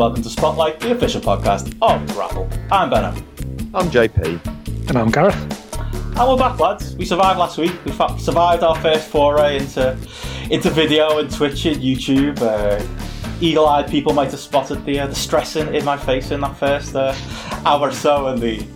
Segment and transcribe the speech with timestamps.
[0.00, 2.48] Hello and welcome to Spotlight, the official podcast of Grapple.
[2.72, 3.08] I'm Benno.
[3.74, 4.88] I'm JP.
[4.88, 5.36] And I'm Gareth.
[6.18, 6.96] And we're back, lads.
[6.96, 7.74] We survived last week.
[7.84, 9.90] We fa- survived our first foray into
[10.50, 12.40] into video and Twitch and YouTube.
[12.40, 12.82] Uh,
[13.42, 16.56] eagle-eyed people might have spotted the, uh, the stress in, in my face in that
[16.56, 17.14] first uh,
[17.66, 18.66] hour or so and the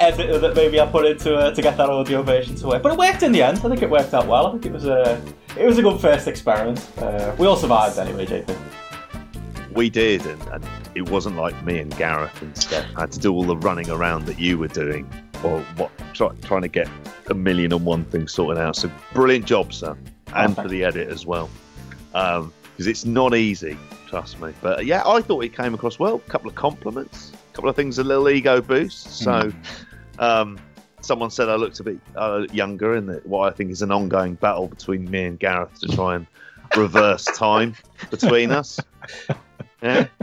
[0.00, 2.82] effort that maybe I put into uh, to get that audio version to work.
[2.82, 3.56] But it worked in the end.
[3.56, 4.48] I think it worked out well.
[4.48, 5.18] I think it was a
[5.56, 6.86] it was a good first experiment.
[6.98, 8.54] Uh, we all survived anyway, JP.
[9.78, 13.32] We did, and, and it wasn't like me and Gareth and Steph had to do
[13.32, 15.08] all the running around that you were doing,
[15.44, 16.88] or what try, trying to get
[17.30, 18.74] a million and one things sorted out.
[18.74, 19.96] So brilliant job, sir,
[20.34, 21.48] and for the edit as well,
[22.08, 23.78] because um, it's not easy.
[24.08, 24.52] Trust me.
[24.60, 26.16] But yeah, I thought it came across well.
[26.16, 29.18] A couple of compliments, a couple of things, a little ego boost.
[29.18, 29.52] So.
[30.18, 30.58] Um,
[31.02, 33.92] someone said I looked a bit uh, younger in the, what I think is an
[33.92, 36.26] ongoing battle between me and Gareth to try and
[36.76, 37.76] reverse time
[38.10, 38.80] between us.
[39.82, 40.06] Yeah.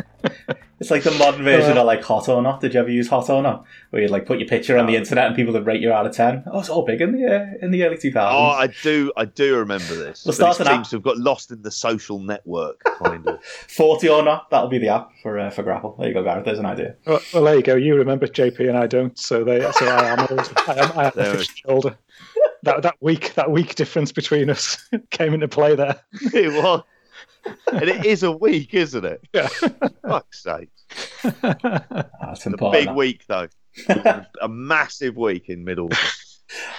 [0.77, 2.59] It's like the modern version of like Hot or Not.
[2.59, 4.97] Did you ever use Hot or Not, where you like put your picture on the
[4.97, 6.43] internet and people would rate you out of ten?
[6.51, 8.75] Oh, it's all big in the uh, in the early two Oh, thousands.
[8.77, 10.25] I do, I do remember this.
[10.25, 13.41] We'll start it an seems to have got lost in the social network, kind of.
[13.69, 14.49] Forty or Not.
[14.49, 15.95] That'll be the app for uh, for Grapple.
[15.97, 16.43] There you go, Gareth.
[16.43, 16.95] There's an idea.
[17.07, 17.75] Well, well, there you go.
[17.75, 20.53] You remember JP and I don't, so they, so I am, old.
[20.67, 21.97] I am, I am There we- officially older.
[22.63, 24.77] That that week, that week difference between us
[25.11, 26.01] came into play there.
[26.33, 26.83] it was,
[27.71, 29.21] and it is a week, isn't it?
[29.33, 29.47] Yeah.
[30.07, 30.69] Fuck's sake!
[31.23, 33.47] That's It's a big week though.
[34.41, 35.89] a massive week in middle.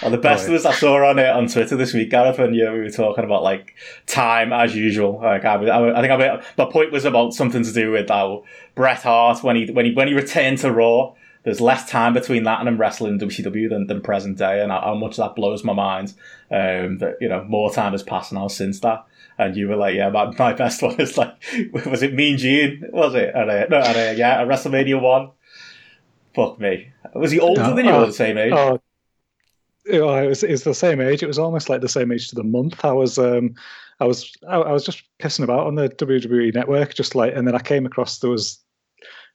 [0.01, 0.53] And the best Right.
[0.53, 3.23] was I saw on it on Twitter this week, Gareth, and you we were talking
[3.25, 3.75] about like
[4.07, 5.19] time as usual.
[5.21, 8.09] Like I, was- I, I think I, my point was about something to do with
[8.09, 8.43] how
[8.75, 11.13] Bret Hart when he when he when he returned to Raw.
[11.43, 14.81] There's less time between that and him wrestling WCW than, than present day, and how,
[14.81, 16.13] how much that blows my mind.
[16.51, 19.05] Um, that you know more time has passed now since that.
[19.37, 21.33] And you were like, yeah, my, my best one is like,
[21.85, 22.83] was it Mean Gene?
[22.91, 23.33] Was it?
[23.35, 25.31] And, uh, no, and, uh, yeah, at WrestleMania one.
[26.33, 26.91] Fuck me.
[27.15, 28.53] Was he older No, than you or oh, the same age?
[28.53, 28.79] Oh,
[29.89, 31.23] it was it was the same age.
[31.23, 32.83] It was almost like the same age to the month.
[32.83, 33.55] I was um,
[33.99, 37.47] I was I, I was just pissing about on the WWE network, just like, and
[37.47, 38.59] then I came across there was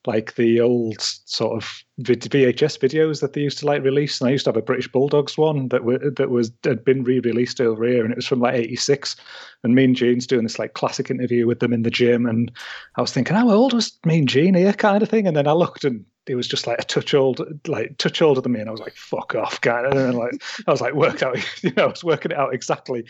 [0.06, 4.32] like the old sort of VHS videos that they used to like release, and I
[4.32, 7.84] used to have a British Bulldogs one that were that was had been re-released over
[7.84, 9.16] here, and it was from like '86.
[9.64, 12.50] And Mean Gene's doing this like classic interview with them in the gym, and
[12.96, 15.28] I was thinking, how old was Mean Gene here, kind of thing.
[15.28, 18.40] And then I looked, and he was just like a touch old, like touch older
[18.40, 20.94] than me, and I was like, fuck off, guy!" And then, like I was like,
[20.94, 23.04] worked out, you know, I was working it out exactly.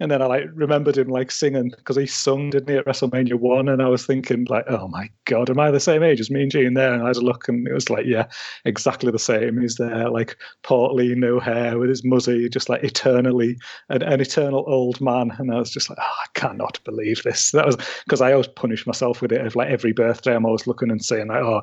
[0.00, 3.34] And then I like remembered him like singing because he sung, didn't he, at WrestleMania
[3.34, 3.68] one?
[3.68, 6.50] And I was thinking like, oh my god, am I the same age as Mean
[6.50, 6.92] Gene there?
[6.92, 8.26] And I had a look, and it was like, yeah,
[8.64, 9.60] exactly the same.
[9.60, 13.56] He's there, like portly, no hair, with his muzzy, just like eternally
[13.88, 15.30] an, an eternal old man.
[15.38, 17.52] And I was just like, oh, I cannot believe this.
[17.52, 19.46] That was because I always punish myself with it.
[19.46, 21.62] Of like every birthday, I'm always looking and saying like, oh,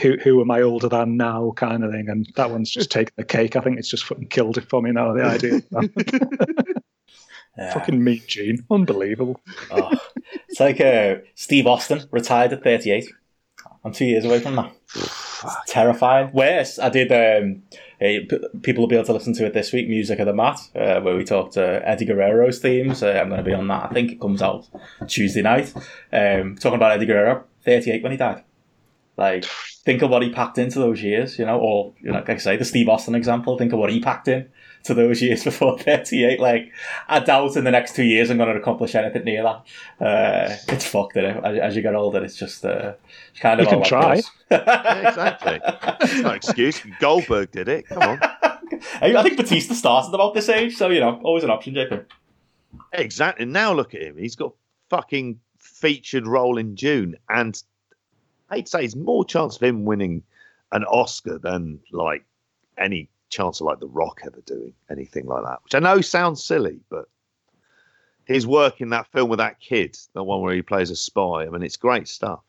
[0.00, 2.08] who who am I older than now, kind of thing.
[2.08, 3.56] And that one's just taken the cake.
[3.56, 5.12] I think it's just fucking killed it for me now.
[5.12, 5.60] The idea.
[7.58, 7.74] Yeah.
[7.74, 8.64] Fucking Mean Gene.
[8.70, 9.40] Unbelievable.
[9.70, 9.90] Oh,
[10.48, 13.10] it's like uh, Steve Austin retired at 38.
[13.84, 14.72] I'm two years away from that.
[14.94, 16.32] It's terrifying.
[16.32, 17.10] Worse, I did.
[17.10, 17.62] Um,
[18.00, 19.88] eh, p- people will be able to listen to it this week.
[19.88, 23.02] Music of the Mat, uh, where we talked uh, Eddie Guerrero's themes.
[23.02, 23.90] Uh, I'm going to be on that.
[23.90, 24.68] I think it comes out
[25.08, 25.72] Tuesday night.
[26.12, 28.44] Um, talking about Eddie Guerrero, 38 when he died.
[29.16, 29.44] Like,
[29.84, 32.36] think of what he packed into those years, you know, or you know, like I
[32.36, 33.58] say, the Steve Austin example.
[33.58, 34.48] Think of what he packed in
[34.88, 36.40] to those years before 38.
[36.40, 36.72] Like,
[37.08, 40.04] I doubt in the next two years I'm going to accomplish anything near that.
[40.04, 42.92] Uh, it's fucked, is As, as you get older, it's just uh,
[43.30, 43.90] it's kind of You can like
[44.50, 45.08] Yeah, try.
[45.08, 45.60] exactly.
[46.02, 46.82] It's no excuse.
[47.00, 47.86] Goldberg did it.
[47.86, 48.18] Come on.
[49.00, 52.04] I think Batista started about this age, so you know, always an option, JP.
[52.92, 53.46] Exactly.
[53.46, 54.16] Now look at him.
[54.18, 54.52] He's got
[54.90, 57.60] fucking featured role in Dune, and
[58.50, 60.22] I'd say there's more chance of him winning
[60.72, 62.24] an Oscar than like
[62.76, 65.58] any chance of like The Rock ever doing anything like that.
[65.64, 67.06] Which I know sounds silly, but
[68.24, 71.44] his work in that film with that kid, the one where he plays a spy,
[71.44, 72.40] I mean, it's great stuff.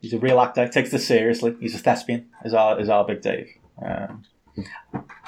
[0.00, 0.68] He's a real actor.
[0.68, 1.56] Takes this seriously.
[1.60, 2.26] He's a thespian.
[2.44, 3.48] Is our is our big Dave.
[3.84, 4.22] Um,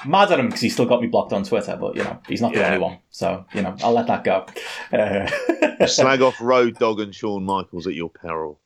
[0.05, 2.41] mad at him because he's still got me blocked on Twitter, but you know he's
[2.41, 2.67] not the Yeah.
[2.67, 2.99] only one.
[3.09, 4.45] So you know I'll let that go.
[4.93, 8.61] Uh, Slag off Road Dog and Shawn Michaels at your peril.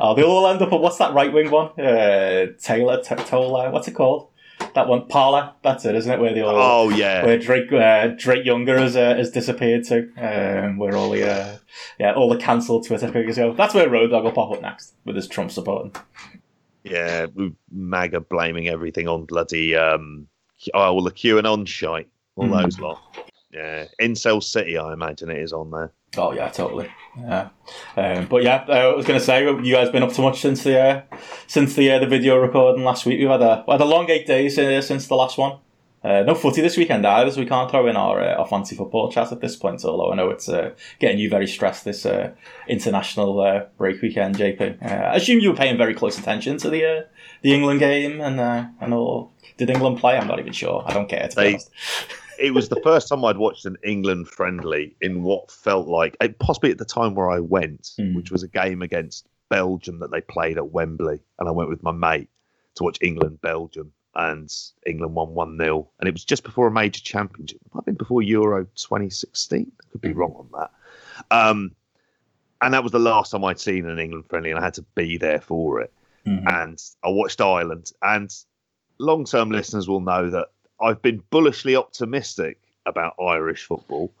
[0.00, 1.68] oh, they all end up at what's that right wing one?
[1.80, 4.28] Uh, Taylor, T- Toller, what's it called?
[4.74, 5.52] That one, Parler.
[5.62, 6.18] That's it, isn't it?
[6.20, 7.24] Where the all Oh yeah.
[7.24, 11.56] where Drake uh, Drake Younger has uh, has disappeared to, um, where all the uh,
[12.00, 13.52] yeah all the cancelled Twitter figures go.
[13.52, 15.94] That's where Road Dog will pop up next with his Trump supporting.
[16.84, 17.26] Yeah,
[17.70, 20.26] MAGA blaming everything on bloody um
[20.74, 22.08] oh well the QAnon shite.
[22.36, 22.52] All Hmm.
[22.62, 23.00] those lot.
[23.52, 23.84] Yeah.
[24.00, 25.92] Incel City, I imagine it is on there.
[26.16, 26.90] Oh yeah, totally.
[27.18, 27.48] Yeah,
[27.96, 30.40] um, but yeah, uh, I was going to say, you guys been up to much
[30.40, 31.02] since the uh,
[31.46, 33.18] since the uh, the video recording last week?
[33.20, 35.58] We've had a we had a long eight days uh, since the last one.
[36.04, 38.74] Uh, no footy this weekend either, so we can't throw in our uh, our fancy
[38.74, 39.84] football chat at this point.
[39.84, 42.32] Although I know it's uh, getting you very stressed this uh,
[42.66, 44.82] international uh, break weekend, JP.
[44.82, 47.02] Uh, I assume you were paying very close attention to the uh,
[47.42, 49.32] the England game and uh, and all.
[49.58, 50.16] Did England play?
[50.16, 50.82] I'm not even sure.
[50.86, 51.28] I don't care.
[51.28, 51.70] To be They- honest.
[52.38, 56.28] It was the first time I'd watched an England friendly in what felt like, eh,
[56.38, 58.14] possibly at the time where I went, Hmm.
[58.14, 61.20] which was a game against Belgium that they played at Wembley.
[61.38, 62.28] And I went with my mate
[62.76, 64.52] to watch England Belgium, and
[64.86, 65.88] England won 1 0.
[66.00, 67.60] And it was just before a major championship.
[67.64, 69.70] It might have been before Euro 2016.
[69.80, 70.70] I could be wrong on that.
[71.30, 71.72] Um,
[72.60, 74.82] and that was the last time I'd seen an England friendly, and I had to
[74.94, 75.92] be there for it
[76.26, 76.46] Mhm.
[76.46, 77.90] and I watched Ireland.
[78.02, 78.32] And
[78.98, 80.48] long term listeners will know that
[80.82, 84.12] I've been bullishly optimistic about Irish football.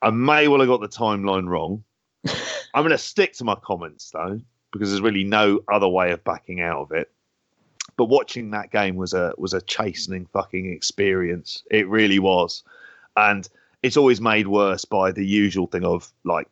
[0.00, 1.84] I may well have got the timeline wrong.
[2.74, 4.40] I'm going to stick to my comments though,
[4.72, 7.10] because there's really no other way of backing out of it.
[7.96, 11.62] But watching that game was a was a chastening fucking experience.
[11.70, 12.62] It really was,
[13.16, 13.46] and
[13.82, 16.48] it's always made worse by the usual thing of like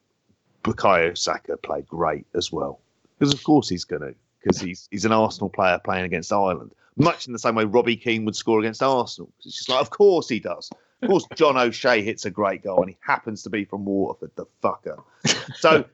[0.62, 2.80] Bukayo Saka played great as well,
[3.18, 6.72] because of course he's going to, because he's he's an Arsenal player playing against Ireland,
[6.96, 9.30] much in the same way Robbie Keane would score against Arsenal.
[9.44, 10.70] It's just like, of course he does.
[11.02, 14.32] Of course, John O'Shea hits a great goal, and he happens to be from Waterford,
[14.36, 15.02] the fucker.
[15.56, 15.84] So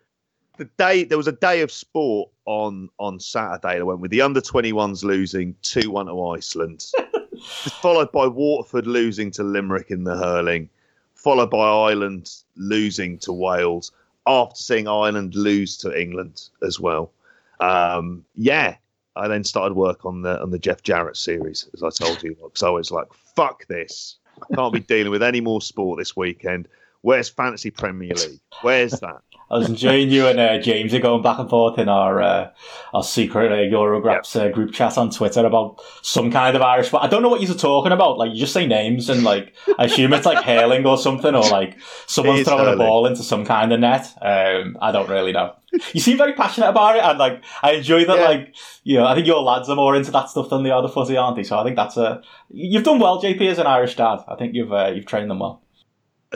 [0.59, 3.79] the day there was a day of sport on on Saturday.
[3.79, 6.85] that went with the under 21s losing two one to Iceland,
[7.81, 10.69] followed by Waterford losing to Limerick in the hurling,
[11.15, 13.93] followed by Ireland losing to Wales.
[14.27, 17.13] After seeing Ireland lose to England as well,
[17.61, 18.77] um, yeah,
[19.15, 22.37] I then started work on the on the Jeff Jarrett series, as I told you.
[22.55, 24.17] So I was like, "Fuck this!
[24.51, 26.69] I can't be dealing with any more sport this weekend."
[27.07, 28.41] Where's fantasy Premier League?
[28.63, 29.23] Where's that?
[29.49, 32.51] I was enjoying you and uh, James are going back and forth in our uh,
[32.93, 36.93] our secret uh, Eurograps uh, group chat on Twitter about some kind of Irish.
[36.93, 38.19] I don't know what you're talking about.
[38.19, 41.49] Like you just say names and like I assume it's like hurling or something, or
[41.49, 44.13] like someone's throwing a ball into some kind of net.
[44.21, 45.55] Um, I don't really know.
[45.93, 48.19] You seem very passionate about it, and like I enjoy that.
[48.19, 48.29] Yeah.
[48.29, 50.89] Like you know, I think your lads are more into that stuff than the other
[50.89, 51.45] fuzzy, aren't they?
[51.45, 52.21] So I think that's a
[52.51, 54.25] you've done well, JP, as an Irish dad.
[54.27, 55.63] I think you've uh, you've trained them well.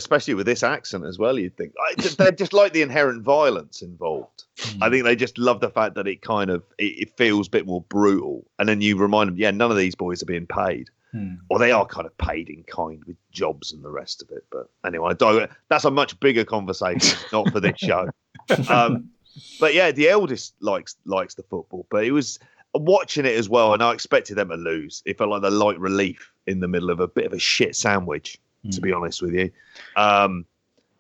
[0.01, 1.39] Especially with this accent as well.
[1.39, 4.45] You'd think I, they just like the inherent violence involved.
[4.81, 7.51] I think they just love the fact that it kind of it, it feels a
[7.51, 10.47] bit more brutal, and then you remind them, yeah, none of these boys are being
[10.47, 11.35] paid, Hmm.
[11.49, 14.45] or they are kind of paid in kind with jobs and the rest of it.
[14.51, 15.15] But anyway,
[15.69, 18.09] that's a much bigger conversation, not for this show.
[18.69, 19.11] Um,
[19.61, 22.39] but yeah, the eldest likes likes the football, but it was
[22.75, 25.03] watching it as well, and I expected them to lose.
[25.07, 27.77] It felt like the light relief in the middle of a bit of a shit
[27.77, 28.39] sandwich,
[28.71, 28.83] to Hmm.
[28.83, 29.51] be honest with you.
[29.97, 30.45] Um,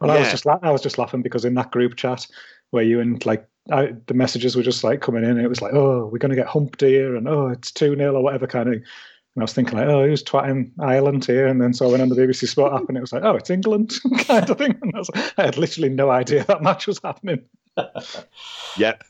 [0.00, 2.26] Well, I was just la- I was just laughing because in that group chat
[2.70, 5.60] where you and like I, the messages were just like coming in, and it was
[5.60, 8.46] like, oh, we're going to get humped here, and oh, it's two 0 or whatever
[8.46, 8.74] kind of.
[8.74, 8.84] And
[9.38, 11.46] I was thinking like, oh, who's twatting Ireland here?
[11.46, 13.36] And then so I went on the BBC Sport app, and it was like, oh,
[13.36, 13.92] it's England
[14.26, 14.76] kind of thing.
[14.82, 17.42] And I, was, I had literally no idea that match was happening.
[18.78, 19.04] Yep.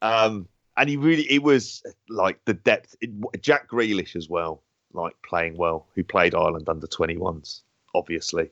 [0.00, 2.96] Um, and he really, it was like the depth.
[3.00, 4.62] It, Jack Grealish as well,
[4.94, 7.60] like playing well, who played Ireland under 21s,
[7.94, 8.50] obviously.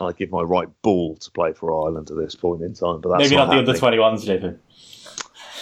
[0.00, 3.10] I give my right ball to play for Ireland at this point in time, but
[3.10, 4.58] that's Maybe not the other twenty ones, JP.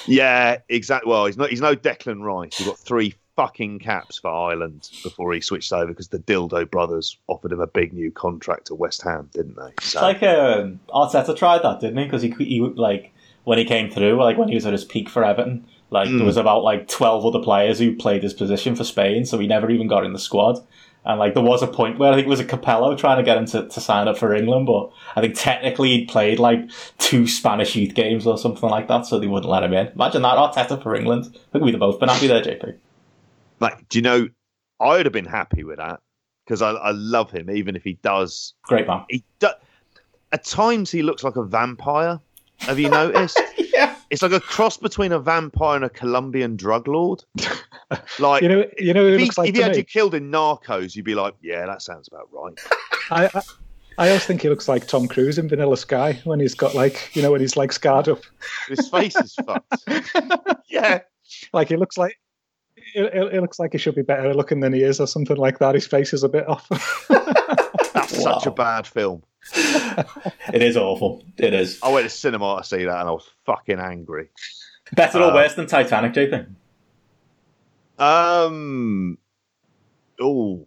[0.07, 1.11] Yeah, exactly.
[1.11, 1.51] Well, he's not.
[1.51, 2.57] He's no Declan Rice.
[2.59, 7.17] He got three fucking caps for Ireland before he switched over because the Dildo brothers
[7.29, 9.71] offered him a big new contract to West Ham, didn't they?
[9.79, 12.05] It's So, like um, Arteta tried that, didn't he?
[12.05, 13.13] Because he, he like
[13.45, 16.19] when he came through, like when he was at his peak for Everton, like there
[16.19, 16.27] Mm.
[16.27, 19.71] was about like twelve other players who played his position for Spain, so he never
[19.71, 20.59] even got in the squad.
[21.05, 23.25] And like there was a point where I think it was a Capello trying to
[23.25, 26.71] get him to, to sign up for England, but I think technically he'd played like
[26.99, 29.89] two Spanish youth games or something like that, so they wouldn't let him in.
[29.89, 31.27] Imagine that Arteta for England.
[31.35, 32.77] I think we'd have both been happy there, JP.
[33.59, 34.29] like, do you know?
[34.79, 36.01] I would have been happy with that
[36.45, 39.05] because I, I love him, even if he does Great man.
[39.09, 39.49] he do,
[40.33, 42.21] at times he looks like a vampire.
[42.59, 43.41] Have you noticed?
[44.13, 47.25] It's like a cross between a vampire and a Colombian drug lord.
[48.19, 49.79] Like You know, you know, if, it he, like if he had me?
[49.79, 52.59] you killed in Narcos, you'd be like, yeah, that sounds about right.
[53.11, 53.43] I, I,
[53.99, 57.15] I always think he looks like Tom Cruise in Vanilla Sky when he's got like,
[57.15, 58.23] you know, when he's like scarred up.
[58.69, 59.85] His face is fucked.
[60.71, 61.01] Yeah,
[61.53, 62.19] like he looks like
[62.95, 65.37] it, it, it looks like he should be better looking than he is, or something
[65.37, 65.75] like that.
[65.75, 66.67] His face is a bit off.
[68.13, 69.23] Such a bad film.
[70.53, 71.25] It is awful.
[71.37, 71.79] It is.
[71.83, 74.29] I went to cinema to see that, and I was fucking angry.
[74.95, 76.47] Better or Uh, worse than Titanic, JP?
[77.99, 79.19] Um,
[80.21, 80.67] oh,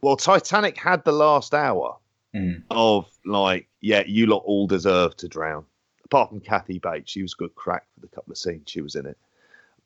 [0.00, 1.96] well, Titanic had the last hour,
[2.34, 2.62] Mm.
[2.70, 5.64] of like, yeah, you lot all deserve to drown.
[6.06, 8.94] Apart from Kathy Bates, she was good crack for the couple of scenes she was
[8.94, 9.18] in it.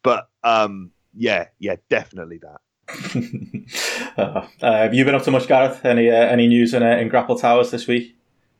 [0.02, 2.60] But um, yeah, yeah, definitely that.
[4.16, 5.84] uh, have you been up to much, Gareth?
[5.84, 8.14] Any uh, any news in, uh, in Grapple Towers this week?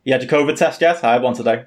[0.05, 1.03] You had your COVID test yet?
[1.05, 1.65] I had one today.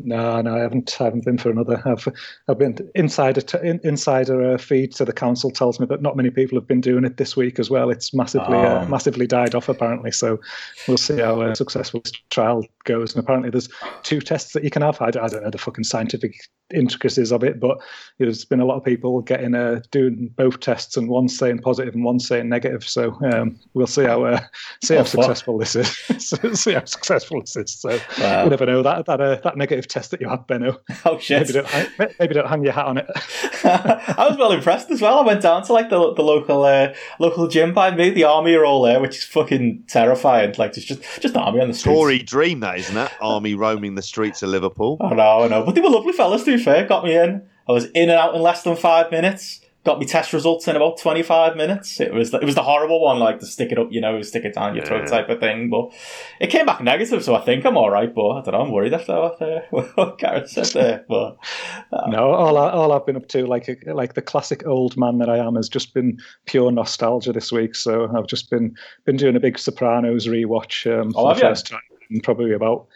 [0.00, 0.96] No, no, I haven't.
[1.00, 1.82] I haven't been for another.
[1.84, 2.06] I've,
[2.48, 6.16] I've been insider t- in, insider uh, feed to the council tells me that not
[6.16, 7.90] many people have been doing it this week as well.
[7.90, 8.86] It's massively uh, Oh.
[8.86, 10.12] massively died off apparently.
[10.12, 10.38] So
[10.86, 13.12] we'll see how uh, successful this trial goes.
[13.16, 13.68] And apparently there's
[14.04, 15.02] two tests that you can have.
[15.02, 16.32] I don't know the fucking scientific
[16.74, 17.78] intricacies of it, but
[18.18, 21.94] there's been a lot of people getting uh, doing both tests and one saying positive
[21.94, 22.84] and one saying negative.
[22.84, 24.40] So um, we'll see how uh,
[24.84, 25.24] see how Oh, fuck.
[25.24, 25.88] successful this is.
[26.60, 27.72] see how successful this is.
[27.72, 28.44] So Wow.
[28.44, 30.78] you never know that that uh, that negative test that you had, Benno.
[31.04, 31.40] Oh shit!
[31.40, 33.06] Maybe don't, hang- maybe don't hang your hat on it.
[33.64, 35.18] I was well impressed as well.
[35.18, 38.10] I went down to like the the local uh, local gym by me.
[38.10, 40.54] The army are all there, which is fucking terrifying.
[40.58, 41.96] Like there's just just army on the streets.
[41.96, 43.12] Tory dream, that isn't that?
[43.20, 44.96] Army roaming the streets of Liverpool.
[45.00, 45.64] I know, I know.
[45.64, 46.86] But they were lovely fellas, to be fair.
[46.86, 47.42] Got me in.
[47.68, 49.60] I was in and out in less than five minutes.
[49.84, 51.98] Got me test results in about 25 minutes.
[52.00, 54.20] It was the, it was the horrible one, like the stick it up, you know,
[54.22, 55.10] stick it down your throat Yeah.
[55.10, 55.70] type of thing.
[55.70, 55.92] But
[56.40, 58.12] it came back negative, so I think I'm all right.
[58.12, 59.60] But I don't know, I'm worried after what, uh,
[59.94, 61.04] what Gareth said there.
[61.08, 61.38] But
[62.08, 65.30] No, all I, all I've been up to, like like the classic old man that
[65.30, 67.74] I am, has just been pure nostalgia this week.
[67.74, 71.42] So I've just been been doing a big Sopranos rewatch um, Oh, for have the
[71.44, 71.50] you?
[71.50, 72.86] first time in probably about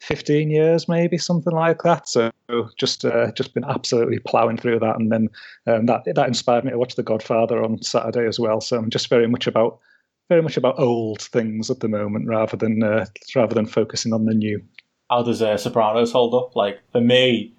[0.00, 2.08] fifteen years, maybe something like that.
[2.08, 2.30] So
[2.76, 5.28] just uh, just been absolutely ploughing through that, and then
[5.66, 8.60] um, that that inspired me to watch The Godfather on Saturday as well.
[8.60, 9.78] So I'm just very much about
[10.28, 14.24] very much about old things at the moment, rather than uh, rather than focusing on
[14.24, 14.62] the new.
[15.10, 16.54] how does uh, Sopranos hold up?
[16.54, 17.52] Like for me,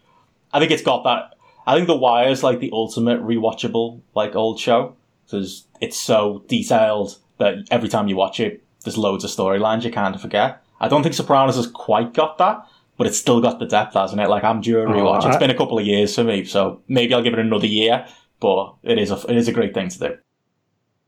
[0.53, 1.35] I think it's got that.
[1.67, 6.43] I think The Wire is like the ultimate rewatchable like old show because it's so
[6.47, 10.63] detailed that every time you watch it, there's loads of storylines you can't forget.
[10.79, 12.65] I don't think Sopranos has quite got that,
[12.97, 14.29] but it's still got the depth, hasn't it?
[14.29, 15.25] Like I'm due a Oh, rewatch.
[15.27, 17.67] It's I- been a couple of years for me, so maybe I'll give it another
[17.67, 18.05] year.
[18.39, 20.17] But it is a it is a great thing to do.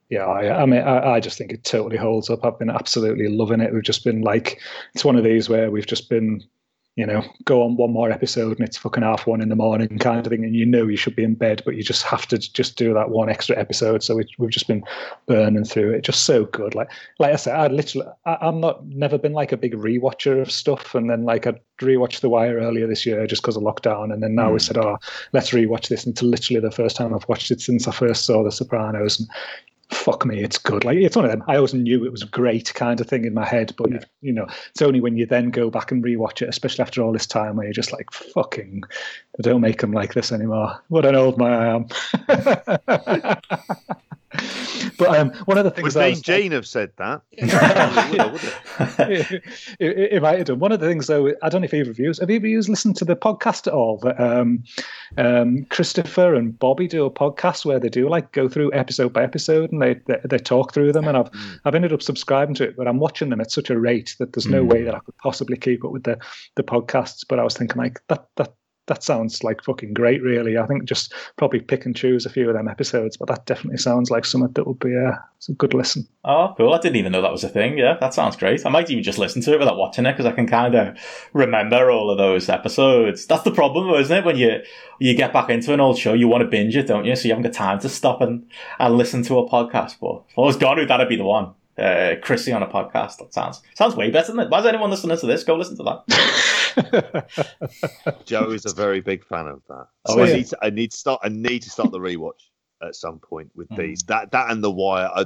[0.09, 2.43] Yeah, I, I mean, I, I just think it totally holds up.
[2.43, 3.73] I've been absolutely loving it.
[3.73, 4.59] We've just been like,
[4.93, 6.43] it's one of these where we've just been,
[6.98, 9.98] you know, go on one more episode and it's fucking half one in the morning
[10.00, 12.27] kind of thing, and you know you should be in bed, but you just have
[12.27, 14.03] to just do that one extra episode.
[14.03, 14.83] So we, we've just been
[15.25, 16.01] burning through it.
[16.03, 16.75] Just so good.
[16.75, 20.41] Like, like I said, I literally, I, I'm not never been like a big rewatcher
[20.41, 23.63] of stuff, and then like I rewatched The Wire earlier this year just because of
[23.63, 24.62] lockdown, and then now we Mm.
[24.62, 24.98] said, oh,
[25.31, 26.03] let's rewatch this.
[26.05, 29.19] And it's literally the first time I've watched it since I first saw The Sopranos.
[29.19, 29.29] And
[29.91, 30.83] fuck me, it's good.
[30.83, 31.43] Like it's one of them.
[31.48, 33.89] I always knew it was great kind of thing in my head, but
[34.21, 37.13] you know, it's only when you then go back and rewatch it, especially after all
[37.13, 38.83] this time, where you're just like, fucking,
[39.41, 40.81] don't make them like this anymore.
[40.88, 41.67] What an old man I
[42.88, 43.38] am.
[44.97, 47.21] but um, one of the things Would that I Mean have said that?
[49.00, 49.43] it,
[49.79, 50.59] it, it might have done.
[50.59, 52.45] One of the things, though, I don't know if either of you have either of
[52.45, 53.97] you listened to the podcast at all.
[53.97, 54.63] That um,
[55.17, 59.23] um, Christopher and Bobby do a podcast where they do like go through episode by
[59.23, 61.07] episode and they they, they talk through them.
[61.07, 61.29] And I've
[61.65, 64.33] I've ended up subscribing to it, but I'm watching them at such a rate that
[64.33, 64.69] there's no Mm.
[64.71, 66.17] way that I could possibly keep up with the
[66.55, 67.25] the podcasts.
[67.27, 68.53] But I was thinking like that that.
[68.91, 70.57] That sounds like fucking great, really.
[70.57, 73.77] I think just probably pick and choose a few of them episodes, but that definitely
[73.77, 75.17] sounds like something that would be uh, a,
[75.48, 76.05] a good listen.
[76.25, 76.74] Oh, cool.
[76.74, 77.77] I didn't even know that was a thing.
[77.77, 78.65] Yeah, that sounds great.
[78.65, 80.98] I might even just listen to it without watching it because I can kind of
[81.31, 83.25] remember all of those episodes.
[83.25, 84.25] That's the problem, isn't it?
[84.25, 84.60] When you
[85.00, 87.15] you get back into an old show, you want to binge it, don't you?
[87.15, 88.45] So you haven't got time to stop and,
[88.77, 90.00] and listen to a podcast.
[90.01, 91.53] But if I was Gonu, that'd be the one.
[91.77, 93.17] Uh, Chrissy on a podcast.
[93.17, 94.49] That sounds sounds way better than it.
[94.49, 95.43] Why is anyone listening to this?
[95.43, 96.03] Go listen to that.
[98.25, 99.87] Joe is a very big fan of that.
[100.05, 101.21] Oh, So I need to, I need to start.
[101.23, 102.49] I need to start the rewatch
[102.83, 103.77] at some point with Mm.
[103.77, 104.03] these.
[104.03, 105.09] That that and the Wire.
[105.13, 105.25] I,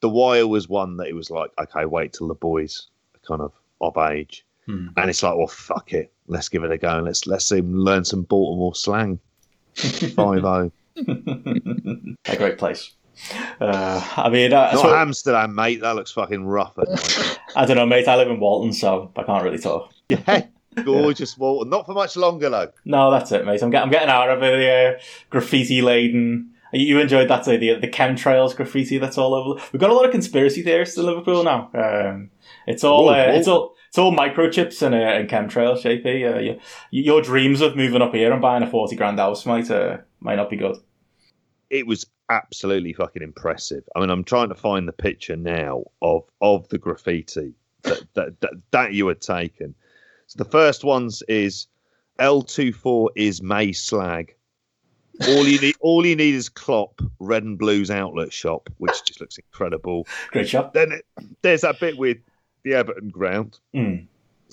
[0.00, 3.40] the Wire was one that it was like, okay, wait till the boys are kind
[3.42, 4.88] of of age, Hmm.
[4.96, 7.60] and it's like, well, fuck it, let's give it a go and let's let's see
[7.62, 9.18] learn some Baltimore slang.
[9.74, 10.70] Five oh.
[10.96, 12.92] a great place.
[13.60, 15.80] Uh, I mean, uh, Not so- Amsterdam, mate.
[15.80, 17.40] That looks fucking rough at.
[17.56, 18.08] I don't know, mate.
[18.08, 19.92] I live in Walton, so I can't really talk.
[20.08, 20.46] yeah,
[20.84, 21.70] gorgeous Walton.
[21.70, 22.70] Not for much longer though.
[22.84, 23.62] No, that's it, mate.
[23.62, 26.52] I'm, get, I'm getting out of the uh, graffiti laden.
[26.72, 29.62] You enjoyed that too, the the chemtrails graffiti that's all over.
[29.72, 31.70] We've got a lot of conspiracy theorists in Liverpool now.
[31.72, 32.30] Um,
[32.66, 36.36] it's all uh, it's all it's all microchips and, uh, and chemtrails, JP.
[36.36, 39.70] Uh, you, your dreams of moving up here and buying a forty grand house might
[39.70, 40.76] uh, might not be good.
[41.70, 43.84] it was absolutely fucking impressive.
[43.94, 48.40] I mean, I'm trying to find the picture now of of the graffiti that that
[48.40, 49.74] that, that you had taken.
[50.26, 51.66] So the first ones is
[52.18, 54.34] L24 is May slag.
[55.28, 59.20] All you need, all you need is Klopp Red and Blues outlet shop, which just
[59.20, 60.06] looks incredible.
[60.28, 60.74] Great shop.
[60.74, 61.06] Then it,
[61.40, 62.18] there's that bit with
[62.64, 64.06] the Everton ground, Mm.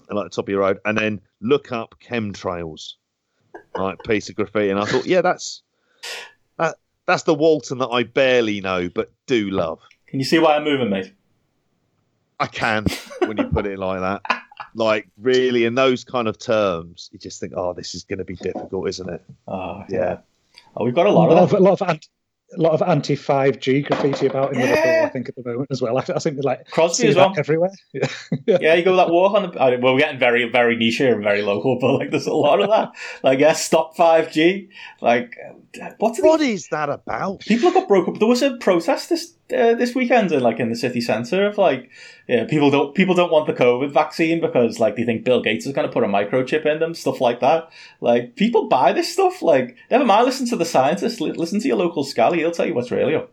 [0.07, 2.93] and like the top of your road, and then look up chemtrails,
[3.75, 4.69] like piece of graffiti.
[4.69, 5.63] And I thought, yeah, that's
[6.57, 9.79] that, that's the Walton that I barely know but do love.
[10.07, 11.13] Can you see why I'm moving, mate?
[12.39, 12.85] I can
[13.19, 14.21] when you put it like that.
[14.75, 18.25] Like really, in those kind of terms, you just think, oh, this is going to
[18.25, 19.23] be difficult, isn't it?
[19.47, 20.17] Oh, Yeah.
[20.75, 21.59] Oh, we've got a A lot lot of of, that.
[21.59, 22.07] a lot of, anti,
[22.57, 24.65] a lot of anti five G graffiti about in Yeah.
[24.69, 25.05] Liverpool.
[25.05, 25.97] I think at the moment as well.
[25.97, 27.33] I, I think they like Crosby see as well.
[27.37, 27.71] everywhere.
[28.45, 28.57] Yeah.
[28.61, 29.59] Yeah, you go that walk on the.
[29.61, 32.33] I, well, we're getting very, very niche here and very local, but like, there's a
[32.33, 32.91] lot of that.
[33.23, 34.69] Like, yeah, stop five G.
[35.01, 35.37] Like,
[35.97, 37.39] what's the What is that about?
[37.41, 38.19] people got broke up.
[38.19, 41.57] There was a protest this uh, this weekend, in, like in the city centre, of
[41.57, 41.89] like,
[42.27, 45.65] yeah, people don't people don't want the COVID vaccine because like they think Bill Gates
[45.65, 47.69] is going to put a microchip in them, stuff like that.
[48.01, 49.41] Like people buy this stuff.
[49.41, 52.39] Like, never mind, listen to the scientists, li- listen to your local scally.
[52.39, 53.31] He'll tell you what's really up.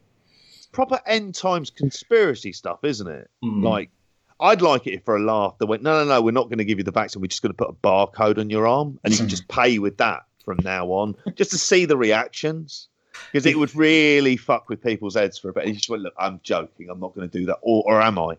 [0.73, 3.31] Proper end times conspiracy stuff, isn't it?
[3.45, 3.65] Mm.
[3.65, 3.91] Like,
[4.39, 6.59] I'd like it if for a laugh they went, no, no, no, we're not going
[6.59, 7.21] to give you the vaccine.
[7.21, 9.79] We're just going to put a barcode on your arm, and you can just pay
[9.79, 12.89] with that from now on, just to see the reactions.
[13.33, 15.65] Because it would really fuck with people's heads for a bit.
[15.65, 16.89] And you just went, look, I'm joking.
[16.91, 18.37] I'm not going to do that, or, or am I?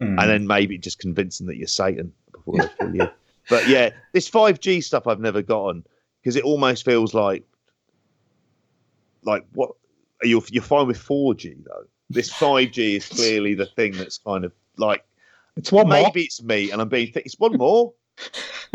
[0.00, 0.20] Mm.
[0.20, 3.08] and then maybe just convince them that you're Satan before they kill you.
[3.48, 5.84] But yeah, this 5G stuff I've never gotten
[6.20, 7.44] because it almost feels like
[9.24, 9.70] like what
[10.22, 11.84] are you you're fine with 4G though.
[12.10, 15.04] This 5G is clearly the thing that's kind of like
[15.56, 16.02] It's one more.
[16.02, 17.92] maybe it's me and I'm being th- it's one more.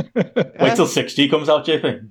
[0.15, 2.09] Wait till six G comes out, JP.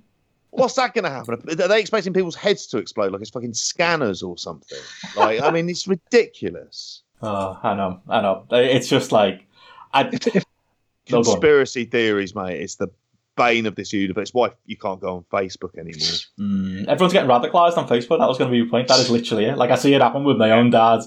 [0.57, 1.35] What's that going to happen?
[1.49, 4.79] Are they expecting people's heads to explode like it's fucking scanners or something?
[5.17, 7.03] Like, I mean, it's ridiculous.
[7.23, 8.47] Oh, I know, I know.
[8.51, 9.47] It's just like,
[9.93, 10.09] I.
[10.13, 10.45] If, if,
[11.11, 11.23] No.
[11.23, 12.61] Conspiracy theories, mate.
[12.61, 12.89] It's the
[13.37, 14.31] bane of this universe.
[14.33, 16.19] Why you can't go on Facebook anymore?
[16.39, 18.19] Mm, everyone's getting radicalised on Facebook.
[18.19, 18.89] That was going to be your point.
[18.89, 19.57] That is literally it.
[19.57, 21.03] Like I see it happen with my own dad.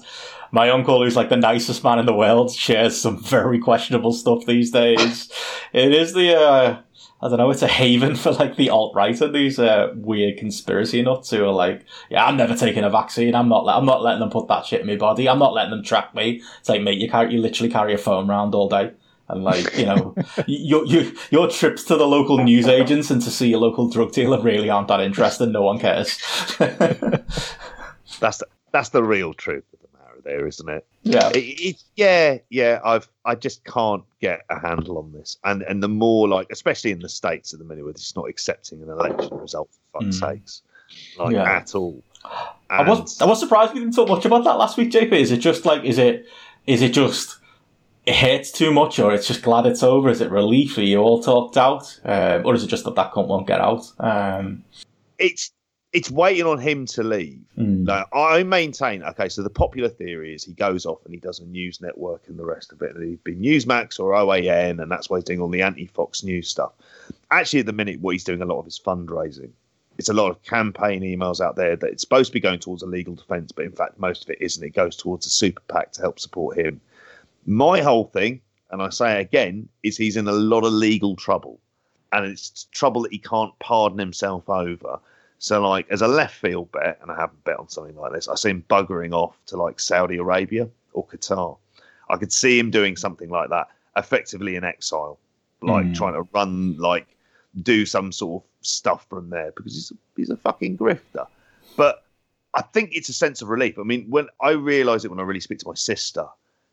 [0.52, 4.46] My uncle, who's like the nicest man in the world, shares some very questionable stuff
[4.46, 5.30] these days.
[5.74, 6.82] it is the, uh,
[7.22, 10.38] I don't know, it's a haven for like the alt right and these uh, weird
[10.38, 13.36] conspiracy nuts who are like, yeah, I'm never taking a vaccine.
[13.36, 13.68] I'm not.
[13.68, 15.28] I'm not letting them put that shit in my body.
[15.28, 16.42] I'm not letting them track me.
[16.60, 18.92] It's like, mate, you carry, you literally carry a phone around all day.
[19.28, 20.16] And like you know,
[20.48, 24.12] your your your trips to the local news agents and to see your local drug
[24.12, 25.52] dealer really aren't that interesting.
[25.52, 26.18] No one cares.
[28.20, 29.64] That's the, that's the real truth
[30.24, 30.86] there, isn't it?
[31.04, 31.84] yeah, It, it?
[31.96, 32.80] Yeah, yeah.
[32.84, 36.92] I've I just can't get a handle on this, and and the more like, especially
[36.92, 40.18] in the states at the minute, where it's not accepting an election result for fuck's
[40.18, 40.20] Mm.
[40.20, 40.62] sakes,
[41.18, 41.44] like Yeah.
[41.58, 42.04] at all.
[42.70, 45.14] I was I was surprised we didn't talk much about that last week, JP.
[45.14, 46.26] Is it just like is it
[46.68, 47.38] is it just
[48.06, 50.10] it hurts too much, or it's just glad it's over?
[50.10, 50.78] Is it relief?
[50.78, 53.62] Are you all talked out, um, or is it just that that cunt won't get
[53.62, 53.92] out?
[54.00, 54.64] Um,
[55.18, 55.52] it's
[55.92, 57.42] it's waiting on him to leave.
[57.58, 59.02] mm, I maintain.
[59.04, 62.22] Okay, so the popular theory is he goes off and he does a news network
[62.28, 62.96] and the rest of it.
[62.96, 66.48] And he'd be Newsmax or OAN, and that's why he's doing all the anti-Fox News
[66.48, 66.74] stuff.
[67.32, 69.50] Actually, at the minute, what he's doing a lot of is fundraising.
[69.98, 72.84] It's a lot of campaign emails out there that it's supposed to be going towards
[72.84, 74.64] a legal defence, but in fact, most of it isn't.
[74.64, 76.80] It goes towards a super PAC to help support him.
[77.46, 81.60] My whole thing, and I say again, is he's in a lot of legal trouble,
[82.14, 85.00] and it's trouble that he can't pardon himself over.
[85.40, 88.28] So, like, as a left field bet, and I haven't bet on something like this,
[88.28, 91.58] I see him buggering off to like Saudi Arabia or Qatar.
[92.10, 95.18] I could see him doing something like that, effectively in exile,
[95.62, 95.94] like Hmm.
[95.94, 97.08] trying to run, like,
[97.64, 101.26] do some sort of stuff from there because he's a, he's a fucking grifter.
[101.78, 102.04] But
[102.54, 103.80] I think it's a sense of relief.
[103.80, 106.28] I mean, when I realise it when I really speak to my sister,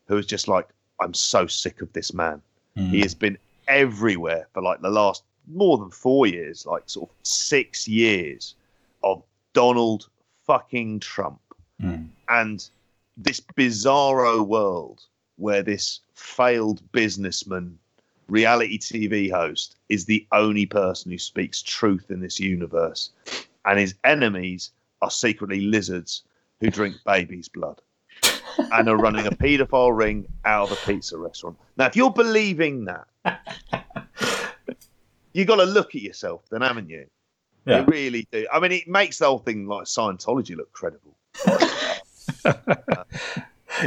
[0.07, 0.67] who is just like,
[0.99, 2.41] I'm so sick of this man.
[2.75, 7.09] mm, He has been everywhere for like the last more than four years, like sort
[7.09, 8.55] of six years
[9.03, 10.07] of Donald
[10.45, 11.39] fucking Trump.
[11.81, 12.69] Mm, and
[13.15, 15.03] this bizarro world
[15.37, 17.77] where this failed businessman,
[18.27, 23.11] reality TV host, is the only person who speaks truth in this universe,
[23.65, 26.23] and his enemies are secretly lizards
[26.59, 27.79] who drink baby's blood
[28.71, 31.57] and are running a paedophile ring out of a pizza restaurant.
[31.77, 33.07] Now, if you're believing that,
[35.37, 37.05] you got to look at yourself, then, haven't you?
[37.65, 37.81] Yeah.
[37.81, 38.47] You really do.
[38.51, 41.15] I mean, it makes the whole thing like Scientology look credible.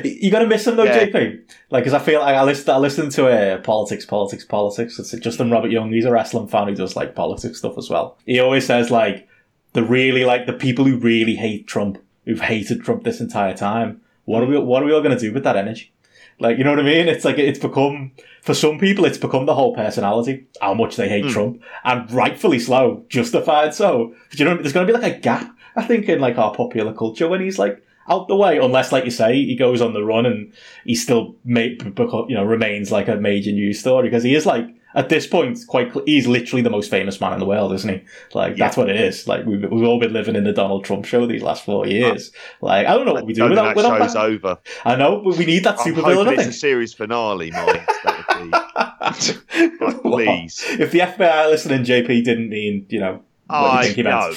[0.05, 1.07] You gotta miss him though, Yeah.
[1.07, 1.41] JP.
[1.71, 5.01] Like, because I feel like I listen, I listen to uh, politics, politics, politics.
[5.01, 5.93] It's Justin Robert Young.
[5.93, 8.17] He's a wrestling fan who does like politics stuff as well.
[8.25, 9.27] He always says like
[9.73, 14.01] the really like the people who really hate Trump, who've hated Trump this entire time.
[14.27, 14.59] What are we?
[14.59, 15.93] What are we all gonna do with that energy?
[16.41, 17.09] Like, you know what I mean?
[17.09, 20.47] It's like it's become for some people, it's become the whole personality.
[20.61, 21.31] How much they hate Hmm.
[21.31, 24.15] Trump, and rightfully so, justified so.
[24.31, 25.55] But you know, there's gonna be like a gap.
[25.77, 29.05] I think in like our popular culture when he's like out the way, unless, like
[29.05, 30.53] you say, he goes on the run and
[30.85, 34.67] he still, may, you know, remains like a major news story because he is like
[34.95, 38.03] at this point, quite he's literally the most famous man in the world, isn't he?
[38.35, 38.65] Like yeah.
[38.65, 39.29] that's what it is.
[39.29, 42.33] Like we've, we've all been living in the Donald Trump show these last four years.
[42.61, 44.25] Like I don't know what we do without, that show's that.
[44.25, 44.59] over.
[44.85, 46.35] I know, but we need that super villain.
[46.35, 47.87] It's a series finale, Mike.
[50.03, 50.65] please.
[50.69, 53.23] If the FBI listening, JP didn't mean you know.
[53.47, 54.33] What I know.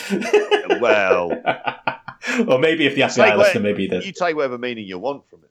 [0.82, 1.32] well,
[2.48, 5.42] or maybe if the FBI listening, maybe the you take whatever meaning you want from
[5.44, 5.50] it.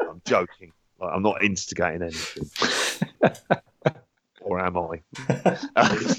[0.00, 0.72] I'm joking.
[1.00, 2.50] I'm not instigating anything
[4.50, 5.56] or am I?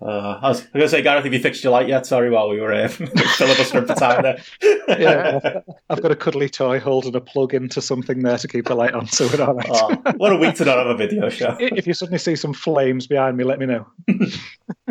[0.00, 2.06] Uh, I was going to say, Gareth, have you fixed your light yet?
[2.06, 4.40] Sorry, while we were uh, filibustering for time there.
[4.88, 8.76] yeah, I've got a cuddly toy holding a plug into something there to keep the
[8.76, 9.66] light on, so we're all right.
[9.68, 11.56] Oh, what a week to not have a video show.
[11.58, 13.88] if you suddenly see some flames behind me, let me know.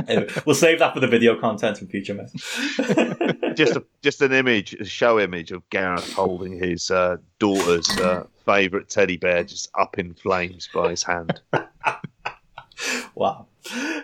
[0.07, 2.27] anyway, we'll save that for the video content in future, man.
[3.55, 8.25] just a, just an image, a show image of Gareth holding his uh, daughter's uh,
[8.45, 11.39] favourite teddy bear just up in flames by his hand.
[13.15, 13.47] wow.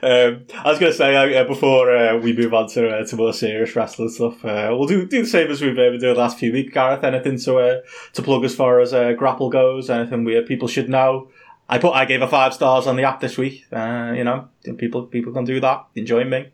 [0.02, 3.16] Um, I was going to say uh, before uh, we move on to uh, to
[3.16, 6.20] more serious wrestling stuff, uh, we'll do do the same as we've been doing the
[6.20, 6.74] last few weeks.
[6.74, 7.82] Gareth, anything to uh,
[8.14, 9.90] to plug as far as uh, grapple goes?
[9.90, 11.30] Anything we people should know?
[11.70, 13.66] I put I gave a five stars on the app this week.
[13.72, 15.86] you know, people people can do that.
[15.96, 16.52] Enjoy me.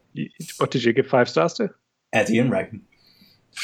[0.57, 1.69] What did you give five stars to?
[2.13, 2.69] Eddie and Ray.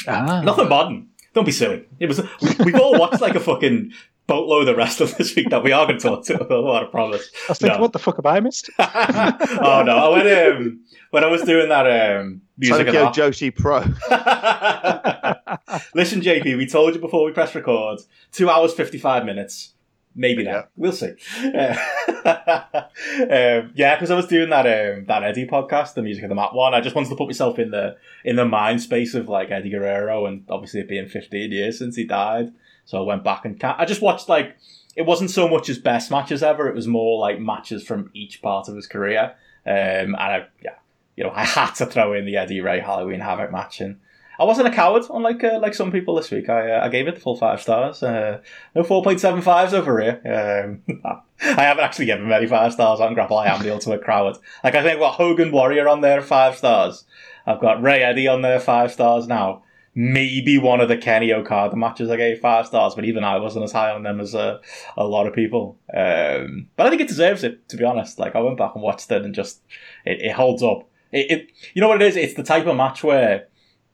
[0.08, 0.42] Ah.
[0.42, 1.08] Nothing modern.
[1.34, 1.86] Don't be silly.
[2.00, 2.20] It was
[2.64, 3.92] we've all watched like a fucking
[4.26, 6.34] boatload the rest of wrestling this week that we are going to talk to.
[6.34, 7.30] I promise.
[7.48, 7.82] I was thinking, no.
[7.82, 8.70] what the fuck have I missed?
[8.78, 9.96] oh no!
[9.96, 12.86] I went um, when I was doing that um, music.
[12.86, 13.78] Tokyo Joshi Pro.
[15.94, 18.00] Listen, JP, we told you before we press record.
[18.32, 19.72] Two hours fifty five minutes.
[20.18, 20.50] Maybe not.
[20.50, 20.62] Yeah.
[20.76, 21.12] We'll see.
[21.44, 21.76] Uh,
[22.24, 26.34] um, yeah, because I was doing that um, that Eddie podcast, the music of the
[26.34, 26.72] mat one.
[26.72, 29.70] I just wanted to put myself in the in the mind space of like Eddie
[29.70, 32.52] Guerrero, and obviously it being 15 years since he died.
[32.86, 34.56] So I went back and I just watched like
[34.96, 36.68] it wasn't so much his best matches ever.
[36.68, 39.34] It was more like matches from each part of his career.
[39.66, 40.76] Um, and I, yeah,
[41.16, 43.98] you know, I had to throw in the Eddie Ray Halloween Havoc match, and
[44.38, 46.48] I wasn't a coward, unlike uh, like some people this week.
[46.48, 48.02] I uh, I gave it the full five stars.
[48.02, 48.40] Uh,
[48.74, 50.20] no four point seven fives over here.
[50.24, 50.82] Um,
[51.42, 53.36] I haven't actually given many five stars on Grapple.
[53.36, 54.36] I am the ultimate coward.
[54.62, 57.04] Like I think I've got Hogan Warrior on there five stars.
[57.46, 59.62] I've got Ray Eddie on there five stars now
[59.98, 63.64] maybe one of the Kenny Okada matches I gave five stars, but even I wasn't
[63.64, 64.60] as high on them as a,
[64.94, 65.78] a lot of people.
[65.92, 68.18] Um, but I think it deserves it, to be honest.
[68.18, 69.62] Like I went back and watched it, and just
[70.04, 70.88] it, it holds up.
[71.12, 72.16] It, it, you know what it is?
[72.16, 73.48] It's the type of match where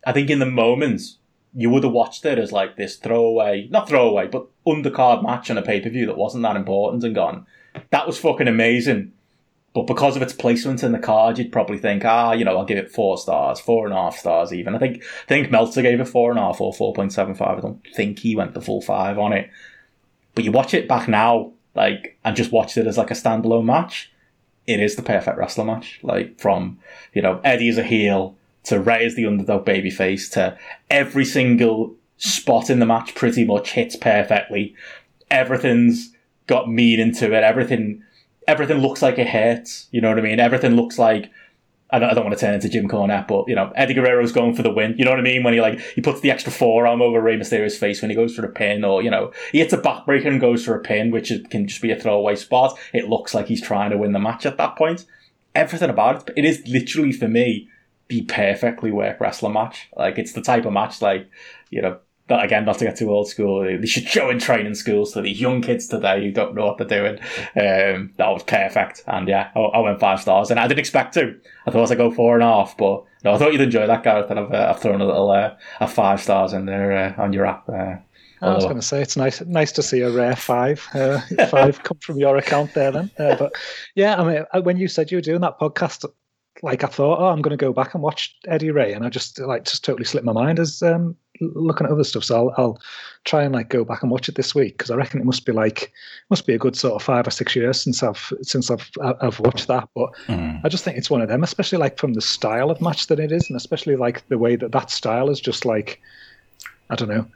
[0.05, 1.03] I think in the moment
[1.55, 5.59] you would have watched it as like this throwaway, not throwaway, but undercard match on
[5.59, 7.47] a pay per view that wasn't that important, and gone.
[7.91, 9.13] That was fucking amazing.
[9.75, 12.65] But because of its placement in the card, you'd probably think, ah, you know, I'll
[12.67, 14.75] give it four stars, four and a half stars even.
[14.75, 17.35] I think I think Meltzer gave it four and a half or four point seven
[17.35, 17.59] five.
[17.59, 19.51] I don't think he went the full five on it.
[20.35, 23.65] But you watch it back now, like, and just watched it as like a standalone
[23.65, 24.13] match.
[24.67, 26.01] It is the perfect wrestler match.
[26.03, 26.79] Like from,
[27.15, 30.57] you know, Eddie as a heel to Ray as the underdog babyface to
[30.91, 34.75] every single spot in the match pretty much hits perfectly.
[35.31, 36.13] Everything's
[36.47, 37.43] got meaning to it.
[37.43, 38.05] Everything
[38.47, 39.89] everything looks like it hurts.
[39.91, 40.41] You know what I mean?
[40.41, 41.31] Everything looks like
[41.93, 44.33] I don't, I don't want to turn into Jim Cornette, but you know, Eddie Guerrero's
[44.33, 44.95] going for the win.
[44.97, 45.43] You know what I mean?
[45.43, 48.35] When he like he puts the extra forearm over Rey Mysterio's face when he goes
[48.35, 51.11] for a pin, or you know, he hits a backbreaker and goes for a pin,
[51.11, 52.79] which can just be a throwaway spot.
[52.95, 55.05] It looks like he's trying to win the match at that point.
[55.55, 57.69] Everything about it, it is literally for me
[58.09, 59.91] the perfectly worked wrestling match.
[59.95, 61.29] Like it's the type of match like
[61.69, 61.99] you know
[62.33, 65.21] but again, not to get too old school, they should show in training schools to
[65.21, 67.19] these young kids today who don't know what they're doing.
[67.55, 69.03] Um, that was perfect.
[69.07, 70.51] And yeah, I, I, went five stars.
[70.51, 71.39] And I didn't expect to.
[71.67, 74.03] I thought I'd go four and a half, but no, I thought you'd enjoy that,
[74.03, 74.31] Gareth.
[74.31, 77.35] And I've, uh, I've thrown a little uh, a five stars in there uh, on
[77.35, 77.69] your app.
[77.69, 77.97] Uh,
[78.41, 81.83] I was going to say it's nice, nice to see a rare five, uh, five
[81.83, 82.93] come from your account there.
[82.93, 83.53] Then, uh, but
[83.95, 86.07] yeah, I mean, when you said you were doing that podcast,
[86.63, 89.09] like I thought, oh, I'm going to go back and watch Eddie Ray, and I
[89.09, 92.23] just like just totally slipped my mind as um, looking at other stuff.
[92.23, 92.83] So I'll, I'll
[93.25, 95.45] try and like go back and watch it this week because I reckon it must
[95.45, 95.93] be like
[96.31, 98.89] must be a good sort of five or six years since I've since I've
[99.21, 99.89] I've watched that.
[99.95, 100.61] But mm.
[100.65, 103.19] I just think it's one of them, especially like from the style of match that
[103.19, 106.01] it is, and especially like the way that that style is just like
[106.91, 107.27] I don't know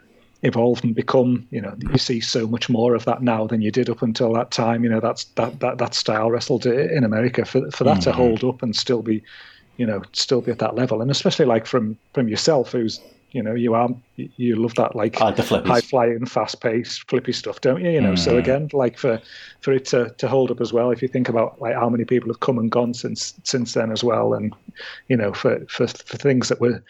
[0.47, 3.71] evolved and become you know you see so much more of that now than you
[3.71, 7.45] did up until that time you know that's that that, that style wrestled in america
[7.45, 8.11] for for that mm-hmm.
[8.11, 9.23] to hold up and still be
[9.77, 13.01] you know still be at that level and especially like from from yourself who's
[13.37, 17.61] you know, you are you love that like uh, high flying, fast paced, flippy stuff,
[17.61, 17.91] don't you?
[17.91, 18.19] You know, mm.
[18.19, 19.21] so again, like for
[19.61, 22.07] for it to, to hold up as well, if you think about like how many
[22.07, 24.55] people have come and gone since since then as well, and
[25.09, 26.83] you know, for for, for things that were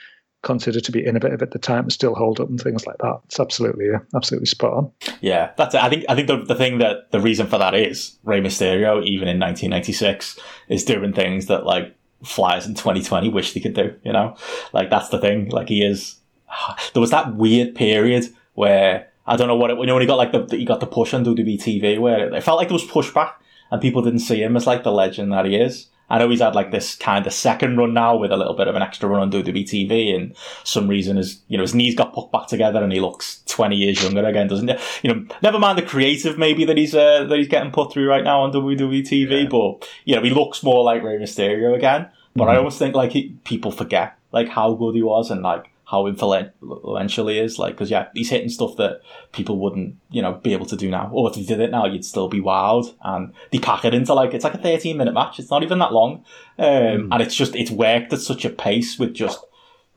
[0.46, 3.18] considered to be innovative at the time and still hold up and things like that.
[3.24, 4.92] It's absolutely, absolutely spot on.
[5.20, 5.82] Yeah, that's it.
[5.82, 9.04] I think I think the, the thing that the reason for that is Rey Mysterio,
[9.04, 13.94] even in 1996, is doing things that like flyers in 2020 wish they could do.
[14.04, 14.36] You know,
[14.72, 15.50] like that's the thing.
[15.50, 16.16] Like he is.
[16.94, 19.78] There was that weird period where I don't know what it.
[19.78, 22.32] You know, when he got like the he got the push on WWE TV, where
[22.32, 23.32] it felt like there was pushback
[23.72, 25.88] and people didn't see him as like the legend that he is.
[26.08, 28.68] I know he's had like this kind of second run now with a little bit
[28.68, 31.94] of an extra run on WWE TV, and some reason his you know his knees
[31.94, 34.76] got put back together and he looks twenty years younger again, doesn't he?
[35.02, 38.08] You know, never mind the creative maybe that he's uh, that he's getting put through
[38.08, 39.48] right now on WWE TV, yeah.
[39.48, 42.08] but you know he looks more like Rey Mysterio again.
[42.34, 42.50] But mm-hmm.
[42.50, 46.06] I almost think like he, people forget like how good he was and like how
[46.06, 47.58] influential he is.
[47.58, 49.00] Like, because yeah, he's hitting stuff that
[49.32, 51.10] people wouldn't, you know, be able to do now.
[51.12, 52.94] Or if he did it now, you'd still be wild.
[53.02, 55.38] And they pack it into like it's like a 13 minute match.
[55.38, 56.24] It's not even that long,
[56.58, 57.08] um, mm.
[57.12, 59.44] and it's just it's worked at such a pace with just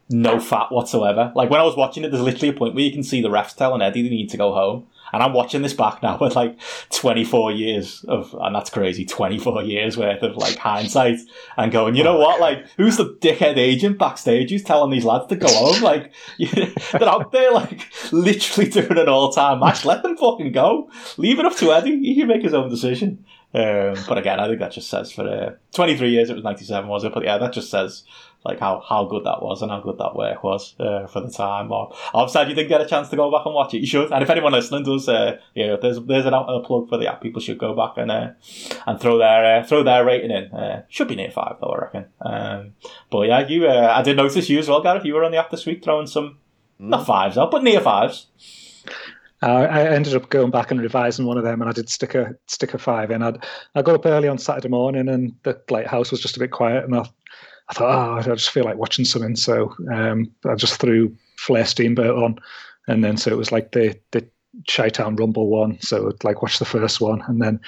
[0.09, 1.31] no fat whatsoever.
[1.35, 3.29] Like when I was watching it, there's literally a point where you can see the
[3.29, 4.87] refs telling Eddie they need to go home.
[5.11, 6.57] And I'm watching this back now with like
[6.91, 11.19] 24 years of, and that's crazy, 24 years worth of like hindsight
[11.57, 12.39] and going, you know what?
[12.39, 15.81] Like, who's the dickhead agent backstage who's telling these lads to go home?
[15.81, 19.85] Like, they're out there like literally doing an all time match.
[19.85, 20.89] Let them fucking go.
[21.17, 21.99] Leave it up to Eddie.
[21.99, 23.25] He can make his own decision.
[23.51, 26.87] Um, but again, I think that just says for uh, 23 years, it was 97,
[26.87, 27.13] was it?
[27.13, 28.03] But yeah, that just says
[28.45, 31.29] like how, how good that was and how good that work was uh, for the
[31.29, 31.71] time.
[31.71, 33.85] Or obviously, if you didn't get a chance to go back and watch it, you
[33.85, 34.11] should.
[34.11, 37.07] And if anyone listening does, uh, you know, there's there's an, a plug for the
[37.07, 37.21] app.
[37.21, 38.29] People should go back and uh,
[38.87, 40.45] and throw their uh, throw their rating in.
[40.51, 42.05] Uh, should be near five though, I reckon.
[42.21, 42.73] Um,
[43.11, 45.05] but yeah, you uh, I did notice you as well, Gareth.
[45.05, 46.37] You were on the app this week throwing some
[46.79, 46.89] mm.
[46.89, 48.27] not fives out, but near fives.
[49.41, 52.13] Uh, I ended up going back and revising one of them, and I did stick
[52.13, 53.23] a stick a five in.
[53.23, 56.51] I'd, I got up early on Saturday morning, and the lighthouse was just a bit
[56.51, 57.05] quiet, and I
[57.69, 59.35] I thought, oh, I just feel like watching something.
[59.35, 62.39] So um, I just threw Flair Steamboat on,
[62.87, 64.25] and then so it was like the the
[64.67, 65.79] Chi-Town Rumble one.
[65.81, 67.59] So like watch the first one, and then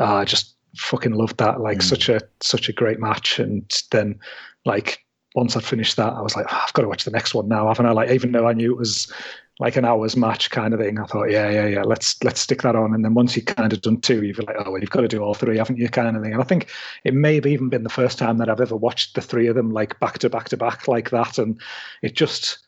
[0.00, 1.60] uh, I just fucking loved that.
[1.60, 1.82] Like mm.
[1.82, 4.18] such a such a great match, and then
[4.64, 7.34] like once I'd finished that, I was like, oh, I've got to watch the next
[7.34, 7.92] one now, haven't I?
[7.92, 9.12] Like even though I knew it was
[9.60, 10.98] like an hour's match kind of thing.
[10.98, 12.94] I thought, yeah, yeah, yeah, let's let's stick that on.
[12.94, 15.08] And then once you kind of done two, you're like, oh, well, you've got to
[15.08, 16.32] do all three, haven't you, kind of thing.
[16.32, 16.68] And I think
[17.04, 19.56] it may have even been the first time that I've ever watched the three of
[19.56, 21.60] them like back to back to back like that, and
[22.02, 22.58] it just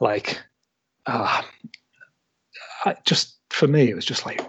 [0.00, 0.40] like,
[1.06, 1.42] uh,
[3.04, 4.40] just for me, it was just like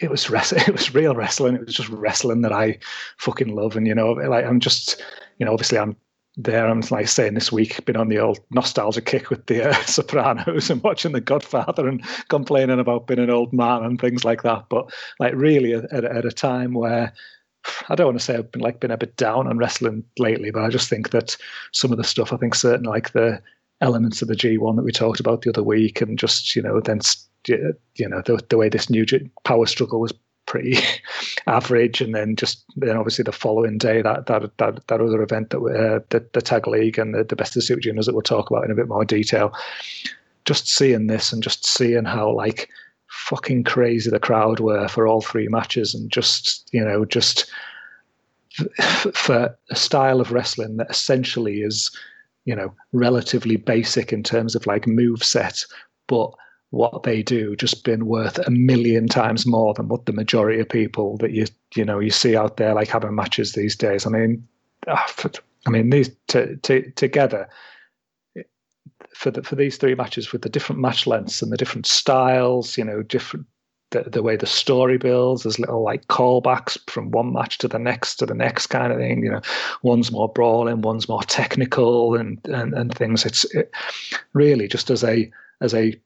[0.00, 0.62] it was wrestling.
[0.68, 1.54] It was real wrestling.
[1.56, 2.78] It was just wrestling that I
[3.18, 3.76] fucking love.
[3.76, 5.02] And you know, like I'm just,
[5.38, 5.96] you know, obviously I'm
[6.44, 6.66] there.
[6.66, 10.70] I'm like saying this week, been on the old nostalgia kick with the uh, Sopranos
[10.70, 14.66] and watching The Godfather and complaining about being an old man and things like that.
[14.68, 17.12] But like really at, at a time where
[17.88, 20.50] I don't want to say I've been like been a bit down on wrestling lately,
[20.50, 21.36] but I just think that
[21.72, 23.42] some of the stuff, I think certain like the
[23.80, 26.80] elements of the G1 that we talked about the other week, and just you know
[26.80, 27.00] then
[27.48, 29.04] you know the, the way this new
[29.44, 30.12] power struggle was
[30.50, 30.76] pretty
[31.46, 32.00] average.
[32.00, 35.58] And then just then obviously the following day that that that, that other event that
[35.58, 38.50] uh, the, the tag league and the, the best of super juniors that we'll talk
[38.50, 39.54] about in a bit more detail.
[40.44, 42.68] Just seeing this and just seeing how like
[43.06, 47.50] fucking crazy the crowd were for all three matches and just you know just
[49.12, 51.90] for a style of wrestling that essentially is
[52.44, 55.64] you know relatively basic in terms of like move set
[56.06, 56.32] but
[56.70, 60.68] what they do just been worth a million times more than what the majority of
[60.68, 64.06] people that you you know you see out there like having matches these days.
[64.06, 64.46] I mean,
[64.86, 65.14] ah,
[65.66, 67.48] I mean these t- t- together
[69.14, 72.78] for the, for these three matches with the different match lengths and the different styles,
[72.78, 73.46] you know, different
[73.90, 75.42] the, the way the story builds.
[75.42, 78.98] There's little like callbacks from one match to the next to the next kind of
[78.98, 79.24] thing.
[79.24, 79.40] You know,
[79.82, 83.26] one's more brawling, one's more technical, and and, and things.
[83.26, 83.72] It's it
[84.32, 85.30] really just as a
[85.60, 86.00] as a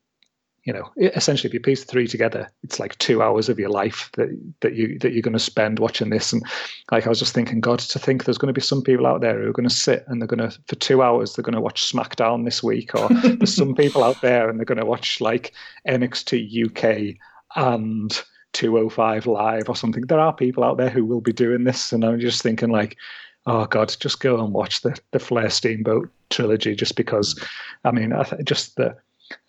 [0.65, 3.69] you know, essentially, if you piece the three together, it's like two hours of your
[3.69, 4.29] life that
[4.61, 6.33] that you that you're going to spend watching this.
[6.33, 6.43] And
[6.91, 9.21] like I was just thinking, God, to think there's going to be some people out
[9.21, 11.53] there who are going to sit and they're going to for two hours they're going
[11.53, 14.85] to watch SmackDown this week, or there's some people out there and they're going to
[14.85, 15.53] watch like
[15.87, 17.15] NXT UK
[17.55, 18.23] and
[18.53, 20.07] 205 live or something.
[20.07, 22.97] There are people out there who will be doing this, and I'm just thinking like,
[23.45, 27.39] oh God, just go and watch the the Flair Steamboat trilogy, just because.
[27.83, 28.97] I mean, I th- just the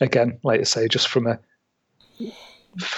[0.01, 1.39] again, like I say, just from a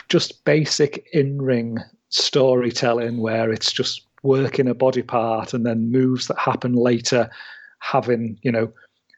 [0.09, 6.27] just basic in ring storytelling where it's just working a body part and then moves
[6.27, 7.31] that happen later
[7.81, 8.73] having you know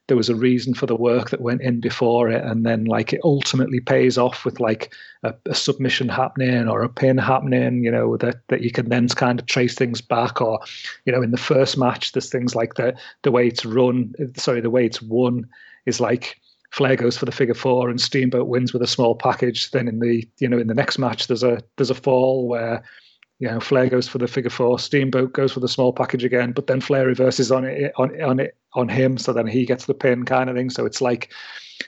[0.09, 3.13] there was a reason for the work that went in before it and then like
[3.13, 4.93] it ultimately pays off with like
[5.23, 9.09] a, a, submission happening or a pin happening you know that that you can then
[9.09, 10.59] kind of trace things back or
[11.05, 12.93] you know in the first match there's things like the
[13.23, 15.47] the way it's run sorry the way it's won
[15.87, 19.71] is like Flair goes for the figure four and Steamboat wins with a small package.
[19.71, 22.83] Then in the you know in the next match there's a there's a fall where
[23.39, 26.53] you know Flair goes for the figure four, Steamboat goes for the small package again,
[26.53, 29.87] but then Flair reverses on it on on it on him, so then he gets
[29.87, 30.71] the pin kind of thing.
[30.71, 31.33] So it's like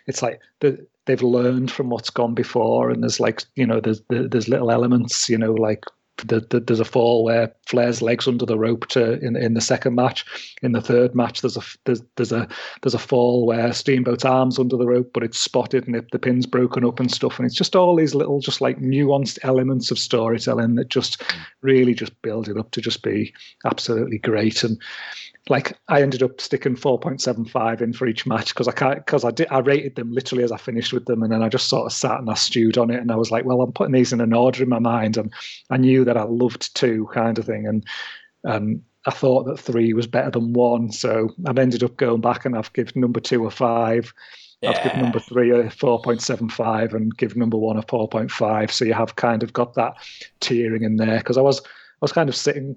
[0.06, 4.02] it's like the, they've learned from what's gone before, and there's like you know there's
[4.08, 5.84] there's little elements you know like
[6.26, 9.60] the, the, there's a fall where Flair's legs under the rope to in in the
[9.60, 10.24] second match.
[10.62, 12.48] In the third match, there's a there's there's a
[12.82, 16.18] there's a fall where Steamboat's arms under the rope, but it's spotted and it, the
[16.18, 17.38] pin's broken up and stuff.
[17.38, 21.22] And it's just all these little, just like nuanced elements of storytelling that just
[21.60, 23.32] really just build it up to just be
[23.64, 24.64] absolutely great.
[24.64, 24.80] And
[25.48, 29.32] like I ended up sticking 4.75 in for each match because I can't because I
[29.32, 31.86] did I rated them literally as I finished with them and then I just sort
[31.86, 34.12] of sat and I stewed on it and I was like well I'm putting these
[34.12, 35.32] in an order in my mind and
[35.70, 37.84] I knew that I loved two kind of thing and
[38.44, 42.44] um I thought that three was better than one so I've ended up going back
[42.44, 44.14] and I've given number two a five
[44.60, 44.70] yeah.
[44.70, 49.16] I've given number three a 4.75 and give number one a 4.5 so you have
[49.16, 49.94] kind of got that
[50.40, 52.76] tiering in there because I was I was kind of sitting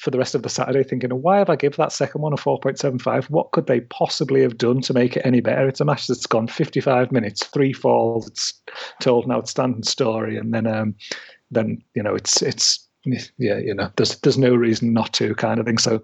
[0.00, 2.36] for the rest of the Saturday thinking, why have I give that second one a
[2.36, 3.30] 4.75?
[3.30, 5.68] What could they possibly have done to make it any better?
[5.68, 8.54] It's a match that's gone 55 minutes, three falls, it's
[9.00, 10.94] told an outstanding story, and then um,
[11.50, 15.60] then you know it's it's yeah, you know, there's there's no reason not to kind
[15.60, 15.78] of thing.
[15.78, 16.02] So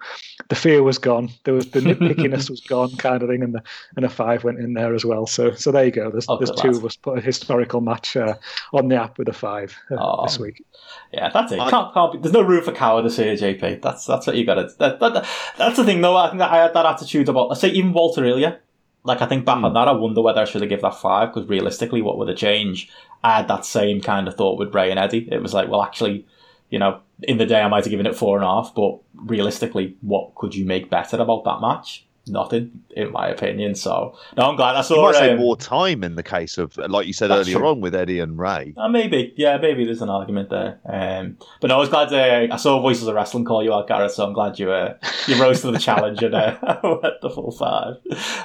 [0.48, 1.30] the fear was gone.
[1.44, 3.62] There was the nitpickiness was gone kind of thing, and the
[3.96, 5.26] and a five went in there as well.
[5.26, 6.10] So so there you go.
[6.10, 8.34] There's oh, there's two of us put a historical match uh,
[8.72, 10.64] on the app with a five uh, oh, this week.
[11.12, 11.58] Yeah, that's it.
[11.58, 13.82] Can't, can't be, there's no room for cowardice here, JP.
[13.82, 14.68] That's that's what you got to.
[14.78, 15.26] That, that,
[15.58, 16.16] that's the thing, though.
[16.16, 17.50] I think I had that attitude about.
[17.50, 18.60] I say even Walter earlier.
[19.06, 19.64] Like I think back mm.
[19.64, 22.28] on that, I wonder whether I should have given that five because realistically, what would
[22.28, 22.90] have changed?
[23.22, 25.28] I had that same kind of thought with Rey and Eddie.
[25.30, 26.26] It was like, well, actually,
[26.74, 28.98] you know, in the day I might have given it four and a half, but
[29.14, 32.04] realistically, what could you make better about that match?
[32.26, 33.74] Nothing, in my opinion.
[33.74, 35.10] So no, I'm glad I saw.
[35.10, 37.68] You might um, more time in the case of, like you said earlier true.
[37.68, 38.72] on, with Eddie and Rey.
[38.76, 40.80] Uh, maybe, yeah, maybe there's an argument there.
[40.86, 43.88] Um, but no, I was glad uh, I saw Voices of Wrestling call you out,
[43.88, 44.12] Gareth.
[44.12, 44.94] So I'm glad you uh,
[45.26, 47.96] you rose to the challenge and uh, went the full five.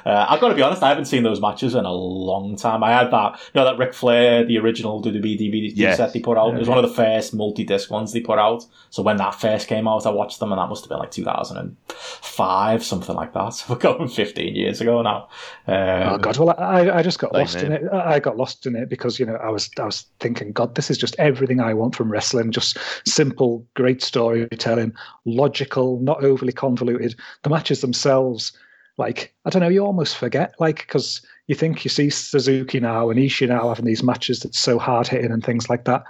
[0.06, 2.84] Uh, I've got to be honest, I haven't seen those matches in a long time.
[2.84, 5.98] I had that, you know, that Ric Flair, the original WWE DVD yes.
[5.98, 6.54] set they put out.
[6.54, 8.66] It was one of the first multi-disc ones they put out.
[8.90, 11.12] So when that first came out, I watched them, and that must have been like
[11.12, 13.64] 2005, something like that.
[13.70, 15.30] We're going 15 years ago now.
[15.68, 16.38] Um, oh God!
[16.38, 17.84] Well, I, I just got lost in it.
[17.92, 20.90] I got lost in it because you know I was I was thinking, God, this
[20.90, 22.52] is just everything I want from wrestling.
[22.52, 22.78] Just
[23.08, 24.94] simple, great storytelling,
[25.26, 27.16] logical, not overly convoluted.
[27.44, 28.52] The matches themselves,
[28.98, 33.10] like I don't know, you almost forget, like because you think you see Suzuki now
[33.10, 36.04] and Ishii now having these matches that's so hard hitting and things like that.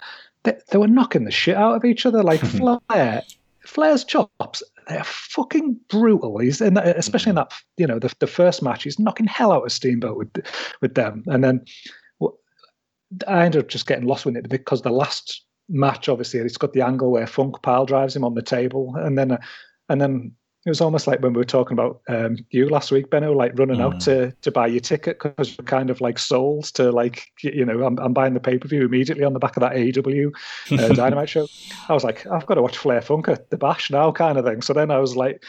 [0.43, 2.23] They, they were knocking the shit out of each other.
[2.23, 2.39] Like
[2.89, 3.23] Flair,
[3.65, 6.39] Flair's chops they're fucking brutal.
[6.39, 9.51] He's in, that, especially in that you know the, the first match, he's knocking hell
[9.51, 10.45] out of Steamboat with
[10.81, 11.63] with them, and then
[13.27, 16.73] I ended up just getting lost with it because the last match, obviously, it's got
[16.73, 19.37] the angle where Funk pile drives him on the table, and then uh,
[19.89, 20.33] and then
[20.65, 23.57] it was almost like when we were talking about um, you last week, Benno, like
[23.57, 23.83] running mm.
[23.83, 27.63] out to, to buy your ticket because you're kind of like sold to like, you
[27.63, 30.31] know, I'm, I'm buying the pay per view immediately on the back of that AEW
[30.71, 31.47] uh, Dynamite show.
[31.87, 34.43] I was like, I've got to watch Flair Funk at the Bash now, kind of
[34.43, 34.61] thing.
[34.61, 35.41] So then I was like,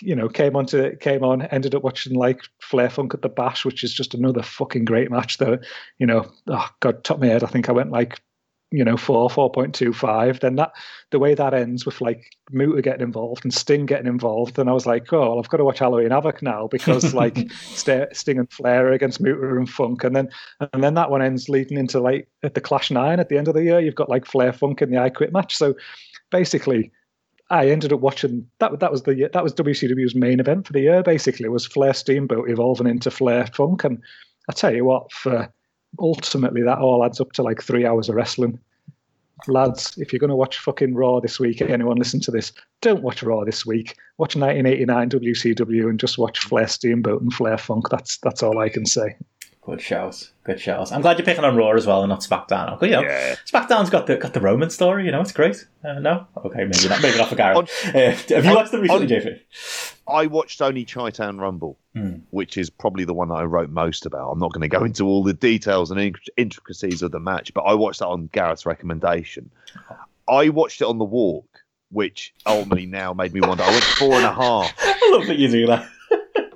[0.00, 3.28] you know, came on to came on, ended up watching like Flair Funk at the
[3.28, 5.36] Bash, which is just another fucking great match.
[5.36, 5.58] Though,
[5.98, 7.44] you know, oh god, top of my head.
[7.44, 8.18] I think I went like
[8.70, 10.72] you know, four, 4.25, then that
[11.10, 14.72] the way that ends with like Muta getting involved and Sting getting involved, then I
[14.72, 18.52] was like, oh, well, I've got to watch Halloween Havoc now because like Sting and
[18.52, 20.28] Flair against Muta and Funk, and then
[20.72, 23.48] and then that one ends leading into like at the Clash Nine at the end
[23.48, 25.56] of the year, you've got like Flair Funk in the I Quit match.
[25.56, 25.74] So
[26.30, 26.92] basically,
[27.50, 28.78] I ended up watching that.
[28.80, 31.02] That was the that was WCW's main event for the year.
[31.02, 34.02] Basically, was Flair Steamboat evolving into Flair Funk, and
[34.50, 35.50] I tell you what, for
[35.98, 38.58] ultimately that all adds up to like three hours of wrestling.
[39.46, 43.02] Lads, if you're going to watch fucking Raw this week, anyone listen to this, don't
[43.02, 43.96] watch Raw this week.
[44.18, 47.88] Watch 1989 WCW and just watch Flair Steamboat and Flair Funk.
[47.88, 49.16] That's that's all I can say.
[49.68, 50.32] Good shows.
[50.44, 50.92] Good shows.
[50.92, 52.72] I'm glad you're picking on Raw as well and not SmackDown.
[52.76, 53.36] Okay, you know, yeah.
[53.44, 55.04] SmackDown's got the got the Roman story.
[55.04, 55.66] You know, it's great.
[55.84, 57.02] Uh, no, okay, maybe not.
[57.02, 57.68] Maybe not for Gareth.
[57.84, 59.40] uh, have you on, watched the recently, JP?
[60.08, 62.22] I watched only Chi-Town Rumble, mm.
[62.30, 64.30] which is probably the one that I wrote most about.
[64.30, 67.60] I'm not going to go into all the details and intricacies of the match, but
[67.60, 69.50] I watched that on Gareth's recommendation.
[70.26, 71.44] I watched it on the walk,
[71.90, 73.64] which ultimately now made me wonder.
[73.64, 74.72] I went four and a half.
[74.80, 75.86] I love that you do that.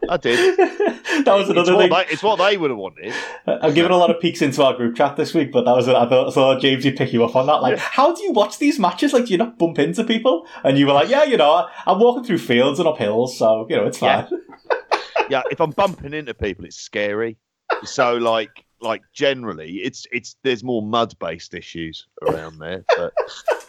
[0.08, 0.58] I did.
[1.24, 1.90] that was another it's thing.
[1.90, 3.12] What they, it's what they would have wanted.
[3.46, 5.88] I've given a lot of peeks into our group chat this week, but that was
[5.88, 7.62] I thought so James, you pick you up on that.
[7.62, 9.12] Like, how do you watch these matches?
[9.12, 10.46] Like, do you not bump into people?
[10.64, 13.66] And you were like, yeah, you know, I'm walking through fields and up hills, so
[13.68, 14.26] you know, it's fine.
[14.30, 14.98] Yeah.
[15.30, 17.36] yeah, if I'm bumping into people, it's scary.
[17.84, 22.84] So like like generally, it's it's there's more mud based issues around there.
[22.96, 23.12] But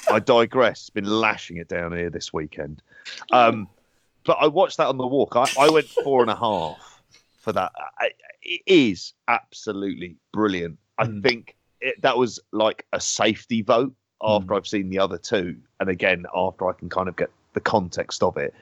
[0.10, 0.82] I digress.
[0.82, 2.82] It's been lashing it down here this weekend.
[3.32, 3.68] Um,
[4.26, 5.36] but I watched that on the walk.
[5.36, 6.93] I, I went four and a half
[7.44, 7.72] for that.
[8.42, 10.80] It is absolutely brilliant.
[10.98, 11.22] I Mm.
[11.24, 15.90] think it, that was like a safety vote after I've seen the other two, and
[15.90, 18.54] again after I can kind of get the context of it.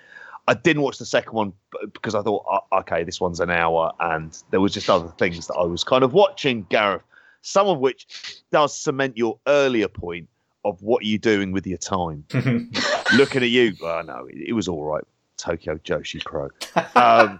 [0.47, 1.53] I didn't watch the second one
[1.93, 5.45] because I thought, "Oh, okay, this one's an hour, and there was just other things
[5.47, 7.03] that I was kind of watching, Gareth.
[7.43, 8.07] Some of which
[8.51, 10.27] does cement your earlier point
[10.65, 12.23] of what are you doing with your time.
[13.15, 15.03] Looking at you, oh no, it, it was all right.
[15.41, 16.49] Tokyo Joshi Pro,
[16.95, 17.39] um,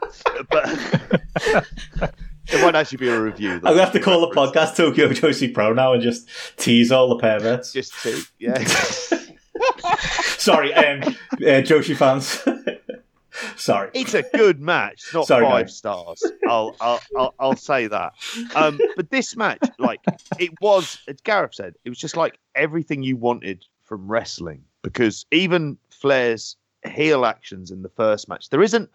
[0.49, 0.65] but
[2.47, 3.51] it won't actually be a review.
[3.53, 6.27] I'm gonna have to call the podcast Tokyo Joshi Pro now and just
[6.57, 7.71] tease all the perverts.
[7.73, 8.57] Just two, yeah.
[10.37, 12.41] Sorry, um, uh, Joshi fans.
[13.55, 13.89] Sorry.
[13.93, 15.77] it's a good match, not Sorry, five guys.
[15.77, 16.23] stars.
[16.47, 18.13] I'll, I'll I'll I'll say that.
[18.55, 19.99] Um, but this match, like
[20.39, 24.63] it was, as Gareth said, it was just like everything you wanted from wrestling.
[24.81, 28.89] Because even Flair's heel actions in the first match, there isn't.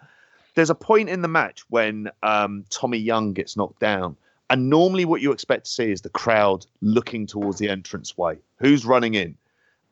[0.55, 4.17] There's a point in the match when um, Tommy Young gets knocked down,
[4.49, 8.39] and normally what you expect to see is the crowd looking towards the entranceway.
[8.59, 9.37] Who's running in?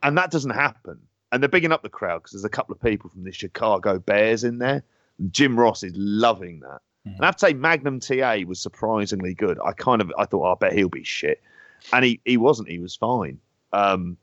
[0.02, 0.98] And that doesn't happen.
[1.32, 3.98] And they're bigging up the crowd because there's a couple of people from the Chicago
[3.98, 4.84] Bears in there.
[5.30, 6.80] Jim Ross is loving that.
[7.04, 9.58] And I have to say, Magnum TA was surprisingly good.
[9.62, 11.42] I kind of I thought, "Oh, I bet he'll be shit,
[11.92, 12.68] and he he wasn't.
[12.70, 13.38] He was fine.
[13.74, 14.16] Um,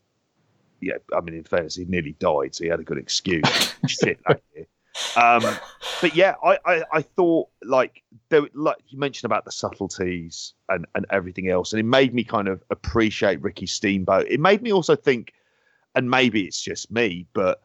[0.81, 3.73] yeah, I mean, in fairness, he nearly died, so he had a good excuse.
[3.87, 4.67] shit that year.
[5.15, 5.43] Um,
[6.01, 10.85] but yeah, I, I, I thought like there, like you mentioned about the subtleties and,
[10.95, 14.27] and everything else, and it made me kind of appreciate Ricky Steamboat.
[14.29, 15.33] It made me also think,
[15.95, 17.61] and maybe it's just me, but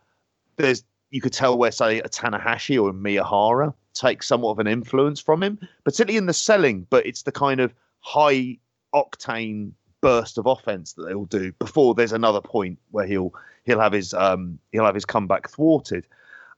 [0.57, 4.67] there's you could tell where say a Tanahashi or a Miyahara takes somewhat of an
[4.67, 8.59] influence from him, particularly in the selling, but it's the kind of high
[8.95, 13.33] octane burst of offense that they'll do before there's another point where he'll
[13.65, 16.07] he'll have his um he'll have his comeback thwarted.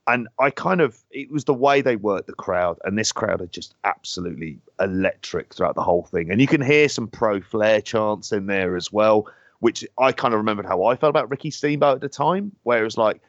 [0.07, 3.43] And I kind of it was the way they worked the crowd, and this crowd
[3.43, 6.31] are just absolutely electric throughout the whole thing.
[6.31, 9.27] And you can hear some pro flair chants in there as well,
[9.61, 12.81] which I kind of remembered how I felt about Ricky Steamboat at the time, where
[12.81, 13.21] it was like,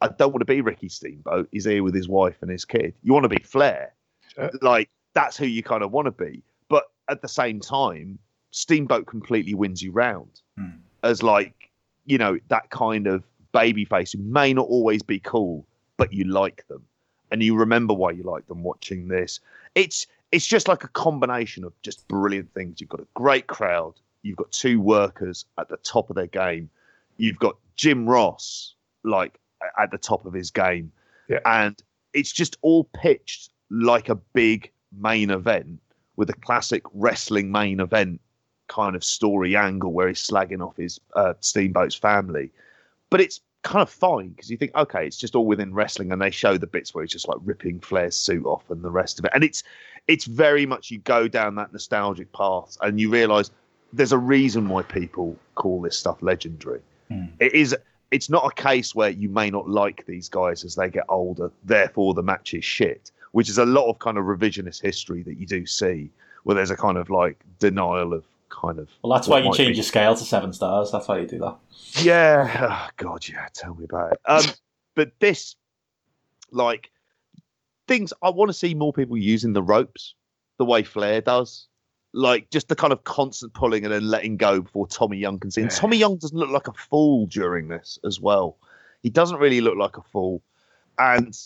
[0.00, 1.48] I don't want to be Ricky Steamboat.
[1.52, 2.94] He's here with his wife and his kid.
[3.02, 3.92] You want to be Flair.
[4.34, 4.50] Sure.
[4.62, 6.42] Like that's who you kind of want to be.
[6.68, 8.18] But at the same time,
[8.52, 10.76] Steamboat completely wins you round Hmm.
[11.02, 11.70] as like,
[12.06, 16.24] you know, that kind of baby face who may not always be cool, but you
[16.24, 16.84] like them.
[17.30, 19.40] And you remember why you like them watching this.
[19.74, 22.80] It's it's just like a combination of just brilliant things.
[22.80, 26.70] You've got a great crowd, you've got two workers at the top of their game,
[27.16, 29.38] you've got Jim Ross like
[29.78, 30.92] at the top of his game.
[31.28, 31.40] Yeah.
[31.46, 31.82] And
[32.12, 35.80] it's just all pitched like a big main event
[36.16, 38.20] with a classic wrestling main event
[38.68, 42.50] kind of story angle where he's slagging off his uh, Steamboat's family.
[43.10, 46.20] But it's kind of fine because you think, okay, it's just all within wrestling, and
[46.20, 49.18] they show the bits where he's just like ripping Flair's suit off and the rest
[49.18, 49.32] of it.
[49.34, 49.62] And it's
[50.08, 53.50] it's very much you go down that nostalgic path and you realise
[53.92, 56.80] there's a reason why people call this stuff legendary.
[57.08, 57.26] Hmm.
[57.38, 57.76] It is
[58.10, 61.50] it's not a case where you may not like these guys as they get older,
[61.64, 65.38] therefore the match is shit, which is a lot of kind of revisionist history that
[65.38, 66.10] you do see,
[66.42, 68.88] where there's a kind of like denial of kind of.
[69.02, 69.76] Well, that's why you change be.
[69.76, 70.92] your scale to seven stars.
[70.92, 71.56] That's why you do that.
[72.02, 73.48] Yeah, oh, God, yeah.
[73.52, 74.20] Tell me about it.
[74.26, 74.44] Um,
[74.94, 75.56] but this,
[76.50, 76.90] like,
[77.88, 80.14] things I want to see more people using the ropes
[80.58, 81.66] the way Flair does.
[82.14, 85.50] Like just the kind of constant pulling and then letting go before Tommy Young can
[85.50, 85.62] see.
[85.62, 85.76] And Yeah.
[85.78, 88.58] Tommy Young doesn't look like a fool during this as well.
[89.02, 90.42] He doesn't really look like a fool.
[90.98, 91.36] And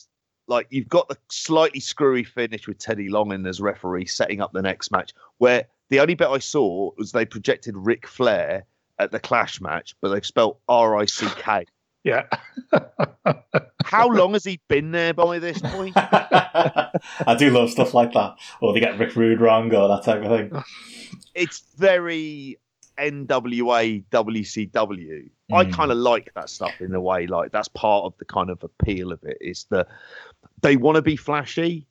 [0.49, 4.53] like you've got the slightly screwy finish with Teddy Long in as referee setting up
[4.53, 8.65] the next match, where the only bit I saw was they projected Ric Flair
[8.99, 11.65] at the Clash match, but they've spelled R I C K.
[12.05, 12.25] Yeah.
[13.85, 15.95] How long has he been there by this point?
[15.97, 18.37] I do love stuff like that.
[18.61, 20.63] Or they get Rick Rude wrong or that type of thing.
[21.35, 22.59] It's very
[22.99, 25.31] NWA WCW.
[25.53, 25.73] I Mm.
[25.73, 27.27] kind of like that stuff in a way.
[27.27, 29.37] Like that's part of the kind of appeal of it.
[29.41, 29.87] Is that
[30.63, 31.87] they want to be flashy,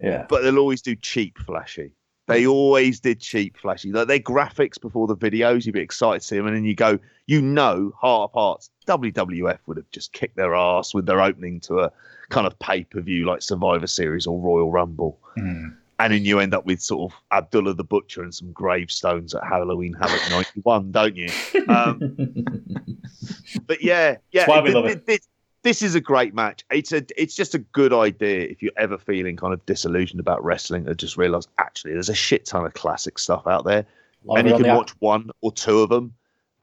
[0.00, 0.24] Yeah.
[0.28, 1.92] but they'll always do cheap flashy.
[2.30, 3.92] They always did cheap flashy.
[3.92, 6.74] Like their graphics before the videos, you'd be excited to see them, and then you
[6.74, 11.20] go, you know, heart of hearts, WWF would have just kicked their ass with their
[11.20, 11.92] opening to a
[12.28, 15.76] kind of pay per view like Survivor Series or Royal Rumble, Mm.
[15.98, 19.42] and then you end up with sort of Abdullah the Butcher and some gravestones at
[19.44, 21.28] Halloween Havoc '91, don't you?
[21.68, 21.98] Um,
[23.66, 24.46] but yeah, yeah.
[24.46, 25.06] That's why we th- love th- it.
[25.06, 25.28] This,
[25.62, 26.64] this is a great match.
[26.70, 30.42] It's a it's just a good idea if you're ever feeling kind of disillusioned about
[30.42, 33.84] wrestling and just realise actually there's a shit ton of classic stuff out there,
[34.28, 36.14] and you can watch one or two of them,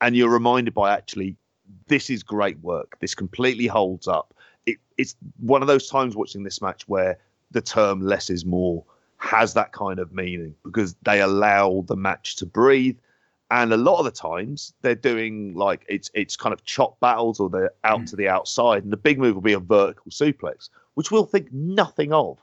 [0.01, 1.35] and you're reminded by actually
[1.87, 2.97] this is great work.
[2.99, 4.33] This completely holds up.
[4.65, 7.17] It, it's one of those times watching this match where
[7.51, 8.83] the term less is more
[9.17, 12.97] has that kind of meaning because they allow the match to breathe
[13.49, 17.39] and a lot of the times they're doing like it's it's kind of chop battles
[17.39, 18.09] or they're out mm.
[18.09, 18.83] to the outside.
[18.83, 22.39] And the big move will be a vertical suplex which we'll think nothing of.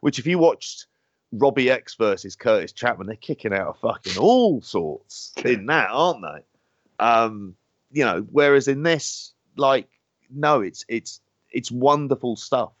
[0.00, 0.86] Which if you watched
[1.32, 6.22] robbie x versus Kurtis Chapman they're kicking out of fucking all sorts in that aren't
[6.22, 7.04] they?
[7.04, 7.54] Um
[7.90, 9.88] you know whereas in this like
[10.30, 12.72] no it's it's it's wonderful stuff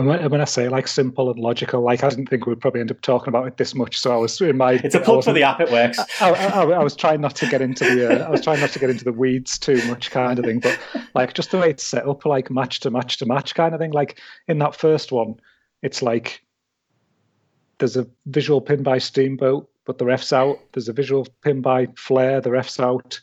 [0.00, 2.80] and when, when, I say like simple and logical, like I didn't think we'd probably
[2.80, 3.98] end up talking about it this much.
[3.98, 4.72] So I was in my.
[4.82, 5.60] It's a plug for the app.
[5.60, 5.98] It works.
[6.22, 8.24] I, I, I, was trying not to get into the.
[8.24, 10.60] Uh, I was trying not to get into the weeds too much, kind of thing.
[10.60, 10.78] But
[11.14, 13.80] like just the way it's set up, like match to match to match, kind of
[13.80, 13.90] thing.
[13.90, 15.34] Like in that first one,
[15.82, 16.40] it's like
[17.78, 20.60] there's a visual pin by Steamboat, but the ref's out.
[20.72, 23.20] There's a visual pin by Flair, the ref's out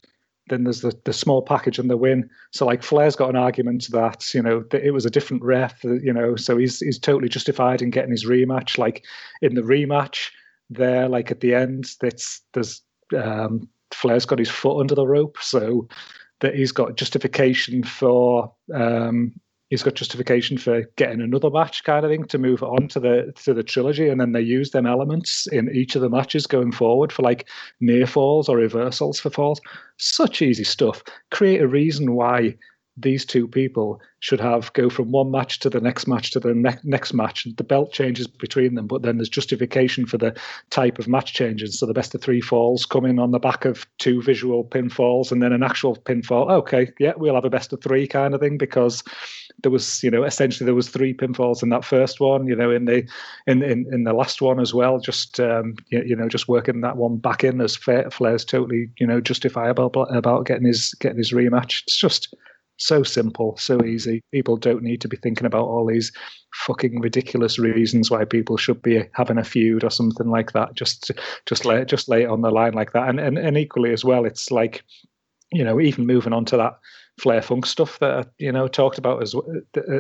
[0.50, 2.30] then there's the, the small package and the win.
[2.52, 5.84] So like Flair's got an argument that you know that it was a different ref,
[5.84, 8.78] you know, so he's he's totally justified in getting his rematch.
[8.78, 9.06] Like
[9.42, 10.30] in the rematch,
[10.70, 12.82] there, like at the end, that's there's
[13.16, 15.88] um, Flair's got his foot under the rope, so
[16.40, 19.34] that he's got justification for um,
[19.70, 23.34] he's got justification for getting another match kind of thing to move on to the
[23.44, 26.72] to the trilogy and then they use them elements in each of the matches going
[26.72, 27.48] forward for like
[27.80, 29.60] near falls or reversals for falls.
[29.98, 31.04] Such easy stuff.
[31.32, 32.56] Create a reason why
[32.98, 36.54] these two people should have go from one match to the next match to the
[36.54, 37.46] ne- next match.
[37.46, 40.36] and The belt changes between them, but then there's justification for the
[40.72, 41.78] type of match changes.
[41.78, 45.32] So the best of three falls come in on the back of two visual pinfalls
[45.32, 46.50] and then an actual pinfall.
[46.50, 49.04] Okay, yeah, we'll have a best of three kind of thing because
[49.64, 52.70] there was you know essentially there was three pinfalls in that first one you know
[52.70, 53.08] in the
[53.48, 56.98] in in, in the last one as well just um you, know just working that
[56.98, 61.84] one back in as flair's totally you know justifiable about getting his getting his rematch
[61.84, 62.36] it's just
[62.78, 66.12] so simple so easy people don't need to be thinking about all these
[66.54, 71.12] fucking ridiculous reasons why people should be having a feud or something like that just
[71.46, 74.06] just lay just lay it on the line like that and and, and equally as
[74.06, 74.84] well it's like
[75.52, 76.78] you know even moving on to that
[77.20, 79.34] Flair Funk stuff that you know talked about as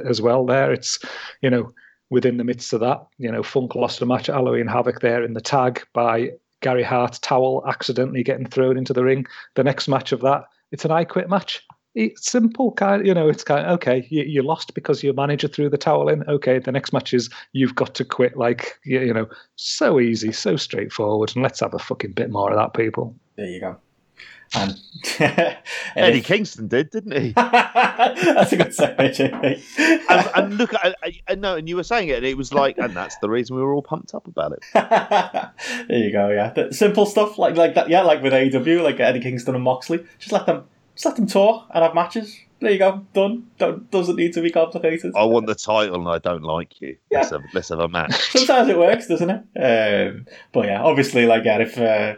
[0.05, 0.45] as well.
[0.45, 0.99] There, it's
[1.41, 1.71] you know
[2.09, 5.23] within the midst of that, you know, Funk lost a match at Halloween Havoc there
[5.23, 9.25] in the tag by Gary Hart towel accidentally getting thrown into the ring.
[9.55, 11.65] The next match of that, it's an I quit match.
[11.97, 13.01] It's simple, kind.
[13.01, 14.05] Of, you know, it's kind of okay.
[14.09, 16.23] You, you, lost because your manager threw the towel in.
[16.29, 18.37] Okay, the next match is you've got to quit.
[18.37, 21.33] Like you, you know, so easy, so straightforward.
[21.35, 23.15] And let's have a fucking bit more of that, people.
[23.35, 23.77] There you go.
[24.55, 24.79] And,
[25.95, 27.31] Eddie Kingston did, didn't he?
[27.35, 30.93] that's a good segue, and, and look, I,
[31.27, 33.55] I, no, and you were saying it, and it was like, and that's the reason
[33.55, 34.59] we were all pumped up about it.
[35.87, 36.51] there you go, yeah.
[36.51, 40.05] The simple stuff like like that, yeah, like with AEW, like Eddie Kingston and Moxley.
[40.19, 40.65] Just let them,
[40.97, 42.35] just let them talk and have matches.
[42.59, 43.45] There you go, done.
[43.59, 45.13] Don't, doesn't need to be complicated.
[45.15, 46.97] I want the title, and I don't like you.
[47.11, 47.19] Yeah.
[47.19, 48.15] Let's have, let's have a match.
[48.31, 49.43] Sometimes it works, doesn't it?
[49.55, 52.15] Um, but yeah, obviously, like yeah, if uh,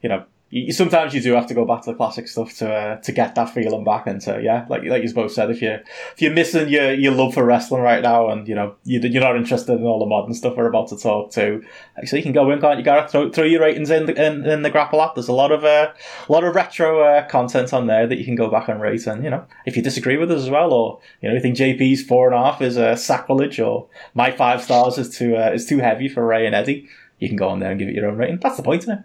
[0.00, 2.70] you know you, sometimes you do have to go back to the classic stuff to
[2.70, 5.62] uh, to get that feeling back and to yeah like like you both said if
[5.62, 9.00] you if you're missing your your love for wrestling right now and you know you,
[9.00, 11.64] you're not interested in all the modern stuff we're about to talk to
[12.04, 13.10] so you can go in can't you Gareth?
[13.10, 15.14] Throw, throw your ratings in the, in, in the grapple app.
[15.14, 15.92] There's a lot of uh,
[16.28, 19.06] a lot of retro uh, content on there that you can go back and rate
[19.06, 21.56] and you know if you disagree with us as well or you know you think
[21.56, 25.50] JP's four and a half is a sacrilege or my five stars is too uh,
[25.54, 26.88] is too heavy for Rey and Eddie
[27.18, 28.40] you can go on there and give it your own rating.
[28.40, 29.04] That's the point isn't it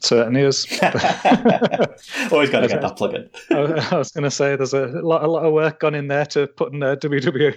[0.00, 0.66] certainly is.
[2.32, 3.28] Always got to get that plug in.
[3.50, 6.26] I was going to say there's a lot, a lot of work gone in there
[6.26, 7.54] to putting uh, WWE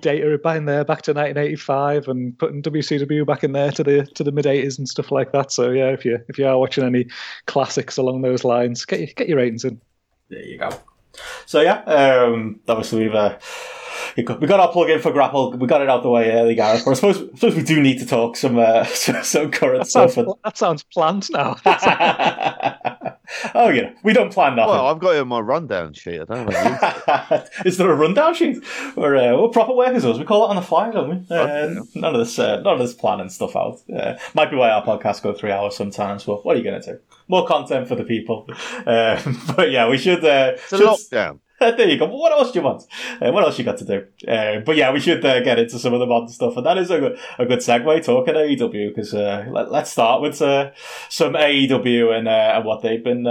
[0.00, 4.06] data back in there back to 1985 and putting WCW back in there to the
[4.14, 5.52] to the mid 80s and stuff like that.
[5.52, 7.06] So yeah, if you if you are watching any
[7.46, 9.80] classics along those lines, get your, get your ratings in.
[10.28, 10.70] There you go.
[11.46, 13.14] So yeah, um, obviously we've.
[13.14, 13.38] Uh,
[14.16, 15.52] we got our plug in for grapple.
[15.52, 16.84] We got it out the way early, Gareth.
[16.84, 19.86] But I suppose, I suppose we do need to talk some uh, some current that
[19.86, 20.26] sounds, stuff.
[20.44, 21.56] That sounds planned now.
[23.54, 24.72] oh, yeah, we don't plan nothing.
[24.74, 26.20] Well, I've got it on my rundown sheet.
[26.20, 27.44] I don't know.
[27.64, 28.62] Is there a rundown sheet?
[28.96, 30.18] We're, uh, we're proper workers, us.
[30.18, 31.36] We call it on the fly, don't we?
[31.36, 33.80] Uh, none of this, uh, none of this planning stuff out.
[33.94, 36.24] Uh, might be why our podcasts go three hours sometimes.
[36.24, 37.00] But what are you going to do?
[37.28, 38.46] More content for the people.
[38.86, 40.24] Um, but yeah, we should.
[40.24, 41.40] Uh, it's should, lockdown.
[41.58, 42.06] There you go.
[42.06, 42.84] What else do you want?
[43.20, 44.06] Uh, what else you got to do?
[44.30, 46.78] Uh, but yeah, we should uh, get into some of the modern stuff, and that
[46.78, 50.70] is a good, a good segue talking AEW because uh, let, us start with uh,
[51.08, 53.26] some AEW and, uh, and what they've been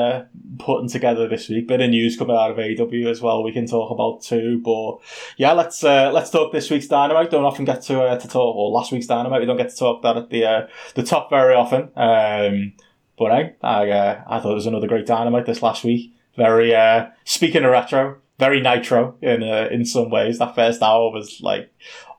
[0.60, 1.70] putting together this week.
[1.70, 3.44] Bit of news coming out of AEW as well.
[3.44, 4.62] We can talk about too.
[4.62, 4.98] But
[5.38, 7.32] yeah, let's let's talk this week's Dynamite.
[7.32, 9.40] Don't often get to to talk or last week's Dynamite.
[9.40, 11.92] We don't get to talk that at the the top very often.
[11.96, 12.74] Um,
[13.18, 16.14] but hey, I I thought it was another great Dynamite this last week.
[16.38, 20.40] Very uh, speaking of retro, very nitro in uh, in some ways.
[20.40, 21.74] That first hour was like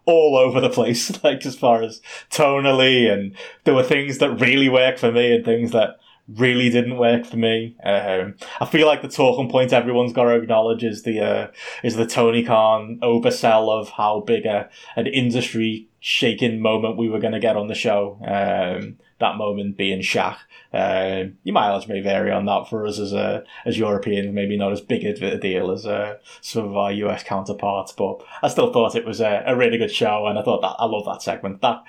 [0.04, 2.00] all over the place, like as far as
[2.30, 5.98] tonally, and there were things that really worked for me and things that
[6.36, 7.76] really didn't work for me.
[7.82, 11.46] Um, I feel like the talking point everyone's got to acknowledge is the uh,
[11.82, 17.20] is the Tony Khan oversell of how big a, an industry shaking moment we were
[17.20, 18.18] going to get on the show.
[18.26, 20.36] Um, that moment being Shaq.
[20.72, 24.72] Uh, your mileage may vary on that for us as a, as Europeans, maybe not
[24.72, 28.94] as big a deal as uh, some of our US counterparts, but I still thought
[28.94, 31.60] it was a, a really good show, and I thought that I love that segment.
[31.62, 31.82] That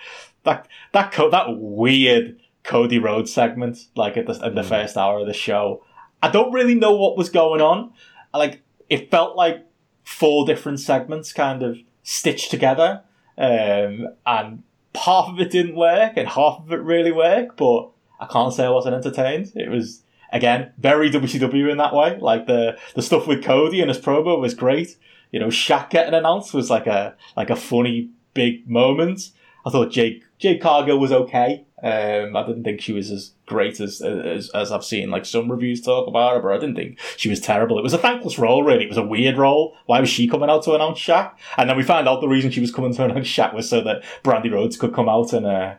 [0.44, 4.70] that that co- that weird Cody Rhodes segment, like at the, at the mm.
[4.70, 5.84] first hour of the show.
[6.22, 7.94] I don't really know what was going on.
[8.34, 9.66] Like it felt like
[10.04, 13.04] four different segments kind of stitched together,
[13.38, 14.64] um, and
[14.96, 18.66] half of it didn't work and half of it really worked, but I can't say
[18.66, 19.52] I wasn't entertained.
[19.56, 22.18] It was again very WCW in that way.
[22.20, 24.98] Like the the stuff with Cody and his promo was great.
[25.32, 29.32] You know, Shaq getting announced was like a like a funny big moment.
[29.66, 31.66] I thought Jake Jade Cargill was okay.
[31.82, 35.50] Um, I didn't think she was as great as, as as I've seen like some
[35.50, 37.78] reviews talk about her, but I didn't think she was terrible.
[37.80, 38.84] It was a thankless role, really.
[38.84, 39.76] It was a weird role.
[39.86, 41.34] Why was she coming out to announce Shaq?
[41.58, 43.82] And then we found out the reason she was coming to announce Shaq was so
[43.82, 45.76] that Brandi Rhodes could come out and uh,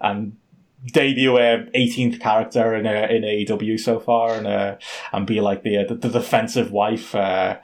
[0.00, 0.36] and
[0.86, 4.76] debut a 18th character in uh, in AEW so far and uh,
[5.12, 7.58] and be like the, uh, the, the defensive wife uh,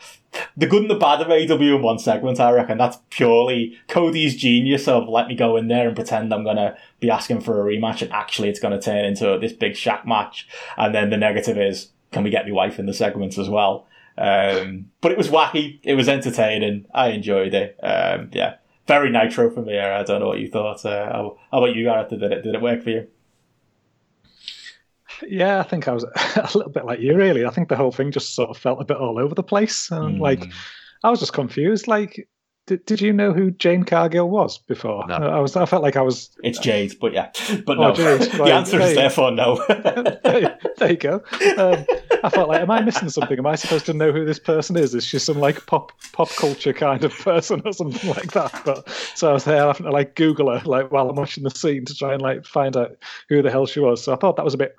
[0.57, 2.79] the good and the bad of AEW in one segment, I reckon.
[2.79, 7.11] That's purely Cody's genius of let me go in there and pretend I'm to be
[7.11, 10.49] asking for a rematch and actually it's to turn into this big Shaq match.
[10.77, 13.87] And then the negative is, can we get my wife in the segments as well?
[14.17, 15.81] Um, but it was wacky.
[15.83, 16.87] It was entertaining.
[16.95, 17.79] I enjoyed it.
[17.83, 18.57] Um, yeah.
[18.87, 19.79] Very nitro for me.
[19.79, 20.85] I don't know what you thought.
[20.85, 22.11] Uh, how, how about you, Gareth?
[22.11, 23.09] Did it, did it work for you?
[25.23, 26.05] Yeah, I think I was
[26.37, 27.45] a little bit like you, really.
[27.45, 29.91] I think the whole thing just sort of felt a bit all over the place.
[29.91, 30.21] And mm.
[30.21, 30.51] like,
[31.03, 31.87] I was just confused.
[31.89, 32.29] Like,
[32.67, 35.07] did, did you know who Jane Cargill was before?
[35.07, 35.17] No.
[35.17, 35.55] I was.
[35.55, 36.31] I felt like I was.
[36.43, 37.31] It's Jade, but yeah,
[37.67, 37.95] but oh, no.
[37.95, 38.47] Jade, right.
[38.47, 39.63] the answer is therefore no.
[39.69, 41.23] there, there, you go.
[41.59, 41.85] Um,
[42.23, 43.39] I felt like, am I missing something?
[43.39, 44.95] Am I supposed to know who this person is?
[44.95, 48.63] Is she some like pop pop culture kind of person or something like that?
[48.65, 51.51] But so I was there having to like Google her like while I'm watching the
[51.51, 52.97] scene to try and like find out
[53.29, 54.03] who the hell she was.
[54.03, 54.75] So I thought that was a bit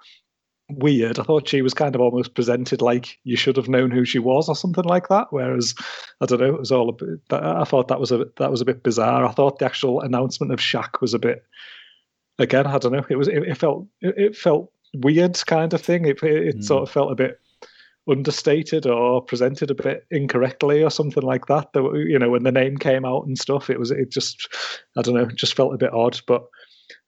[0.69, 1.19] weird.
[1.19, 4.19] I thought she was kind of almost presented like you should have known who she
[4.19, 5.27] was or something like that.
[5.29, 5.75] Whereas
[6.21, 7.19] I don't know, it was all a bit.
[7.31, 9.25] I thought that was a that was a bit bizarre.
[9.25, 11.43] I thought the actual announcement of Shaq was a bit.
[12.39, 13.05] Again, I don't know.
[13.09, 16.05] It was it, it felt it, it, felt weird kind of thing.
[16.05, 16.63] It it, mm.
[16.63, 17.39] sort of felt a bit
[18.07, 21.73] understated or presented a bit incorrectly or something like that.
[21.73, 24.47] That you know when the name came out and stuff, it was it just
[24.97, 26.19] I don't know, just felt a bit odd.
[26.27, 26.45] But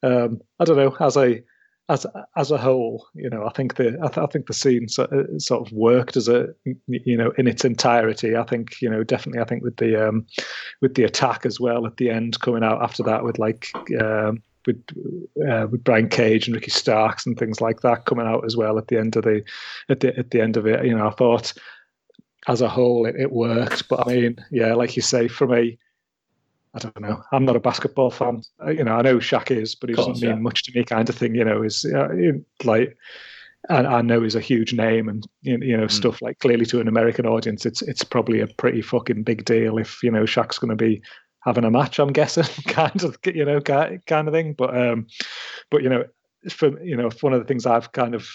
[0.04, 1.42] um, I don't know as I
[1.90, 4.90] as as a whole, you know, I think the I, th- I think the scene
[4.90, 6.48] sort of, uh, sort of worked as a
[6.88, 8.36] you know in its entirety.
[8.36, 9.42] I think you know definitely.
[9.42, 10.26] I think with the um,
[10.82, 13.72] with the attack as well at the end coming out after that with like
[14.02, 14.84] um, with
[15.50, 18.78] uh, with Brian Cage and Ricky Starks and things like that coming out as well
[18.78, 19.44] at the end of the
[19.88, 20.86] at the at the end of it.
[20.86, 21.54] You know, I thought
[22.48, 25.78] as a whole it, it worked, but I mean, yeah, like you say, from a
[26.78, 27.24] I don't know.
[27.32, 28.44] I'm not a basketball fan.
[28.68, 30.42] You know, I know Shaq is, but he course, doesn't mean yeah.
[30.42, 31.34] much to me, kind of thing.
[31.34, 32.10] You know, is uh,
[32.64, 32.96] like,
[33.70, 35.92] and I know he's a huge name, and you know, mm.
[35.92, 39.80] stuff like clearly to an American audience, it's it's probably a pretty fucking big deal
[39.80, 41.02] if you know Shaq's going to be
[41.40, 41.98] having a match.
[41.98, 44.54] I'm guessing, kind of, you know, kind of thing.
[44.54, 45.08] But um,
[45.72, 46.04] but you know,
[46.52, 48.30] for you know, one of the things I've kind of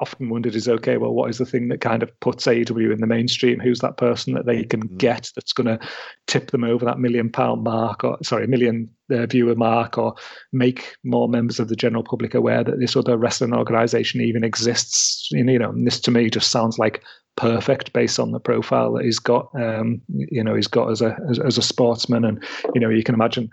[0.00, 3.00] often wondered is okay, well, what is the thing that kind of puts AEW in
[3.00, 3.60] the mainstream?
[3.60, 4.98] Who's that person that they can mm.
[4.98, 5.78] get that's going to
[6.26, 10.14] tip them over that million pound mark, or sorry, million uh, viewer mark, or
[10.52, 15.28] make more members of the general public aware that this other wrestling organization even exists?
[15.30, 17.02] You know, and this to me just sounds like
[17.36, 19.48] perfect based on the profile that he's got.
[19.54, 22.42] Um, you know, he's got as a as, as a sportsman, and
[22.74, 23.50] you know, you can imagine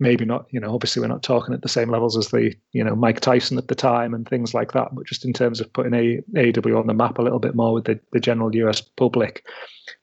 [0.00, 2.82] maybe not, you know, obviously we're not talking at the same levels as the, you
[2.82, 5.72] know, Mike Tyson at the time and things like that, but just in terms of
[5.72, 8.80] putting a AEW on the map a little bit more with the, the general US
[8.80, 9.46] public,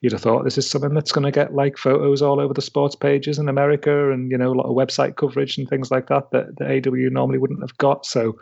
[0.00, 2.62] you'd have thought this is something that's going to get like photos all over the
[2.62, 6.08] sports pages in America and, you know, a lot of website coverage and things like
[6.08, 8.06] that that the AEW normally wouldn't have got.
[8.06, 8.38] So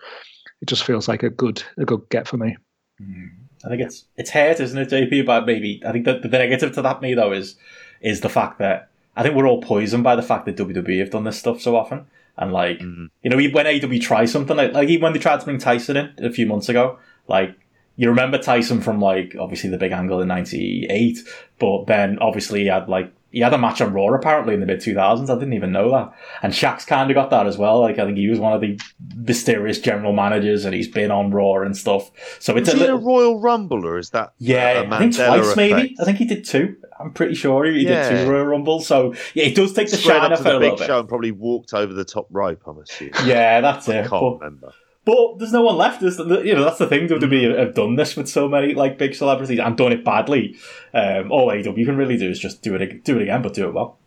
[0.62, 2.57] it just feels like a good, a good get for me.
[3.03, 3.30] Mm.
[3.64, 5.26] I think it's, it's hurt, isn't it, JP?
[5.26, 7.57] But maybe, I think that the negative to that, me though, is,
[8.01, 8.89] is the fact that
[9.21, 11.77] I think we're all poisoned by the fact that WWE have done this stuff so
[11.77, 12.07] often.
[12.39, 13.07] And like, mm-hmm.
[13.23, 15.99] you know, when AEW try something like, like even when they tried to bring Tyson
[15.99, 16.99] in a few months ago,
[17.29, 17.55] like
[17.97, 21.18] you remember Tyson from like obviously the big angle in '98,
[21.59, 24.66] but then obviously he had like he had a match on Raw apparently in the
[24.66, 25.31] mid 2000s.
[25.31, 26.12] I didn't even know that.
[26.43, 27.81] And Shaq's kind of got that as well.
[27.81, 28.78] Like I think he was one of the
[29.16, 32.11] mysterious general managers, and he's been on Raw and stuff.
[32.39, 33.07] So it's Was a he in a little.
[33.09, 35.97] Royal Rumble, or is that Yeah, I think twice maybe.
[36.01, 36.76] I think he did two.
[36.99, 38.09] I'm pretty sure he Yeah.
[38.11, 38.87] did two Royal Rumbles.
[38.87, 40.87] So yeah, it does take the Spread shine up off a the little big bit.
[40.87, 42.62] show and probably walked over the top rope.
[42.66, 43.14] I'm assuming.
[43.24, 44.09] Yeah, that's I it.
[44.09, 44.72] can't But, remember.
[45.11, 46.01] But there's no one left.
[46.01, 47.09] There's, you know, that's the thing.
[47.09, 50.57] WWE have done this with so many like big celebrities and done it badly.
[50.95, 53.67] Um, all AEW can really do is just do it, do it again, but do
[53.67, 53.99] it well.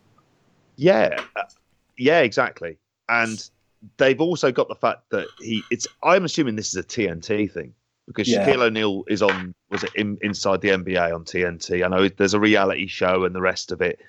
[0.77, 1.43] Yeah, uh,
[1.97, 2.77] yeah, exactly.
[3.09, 3.49] And
[3.97, 5.61] they've also got the fact that he.
[5.69, 5.87] It's.
[6.01, 7.73] I'm assuming this is a TNT thing
[8.07, 8.47] because Yeah.
[8.47, 9.53] Shaquille O'Neal is on.
[9.69, 11.83] Was it in, inside the NBA on TNT?
[11.83, 13.99] I know there's a reality show and the rest of it,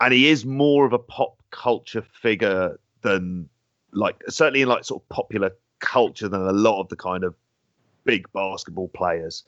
[0.00, 3.48] and he is more of a pop culture figure than
[3.92, 5.50] like certainly in like sort of popular
[5.86, 7.34] culture than a lot of the kind of
[8.04, 9.42] big basketball players.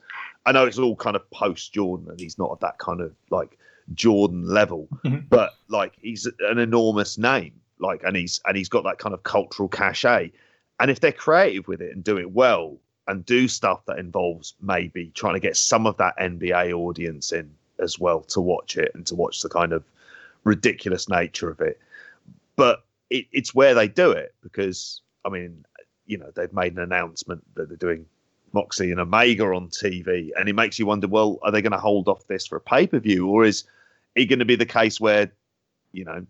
[0.45, 3.13] I know it's all kind of post Jordan, and he's not at that kind of
[3.29, 3.57] like
[3.93, 5.29] Jordan level, Mhm.
[5.29, 9.23] but like he's an enormous name, like, and he's and he's got that kind of
[9.23, 10.31] cultural cachet.
[10.79, 12.77] And if they're creative with it and do it well
[13.07, 17.49] and do stuff that involves maybe trying to get some of that NBA audience in
[17.79, 19.83] as well to watch it and to watch the kind of
[20.43, 21.79] ridiculous nature of it,
[22.55, 25.65] but it, it's where they do it because I mean,
[26.09, 28.05] you know, they've made an announcement that they're doing
[28.51, 31.77] Moxley and Omega on TV, and it makes you wonder, well, are they going to
[31.77, 33.63] hold off this for a pay per view, or is
[34.15, 35.31] it going to be the case where,
[35.91, 36.25] you know,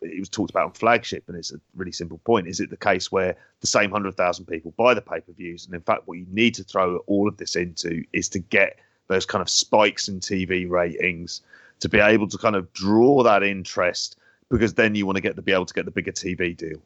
[0.00, 2.46] it was talked about on flagship, and it's a really simple point.
[2.46, 5.66] Is it the case where the same hundred thousand people buy the pay per views,
[5.66, 8.78] and in fact, what you need to throw all of this into is to get
[9.08, 11.42] those kind of spikes in TV ratings
[11.80, 14.16] to be able to kind of draw that interest,
[14.48, 16.80] because then you want to get to be able to get the bigger TV deal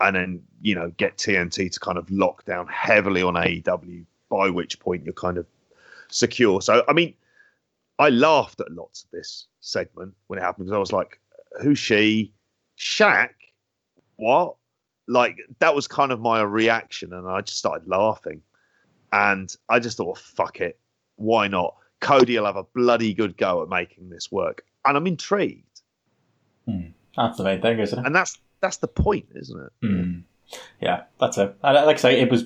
[0.00, 4.04] and then you know get TNT to kind of lock down heavily on AEW.
[4.30, 5.46] By which point you're kind of
[6.08, 6.60] secure.
[6.60, 7.14] So I mean,
[7.98, 11.18] I laughed at lots of this segment when it happened because I was like,
[11.62, 12.32] "Who's she?
[12.78, 13.30] Shaq?
[14.16, 14.56] What?"
[15.06, 18.42] Like that was kind of my reaction, and I just started laughing,
[19.12, 20.78] and I just thought, "Fuck it,
[21.16, 25.06] why not?" Cody will have a bloody good go at making this work, and I'm
[25.06, 25.80] intrigued,
[26.66, 26.88] hmm.
[27.16, 28.06] That's the main thing, isn't it?
[28.06, 29.72] and that's that's the point, isn't it?
[29.82, 30.22] Mm.
[30.80, 31.56] Yeah, that's it.
[31.62, 32.44] And like I say, it was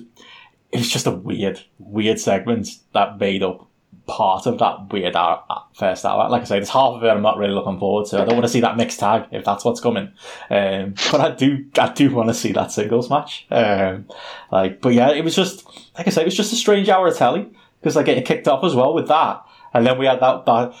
[0.71, 3.69] it was just a weird, weird segment that made up
[4.07, 5.43] part of that weird hour,
[5.73, 6.29] first hour.
[6.29, 8.21] Like I say, there's half of it I'm not really looking forward to.
[8.21, 10.11] I don't want to see that mixed tag if that's what's coming.
[10.49, 13.45] Um, but I do, I do want to see that singles match.
[13.49, 14.07] Um,
[14.51, 15.65] like, but yeah, it was just
[15.97, 17.49] like I say, it was just a strange hour of telly
[17.79, 20.45] because like it kicked off as well with that, and then we had that.
[20.45, 20.73] that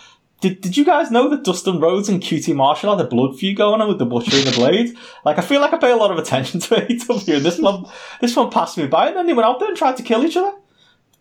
[0.43, 3.55] did, did you guys know that Dustin Rhodes and QT Marshall had a blood feud
[3.55, 4.93] going on with the Butcher and the Blade?
[5.23, 7.85] Like, I feel like I pay a lot of attention to AEW, and this one,
[8.19, 10.25] this one passed me by, and then they went out there and tried to kill
[10.25, 10.51] each other.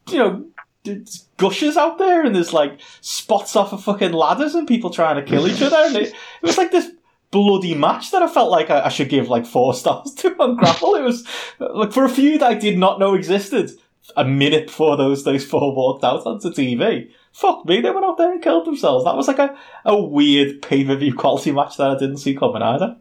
[0.09, 0.47] You know,
[0.83, 5.15] there's gushers out there, and there's like spots off of fucking ladders, and people trying
[5.15, 6.91] to kill each other, and it, it was like this
[7.31, 10.57] bloody match that I felt like I, I should give like four stars to on
[10.57, 10.97] Grapple.
[10.97, 11.25] It was
[11.61, 13.71] like for a feud I did not know existed.
[14.17, 17.13] A minute before those those four walked out onto TV.
[17.33, 19.05] Fuck me, they went out there and killed themselves.
[19.05, 22.35] That was like a, a weird pay per view quality match that I didn't see
[22.35, 22.97] coming either.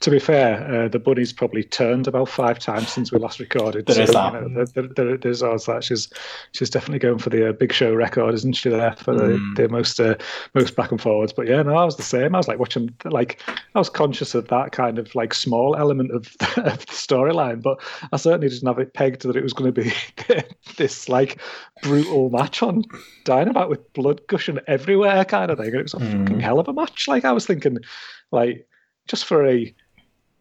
[0.00, 3.86] To be fair, uh, the bunny's probably turned about five times since we last recorded.
[3.86, 4.34] There is that.
[4.34, 6.12] You know, there, there, there's odds that she's
[6.52, 8.68] she's definitely going for the uh, big show record, isn't she?
[8.68, 9.56] There for the, Mm.
[9.56, 10.16] the most uh,
[10.54, 11.32] most back and forwards.
[11.32, 12.34] But yeah, no, I was the same.
[12.34, 13.40] I was like watching, like
[13.74, 17.80] I was conscious of that kind of like small element of, of the storyline, but
[18.12, 19.92] I certainly didn't have it pegged that it was going to be
[20.76, 21.40] this like
[21.82, 22.84] brutal match on
[23.24, 25.68] Dynamite with blood gushing everywhere, kind of thing.
[25.68, 26.22] And it was a Mm.
[26.22, 27.06] fucking hell of a match.
[27.08, 27.78] Like I was thinking,
[28.32, 28.66] like
[29.06, 29.74] just for a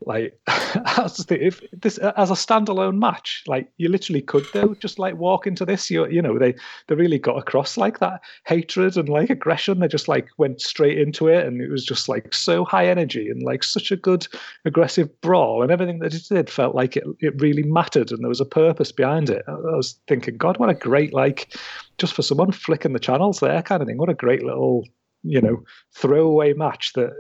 [0.06, 5.46] like if this as a standalone match, like you literally could do just like walk
[5.46, 5.92] into this.
[5.92, 6.56] You you know they
[6.88, 9.80] they really got across like that hatred and like aggression.
[9.80, 13.30] They just like went straight into it, and it was just like so high energy
[13.30, 14.28] and like such a good
[14.66, 18.30] aggressive brawl, and everything that it did felt like it it really mattered, and there
[18.30, 19.44] was a purpose behind it.
[19.48, 21.56] I was thinking, God, what a great like
[21.98, 23.98] just for someone flicking the channels there kind of thing.
[23.98, 24.84] What a great little
[25.24, 27.12] you know throwaway match that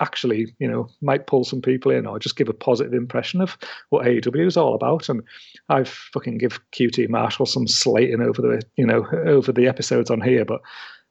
[0.00, 3.56] actually, you know, might pull some people in or just give a positive impression of
[3.90, 5.08] what AEW is all about.
[5.08, 5.22] And
[5.68, 10.20] I've fucking give QT Marshall some slating over the, you know, over the episodes on
[10.20, 10.60] here, but.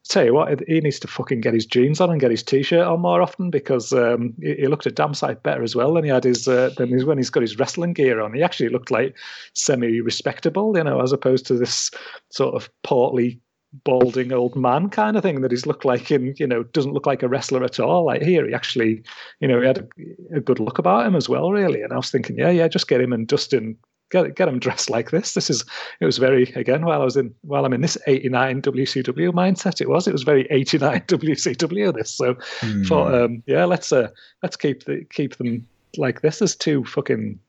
[0.09, 2.87] Tell you what, he needs to fucking get his jeans on and get his t-shirt
[2.87, 6.05] on more often because um, he, he looked a damn sight better as well than
[6.05, 8.33] he had his uh, than his, when he's got his wrestling gear on.
[8.33, 9.17] He actually looked like
[9.53, 11.91] semi-respectable, you know, as opposed to this
[12.29, 13.41] sort of portly
[13.83, 17.05] balding old man kind of thing that he's looked like in you know doesn't look
[17.05, 19.03] like a wrestler at all like here he actually
[19.39, 21.97] you know he had a, a good look about him as well really and i
[21.97, 23.77] was thinking yeah yeah just get him and dustin
[24.09, 25.33] get get them dressed like this.
[25.33, 25.65] This is
[25.99, 29.81] it was very again while I was in while I'm in this 89 WCW mindset.
[29.81, 32.11] It was it was very 89 WCW this.
[32.11, 32.87] So mm.
[32.87, 34.09] thought um, yeah let's uh,
[34.43, 37.39] let's keep the keep them like this as two fucking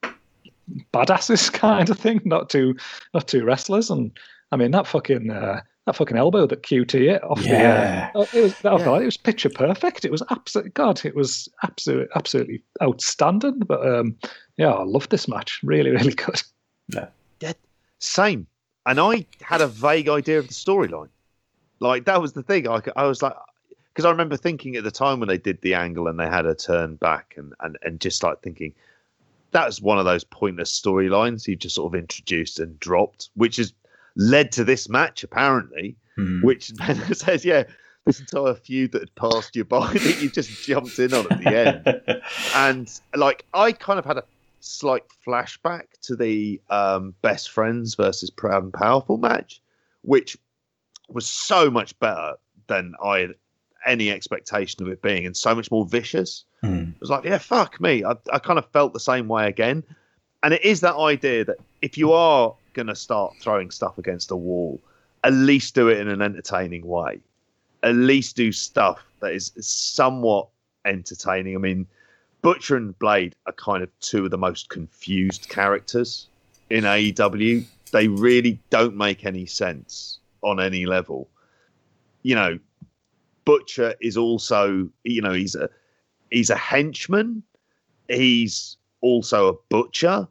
[0.92, 2.74] badasses kind of thing, not two
[3.14, 3.90] not two wrestlers.
[3.90, 4.16] And
[4.52, 5.30] I mean that fucking.
[5.30, 8.10] Uh, that fucking elbow that QT it off yeah.
[8.12, 8.18] the.
[8.18, 8.54] Uh, it was.
[8.62, 8.98] Yeah.
[8.98, 10.04] it was picture perfect.
[10.04, 11.02] It was absolutely God.
[11.04, 13.60] It was absolutely absolutely outstanding.
[13.60, 14.16] But um,
[14.58, 15.60] yeah, I loved this match.
[15.62, 16.42] Really, really good.
[16.92, 17.08] Yeah.
[17.40, 17.54] yeah.
[18.00, 18.46] Same.
[18.84, 21.08] And I had a vague idea of the storyline.
[21.80, 22.68] Like that was the thing.
[22.68, 23.34] I, I was like,
[23.92, 26.44] because I remember thinking at the time when they did the angle and they had
[26.44, 28.74] a turn back and and and just like thinking
[29.52, 33.58] that was one of those pointless storylines you just sort of introduced and dropped, which
[33.58, 33.72] is
[34.18, 36.42] led to this match apparently, hmm.
[36.42, 36.72] which
[37.12, 37.64] says, yeah,
[38.04, 41.40] this entire feud that had passed you by that you just jumped in on at
[41.40, 42.22] the end.
[42.54, 44.24] and like I kind of had a
[44.60, 49.62] slight flashback to the um, best friends versus proud and powerful match,
[50.02, 50.36] which
[51.08, 52.34] was so much better
[52.66, 53.34] than I had
[53.86, 56.44] any expectation of it being, and so much more vicious.
[56.62, 56.94] Mm.
[56.94, 58.04] It was like, yeah, fuck me.
[58.04, 59.84] I, I kind of felt the same way again.
[60.42, 64.28] And it is that idea that if you are going to start throwing stuff against
[64.28, 64.80] the wall,
[65.24, 67.18] at least do it in an entertaining way.
[67.82, 70.46] At least do stuff that is somewhat
[70.84, 71.56] entertaining.
[71.56, 71.88] I mean,
[72.40, 76.28] Butcher and Blade are kind of two of the most confused characters
[76.70, 77.64] in AEW.
[77.90, 81.28] They really don't make any sense on any level.
[82.22, 82.58] You know,
[83.44, 85.68] Butcher is also, you know, he's a
[86.30, 87.42] he's a henchman.
[88.08, 90.28] He's also a butcher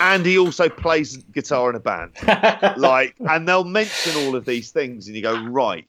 [0.00, 2.12] and he also plays guitar in a band.
[2.76, 5.86] like, and they'll mention all of these things, and you go, right,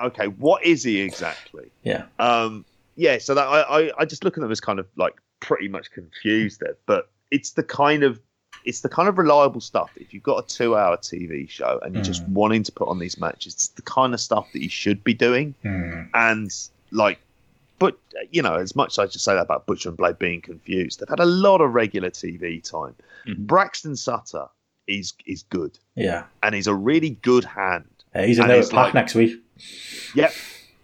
[0.00, 1.70] okay, what is he exactly?
[1.82, 2.04] Yeah.
[2.18, 2.64] Um,
[2.96, 3.18] yeah.
[3.18, 5.90] So that I, I, I just look at them as kind of like pretty much
[5.90, 8.20] confused there, but it's the kind of
[8.64, 9.90] it's the kind of reliable stuff.
[9.96, 12.06] If you've got a two-hour TV show and you're mm.
[12.06, 15.02] just wanting to put on these matches, it's the kind of stuff that you should
[15.02, 15.54] be doing.
[15.64, 16.08] Mm.
[16.12, 16.50] And
[16.90, 17.20] like
[17.80, 17.98] but
[18.30, 21.00] you know, as much as I just say that about Butcher and Blade being confused,
[21.00, 22.94] they've had a lot of regular TV time.
[23.26, 23.46] Mm-hmm.
[23.46, 24.46] Braxton Sutter
[24.86, 25.76] is is good.
[25.96, 27.86] Yeah, and he's a really good hand.
[28.14, 29.40] Yeah, he's in there with like, next week.
[30.14, 30.32] Yep,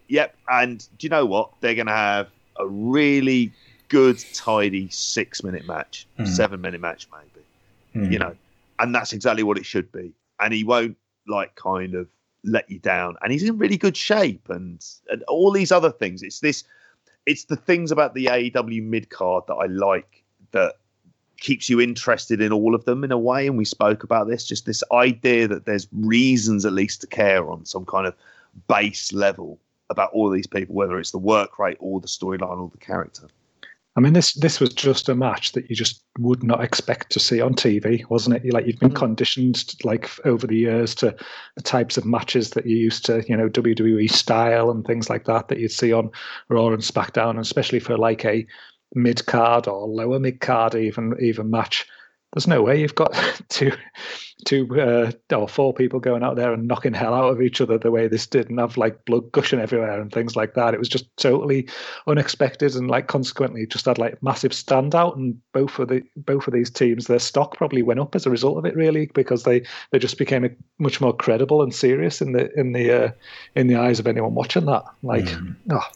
[0.08, 0.36] yep.
[0.48, 1.50] And do you know what?
[1.60, 2.28] They're going to have
[2.58, 3.52] a really
[3.88, 6.26] good, tidy six minute match, mm.
[6.26, 8.06] seven minute match, maybe.
[8.06, 8.12] Mm.
[8.12, 8.36] You know,
[8.78, 10.12] and that's exactly what it should be.
[10.40, 10.96] And he won't
[11.28, 12.08] like kind of
[12.42, 13.16] let you down.
[13.20, 16.22] And he's in really good shape, and and all these other things.
[16.22, 16.64] It's this
[17.26, 20.74] it's the things about the AEW mid card that I like that
[21.38, 23.46] keeps you interested in all of them in a way.
[23.46, 27.50] And we spoke about this, just this idea that there's reasons at least to care
[27.50, 28.14] on some kind of
[28.68, 29.58] base level
[29.90, 33.26] about all these people, whether it's the work rate or the storyline or the character.
[33.96, 37.20] I mean, this this was just a match that you just would not expect to
[37.20, 38.52] see on TV, wasn't it?
[38.52, 38.96] Like you've been mm.
[38.96, 41.16] conditioned, like over the years, to
[41.56, 45.24] the types of matches that you used to, you know, WWE style and things like
[45.24, 46.10] that that you'd see on
[46.48, 48.46] Raw and SmackDown, and especially for like a
[48.94, 51.86] mid card or lower mid card even even match
[52.36, 53.14] there's no way you've got
[53.48, 53.72] two,
[54.44, 57.78] two uh, or four people going out there and knocking hell out of each other
[57.78, 60.74] the way this did, and have like blood gushing everywhere and things like that.
[60.74, 61.66] It was just totally
[62.06, 65.16] unexpected, and like consequently, just had like massive standout.
[65.16, 68.30] And both of the both of these teams, their stock probably went up as a
[68.30, 72.20] result of it, really, because they they just became a, much more credible and serious
[72.20, 73.10] in the in the uh,
[73.54, 74.84] in the eyes of anyone watching that.
[75.02, 75.56] Like, mm.
[75.70, 75.88] oh,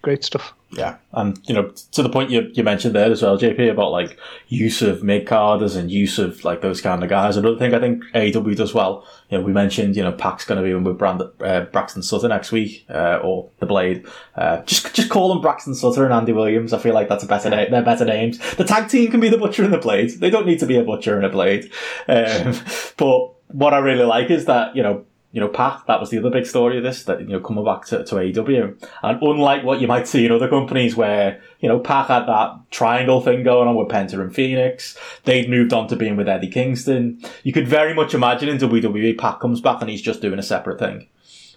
[0.00, 0.54] great stuff.
[0.74, 3.92] Yeah, and you know, to the point you, you mentioned there as well, JP, about
[3.92, 4.18] like
[4.48, 7.36] use of mid carders and use of like those kind of guys.
[7.36, 9.06] Another thing I think AEW does well.
[9.28, 12.28] You know, we mentioned you know Pac's going to be with Brand, uh, Braxton Sutter
[12.28, 14.06] next week, uh, or the Blade.
[14.34, 16.72] Uh, just just call them Braxton Sutter and Andy Williams.
[16.72, 17.70] I feel like that's a better name.
[17.70, 18.38] They're better names.
[18.54, 20.20] The tag team can be the Butcher and the Blade.
[20.20, 21.70] They don't need to be a Butcher and a Blade.
[22.08, 22.54] Um,
[22.96, 26.18] but what I really like is that you know you know, Pac, that was the
[26.18, 28.86] other big story of this, that, you know, coming back to, to AEW.
[29.02, 32.70] And unlike what you might see in other companies where, you know, Pac had that
[32.70, 36.50] triangle thing going on with Penta and Fenix, they'd moved on to being with Eddie
[36.50, 37.20] Kingston.
[37.42, 40.42] You could very much imagine in WWE, Pac comes back and he's just doing a
[40.42, 41.08] separate thing.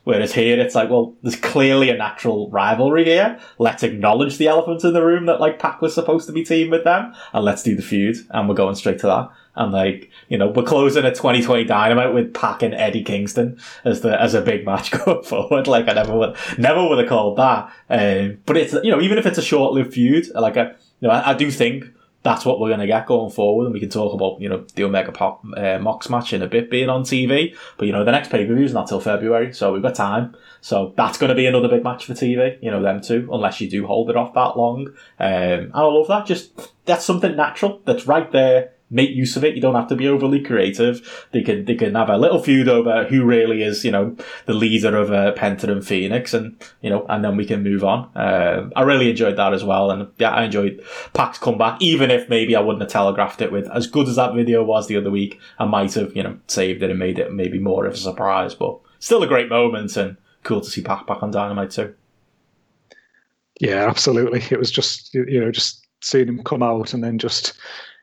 [0.05, 3.39] Whereas here, it's like, well, there's clearly a natural rivalry here.
[3.57, 6.69] Let's acknowledge the elephant in the room that, like, Pac was supposed to be team
[6.69, 8.17] with them, and let's do the feud.
[8.29, 9.31] And we're going straight to that.
[9.55, 14.01] And like, you know, we're closing a 2020 Dynamite with Pac and Eddie Kingston as
[14.01, 15.67] the as a big match going forward.
[15.67, 17.71] Like, I never would never would have called that.
[17.89, 21.07] Um, but it's you know, even if it's a short lived feud, like I, you
[21.07, 21.85] know, I, I, do think
[22.23, 23.65] that's what we're going to get going forward.
[23.65, 26.47] And we can talk about you know the Omega Pop uh, Mox match in a
[26.47, 27.55] bit being on TV.
[27.77, 29.95] But you know, the next pay per view is not till February, so we've got
[29.95, 30.35] time.
[30.59, 32.57] So that's going to be another big match for TV.
[32.61, 34.87] You know, them two, unless you do hold it off that long.
[35.19, 36.25] Um, and I love that.
[36.25, 39.55] Just that's something natural that's right there make use of it.
[39.55, 41.27] You don't have to be overly creative.
[41.31, 44.15] They can they can have a little feud over who really is you know
[44.45, 47.83] the leader of uh, Penta and Fenix, and you know, and then we can move
[47.83, 48.09] on.
[48.15, 50.83] Uh, I really enjoyed that as well, and yeah, I enjoyed
[51.13, 54.35] Pac's comeback, even if maybe I wouldn't have telegraphed it with as good as that
[54.35, 55.39] video was the other week.
[55.59, 58.53] I might have you know saved it and made it maybe more of a surprise,
[58.53, 61.93] but still a great moment and cool to see Pac back on Dynamite too.
[63.59, 64.43] Yeah, absolutely.
[64.51, 67.53] It was just you know just seeing him come out and then just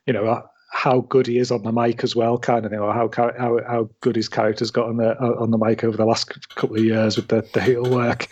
[0.07, 0.43] you know
[0.75, 3.61] how good he is on the mic as well, kind of thing, or how how
[3.67, 6.83] how good his character's got on the on the mic over the last couple of
[6.83, 8.27] years with the the heel work.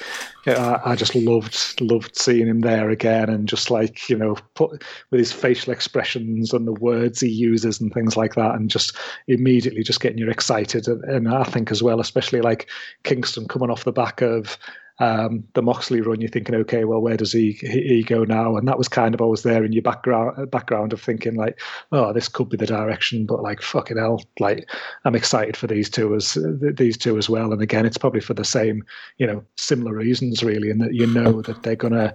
[0.46, 4.36] Yeah, I, I, just loved loved seeing him there again, and just like you know,
[4.54, 8.70] put with his facial expressions and the words he uses and things like that, and
[8.70, 8.96] just
[9.28, 10.88] immediately just getting you excited.
[10.88, 12.70] And, and I think as well, especially like
[13.04, 14.56] Kingston coming off the back of
[15.00, 18.56] um, the Moxley run, you're thinking, okay, well, where does he, he go now?
[18.56, 21.58] And that was kind of always there in your background background of thinking like,
[21.90, 24.70] oh, this could be the direction, but like fucking hell, like
[25.04, 27.52] I'm excited for these two as these two as well.
[27.52, 28.84] And again, it's probably for the same,
[29.16, 32.14] you know, similar reasons really, in that you know that they're gonna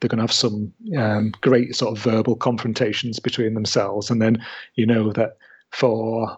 [0.00, 4.44] they're going to have some um, great sort of verbal confrontations between themselves, and then
[4.74, 5.36] you know that
[5.70, 6.36] for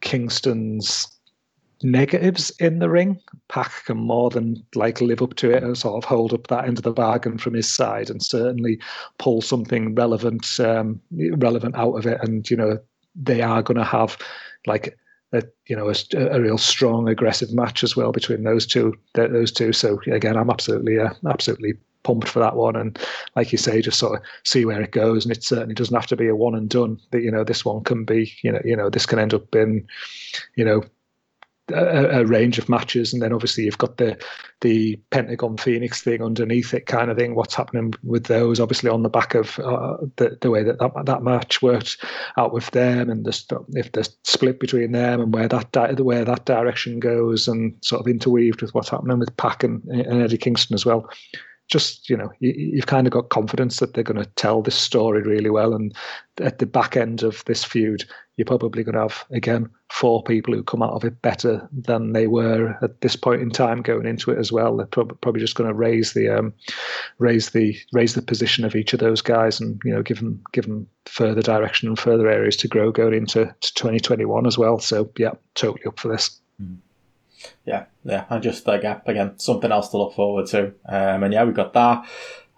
[0.00, 1.08] Kingston's
[1.82, 3.20] negatives in the ring.
[3.48, 6.66] Pac can more than like live up to it and sort of hold up that
[6.66, 8.78] end of the bargain from his side and certainly
[9.18, 11.00] pull something relevant um,
[11.36, 12.18] relevant out of it.
[12.22, 12.78] And you know
[13.14, 14.16] they are going to have
[14.66, 14.96] like
[15.32, 19.52] a you know a, a, real strong aggressive match as well between those two those
[19.52, 19.72] two.
[19.72, 22.98] So again, I'm absolutely uh, absolutely pumped for that one and
[23.34, 26.06] like you say just sort of see where it goes and it certainly doesn't have
[26.06, 28.60] to be a one and done that you know this one can be you know
[28.62, 29.86] you know this can end up being
[30.54, 30.82] you know
[31.72, 34.16] a, a, range of matches, and then obviously you've got the
[34.60, 37.34] the Pentagon Fenix thing underneath it, kind of thing.
[37.34, 38.60] What's happening with those?
[38.60, 42.04] Obviously, on the back of uh, the the way that, that that match worked
[42.36, 46.24] out with them, and the if the split between them and where that di- where
[46.24, 50.38] that direction goes, and sort of interweaved with what's happening with Pac and, and Eddie
[50.38, 51.08] Kingston as well
[51.68, 54.74] just you know you, have kind of got confidence that they're going to tell this
[54.74, 55.94] story really well and
[56.40, 58.04] at the back end of this feud
[58.36, 62.12] you're probably going to have again four people who come out of it better than
[62.12, 65.40] they were at this point in time going into it as well they're prob- probably
[65.40, 66.52] just going to raise the um,
[67.18, 70.42] raise the raise the position of each of those guys and you know give them
[70.52, 75.10] give them further direction and further areas to grow going into 2021 as well so
[75.18, 76.74] yeah totally up for this mm-hmm
[77.64, 80.74] yeah, yeah, and just like again something else to look forward to.
[80.86, 82.06] Um, and yeah, we've got that.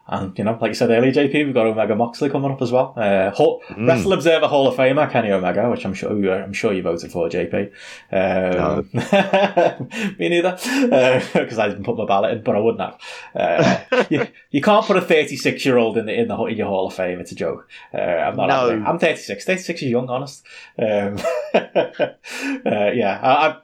[0.09, 2.71] And you know, like you said earlier, JP, we've got Omega Moxley coming up as
[2.71, 2.95] well.
[2.97, 3.89] Uh, Hall, mm.
[3.89, 7.11] Wrestle Observer Hall of Famer Kenny Omega, which I'm sure you, I'm sure you voted
[7.11, 7.73] for, JP.
[8.13, 10.13] Um, no.
[10.19, 13.01] me neither, because uh, I didn't put my ballot in, but I wouldn't have.
[13.35, 16.69] Uh, you, you, can't put a 36 year old in the in the in your
[16.69, 17.19] Hall of Fame.
[17.19, 17.69] It's a joke.
[17.93, 18.47] Uh, I'm not.
[18.47, 18.85] No.
[18.87, 19.45] I'm 36.
[19.45, 20.45] 36 is young, honest.
[20.79, 21.19] Um,
[21.53, 23.57] uh, yeah, I, I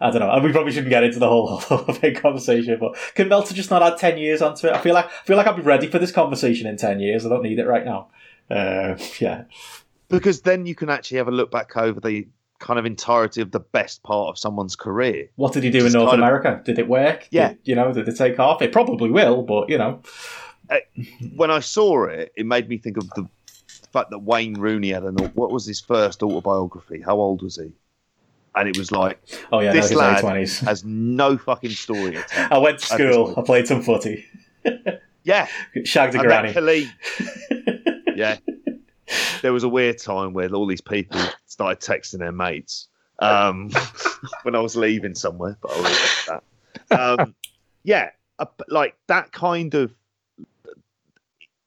[0.00, 0.30] I don't know.
[0.30, 1.60] And We probably shouldn't get into the whole,
[2.00, 4.72] big conversation, but can Meltzer just not add ten years onto it?
[4.72, 7.26] I feel like I feel like I'll be ready for this conversation in ten years.
[7.26, 8.08] I don't need it right now.
[8.50, 9.44] Uh, yeah,
[10.08, 12.26] because then you can actually have a look back over the
[12.58, 15.28] kind of entirety of the best part of someone's career.
[15.36, 16.52] What did he do in North America?
[16.52, 17.28] Of, did it work?
[17.30, 18.62] Yeah, did, you know, did it take off?
[18.62, 20.02] It probably will, but you know,
[20.70, 20.78] uh,
[21.36, 23.28] when I saw it, it made me think of the
[23.92, 27.00] fact that Wayne Rooney had an what was his first autobiography?
[27.00, 27.72] How old was he?
[28.54, 29.20] And it was like,
[29.52, 32.18] oh yeah, this no, lad has no fucking story.
[32.36, 33.34] I went to school.
[33.36, 34.26] I played some footy.
[35.24, 35.46] yeah,
[35.84, 36.90] shagged a granny.
[38.16, 38.38] yeah,
[39.42, 42.88] there was a weird time where all these people started texting their mates
[43.20, 43.70] um,
[44.42, 47.20] when I was leaving somewhere, but I'll leave that.
[47.20, 47.34] Um,
[47.84, 48.10] yeah,
[48.68, 49.94] like that kind of.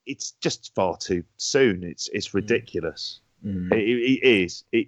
[0.06, 1.84] It's just far too soon.
[1.84, 2.34] It's it's mm.
[2.34, 3.22] ridiculous.
[3.46, 3.72] Mm.
[3.72, 4.66] It, it is.
[4.74, 4.88] It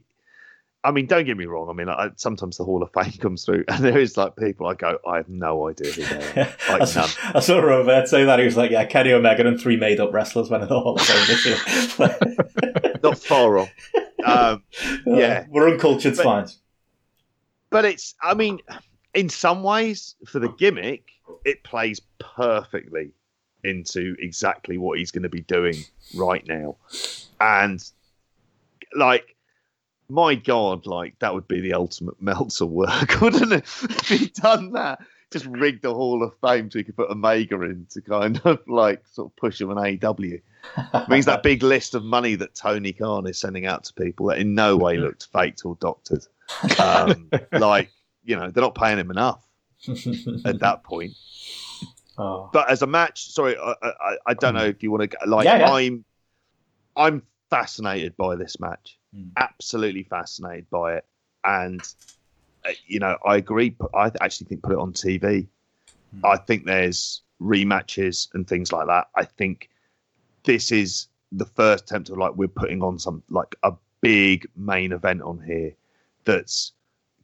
[0.86, 1.68] I mean, don't get me wrong.
[1.68, 4.68] I mean, I, sometimes the Hall of Fame comes through, and there is like people
[4.68, 6.56] I go, I have no idea who they are.
[6.70, 7.10] Like I, none.
[7.36, 10.50] I saw Robert say that he was like, "Yeah, Kenny Omega and three made-up wrestlers
[10.50, 13.70] went in the Hall of Fame this year." Not far off.
[14.24, 14.64] Um,
[15.06, 16.60] yeah, we're uncultured swines.
[17.70, 18.60] But it's, I mean,
[19.14, 21.10] in some ways, for the gimmick,
[21.44, 23.12] it plays perfectly
[23.64, 25.76] into exactly what he's going to be doing
[26.16, 26.78] right now,
[27.40, 27.84] and
[28.96, 29.35] like
[30.10, 33.64] my God, like that would be the ultimate Meltzer work, wouldn't it?
[33.84, 35.00] if he'd done that,
[35.32, 38.60] just rigged the Hall of Fame so he could put Omega in to kind of
[38.68, 40.42] like sort of push him an AEW.
[41.10, 44.38] means that big list of money that Tony Khan is sending out to people that
[44.38, 46.26] in no way looked faked or doctored.
[46.80, 47.92] Um, like,
[48.24, 49.44] you know, they're not paying him enough
[50.46, 51.14] at that point.
[52.18, 52.50] Oh.
[52.54, 55.46] But as a match, sorry, I, I, I don't know if you want to like.
[55.46, 55.72] Yeah, yeah.
[55.72, 56.06] I'm,
[56.96, 59.30] I'm fascinated by this match mm.
[59.38, 61.06] absolutely fascinated by it,
[61.44, 61.82] and
[62.66, 63.76] uh, you know, I agree.
[63.94, 65.48] I actually think put it on TV.
[66.16, 66.22] Mm.
[66.24, 69.08] I think there's rematches and things like that.
[69.16, 69.70] I think
[70.44, 74.92] this is the first attempt of like we're putting on some like a big main
[74.92, 75.74] event on here
[76.24, 76.72] that's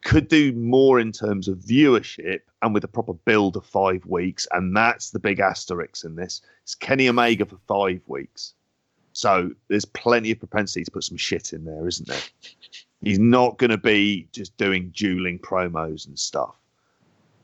[0.04, 4.48] could do more in terms of viewership and with a proper build of five weeks.
[4.52, 6.42] And that's the big asterisk in this.
[6.64, 8.54] It's Kenny Omega for five weeks.
[9.14, 12.22] So there's plenty of propensity to put some shit in there, isn't there?
[13.02, 16.56] He's not going to be just doing dueling promos and stuff.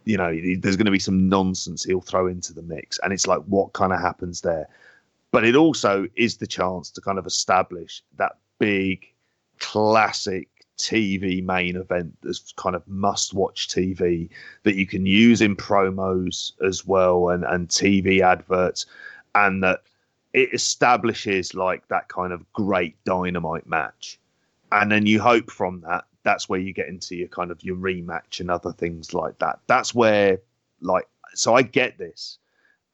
[0.05, 2.99] You know, there's going to be some nonsense he'll throw into the mix.
[3.03, 4.67] And it's like, what kind of happens there?
[5.31, 9.05] But it also is the chance to kind of establish that big
[9.59, 10.47] classic
[10.77, 14.29] TV main event that's kind of must watch TV
[14.63, 18.85] that you can use in promos as well and, and TV adverts,
[19.35, 19.81] and that
[20.33, 24.19] it establishes like that kind of great dynamite match.
[24.71, 27.77] And then you hope from that, that's where you get into your kind of your
[27.77, 29.59] rematch and other things like that.
[29.67, 30.39] That's where,
[30.81, 32.39] like, so I get this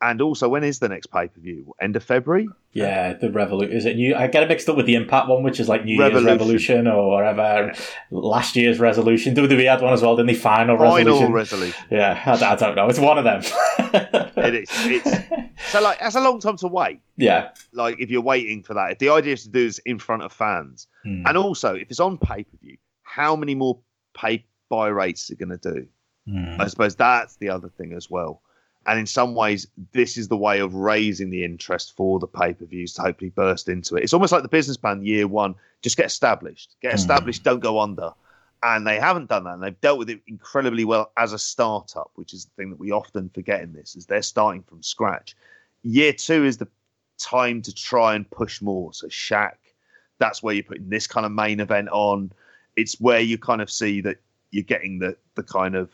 [0.03, 1.73] and also, when is the next pay per view?
[1.81, 2.49] End of February?
[2.73, 3.75] Yeah, the Revolution.
[3.75, 4.13] Is it new?
[4.15, 6.27] I get it mixed up with the Impact one, which is like New Revolution.
[6.27, 7.73] Year's Revolution or whatever.
[8.11, 9.33] Last year's Resolution.
[9.33, 10.33] WWE had one as well, didn't they?
[10.33, 11.31] Final, Final Resolution.
[11.31, 11.85] Resolution.
[11.89, 12.89] Yeah, I, I, don't know.
[12.89, 13.41] It's one of them.
[14.37, 14.69] it is.
[14.71, 16.99] It's, so, like, that's a long time to wait.
[17.15, 17.51] Yeah.
[17.71, 20.23] Like, if you're waiting for that, if the idea is to do this in front
[20.23, 21.23] of fans, hmm.
[21.25, 23.79] and also if it's on pay per view, how many more
[24.13, 25.87] pay buy rates are going to do?
[26.27, 26.59] Hmm.
[26.59, 28.41] I suppose that's the other thing as well.
[28.85, 32.53] And in some ways, this is the way of raising the interest for the pay
[32.53, 34.03] per views to hopefully burst into it.
[34.03, 36.95] It's almost like the business plan year one just get established, get hmm.
[36.95, 37.45] established, mm.
[37.45, 38.11] don't go under.
[38.61, 39.55] And they haven't done that.
[39.55, 42.79] And they've dealt with it incredibly well as a startup, which is the thing that
[42.79, 45.35] we often forget in this, is they're starting from scratch.
[45.81, 46.67] Year two is the
[47.19, 48.93] time to try and push more.
[48.93, 49.55] So Shaq,
[50.17, 52.31] that's where you're putting this kind of main event on.
[52.77, 54.17] It's where you kind of see that
[54.51, 55.93] you're getting the the kind of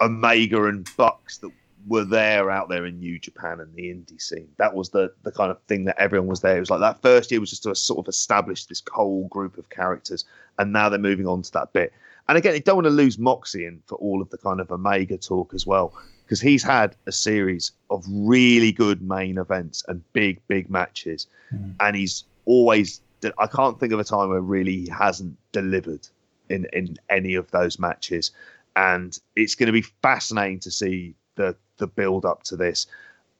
[0.00, 1.50] Omega and Bucks that
[1.86, 4.48] were there out there in New Japan and the indie scene.
[4.58, 6.56] That was the the kind of thing that everyone was there.
[6.56, 9.58] It was like that first year was just to sort of establish this whole group
[9.58, 10.24] of characters,
[10.58, 11.92] and now they're moving on to that bit.
[12.28, 14.70] And again, you don't want to lose Moxley in for all of the kind of
[14.70, 15.92] Omega talk as well,
[16.24, 21.74] because he's had a series of really good main events and big, big matches, mm.
[21.80, 23.00] and he's always.
[23.38, 26.08] I can't think of a time where really he hasn't delivered
[26.48, 28.30] in in any of those matches,
[28.76, 32.86] and it's going to be fascinating to see the the build up to this.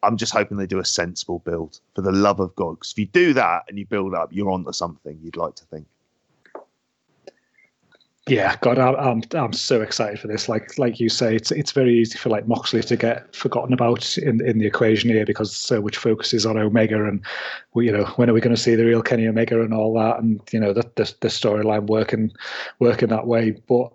[0.03, 2.77] I'm just hoping they do a sensible build for the love of God.
[2.77, 5.19] Because if you do that and you build up, you're onto something.
[5.23, 5.87] You'd like to think.
[8.31, 10.49] Yeah, God, I'm I'm so excited for this.
[10.49, 14.17] Like like you say, it's it's very easy for like Moxley to get forgotten about
[14.19, 17.23] in in the equation here because so much focus is on Omega and
[17.75, 19.95] we, you know when are we going to see the real Kenny Omega and all
[19.95, 22.31] that and you know the the, the storyline working
[22.79, 23.53] working that way.
[23.69, 23.91] But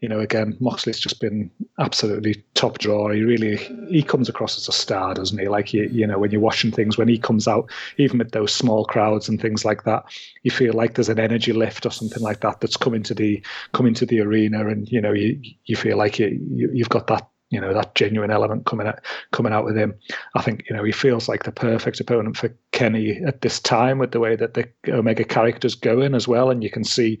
[0.00, 3.10] you know, again, Moxley's just been absolutely top draw.
[3.10, 3.56] He really
[3.88, 5.48] he comes across as a star, doesn't he?
[5.48, 8.52] Like you, you know, when you're watching things, when he comes out, even with those
[8.52, 10.04] small crowds and things like that,
[10.42, 13.42] you feel like there's an energy lift or something like that that's coming to the
[13.72, 17.06] coming to the arena, and you know, you you feel like you, you you've got
[17.08, 19.00] that you know that genuine element coming out
[19.32, 19.94] coming out with him.
[20.34, 23.98] I think you know he feels like the perfect opponent for Kenny at this time
[23.98, 27.18] with the way that the Omega character's going as well, and you can see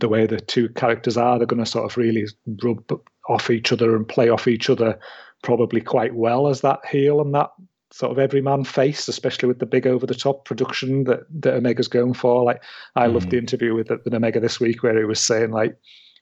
[0.00, 2.26] the way the two characters are, they're going to sort of really
[2.62, 2.82] rub
[3.28, 4.98] off each other and play off each other
[5.42, 7.50] probably quite well as that heel and that
[7.92, 11.88] sort of everyman face, especially with the big over the top production that, that Omega's
[11.88, 12.44] going for.
[12.44, 12.62] Like
[12.94, 13.14] I mm.
[13.14, 15.76] loved the interview with, with Omega this week where he was saying like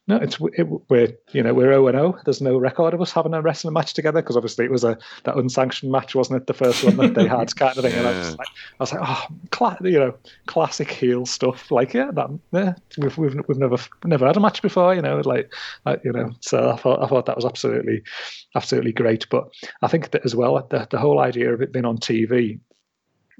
[0.07, 2.19] no, it's it, we're you know we're zero and zero.
[2.25, 4.99] There's no record of us having a wrestling match together because obviously it was a
[5.23, 6.47] that unsanctioned match, wasn't it?
[6.47, 7.93] The first one that they had, kind of thing.
[7.93, 10.15] And I was like, I was like, oh, cla- you know,
[10.45, 11.71] classic heel stuff.
[11.71, 15.21] Like, yeah, that yeah, we've we've we've never never had a match before, you know,
[15.21, 15.51] like,
[15.85, 16.31] like you know.
[16.39, 18.03] So I thought I thought that was absolutely
[18.53, 19.27] absolutely great.
[19.31, 19.49] But
[19.81, 22.59] I think that as well, the the whole idea of it being on TV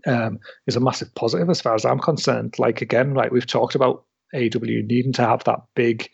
[0.08, 2.56] um, is a massive positive as far as I'm concerned.
[2.58, 6.10] Like again, like we've talked about AW needing to have that big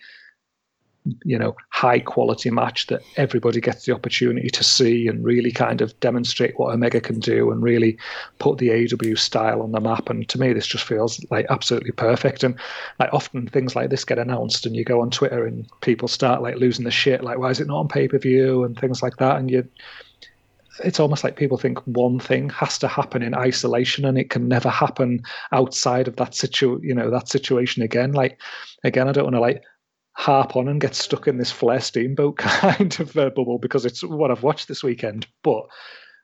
[1.23, 5.81] you know high quality match that everybody gets the opportunity to see and really kind
[5.81, 7.97] of demonstrate what Omega can do and really
[8.37, 10.09] put the AW style on the map.
[10.09, 12.43] And to me, this just feels like absolutely perfect.
[12.43, 12.55] And
[12.99, 16.41] like often things like this get announced, and you go on Twitter and people start
[16.41, 19.01] like losing the shit, like why is it not on pay per view and things
[19.01, 19.37] like that.
[19.37, 19.67] And you
[20.83, 24.47] it's almost like people think one thing has to happen in isolation and it can
[24.47, 25.21] never happen
[25.51, 28.39] outside of that situ you know that situation again like
[28.83, 29.63] again i don't want to like
[30.13, 34.03] harp on and get stuck in this Flair Steamboat kind of uh, bubble because it's
[34.03, 35.27] what I've watched this weekend.
[35.43, 35.63] But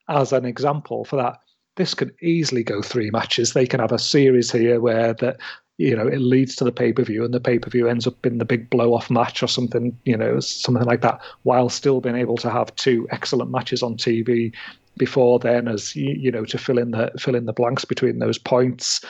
[0.09, 1.37] as an example for that,
[1.75, 3.53] this could easily go three matches.
[3.53, 5.37] They can have a series here where that
[5.77, 8.07] you know it leads to the pay per view, and the pay per view ends
[8.07, 11.69] up in the big blow off match or something, you know, something like that, while
[11.69, 14.53] still being able to have two excellent matches on TV
[14.97, 18.37] before then as you know to fill in the fill in the blanks between those
[18.37, 19.03] points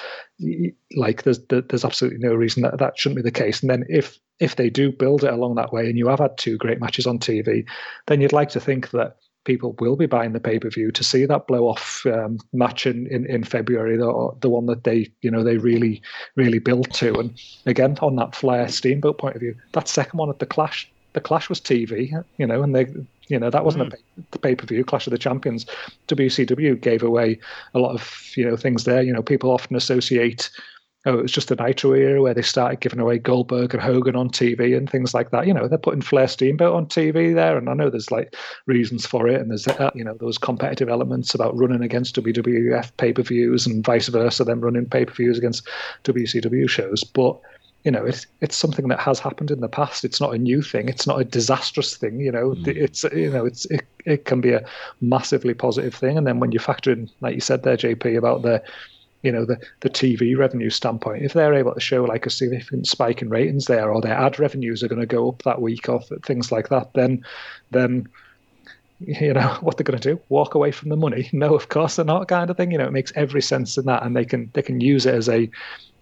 [0.95, 4.19] like there's there's absolutely no reason that that shouldn't be the case and then if
[4.39, 7.07] if they do build it along that way and you have had two great matches
[7.07, 7.65] on TV
[8.07, 11.03] then you'd like to think that people will be buying the pay per view to
[11.03, 15.09] see that blow off um, match in, in, in February, the, the one that they
[15.21, 16.01] you know they really
[16.35, 17.17] really built to.
[17.17, 20.91] And again, on that Flair Steamboat point of view, that second one at the Clash,
[21.13, 22.87] the Clash was TV, you know, and they
[23.27, 23.99] you know that wasn't mm.
[24.33, 25.65] a pay per view Clash of the Champions.
[26.07, 27.39] WCW gave away
[27.73, 29.01] a lot of you know things there.
[29.01, 30.49] You know, people often associate.
[31.05, 34.17] Oh, it was just the Nitro era where they started giving away Goldberg and Hogan
[34.17, 35.47] on TV and things like that.
[35.47, 38.35] You know, they're putting Flair Steamboat on TV there, and I know there's like
[38.65, 42.91] reasons for it, and there's uh, you know those competitive elements about running against WWF
[42.97, 45.65] pay per views and vice versa, them running pay per views against
[46.03, 47.39] WCW shows, but
[47.87, 50.03] you know, it's it's something that has happened in the past.
[50.03, 50.89] It's not a new thing.
[50.89, 52.19] It's not a disastrous thing.
[52.19, 52.67] You know, mm.
[52.67, 54.65] it's you know, it's it, it can be a
[54.99, 56.17] massively positive thing.
[56.17, 58.61] And then when you factor in, like you said there, JP, about the
[59.21, 62.87] you know the the TV revenue standpoint, if they're able to show like a significant
[62.87, 65.87] spike in ratings there, or their ad revenues are going to go up that week,
[65.87, 67.23] or things like that, then
[67.71, 68.05] then
[68.99, 71.97] you know what they're going to do walk away from the money no of course
[71.97, 74.25] they're not kind of thing you know it makes every sense in that and they
[74.25, 75.47] can they can use it as a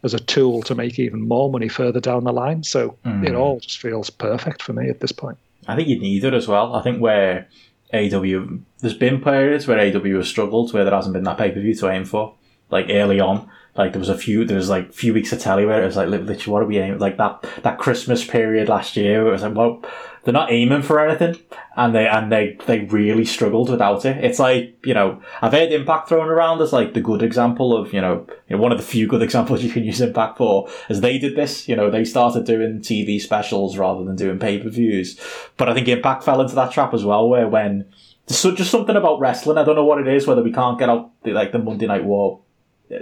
[0.06, 2.64] as a tool to make even more money further down the line.
[2.64, 3.28] So mm.
[3.28, 5.38] it all just feels perfect for me at this point.
[5.68, 6.76] I think you need it as well.
[6.76, 7.50] I think where
[7.94, 8.46] AW,
[8.80, 11.74] there's been periods where AW has struggled where there hasn't been that pay per view
[11.76, 12.36] to aim for.
[12.70, 15.66] Like early on, like there was a few, there was like few weeks of telly
[15.66, 17.00] where it was like, literally, what are we aiming?
[17.00, 19.84] Like that that Christmas period last year, it was like, well,
[20.24, 21.38] they're not aiming for anything,
[21.76, 24.24] and they and they they really struggled without it.
[24.24, 27.94] It's like you know I've heard Impact thrown around as like the good example of
[27.94, 30.70] you know, you know one of the few good examples you can use Impact for,
[30.88, 31.68] as they did this.
[31.68, 35.20] You know they started doing TV specials rather than doing pay per views,
[35.58, 37.92] but I think Impact fell into that trap as well, where when
[38.28, 39.58] there's just something about wrestling.
[39.58, 41.86] I don't know what it is, whether we can't get out the, like the Monday
[41.88, 42.42] Night War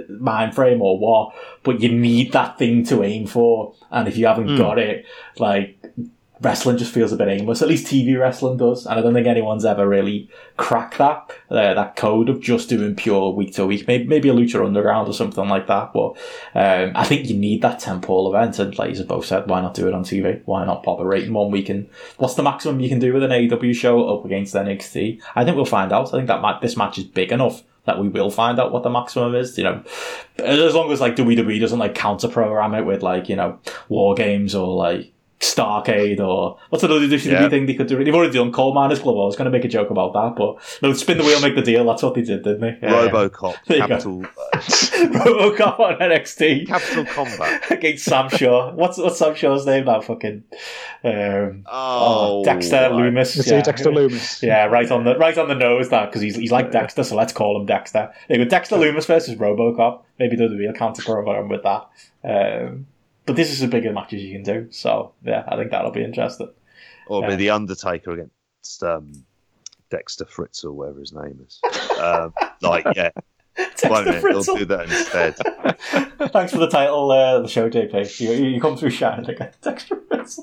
[0.10, 4.26] mind frame or what, but you need that thing to aim for, and if you
[4.26, 4.58] haven't mm.
[4.58, 5.06] got it,
[5.38, 5.78] like
[6.44, 7.62] wrestling just feels a bit aimless.
[7.62, 11.74] At least TV wrestling does, and I don't think anyone's ever really cracked that uh,
[11.74, 13.88] that code of just doing pure week to week.
[13.88, 15.94] Maybe maybe a Lucha Underground or something like that.
[15.94, 16.12] But
[16.54, 19.74] um, I think you need that temple event, and like you both said, why not
[19.74, 20.42] do it on TV?
[20.46, 21.70] Why not pop a rating one week?
[21.70, 25.22] And what's the maximum you can do with an AEW show up against NXT?
[25.36, 26.14] I think we'll find out.
[26.14, 28.84] I think that ma- this match is big enough that we will find out what
[28.84, 29.58] the maximum is.
[29.58, 29.84] You know,
[30.38, 34.16] as long as like WWE doesn't like counter program it with like you know war
[34.16, 37.50] games or like Starcade or what's another WWE yeah.
[37.50, 38.02] thing they could do?
[38.04, 39.16] They've already done Coal Miners Club.
[39.16, 41.56] I was going to make a joke about that, but no, spin the wheel, make
[41.56, 41.86] the deal.
[41.86, 42.78] That's what they did, didn't they?
[42.82, 43.08] Yeah.
[43.10, 44.26] RoboCop, Capital,
[45.14, 48.74] RoboCop on NXT, Capital Combat against Sam Shaw.
[48.74, 50.02] What's what's Sam Shaw's name now?
[50.02, 50.44] Fucking
[51.04, 52.92] um, oh, oh, Dexter right.
[52.92, 53.46] Lumis.
[53.46, 53.62] Yeah.
[53.62, 54.42] Dexter Lumis.
[54.44, 57.16] Yeah, right on the right on the nose that because he's he's like Dexter, so
[57.16, 58.14] let's call him Dexter.
[58.28, 60.04] There go, Dexter Lumis versus RoboCop.
[60.20, 61.90] Maybe do the real counter program with that.
[62.24, 62.88] Um,
[63.26, 64.68] but this is as big a match as you can do.
[64.72, 66.50] So yeah, I think that'll be interesting.
[67.08, 69.26] Or be the Undertaker against um,
[69.90, 71.60] Dexter Fritz or whatever his name is.
[72.00, 73.10] um, like yeah.
[73.86, 74.24] Won't it?
[74.24, 75.36] They'll do that instead.
[76.32, 78.20] Thanks for the title, uh, the show, JP.
[78.20, 79.52] You, you come through shining again.
[79.62, 80.40] Dexter Fritz.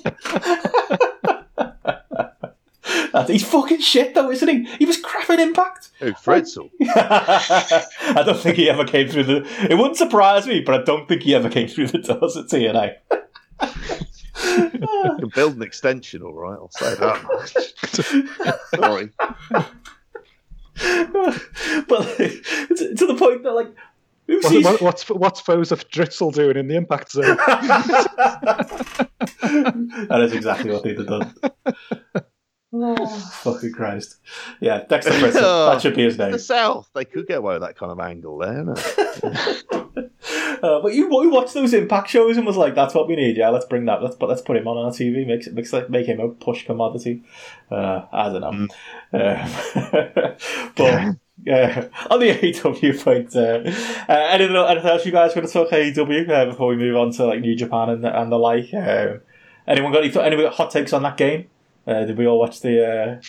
[3.26, 4.64] He's fucking shit, though, isn't he?
[4.78, 5.90] He was crap in Impact.
[5.98, 6.70] Who, Fritzl?
[6.80, 9.66] I don't think he ever came through the.
[9.68, 12.46] It wouldn't surprise me, but I don't think he ever came through the doors at
[12.46, 12.96] TNA.
[14.44, 14.70] you
[15.18, 16.54] can build an extension, all right.
[16.54, 17.18] I'll say that.
[18.74, 19.10] Sorry.
[21.88, 23.74] but to, to the point that, like,
[24.26, 27.36] what, what, what's what's Josef Fritzl doing in the impact zone?
[30.06, 31.34] that is exactly what they'd have done.
[32.72, 33.06] Oh,
[33.42, 34.16] fucking Christ.
[34.60, 35.40] Yeah, Dexter Fritzl.
[35.42, 36.32] Oh, that should be his name.
[36.32, 36.88] The South.
[36.94, 38.70] They could get away with that kind of angle there.
[40.62, 43.36] uh, but you, you watch those Impact shows and was like, that's what we need.
[43.36, 44.02] Yeah, let's bring that.
[44.02, 45.26] Let's, but let's put him on our TV.
[45.26, 47.24] Makes it makes like, make him a push commodity.
[47.70, 48.68] Uh, I don't know.
[49.12, 49.48] Mm.
[49.92, 50.36] Uh,
[50.76, 51.16] but.
[51.50, 53.62] Uh, on the AEW point, uh,
[54.12, 57.12] uh, anything, anything else you guys want to talk AEW uh, before we move on
[57.12, 58.74] to like New Japan and, and the like?
[58.74, 59.14] Uh,
[59.66, 61.48] anyone got any, any hot takes on that game?
[61.90, 63.20] Uh, did we all watch the uh,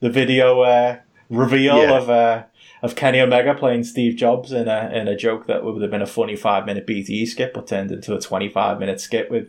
[0.00, 0.98] the video uh,
[1.30, 1.96] reveal yeah.
[1.98, 2.44] of uh,
[2.82, 6.02] of Kenny Omega playing Steve Jobs in a in a joke that would have been
[6.02, 9.48] a funny five minute BTE skit, but turned into a twenty five minute skit with.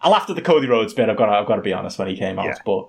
[0.00, 1.08] I laughed at the Cody Rhodes bit.
[1.08, 2.54] I've got to, I've got to be honest when he came out, yeah.
[2.64, 2.88] but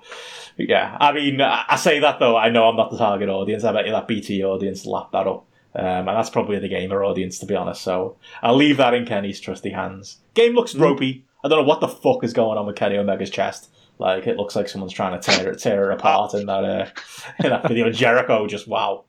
[0.57, 2.37] yeah, I mean, I say that though.
[2.37, 3.63] I know I'm not the target audience.
[3.63, 7.03] I bet you that BT audience lapped that up Um, and that's probably the gamer
[7.03, 7.81] audience, to be honest.
[7.81, 10.17] So I'll leave that in Kenny's trusty hands.
[10.35, 10.81] Game looks Mm.
[10.81, 11.25] ropey.
[11.43, 13.71] I don't know what the fuck is going on with Kenny Omega's chest.
[13.99, 16.87] Like it looks like someone's trying to tear it, tear it apart in that uh,
[17.43, 17.91] in that video.
[17.91, 19.03] Jericho, just wow.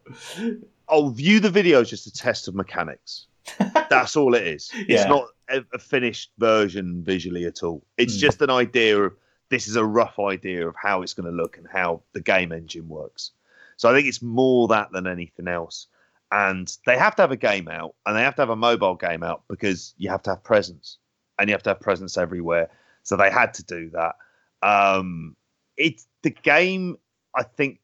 [0.88, 3.26] I'll view the video as just a test of mechanics.
[3.88, 4.70] That's all it is.
[4.74, 4.84] Yeah.
[5.00, 7.82] It's not a, a finished version visually at all.
[7.96, 8.20] It's Mm.
[8.20, 9.12] just an idea of
[9.48, 12.50] this is a rough idea of how it's going to look and how the game
[12.52, 13.30] engine works.
[13.76, 15.86] So I think it's more that than anything else.
[16.32, 18.94] And they have to have a game out and they have to have a mobile
[18.94, 20.98] game out because you have to have presence
[21.38, 22.68] and you have to have presence everywhere.
[23.02, 24.14] So they had to do that.
[24.62, 25.37] Um,
[25.77, 26.97] it's the game.
[27.35, 27.81] I think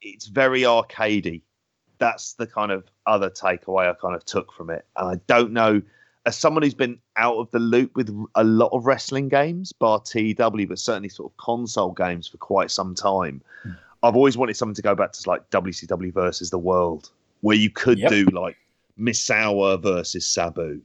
[0.00, 1.42] it's very arcadey.
[1.98, 4.86] That's the kind of other takeaway I kind of took from it.
[4.96, 5.82] And I don't know,
[6.26, 10.00] as someone who's been out of the loop with a lot of wrestling games, bar
[10.00, 13.40] TW, but certainly sort of console games for quite some time,
[14.02, 17.70] I've always wanted something to go back to like WCW versus the World, where you
[17.70, 18.10] could Yep.
[18.10, 18.56] do like
[18.98, 20.80] Misawa versus Sabu,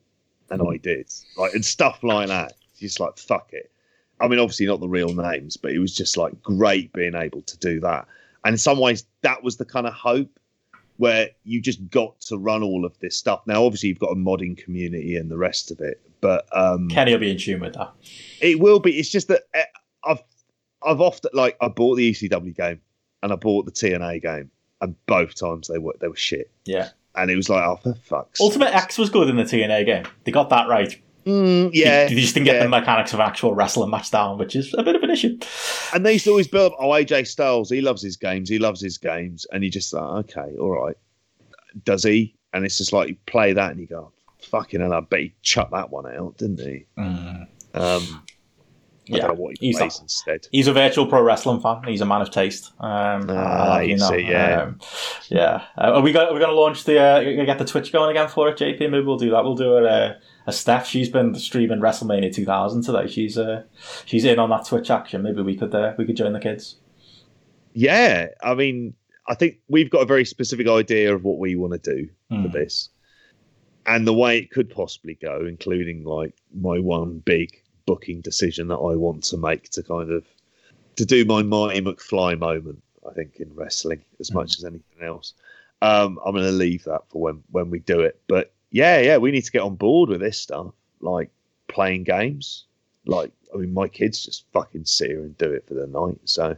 [0.50, 2.54] and I did like and stuff like that.
[2.80, 3.70] Just like fuck it.
[4.20, 7.42] I mean, obviously not the real names, but it was just like great being able
[7.42, 8.08] to do that.
[8.46, 10.40] And in some ways, that was the kind of hope
[10.98, 13.42] where you just got to run all of this stuff.
[13.48, 17.12] Now, obviously, you've got a modding community and the rest of it, but um, Kenny
[17.12, 17.92] will be in tune with that.
[18.42, 19.00] it will be.
[19.00, 19.64] It's just that eh,
[20.06, 20.22] I've
[20.86, 22.82] I've often like I bought the ECW game
[23.22, 26.52] and I bought the TNA game, and both times they were they were shit.
[26.66, 26.90] Yeah.
[27.16, 30.06] And it was like, oh, for fuck's Ultimate X was good in the TNA game.
[30.24, 31.00] They got that right.
[31.26, 32.64] Mm, yeah, They, they just didn't get yeah.
[32.64, 35.38] the mechanics of actual wrestling match down, which is a bit of an issue.
[35.94, 38.60] And they used to always build up, oh, AJ Styles, he loves his games, he
[38.60, 39.46] loves his games.
[39.52, 40.98] And you just like, okay, all right.
[41.86, 42.36] Does he?
[42.54, 45.34] And it's just like, you play that and you go, fucking hell, I bet he
[45.42, 46.86] chucked that one out, didn't he?
[46.98, 49.18] Um, I Yeah.
[49.28, 50.48] don't know what he He's instead.
[50.52, 51.84] He's a virtual pro wrestling fan.
[51.88, 52.72] He's a man of taste.
[52.80, 54.62] Um, Ah, you see, yeah.
[54.64, 54.80] Um,
[55.30, 55.64] yeah.
[55.78, 56.28] Uh, are we going?
[56.28, 57.00] Are we going to launch the?
[57.00, 58.80] Uh, get the Twitch going again for it, JP?
[58.80, 59.44] Maybe we'll do that.
[59.44, 60.14] We'll do a, uh,
[60.46, 60.88] a Steph.
[60.88, 63.08] She's been streaming WrestleMania 2000 today.
[63.08, 63.64] She's uh,
[64.06, 65.24] she's in on that Twitch action.
[65.24, 66.76] Maybe we could uh, we could join the kids.
[67.74, 68.94] Yeah, I mean,
[69.28, 72.44] I think we've got a very specific idea of what we want to do Hmm.
[72.44, 72.90] for this,
[73.86, 78.78] and the way it could possibly go, including like my one big booking decision that
[78.78, 80.26] I want to make to kind of
[80.96, 82.82] to do my Marty McFly moment.
[83.10, 85.34] I think in wrestling as much as anything else.
[85.82, 88.22] Um, I'm going to leave that for when when we do it.
[88.28, 91.30] But yeah, yeah, we need to get on board with this stuff, like
[91.70, 92.66] playing games.
[93.06, 96.18] Like, I mean, my kids just fucking sit here and do it for the night.
[96.26, 96.58] So,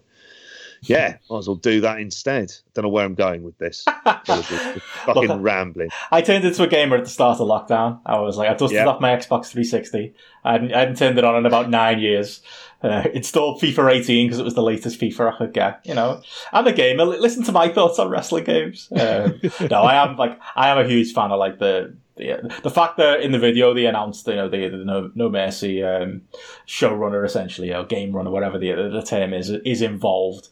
[0.84, 2.52] yeah, might as well do that instead.
[2.74, 3.84] Don't know where I'm going with this.
[4.26, 5.90] Fucking Look, rambling.
[6.12, 8.00] I turned into a gamer at the start of lockdown.
[8.06, 8.88] I was like, I dusted Yeah.
[8.88, 10.14] off my Xbox 360.
[10.44, 12.42] I hadn't, I hadn't turned it on in about nine years.
[12.84, 15.82] Uh, installed FIFA 18 because it was the latest FIFA I could get.
[15.86, 16.22] You know,
[16.54, 17.06] I'm a gamer.
[17.06, 18.90] Listen to my thoughts on wrestling games.
[18.92, 21.96] Um, no, I am like, I am a huge fan of like the.
[22.18, 25.30] The, the fact that in the video they announced, you know, the, the No No
[25.30, 26.22] Mercy um,
[26.68, 30.48] showrunner, essentially, or game runner, whatever the the term is, is involved,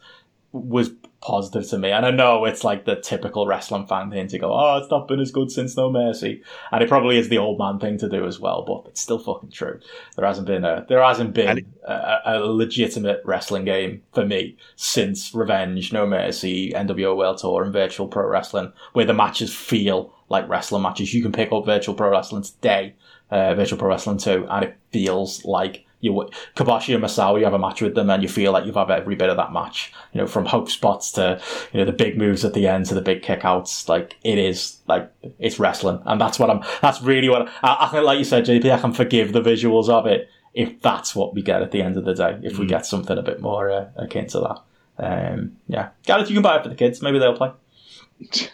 [0.52, 0.92] was
[1.22, 1.90] positive to me.
[1.90, 5.08] And I know it's like the typical wrestling fan thing to go, oh, it's not
[5.08, 6.44] been as good since No Mercy.
[6.72, 9.20] And it probably is the old man thing to do as well, but it's still
[9.20, 9.80] fucking true.
[10.18, 14.58] There hasn't been a there hasn't been it- a, a legitimate wrestling game for me
[14.76, 20.14] since Revenge, No Mercy, NWO World Tour, and Virtual Pro Wrestling, where the matches feel
[20.30, 21.14] like wrestling matches.
[21.14, 22.96] You can pick up Virtual Pro Wrestling today,
[23.32, 27.46] uh, Virtual Pro Wrestling 2, and it feels like you would Kobashi and Misawa, you
[27.46, 29.54] have a match with them and you feel like you've had every bit of that
[29.54, 29.94] match.
[30.12, 31.42] You know, from hope spots to,
[31.72, 33.88] you know, the big moves at the end to the big kickouts.
[33.88, 35.10] Like, it is, like,
[35.40, 36.02] it's wrestling.
[36.06, 38.80] And that's what I'm, that's really what, I, I can, like you said, JP, I
[38.80, 42.04] can forgive the visuals of it if that's what we get at the end of
[42.04, 42.38] the day.
[42.44, 44.60] If we get something a bit more uh, akin to that.
[44.98, 45.92] Um, yeah.
[46.06, 47.02] Gareth, you can buy it for the kids.
[47.02, 47.52] Maybe they'll play.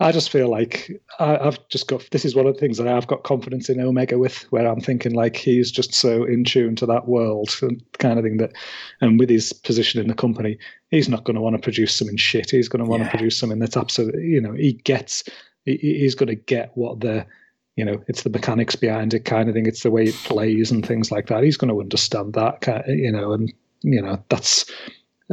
[0.00, 2.86] I just feel like I, I've just got this is one of the things that
[2.86, 6.76] I've got confidence in Omega with, where I'm thinking like he's just so in tune
[6.76, 8.52] to that world and kind of thing that,
[9.00, 10.56] and with his position in the company,
[10.90, 12.50] he's not going to want to produce something shit.
[12.50, 13.08] He's going to want Yeah.
[13.10, 15.24] to produce something that's absolutely, you know, he gets,
[15.64, 17.26] he, he's going to get what the,
[17.74, 19.66] you know, it's the mechanics behind it kind of thing.
[19.66, 21.42] It's the way it plays and things like that.
[21.44, 23.52] He's going to understand that, kind you know, and
[23.82, 24.64] you know that's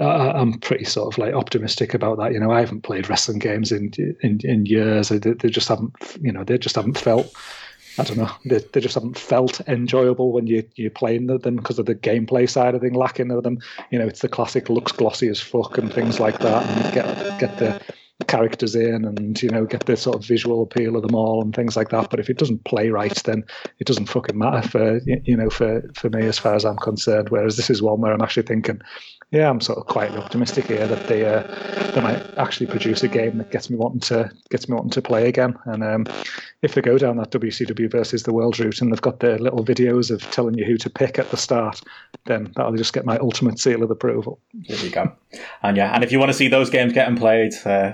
[0.02, 2.34] I, I'm pretty sort of like optimistic about that.
[2.34, 3.92] You know, I haven't played wrestling games in
[4.22, 5.10] in, in years.
[5.10, 7.34] They, they just haven't, you know, they just haven't felt.
[7.98, 8.32] I don't know.
[8.44, 12.50] They, they just haven't felt enjoyable when you you're playing them because of the gameplay
[12.50, 13.60] side of thing lacking of them.
[13.90, 17.40] You know, it's the classic looks glossy as fuck and things like that, and get
[17.40, 17.82] get the
[18.28, 21.54] characters in and you know get the sort of visual appeal of them all and
[21.54, 22.10] things like that.
[22.10, 23.44] But if it doesn't play right, then
[23.80, 27.30] it doesn't fucking matter for you know for for me as far as I'm concerned.
[27.30, 28.82] Whereas this is one where I'm actually thinking,
[29.32, 31.42] yeah, I'm sort of quietly optimistic here that they uh,
[31.94, 35.02] they might actually produce a game that gets me wanting to gets me wanting to
[35.02, 35.58] play again.
[35.66, 36.08] And um,
[36.62, 39.66] if they go down that WCW versus the world route and they've got their little
[39.66, 41.82] videos of telling you who to pick at the start,
[42.26, 44.40] then that'll just get my ultimate seal of approval.
[44.54, 45.12] There you go.
[45.64, 47.94] And yeah, and if you want to see those games getting played, uh,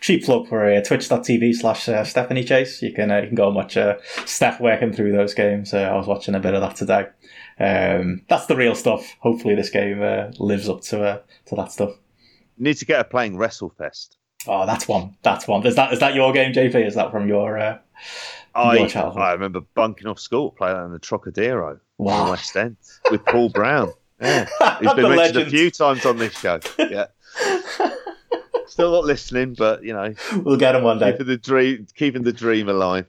[0.00, 2.82] cheap plug for uh, twitch.tv slash uh, Stephanie Chase.
[2.82, 5.74] You can uh, you can go and watch uh, Steph working through those games.
[5.74, 7.06] I was watching a bit of that today.
[7.58, 9.14] Um, that's the real stuff.
[9.20, 11.90] Hopefully, this game uh, lives up to uh, to that stuff.
[12.58, 14.16] Need to get her playing WrestleFest.
[14.46, 15.16] Oh, that's one.
[15.22, 15.66] That's one.
[15.66, 16.86] Is that is that your game, JP?
[16.86, 17.78] Is that from your uh,
[18.54, 19.22] I, your childhood?
[19.22, 22.24] I remember bunking off school playing that in the Trocadero Wow.
[22.24, 22.76] in West End
[23.10, 23.92] with Paul Brown.
[24.20, 24.44] Yeah,
[24.80, 25.46] he's The been mentioned legend.
[25.46, 26.60] a few times on this show.
[26.78, 27.06] Yeah,
[28.66, 31.12] still not listening, but you know, We'll get him one day.
[31.12, 33.06] keeping the dream, keeping the dream alive.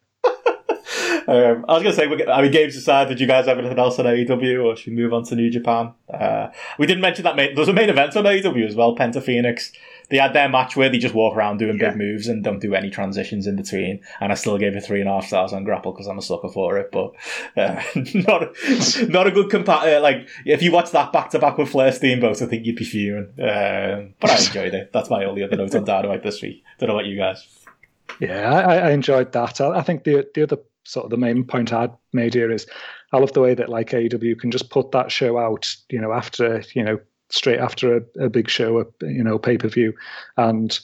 [1.28, 3.78] Um, I was going to say, I mean, games aside, did you guys have anything
[3.80, 5.94] else on AEW, or should we move on to New Japan?
[6.12, 6.48] Uh,
[6.80, 9.72] we didn't mention that main, there's a main event on AEW as well, Penta Fenix.
[10.10, 11.90] They had their match where they just walk around doing Yeah.
[11.90, 14.00] big moves and don't do any transitions in between.
[14.22, 16.22] And I still gave it three and a half stars on Grapple because I'm a
[16.22, 16.92] sucker for it.
[16.94, 17.12] But
[17.58, 17.84] uh,
[18.14, 18.56] not
[19.10, 21.92] not a good compa- uh, Like if you watch that back to back with Flair
[21.92, 23.26] Steamboat, I think you'd be fuming.
[23.38, 24.94] Um, but I enjoyed it.
[24.94, 26.64] That's my only other note on Dynamite this week.
[26.80, 27.46] Don't know about you guys.
[28.22, 29.60] Yeah, I, I enjoyed that.
[29.60, 30.58] I, I think the the other
[30.88, 32.66] sort of the main point I'd made here is
[33.14, 36.14] I love the way that like AEW can just put that show out, you know,
[36.14, 37.00] after you know
[37.30, 39.94] straight after a, a big show, a, you know, pay per view,
[40.38, 40.80] and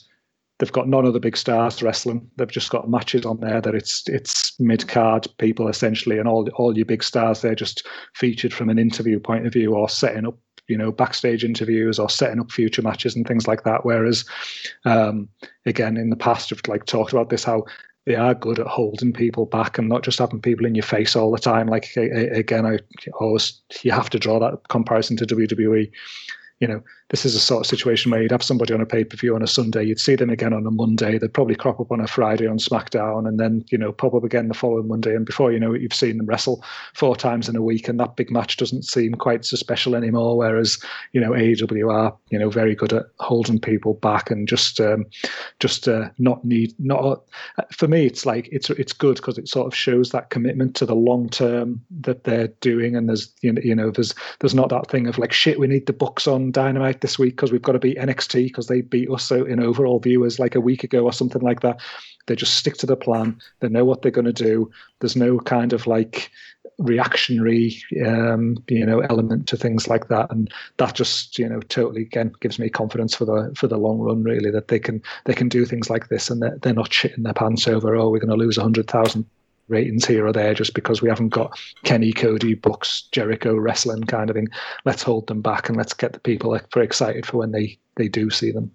[0.58, 2.28] they've got none of the big stars wrestling.
[2.36, 6.48] They've just got matches on there that it's it's mid card people essentially, and all
[6.56, 10.26] all your big stars they're just featured from an interview point of view or setting
[10.26, 13.84] up you know backstage interviews or setting up future matches and things like that.
[13.84, 14.24] Whereas
[14.84, 15.28] um,
[15.66, 17.64] again in the past we've like talked about this how
[18.06, 21.16] they are good at holding people back and not just having people in your face
[21.16, 21.68] all the time.
[21.68, 22.78] Like again, I
[23.18, 25.90] always you have to draw that comparison to WWE.
[26.60, 29.04] You know, this is a sort of situation where you'd have somebody on a pay
[29.04, 31.78] per view on a Sunday, you'd see them again on a Monday, they'd probably crop
[31.78, 34.88] up on a Friday on SmackDown, and then you know pop up again the following
[34.88, 36.64] Monday, and before you know it, you've seen them wrestle
[36.94, 40.36] four times in a week, and that big match doesn't seem quite so special anymore.
[40.36, 40.78] Whereas
[41.12, 45.04] you know AEW are you know very good at holding people back and just um,
[45.60, 47.22] just uh, not need not
[47.70, 50.86] for me it's like it's it's good because it sort of shows that commitment to
[50.86, 54.70] the long term that they're doing and there's you know, you know there's there's not
[54.70, 57.62] that thing of like shit we need the books on dynamite this week because we've
[57.62, 60.84] got to beat NXT because they beat us out in overall viewers like a week
[60.84, 61.80] ago or something like that.
[62.26, 63.38] They just stick to the plan.
[63.60, 64.70] They know what they're going to do.
[65.00, 66.30] There's no kind of like
[66.78, 70.30] reactionary um, you know element to things like that.
[70.30, 73.98] And that just you know totally again gives me confidence for the for the long
[73.98, 76.90] run really that they can they can do things like this and they're, they're not
[76.90, 79.24] shitting their pants over oh we're going to lose a 100,000
[79.68, 84.30] ratings here or there just because we haven't got Kenny Cody Brooks Jericho wrestling kind
[84.30, 84.48] of thing
[84.84, 88.08] let's hold them back and let's get the people very excited for when they they
[88.08, 88.70] do see them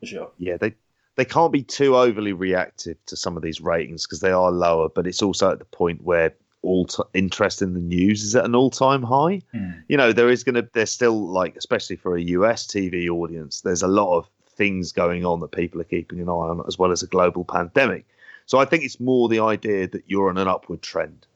[0.00, 0.30] For sure.
[0.38, 0.74] Yeah, they
[1.16, 4.88] they can't be too overly reactive to some of these ratings because they are lower,
[4.88, 6.32] but it's also at the point where
[6.62, 9.40] all t- interest in the news is at an all-time high.
[9.52, 9.70] Hmm.
[9.88, 13.62] You know, there is going to there's still like especially for a US TV audience,
[13.62, 16.78] there's a lot of things going on that people are keeping an eye on as
[16.78, 18.06] well as a global pandemic.
[18.48, 21.26] So I think it's more the idea that you're on an upward trend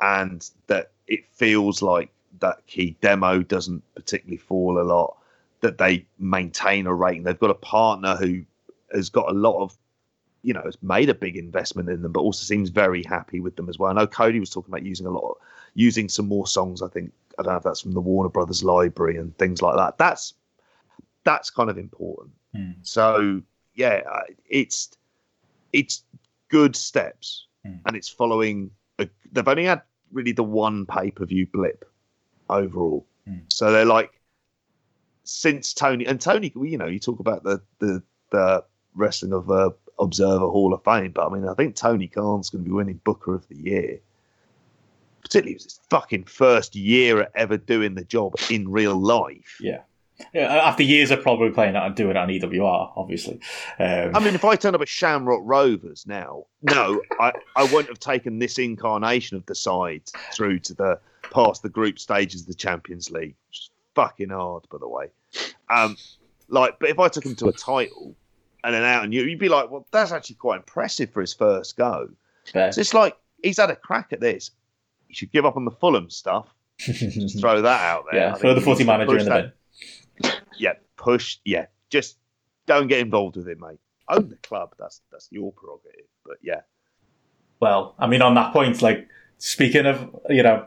[0.00, 2.08] and that it feels like
[2.38, 5.16] that key demo doesn't particularly fall a lot
[5.60, 7.24] that they maintain a rating.
[7.24, 8.44] They've got a partner who
[8.94, 9.76] has got a lot of,
[10.42, 13.56] you know, has made a big investment in them, but also seems very happy with
[13.56, 13.90] them as well.
[13.90, 15.36] I know Cody was talking about using a lot, of,
[15.74, 16.80] using some more songs.
[16.80, 19.76] I think I don't know if that's from the Warner Brothers library and things like
[19.76, 19.98] that.
[19.98, 20.34] That's
[21.24, 22.34] that's kind of important.
[22.54, 22.70] Hmm.
[22.82, 23.42] So
[23.74, 24.02] yeah,
[24.48, 24.90] it's
[25.72, 26.04] it's
[26.52, 27.76] good steps, Hmm.
[27.86, 28.70] and it's following.
[28.98, 31.84] A, they've only had really the one pay per view blip
[32.48, 33.38] overall, Hmm.
[33.48, 34.12] so they're like
[35.24, 38.64] since Tony and Tony, you know, you talk about the the the
[38.94, 42.64] wrestling of uh, Observer Hall of Fame, but I mean, I think Tony Khan's going
[42.64, 44.00] to be winning Booker of the Year.
[45.22, 49.58] Particularly, it was his fucking first year at ever doing the job in real life.
[49.60, 49.82] Yeah.
[50.32, 53.40] Yeah, after years of probably playing that and doing it on EWR, obviously.
[53.78, 57.88] Um, I mean, if I turn up at Shamrock Rovers now, no, I, I wouldn't
[57.88, 61.00] have taken this incarnation of the side through to the
[61.30, 63.34] past the group stages of the Champions League.
[63.48, 65.06] Which is fucking hard, by the way.
[65.70, 65.96] Um,
[66.48, 68.14] like, but if I took him to a title
[68.64, 71.34] and then out and you, you'd be like, well, that's actually quite impressive for his
[71.34, 72.08] first go.
[72.70, 74.50] So it's like he's had a crack at this.
[75.08, 76.46] He should give up on the Fulham stuff.
[76.78, 78.20] Just throw that out there.
[78.20, 79.52] Yeah, throw the he footy needs to manager in the bin.
[80.58, 81.38] Yeah, push.
[81.44, 82.18] Yeah, just
[82.66, 83.78] don't get involved with it, mate.
[84.08, 84.74] own the club.
[84.78, 86.06] That's that's your prerogative.
[86.24, 86.62] But yeah.
[87.60, 89.08] Well, I mean, on that point, like
[89.38, 90.66] speaking of you know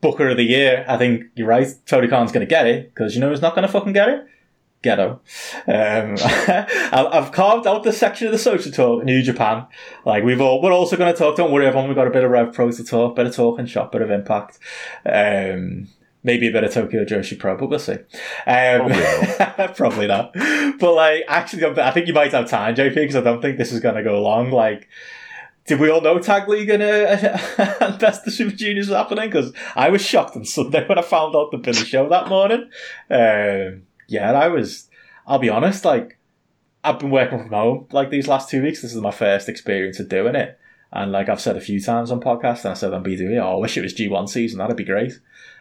[0.00, 1.68] Booker of the Year, I think you're right.
[1.86, 4.08] Tony Khan's going to get it because you know he's not going to fucking get
[4.08, 4.26] it.
[4.84, 5.22] Ghetto.
[5.66, 6.16] Um,
[6.92, 9.66] I've carved out the section of the social talk, New Japan.
[10.04, 11.36] Like we've all, we're also going to talk.
[11.36, 11.88] Don't worry, everyone.
[11.88, 14.02] We've got a bit of Rev Pro to talk, bit of talk and shop, bit
[14.02, 14.58] of impact.
[15.06, 15.88] Um,
[16.24, 17.98] maybe a bit of Tokyo Joshi Pro, but we'll see.
[18.46, 20.32] Um, probably, probably not.
[20.32, 23.70] But like, actually, I think you might have time, JP, because I don't think this
[23.70, 24.50] is going to go long.
[24.50, 24.88] Like,
[25.66, 27.38] did we all know Tag League and, uh,
[27.80, 29.28] and Best of Super Juniors was happening?
[29.28, 32.70] Because I was shocked on Sunday when I found out the Billy show that morning.
[33.10, 34.88] Um, yeah, I was.
[35.26, 35.84] I'll be honest.
[35.84, 36.18] Like,
[36.82, 38.82] I've been working from home like these last two weeks.
[38.82, 40.58] This is my first experience of doing it,
[40.92, 43.56] and like I've said a few times on podcasts, and I said on BDE, oh,
[43.56, 44.58] I wish it was G1 season.
[44.58, 45.18] That'd be great.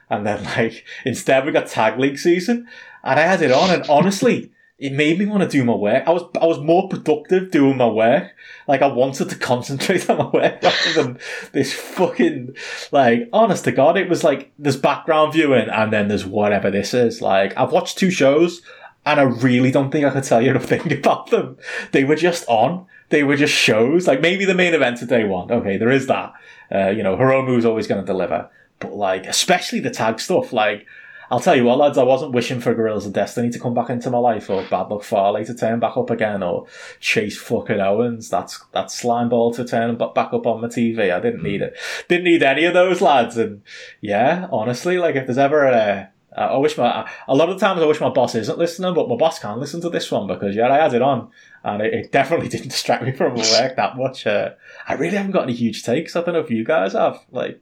[0.10, 2.68] And then like instead we got Tag League season,
[3.04, 4.52] and I had it on, and honestly.
[4.80, 6.04] It made me want to do my work.
[6.06, 8.34] I was I was more productive doing my work.
[8.68, 11.20] Like I wanted to concentrate on my work rather than
[11.54, 12.56] this fucking
[12.92, 16.94] like honest to God, it was like there's background viewing and then there's whatever this
[16.94, 17.22] is.
[17.22, 18.62] Like I've watched two shows
[19.06, 21.58] and I really don't think I could tell you anything about them.
[21.92, 22.86] They were just on.
[23.10, 24.08] They were just shows.
[24.08, 25.52] Like maybe the main event of day one.
[25.52, 26.34] Okay, there is that.
[26.74, 28.50] Uh, you know, Hiromu's always going to deliver.
[28.84, 30.86] But like, especially the tag stuff, like,
[31.32, 33.90] I'll tell you what, lads, I wasn't wishing for Guerrillas of Destiny to come back
[33.90, 36.68] into my life or Bad Luck Fale to turn back up again or
[37.00, 41.12] Chase fucking Owens, that's that slime ball to turn back up on my TV.
[41.12, 41.76] I didn't need it.
[42.08, 43.38] Didn't need any of those lads.
[43.38, 43.64] And
[44.02, 47.82] yeah, honestly, like if there's ever a, I wish my, a lot of the times
[47.82, 50.56] I wish my boss isn't listening, but my boss can't listen to this one because
[50.56, 51.30] yeah, I had it on
[51.64, 54.28] and it, it definitely didn't distract me from work that much.
[54.28, 54.52] Uh,
[54.88, 56.16] I really haven't got any huge takes.
[56.16, 57.20] I don't know if you guys have.
[57.32, 57.62] Like,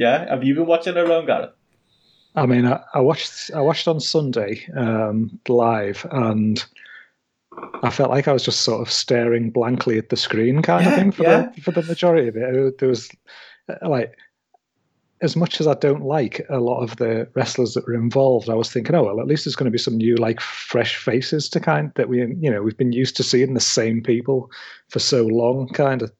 [0.00, 1.50] yeah, have you been watching it alone, Gareth?
[2.34, 6.64] I mean, I, I, watched I watched on Sunday um, live, and
[7.82, 10.90] I felt like I was just sort of staring blankly at the screen, kind yeah,
[10.90, 11.50] of thing, for yeah.
[11.54, 12.78] the for the majority of it.
[12.78, 13.10] There was
[13.82, 14.16] like,
[15.20, 18.54] as much as I don't like a lot of the wrestlers that were involved, I
[18.54, 21.46] was thinking, oh well, at least there's going to be some new, like, fresh faces
[21.50, 24.50] to kind that we, you know, we've been used to seeing the same people
[24.88, 26.10] for so long, kind of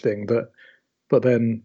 [0.00, 0.26] thing.
[0.26, 0.50] That,
[1.08, 1.62] but then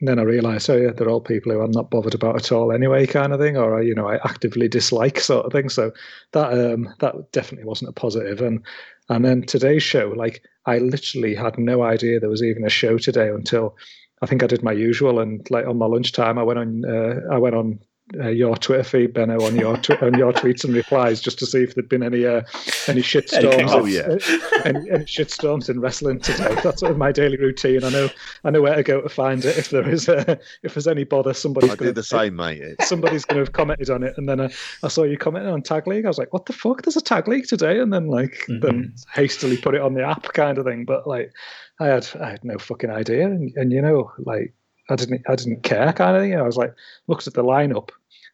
[0.00, 2.52] and then I realised, oh yeah, they're all people who I'm not bothered about at
[2.52, 5.70] all anyway, kind of thing, or you know, I actively dislike sort of thing.
[5.70, 5.92] So
[6.32, 8.42] that um, that definitely wasn't a positive.
[8.42, 8.62] And
[9.08, 12.98] and then today's show, like I literally had no idea there was even a show
[12.98, 13.76] today until
[14.20, 17.20] I think I did my usual, and like on my lunchtime, I went on uh,
[17.32, 17.78] I went on
[18.14, 21.46] uh, your Twitter feed, Benno, on your tw- on your tweets and replies, just to
[21.46, 22.42] see if there'd been any uh,
[22.86, 23.70] any shitstorms.
[23.70, 26.54] oh yeah, uh, any, any shitstorms in wrestling today.
[26.62, 27.82] That's sort of my daily routine.
[27.82, 28.08] I know
[28.44, 31.02] I know where to go to find it if there is a, if there's any
[31.02, 31.34] bother.
[31.34, 32.62] Somebody's I did the same, mate.
[32.82, 34.48] Somebody's going to have commented on it, and then uh,
[34.84, 36.04] I saw you commenting on Tag League.
[36.04, 36.82] I was like, what the fuck?
[36.82, 38.60] There's a Tag League today, and then like mm-hmm.
[38.60, 40.84] then hastily put it on the app, kind of thing.
[40.84, 41.32] But like,
[41.80, 44.54] I had I had no fucking idea, and, and you know like
[44.88, 46.34] I didn't I didn't care kind of thing.
[46.34, 46.74] I was like
[47.06, 47.90] looked at the lineup.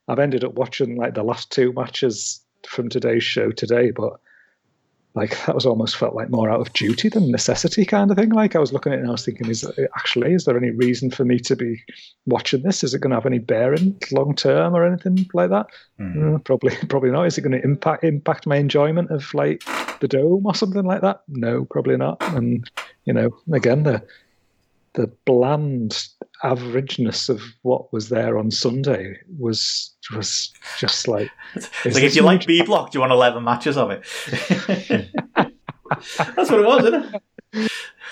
[0.09, 4.21] I've ended up watching like the last two matches from today's show today, but
[5.15, 8.31] like that was almost felt like more out of duty than necessity kind of thing.
[8.31, 10.71] Like I was looking at it and I was thinking, is actually is there any
[10.71, 11.83] reason for me to be
[12.25, 12.83] watching this?
[12.83, 15.67] Is it going to have any bearing long term or anything like that?
[16.01, 16.37] Mm.
[16.37, 17.27] Uh, probably probably not.
[17.27, 19.63] Is it going to impact impact my enjoyment of like
[20.01, 21.23] the dome or something like that?
[21.29, 22.17] No, probably not.
[22.35, 22.71] And
[23.05, 24.03] you know, again the
[24.95, 26.07] the bland
[26.45, 31.31] averageness of what was there on Sunday was was just like.
[31.85, 34.05] like if you like B block, do you want eleven matches of it?
[36.37, 37.23] That's what it was, isn't it?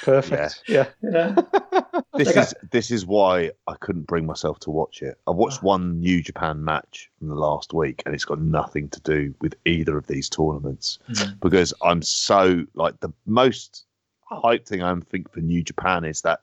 [0.02, 0.62] Perfect.
[0.68, 0.86] Yeah.
[1.02, 1.34] yeah.
[2.14, 5.18] this is this is why I couldn't bring myself to watch it.
[5.26, 9.00] I watched one New Japan match from the last week, and it's got nothing to
[9.00, 11.38] do with either of these tournaments mm-hmm.
[11.40, 13.84] because I'm so like the most
[14.24, 16.40] hype thing I think for New Japan is that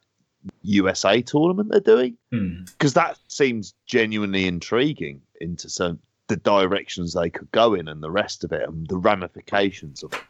[0.63, 2.85] USA tournament they're doing because hmm.
[2.85, 2.93] mm.
[2.93, 8.43] that seems genuinely intriguing into some the directions they could go in and the rest
[8.43, 10.21] of it and the ramifications of it.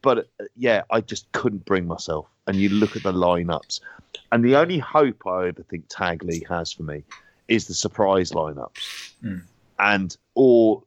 [0.00, 2.26] But uh, yeah, I just couldn't bring myself.
[2.46, 3.80] And you look at the lineups,
[4.32, 7.04] and the only hope I ever think Tag League has for me
[7.48, 9.42] is the surprise lineups, mm.
[9.78, 10.82] and or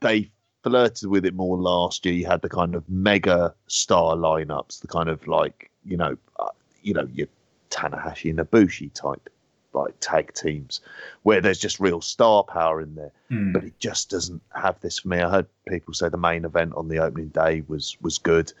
[0.00, 0.30] they
[0.62, 2.14] flirted with it more last year.
[2.14, 6.48] You had the kind of mega star lineups, the kind of like you know, uh,
[6.82, 7.26] you know, your
[7.70, 9.28] Tanahashi and Ibushi type
[9.72, 10.80] like tag teams
[11.22, 13.12] where there's just real star power in there.
[13.30, 13.52] Mm.
[13.52, 15.20] But it just doesn't have this for me.
[15.20, 18.52] I heard people say the main event on the opening day was was good.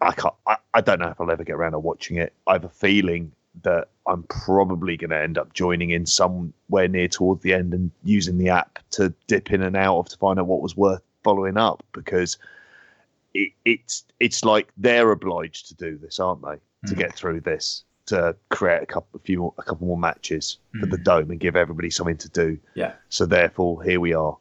[0.00, 0.34] I can't.
[0.46, 2.32] I, I don't know if I'll ever get around to watching it.
[2.46, 3.32] I have a feeling
[3.62, 7.90] that I'm probably going to end up joining in somewhere near towards the end and
[8.02, 11.02] using the app to dip in and out of to find out what was worth
[11.22, 12.38] following up because
[13.34, 16.56] it, it's it's like they're obliged to do this, aren't they,
[16.88, 16.98] to Mm.
[16.98, 17.84] get through this,
[18.16, 21.04] to create a couple, a few, more, a couple more matches for the Mm.
[21.04, 22.58] dome and give everybody something to do.
[22.74, 22.92] Yeah.
[23.08, 24.36] So therefore, here we are.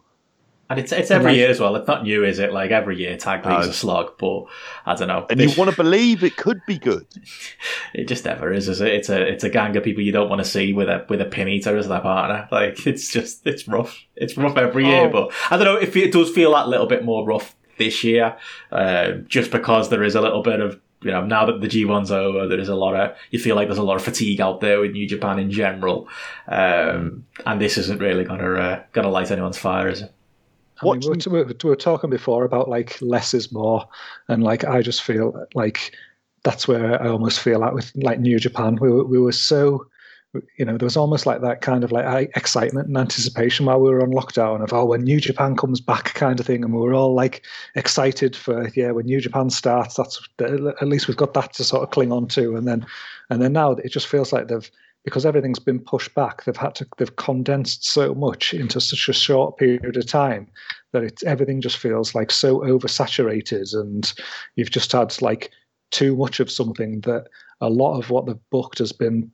[0.69, 1.75] And it's it's every year as well.
[1.75, 2.53] It's not new, is it?
[2.53, 3.71] Like every year, tag league's No.
[3.71, 4.45] a slog, but
[4.85, 5.25] I don't know.
[5.29, 7.05] And you want to believe it could be good.
[7.93, 8.87] It just never is, is it?
[8.87, 11.19] It's a it's a gang of people you don't want to see with a with
[11.19, 12.47] a pin eater as their partner.
[12.57, 13.97] Like it's just it's rough.
[14.15, 15.09] It's rough every year, Oh.
[15.09, 18.37] but I don't know if it does feel that little bit more rough this year,
[18.71, 22.11] uh, just because there is a little bit of you know now that the G1's
[22.11, 24.61] over, there is a lot of you feel like there's a lot of fatigue out
[24.61, 26.07] there with New Japan in general,
[26.47, 30.13] um, and this isn't really gonna uh, gonna light anyone's fire, is it?
[30.81, 33.87] I mean, we, Watching- were, we were talking before about like less is more,
[34.27, 35.95] and like I just feel like
[36.43, 39.85] that's where I almost feel like with like New Japan, we were, we were so,
[40.57, 43.89] you know, there was almost like that kind of like excitement and anticipation while we
[43.89, 46.79] were on lockdown of oh when New Japan comes back kind of thing, and we
[46.79, 47.43] were all like
[47.75, 51.83] excited for yeah when New Japan starts, that's at least we've got that to sort
[51.83, 52.85] of cling on to, and then
[53.29, 54.69] and then now it just feels like they've
[55.03, 59.13] because everything's been pushed back, they've had to they've condensed so much into such a
[59.13, 60.47] short period of time
[60.93, 64.13] that it, everything just feels like so oversaturated, and
[64.55, 65.51] you've just had like
[65.89, 67.27] too much of something that
[67.59, 69.29] a lot of what they've booked has been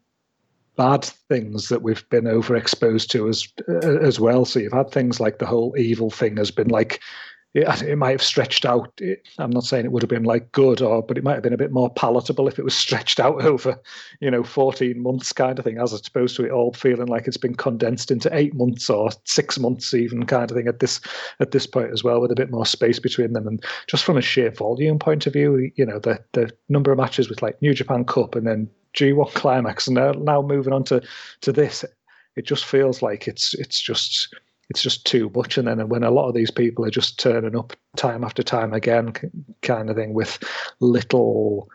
[0.77, 4.45] bad things that we've been overexposed to as uh, as well.
[4.45, 7.01] So you've had things like the whole evil thing has been like
[7.57, 8.91] it, it might have stretched out.
[8.99, 11.43] It, I'm not saying it would have been like good, or but it might have
[11.43, 13.79] been a bit more palatable if it was stretched out over,
[14.19, 17.37] you know, 14 months kind of thing, as opposed to it all feeling like it's
[17.37, 21.01] been condensed into eight months or six months even kind of thing at this
[21.39, 23.47] at this point as well, with a bit more space between them.
[23.47, 26.99] And just from a sheer volume point of view, you know, the the number of
[26.99, 30.83] matches with like New Japan Cup and then G1 Climax, and now, now moving on
[30.85, 31.01] to
[31.41, 31.83] to this,
[32.35, 34.35] it just feels like it's it's just
[34.69, 35.57] it's just too much.
[35.57, 38.73] And then when a lot of these people are just turning up time after time
[38.73, 39.13] again,
[39.61, 40.39] kind of thing, with
[40.79, 41.69] little,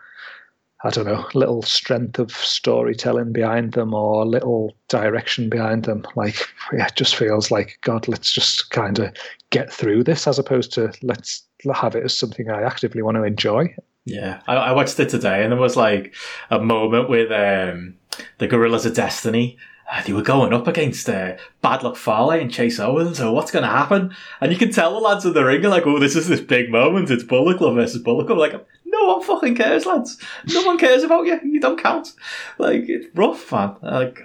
[0.83, 6.37] I don't know, little strength of storytelling behind them or little direction behind them, like
[6.71, 9.13] yeah, it just feels like God, let's just kind of
[9.49, 11.43] get through this as opposed to let's
[11.73, 13.73] have it as something I actively want to enjoy.
[14.05, 16.13] Yeah, I, I watched it today, and there was like
[16.51, 17.95] a moment with um,
[18.37, 19.57] the Guerrillas of Destiny.
[19.93, 23.17] Uh, they were going up against uh, Bad Luck Fale and Chase Owens.
[23.17, 24.15] So what's going to happen?
[24.41, 26.41] And you can tell the lads in the ring are like, "Oh, this is this
[26.41, 27.11] big moment.
[27.11, 28.53] It's Bullet Club versus Bullet Club." Like,
[28.85, 30.17] no one fucking cares, lads.
[30.51, 31.39] No one cares about you.
[31.43, 32.13] You don't count.
[32.57, 33.75] Like, it's rough, man.
[33.83, 34.19] Like,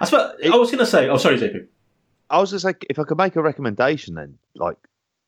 [0.00, 1.08] I, suppose, I was going to say.
[1.08, 1.68] Oh, sorry, JP.
[2.28, 4.76] I was just like, if I could make a recommendation, then like,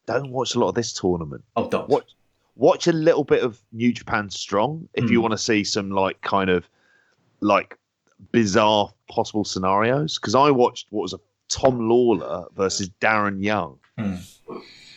[0.07, 1.43] don't watch a lot of this tournament.
[1.57, 1.89] Oh, don't.
[1.89, 2.11] Watch,
[2.57, 5.23] watch a little bit of New Japan Strong if you Hmm.
[5.23, 6.69] want to see some like kind of
[7.41, 7.79] like
[8.33, 10.19] bizarre possible scenarios.
[10.19, 14.17] Because I watched what was a Tom Lawlor versus Darren Young Hmm.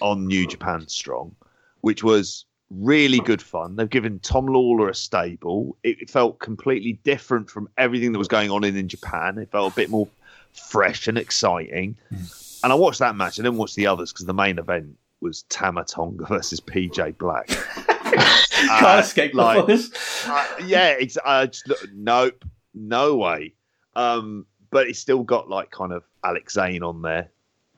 [0.02, 1.36] on New Japan Strong,
[1.81, 3.76] which was really good fun.
[3.76, 5.77] They've given Tom Lawlor a stable.
[5.84, 9.38] It, felt completely different from everything that was going on in, in Japan.
[9.38, 10.07] It felt a bit more
[10.53, 11.95] fresh and exciting.
[12.64, 13.40] And I watched that match.
[13.40, 17.48] I didn't watch the others because the main event was Tama Tonga versus PJ Black.
[18.60, 23.53] Can't Uh, escape like- uh, yeah, it's I just look, nope, no way.
[23.95, 27.30] Um, but it's still got like kind of Alex Zayne on there.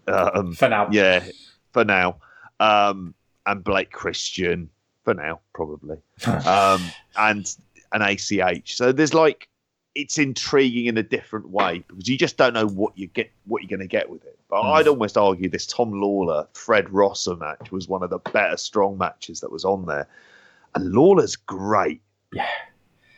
[0.07, 0.89] Um, For now.
[0.91, 1.23] yeah,
[1.71, 2.17] for now.
[2.59, 3.13] Um,
[3.45, 4.69] and Blake Christian
[5.03, 5.97] for now, probably.
[6.27, 6.81] Um,
[7.17, 7.55] and
[7.93, 8.75] an ACH.
[8.75, 9.47] So there's like
[9.95, 13.61] it's intriguing in a different way because you just don't know what you get, what
[13.61, 14.37] you're going to get with it.
[14.49, 14.73] But Mm.
[14.75, 18.97] I'd almost argue this Tom Lawlor Fred Rosser match was one of the better strong
[18.97, 20.07] matches that was on there,
[20.75, 22.01] and Lawlor's great.
[22.33, 22.47] Yeah.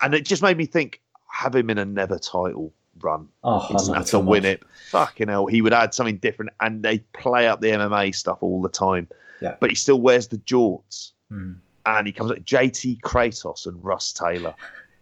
[0.02, 3.28] and it just made me think have him in a never title run.
[3.44, 4.64] Oh, He doesn't have to win it.
[4.90, 8.62] Fucking hell, he would add something different, and they play up the MMA stuff all
[8.62, 9.08] the time.
[9.42, 9.56] Yeah.
[9.60, 11.54] But he still wears the jorts, Hmm.
[11.86, 12.66] and he comes like JR
[13.04, 14.54] Kratos and Russ Taylor.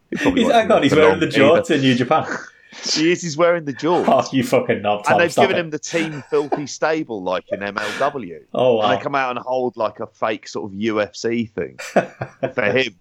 [0.10, 0.48] He's, on, he's
[0.96, 1.40] wearing the either.
[1.40, 2.26] jorts in New Japan.
[2.94, 3.22] He is.
[3.22, 4.06] He's wearing the jorts.
[4.08, 5.20] Oh, you fucking knob, Tom.
[5.20, 5.60] and they've given it.
[5.60, 8.46] him the team filthy stable like in MLW.
[8.54, 11.76] Oh, And they come out and hold like a fake sort of UFC thing
[12.54, 12.96] for him.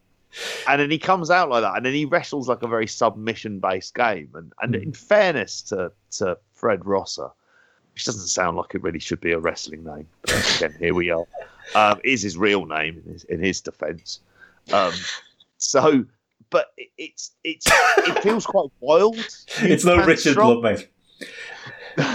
[0.69, 3.95] And then he comes out like that, and then he wrestles like a very submission-based
[3.95, 4.31] game.
[4.35, 4.83] And and Hmm.
[4.83, 7.29] in fairness to to Fred Rosser,
[7.95, 11.11] which doesn't sound like it really should be a wrestling name, but again, here we
[11.11, 11.25] are.
[11.75, 14.21] Um, is his real name in his, in his defence.
[14.73, 14.93] Um,
[15.59, 16.05] so,
[16.51, 17.67] but it, it's it's
[17.99, 19.17] it feels quite wild.
[19.59, 20.37] it's no Richard.
[20.37, 20.89] Blood, mate.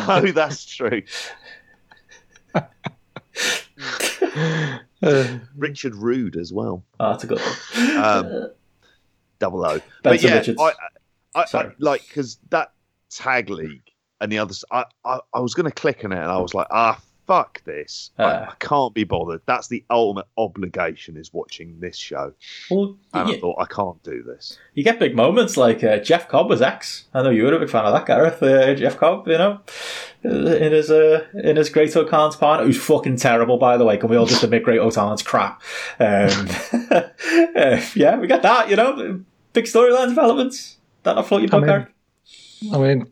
[0.07, 1.03] No, that's true.
[5.05, 6.83] Uh, Richard Rude as well.
[6.99, 7.97] Oh, that's a good one.
[7.97, 8.49] Um,
[9.39, 9.79] double O.
[10.01, 10.43] but yeah.
[10.59, 10.71] I,
[11.35, 12.73] I, I like because that
[13.09, 14.65] tag league and the others.
[14.71, 17.63] I, I, I was going to click on it and I was like, ah, fuck
[17.63, 18.11] this.
[18.19, 18.23] Uh.
[18.23, 19.41] I, I can't be bothered.
[19.45, 22.33] That's the ultimate obligation is watching this show.
[22.69, 24.57] Well, And you, I thought, I can't do this.
[24.73, 27.05] you get big moments like uh, Jeff Cobb was X.
[27.13, 28.41] I know you were a big fan of that, Gareth.
[28.43, 29.59] Uh, Jeff Cobb, you know,
[30.23, 33.97] in his uh, in his Great O'Khan's part, who's fucking terrible, by the way.
[33.97, 35.61] Can we all just admit Great O'Khan's crap?
[35.99, 36.47] Um,
[36.91, 38.69] uh, yeah, we got that.
[38.69, 39.21] You know,
[39.53, 40.77] big storyline developments.
[41.03, 41.87] That not float your I boat, mean- Gareth?
[42.73, 43.11] I mean,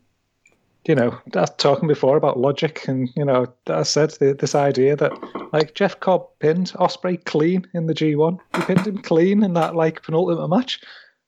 [0.86, 4.96] you know, that's talking before about logic, and you know, I said the, this idea
[4.96, 5.12] that
[5.52, 8.38] like Jeff Cobb pinned Ospreay clean in the G1.
[8.54, 10.80] He pinned him clean in that like penultimate match,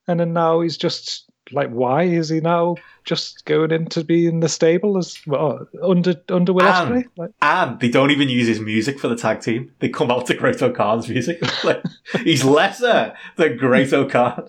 [0.09, 2.75] and then now he's just like, why is he now
[3.05, 7.05] just going in to be in the stable as well under under Will And- Ospreay?
[7.17, 9.73] Like, And they don't even use his music for the tag team.
[9.79, 11.41] They come out to Great O'Khan's music.
[11.65, 11.83] like,
[12.25, 14.49] he's lesser than Great O'Khan.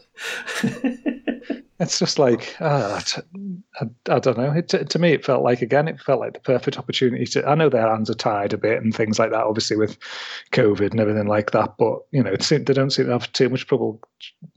[1.80, 2.99] it's just like uh,
[4.10, 4.52] I, don't know.
[4.52, 7.48] It, to me, it felt like again, it felt like the perfect opportunity to.
[7.48, 9.98] I know their hands are tied a bit and things like that, obviously with
[10.52, 11.76] COVID and everything like that.
[11.78, 14.02] But you know, they don't seem to have too much trouble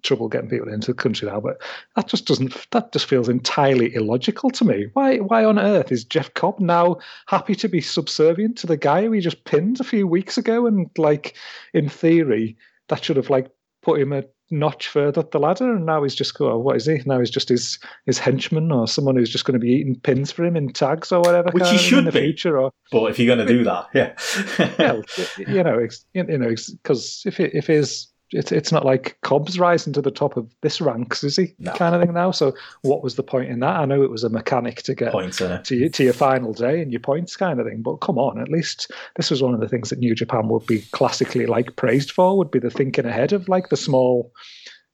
[0.02, 1.40] trouble getting people into the country now.
[1.40, 1.60] But
[1.94, 2.54] that just doesn't.
[2.70, 4.86] That just feels entirely illogical to me.
[4.94, 5.18] Why?
[5.18, 9.12] Why on earth is Jeff Cobb now happy to be subservient to the guy who
[9.12, 10.66] he just pinned a few weeks ago?
[10.66, 11.34] And like,
[11.74, 12.56] in theory,
[12.88, 13.50] that should have like
[13.82, 16.50] put him a notch further up the ladder, and now he's just go.
[16.50, 17.00] Oh, what is he?
[17.06, 20.32] Now he's just his his henchman or someone who's just going to be eating pins
[20.32, 21.50] for him in tags or whatever.
[21.52, 22.20] Which he in should the be.
[22.20, 22.58] future.
[22.58, 24.14] Or But if you're going to do that, yeah.
[24.78, 25.02] well,
[25.38, 29.92] you know, you know, because if it, if his it's it's not like Cobb's rising
[29.94, 31.54] to the top of this ranks, is he?
[31.58, 31.72] No.
[31.74, 32.30] Kind of thing now.
[32.30, 33.76] So what was the point in that?
[33.76, 36.52] I know it was a mechanic to get Points in to your, to your final
[36.52, 37.82] day and your points kind of thing.
[37.82, 40.66] But come on, at least this was one of the things that New Japan would
[40.66, 44.32] be classically like praised for would be the thinking ahead of like the small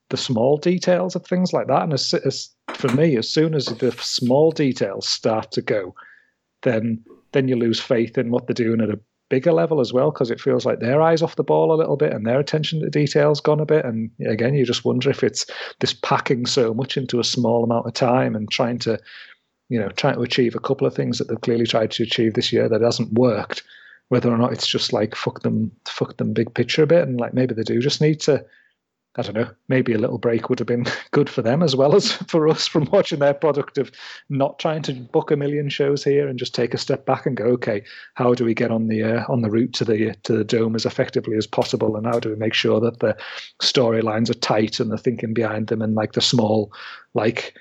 [0.08, 1.82] the small details of things like that.
[1.82, 5.94] And as, as for me, as soon as the small details start to go,
[6.62, 10.10] then then you lose faith in what they're doing at a bigger level as well
[10.10, 12.80] because it feels like their eyes off the ball a little bit and their attention
[12.80, 13.84] to details gone a bit.
[13.84, 15.46] And again you just wonder if it's
[15.80, 18.98] this packing so much into a small amount of time and trying to
[19.68, 22.34] you know trying to achieve a couple of things that they've clearly tried to achieve
[22.34, 23.62] this year that hasn't worked
[24.08, 27.18] whether or not it's just like fuck them fuck them big picture a bit and
[27.18, 28.44] like maybe they do just need to
[29.18, 31.94] I don't know, maybe a little break would have been good for them as well
[31.94, 33.90] as for us from watching their product of
[34.28, 37.36] not trying to book a million shows here and just take a step back and
[37.36, 37.82] go, okay,
[38.14, 40.74] how do we get on the uh, on the route to the to the dome
[40.74, 43.16] as effectively as possible, and how do we make sure that the
[43.62, 46.72] storylines are tight and the thinking behind them and like the small
[47.14, 47.54] like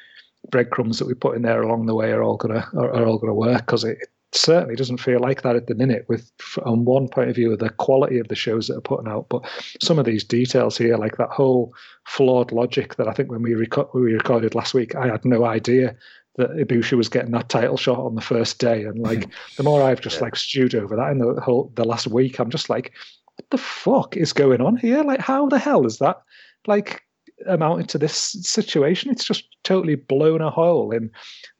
[0.51, 3.17] breadcrumbs that we put in there along the way are all gonna are, are all
[3.17, 3.65] gonna work?
[3.65, 3.97] Because it,
[4.31, 6.31] certainly doesn't feel like that at the minute with
[6.65, 9.27] on one point of view of the quality of the shows that are putting out
[9.29, 9.41] but
[9.81, 11.73] some of these details here like that whole
[12.05, 15.45] flawed logic that i think when we, reco- we recorded last week i had no
[15.45, 15.95] idea
[16.37, 19.55] that Ibushi was getting that title shot on the first day and like mm-hmm.
[19.55, 22.49] the more i've just like stewed over that in the whole the last week i'm
[22.49, 22.91] just like
[23.37, 25.03] what the fuck is going on here?
[25.03, 26.21] Like how the hell is that
[26.67, 27.01] like
[27.47, 29.11] amounted to this situation?
[29.11, 31.11] It's just totally blown a hole in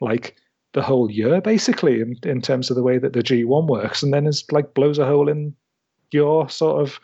[0.02, 0.38] like
[0.76, 4.04] the whole year basically in, in terms of the way that the G1 works.
[4.04, 5.56] And then it's like blows a hole in
[6.12, 7.00] your sort of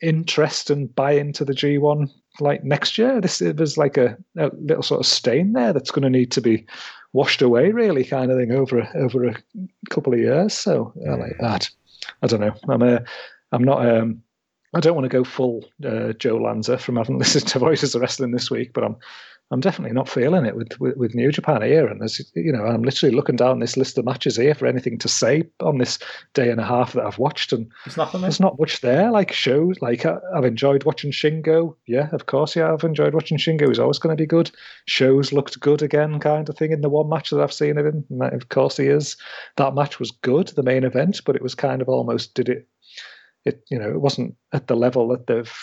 [0.00, 2.10] interest and buy into the G1
[2.40, 3.20] like next year.
[3.20, 6.40] This there's like a, a little sort of stain there that's going to need to
[6.40, 6.66] be
[7.12, 9.36] washed away really kind of thing over over a
[9.90, 10.54] couple of years.
[10.54, 11.68] So I like that.
[12.22, 12.54] I don't know.
[12.66, 13.04] I'm a
[13.52, 14.22] I'm not um
[14.74, 18.00] I don't want to go full uh, Joe Lanza from having listened to Voices of
[18.00, 18.96] Wrestling this week but I'm
[19.52, 21.86] I'm definitely not feeling it with, with, with New Japan here.
[21.86, 24.98] And there's, you know, I'm literally looking down this list of matches here for anything
[24.98, 26.00] to say on this
[26.34, 28.22] day and a half that I've watched, and It's nothing.
[28.22, 29.12] there's not much there.
[29.12, 31.76] Like shows, like I, I've enjoyed watching Shingo.
[31.86, 33.68] Yeah, of course, yeah, I've enjoyed watching Shingo.
[33.68, 34.50] He's always going to be good.
[34.86, 36.72] Shows looked good again, kind of thing.
[36.72, 39.16] In the one match that I've seen of him, and that, of course, he is.
[39.58, 42.66] That match was good, the main event, but it was kind of almost did it.
[43.44, 45.54] It you know, it wasn't at the level that they've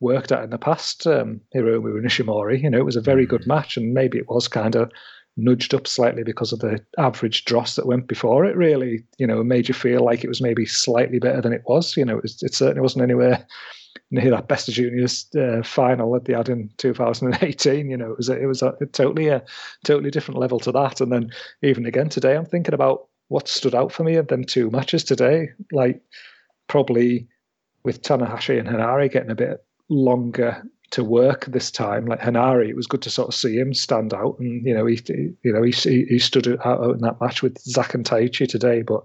[0.00, 1.06] worked at in the past.
[1.06, 4.28] Um, Hiromu and Ishimori, you know, it was a very good match, and maybe it
[4.28, 4.90] was kind of
[5.36, 8.56] nudged up slightly because of the average dross that went before it.
[8.56, 11.96] Really, you know, made you feel like it was maybe slightly better than it was.
[11.96, 13.46] You know, it, was, it certainly wasn't anywhere
[14.10, 17.90] near that Best of Juniors uh, final that they had in 2018.
[17.90, 19.42] You know, it was a, it was a, totally a
[19.84, 21.00] totally different level to that.
[21.00, 21.30] And then
[21.62, 25.04] even again today, I'm thinking about what stood out for me of them two matches
[25.04, 25.50] today.
[25.72, 26.00] Like
[26.68, 27.28] probably
[27.84, 30.62] with Tanahashi and Honma getting a bit longer
[30.92, 32.06] to work this time.
[32.06, 34.86] Like Honma, it was good to sort of see him stand out, and you know
[34.86, 35.00] he,
[35.42, 38.82] you know he he stood out in that match with Zack and Taichi today.
[38.82, 39.02] But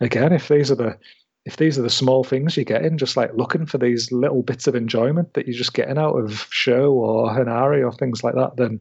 [0.00, 0.98] again, if these are the
[1.46, 4.66] if these are the small things you're getting, just like looking for these little bits
[4.66, 8.56] of enjoyment that you're just getting out of show or Honma or things like that,
[8.56, 8.80] then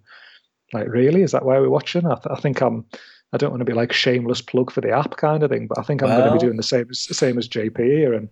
[0.74, 2.06] like really is that why we're watching?
[2.06, 2.86] I, th- I think I'm
[3.32, 5.78] I don't want to be like shameless plug for the app kind of thing, but
[5.78, 8.14] I think I'm well, going to be doing the same as same as JP here,
[8.14, 8.30] and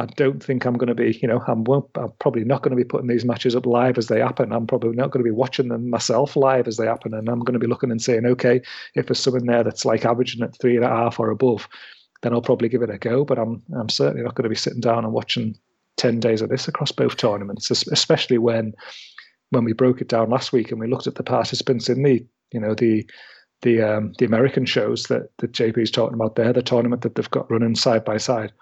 [0.00, 1.64] I don't think I'm going to be, you know, I'm,
[1.96, 4.52] I'm probably not going to be putting these matches up live as they happen.
[4.52, 7.40] I'm probably not going to be watching them myself live as they happen, and I'm
[7.40, 8.62] going to be looking and saying, okay,
[8.94, 11.68] if there's someone there that's like averaging at three and a half or above,
[12.22, 13.24] then I'll probably give it a go.
[13.24, 15.58] But I'm I'm certainly not going to be sitting down and watching
[15.96, 18.74] ten days of this across both tournaments, especially when
[19.50, 22.24] when we broke it down last week and we looked at the participants in the
[22.52, 23.04] you know the
[23.62, 27.16] the um, the American shows that that JP is talking about there, the tournament that
[27.16, 28.52] they've got running side by side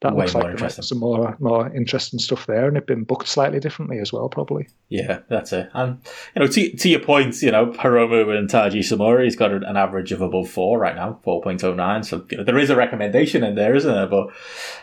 [0.00, 3.58] that Way looks like some more more interesting stuff there, and it's been booked slightly
[3.58, 4.68] differently as well, probably.
[4.88, 5.70] Yeah, that's it.
[5.74, 6.00] And
[6.36, 9.76] you know, to, to your points, you know, Hiromu and Taiji Ishimori, he's got an
[9.76, 12.04] average of above four right now, four point oh nine.
[12.04, 14.06] So you know, there is a recommendation in there, isn't there?
[14.06, 14.28] But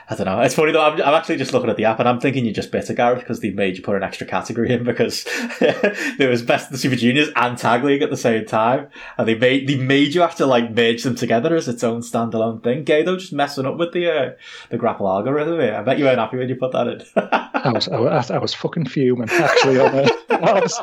[0.10, 0.42] I don't know.
[0.42, 0.86] It's funny though.
[0.86, 3.20] I'm, I'm actually just looking at the app, and I'm thinking you're just bitter, Gareth,
[3.20, 5.24] because they've made you put an extra category in because
[5.62, 9.26] there was best of the Super Juniors and Tag League at the same time, and
[9.30, 12.62] they made they made you have to like merge them together as its own standalone
[12.62, 12.84] thing.
[12.84, 14.32] Gado just messing up with the uh,
[14.70, 15.60] the grapple algorithm.
[15.60, 17.02] I bet you weren't happy when you put that in.
[17.16, 19.80] I was, I was, I was fucking fuming actually.
[19.80, 19.94] On
[20.30, 20.80] was...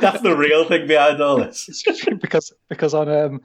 [0.00, 1.82] That's the real thing behind all this.
[2.20, 3.40] because because on um,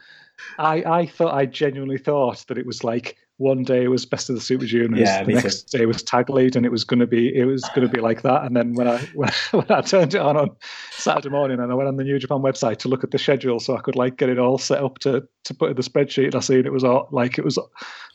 [0.60, 4.30] I I thought I genuinely thought that it was like one day it was best
[4.30, 5.78] of the Super Juniors, yeah, the next too.
[5.78, 8.02] day was tag lead, and it was going to be it was going to be
[8.02, 8.44] like that.
[8.44, 10.56] And then when I when, when, I turned it on on
[10.92, 13.60] Saturday morning, and I went on the New Japan website to look at the schedule,
[13.60, 16.26] so I could like get it all set up to to put in the spreadsheet,
[16.26, 17.60] and I seen it was all like it was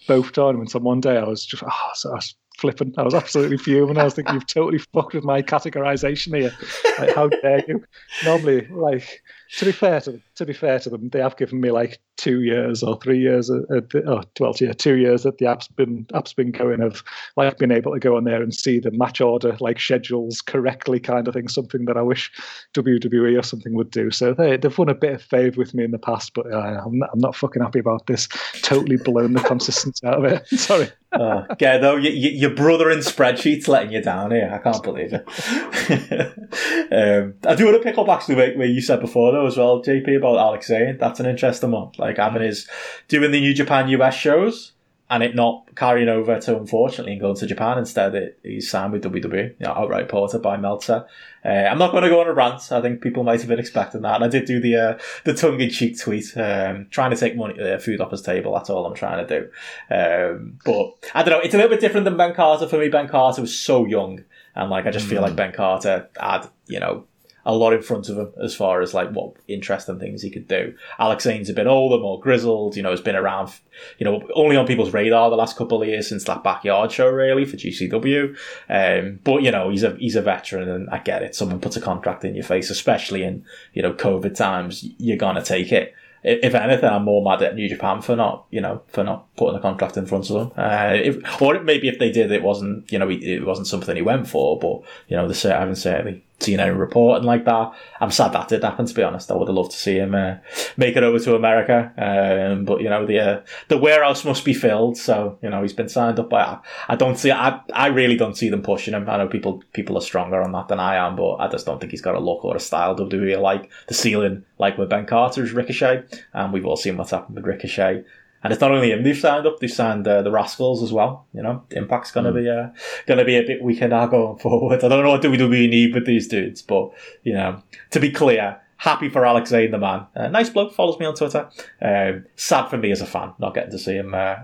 [0.07, 1.17] both tournaments on one day.
[1.17, 2.95] I was just oh, so I was flipping.
[2.97, 3.99] I was absolutely fuming.
[3.99, 6.53] I was thinking you've totally fucked with my categorization here.
[6.99, 7.83] Like, how dare you?
[8.25, 9.23] Normally, like
[9.59, 12.01] to be fair to them, to be fair to them, they have given me like
[12.17, 16.07] two years or three years, uh, oh, well, yeah, two years that the app's been
[16.15, 17.03] app's been going of
[17.37, 21.01] like being able to go on there and see the match order like schedules correctly,
[21.01, 21.49] kind of thing.
[21.49, 22.31] Something that I wish
[22.75, 24.11] WWE or something would do.
[24.11, 26.83] So they they've won a bit of favour with me in the past, but uh,
[26.85, 28.29] I'm not, I'm not fucking happy about this.
[28.63, 30.47] Totally blown the consistency out of it.
[30.59, 30.89] Sorry.
[31.15, 34.51] Oh, though you, you, your brother in spreadsheets letting you down here.
[34.51, 35.29] I can't believe it.
[36.93, 39.83] um, I do want to pick up actually where you said before though as well,
[39.83, 40.99] JP, about Alex Zayne.
[40.99, 41.93] That's an interesting one.
[41.99, 42.69] Like having his
[43.09, 44.73] doing the New Japan US shows
[45.13, 48.15] and it not carrying over to unfortunately and going to Japan instead.
[48.15, 51.07] It, he's signed with WWE, you know, outright ported by Meltzer.
[51.45, 52.73] Uh, I'm not going to go on a rant.
[52.73, 54.15] I think people might have been expecting that.
[54.15, 57.37] And I did do the uh, the tongue in cheek tweet, um, trying to take
[57.37, 58.55] money uh, food off his table.
[58.55, 59.95] That's all I'm trying to do.
[59.95, 61.45] Um, but I don't know.
[61.45, 62.89] It's a little bit different than Ben Carter for me.
[62.89, 64.25] Ben Carter was so young,
[64.55, 65.37] and like I just feel like mm.
[65.37, 67.05] Ben Carter had you know
[67.45, 70.47] a lot in front of him as far as like what interesting things he could
[70.47, 70.75] do.
[70.99, 73.53] Alex Zayne's a bit older, more grizzled, you know, has been around,
[73.99, 77.09] you know, only on people's radar the last couple of years since that backyard show
[77.09, 78.37] really for GCW.
[78.69, 81.35] Um, but you know, he's a he's a veteran, and I get it.
[81.35, 85.43] Someone puts a contract in your face, especially in you know COVID times, you're gonna
[85.43, 85.95] take it
[86.25, 89.59] if anything, I'm more mad at New Japan for not, you know, for not putting
[89.59, 90.53] a contract in front of them.
[90.57, 94.03] Uh, if, or maybe if they did, it wasn't, you know, it wasn't something he
[94.03, 94.59] went for.
[94.59, 97.73] But you know, the I haven't certainly seen any reporting like that.
[98.01, 98.87] I'm sad that did happen.
[98.87, 100.37] To be honest, I would have loved to see him uh,
[100.77, 101.93] make it over to America.
[101.97, 104.97] Um, but you know, the uh, the warehouse must be filled.
[104.97, 106.59] So you know, he's been signed up by.
[106.89, 107.33] I don't see.
[107.33, 109.09] I I really don't see them pushing him.
[109.09, 111.81] I know people people are stronger on that than I am, but I just don't
[111.81, 113.71] think he's got a look or a style WWE like.
[113.89, 117.47] The ceiling, like with Ben Carter, is Ricochet, and we've all seen what's happened with
[117.47, 118.05] Ricochet.
[118.43, 121.27] And it's not only him they've signed up; they've signed uh, the Rascalz as well.
[121.33, 122.43] You know, Impact's going to mm.
[122.43, 124.83] be uh, going to be a bit weaker now going forward.
[124.83, 126.91] I don't know what WWE need with these dudes, but
[127.23, 130.07] you know, to be clear, happy for Alex Zayne, the man.
[130.17, 131.49] Uh, nice bloke, follows me on Twitter.
[131.81, 134.37] Um, sad for me as a fan not getting to see him, uh,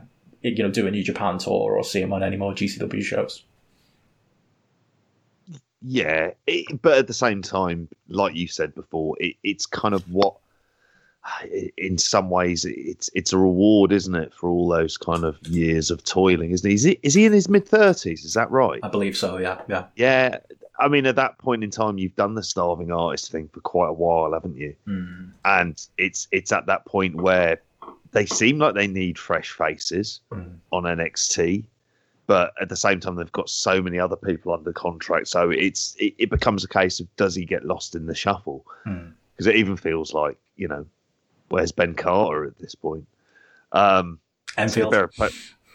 [0.42, 3.44] you know, do a New Japan tour or see him on any more GCW shows.
[5.82, 10.08] Yeah, it, but at the same time, like you said before, it, it's kind of
[10.10, 10.36] what
[11.76, 15.90] in some ways it's it's a reward, isn't it, for all those kind of years
[15.90, 16.74] of toiling, isn't he?
[16.74, 18.24] Is he, is he in his mid thirties?
[18.24, 18.80] Is that right?
[18.82, 19.38] I believe so.
[19.38, 20.38] Yeah, yeah, yeah.
[20.78, 23.88] I mean, at that point in time, you've done the starving artist thing for quite
[23.88, 24.74] a while, haven't you?
[24.86, 25.32] Mm.
[25.44, 27.60] And it's it's at that point where
[28.12, 30.54] they seem like they need fresh faces mm.
[30.72, 31.64] on NXT,
[32.26, 35.28] but at the same time, they've got so many other people under contract.
[35.28, 38.64] So it's it, it becomes a case of does he get lost in the shuffle?
[38.84, 39.08] Hmm.
[39.32, 39.54] Because mm.
[39.54, 40.86] it even feels like you know
[41.48, 43.06] where's Ben Carter at this point?
[43.72, 44.20] Um,
[44.56, 44.94] Enfield.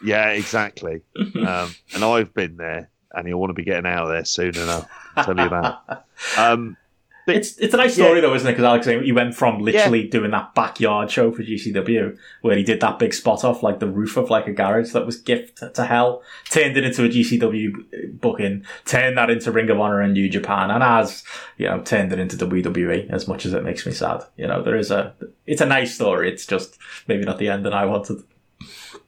[0.03, 1.01] yeah, exactly.
[1.17, 4.55] um, and I've been there, and you'll want to be getting out of there soon
[4.55, 4.89] enough.
[5.15, 6.05] I'll tell you that.
[6.37, 6.77] Um,
[7.25, 8.51] It's it's a nice story though, isn't it?
[8.51, 12.81] Because Alex, he went from literally doing that backyard show for GCW, where he did
[12.81, 15.85] that big spot off like the roof of like a garage that was gift to
[15.85, 20.29] hell, turned it into a GCW booking, turned that into Ring of Honor and New
[20.29, 21.23] Japan, and as
[21.57, 23.09] you know, turned it into WWE.
[23.09, 25.13] As much as it makes me sad, you know, there is a
[25.45, 26.29] it's a nice story.
[26.29, 26.77] It's just
[27.07, 28.23] maybe not the end that I wanted.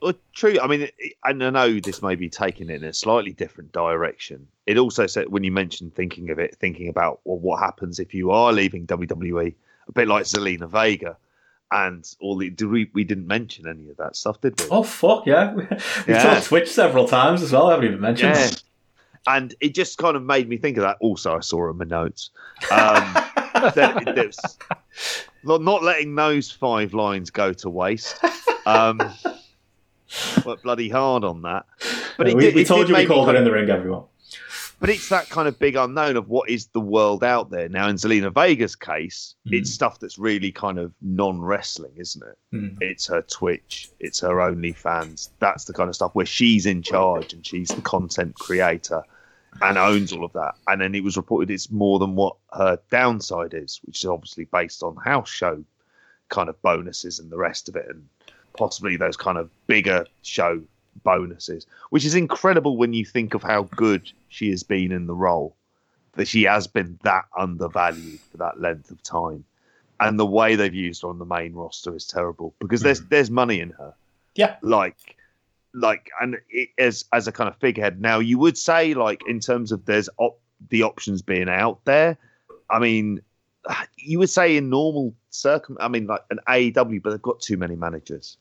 [0.06, 0.60] Well, true.
[0.62, 0.88] I mean,
[1.24, 4.48] and I know this may be taking it in a slightly different direction.
[4.68, 8.14] It also said when you mentioned thinking of it, thinking about well, what happens if
[8.14, 9.56] you are leaving WWE,
[9.88, 11.18] a bit like Zelina Vega,
[11.72, 14.68] and all the did we we didn't mention any of that stuff, did we?
[14.70, 15.64] Oh fuck yeah, we
[16.08, 16.22] Yeah.
[16.36, 17.70] talked Twitch several times as well.
[17.70, 18.36] I haven't even mentioned.
[18.36, 18.52] Yeah.
[19.28, 20.98] And it just kind of made me think of that.
[21.00, 22.30] Also, I saw in my notes
[22.70, 23.12] um,
[23.74, 24.38] that there's
[25.44, 28.24] not, not letting those five lines go to waste.
[28.68, 29.02] Um,
[30.46, 31.66] worked bloody hard on that.
[32.18, 34.04] But it we, did, we it told you we called kind in the ring, everyone.
[34.80, 37.88] But it's that kind of big unknown of what is the world out there now.
[37.88, 42.56] In Zelina Vega's case, it's stuff that's really kind of non-wrestling, isn't it?
[42.56, 42.78] Mm.
[42.82, 45.30] It's her Twitch, it's her OnlyFans.
[45.40, 49.02] That's the kind of stuff where she's in charge and she's the content creator
[49.62, 50.56] and owns all of that.
[50.68, 54.44] And then it was reported it's more than what her downside is, which is obviously
[54.46, 55.64] based on house show
[56.30, 58.06] kind of bonuses and the rest of it, and
[58.58, 60.62] possibly those kind of bigger show
[61.04, 65.14] bonuses, which is incredible when you think of how good she has been in the
[65.14, 65.56] role.
[66.14, 69.44] That she has been that undervalued for that length of time,
[70.00, 73.08] and the way they've used her on the main roster is terrible because there's hmm.
[73.10, 73.94] there's money in her
[74.36, 74.56] Yeah.
[74.62, 75.18] like
[75.74, 79.40] like and it, as as a kind of figurehead now you would say like in
[79.40, 82.18] terms of there's op- the options being out there
[82.70, 83.22] i mean
[83.98, 87.58] you would say in normal circum i mean like an aew but they've got too
[87.58, 88.38] many managers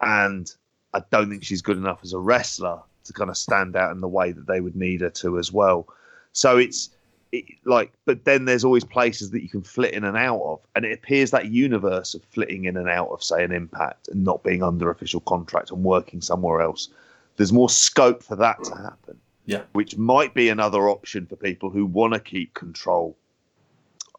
[0.00, 0.54] and
[0.94, 4.00] i don't think she's good enough as a wrestler to kind of stand out in
[4.00, 5.88] the way that they would need her to as well.
[6.32, 6.90] So it's
[7.32, 10.60] it, like but then there's always places that you can flit in and out of.
[10.74, 14.22] And it appears that universe of flitting in and out of say an impact and
[14.22, 16.88] not being under official contract and working somewhere else
[17.36, 19.20] there's more scope for that to happen.
[19.44, 19.62] Yeah.
[19.74, 23.16] which might be another option for people who want to keep control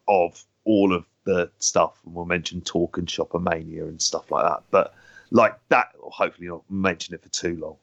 [0.06, 2.00] of all of the stuff.
[2.06, 4.62] And we'll mention talk and shopper mania and stuff like that.
[4.70, 4.94] But
[5.30, 7.76] like that or hopefully not mention it for too long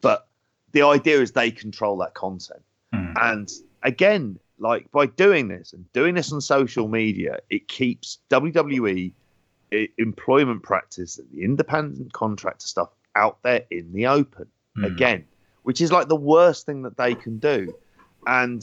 [0.00, 0.26] but
[0.72, 2.62] the idea is they control that content
[2.94, 3.14] Mm.
[3.20, 3.48] and
[3.82, 9.12] again, like by doing this and doing this on social media, it keeps WWE
[9.98, 14.46] employment practice and the independent contractor stuff out there in the open
[14.78, 14.86] Mm.
[14.86, 15.24] again,
[15.64, 17.74] which is like the worst thing that they can do.
[18.26, 18.62] And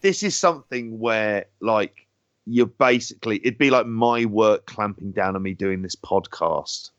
[0.00, 2.06] this is something where, like,
[2.46, 6.90] you're basically, it'd be like my work clamping down on me doing this podcast.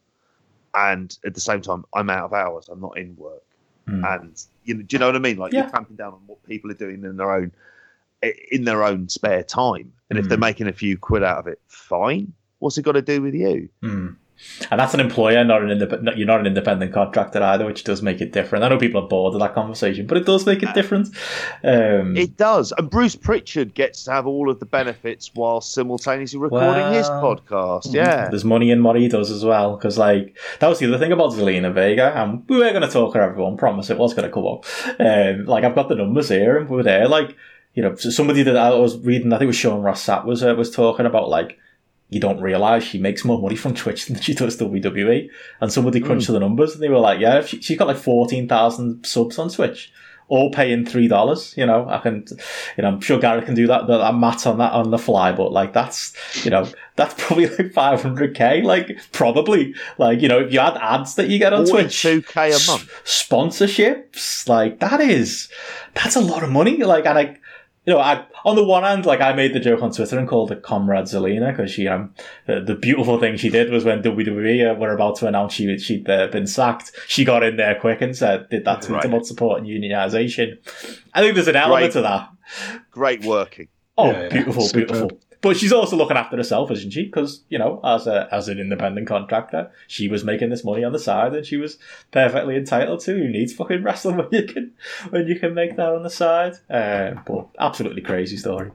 [0.73, 3.43] And at the same time, I'm out of hours, I'm not in work
[3.87, 4.15] Mm.
[4.15, 5.37] and you know, do you know what I mean?
[5.37, 5.61] Like Yeah.
[5.61, 7.51] you're clamping down on what people are doing in their own
[8.51, 10.29] in their own spare time, and if Mm.
[10.29, 12.31] they're making a few quid out of it, fine.
[12.59, 13.69] What's it got to do with you?
[13.81, 14.15] Mm.
[14.69, 16.17] And that's an employer, not an independent.
[16.17, 18.63] You're not an independent contractor either, which does make it different.
[18.63, 21.07] I know people are bored of that conversation, but it does make it different.
[21.63, 26.39] Um, It does, and Bruce Prichard gets to have all of the benefits while simultaneously
[26.39, 27.93] recording his podcast.
[27.93, 29.75] Yeah, There's money in what he does as well.
[29.75, 32.13] Because, like, that was the other thing about Zelina Vega.
[32.15, 33.57] And we were going to talk her, everyone.
[33.57, 34.65] Promise it was going to come up.
[34.99, 37.07] Um, like, I've got the numbers here, and we were there.
[37.07, 37.35] Like,
[37.73, 40.43] you know, somebody that I was reading, I think it was Sean Ross Sapp was,
[40.43, 41.57] uh, was talking about, like,
[42.11, 45.29] you don't realize she makes more money from Twitch than she does WWE.
[45.61, 46.05] And somebody hmm.
[46.05, 49.49] crunched the numbers, and they were like, yeah, she, she's got like 14,000 subs on
[49.49, 49.91] Twitch.
[50.27, 51.89] All paying three dollars, you know.
[51.89, 52.25] I can,
[52.77, 55.33] you know, I'm sure Garrett can do that, that, math on that on the fly,
[55.33, 56.15] but like that's,
[56.45, 61.15] you know, that's probably like 500k, like probably, like you know, if you add ads
[61.15, 62.89] that you get on Twitch, two k a month.
[63.03, 65.49] sponsorships, like that is,
[65.95, 66.77] that's a lot of money.
[66.77, 67.37] Like, and I,
[67.85, 70.27] you know, I, on the one hand, like I made the joke on Twitter and
[70.27, 72.13] called her Comrade Zelina because she, um,
[72.45, 75.77] the, the beautiful thing she did was when WWE uh, were about to announce she
[75.79, 79.05] she'd uh, been sacked, she got in there quick and said, did that tweet Right.
[79.05, 80.57] about supporting unionization.
[81.13, 81.93] I think there's an element Great.
[81.93, 82.29] to that.
[82.91, 83.67] Great working.
[83.97, 84.29] Oh, Yeah, yeah.
[84.29, 84.87] beautiful, Superb.
[84.87, 85.19] beautiful.
[85.41, 87.05] But she's also looking after herself, isn't she?
[87.05, 90.93] Because you know, as a as an independent contractor, she was making this money on
[90.93, 91.79] the side, and she was
[92.11, 93.13] perfectly entitled to.
[93.13, 94.73] Who needs fucking wrestling when you can
[95.09, 96.53] when you can make that on the side?
[96.69, 98.71] Uh, but absolutely crazy story.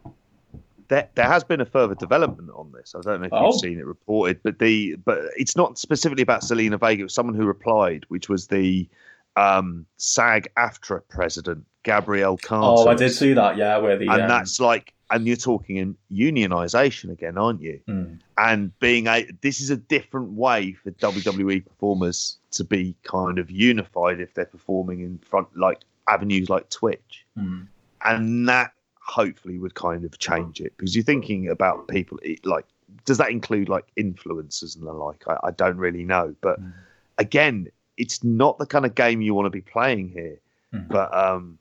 [0.88, 2.94] there, there has been a further development on this.
[2.96, 3.46] I don't know if Oh.
[3.46, 7.00] you've seen it reported, but the but it's not specifically about Zelina Vega.
[7.00, 8.88] It was someone who replied, which was the
[9.36, 12.82] um, SAG AFTRA president Gabrielle Carter.
[12.82, 13.56] Oh, I did see that.
[13.56, 17.80] Yeah, where the and um, that's like, and you're talking in unionization again, aren't you?
[17.88, 23.38] mm, And being a this is a different way for WWE performers to be kind
[23.38, 27.66] of unified if they're performing in front like avenues like Twitch mm.
[28.04, 32.64] and that hopefully would kind of change it because you're thinking about people like
[33.04, 35.22] does that include like influencers and the like?
[35.28, 36.72] I, I don't really know, but mm.
[37.18, 40.38] again, it's not the kind of game you want to be playing here.
[40.74, 40.88] Mm.
[40.88, 41.58] But um,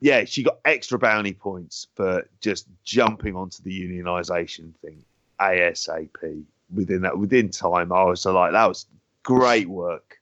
[0.00, 5.04] yeah, she got extra bounty points for just jumping onto the unionization thing
[5.40, 7.92] ASAP within that within time.
[7.92, 8.86] I was like, that was
[9.22, 10.18] great work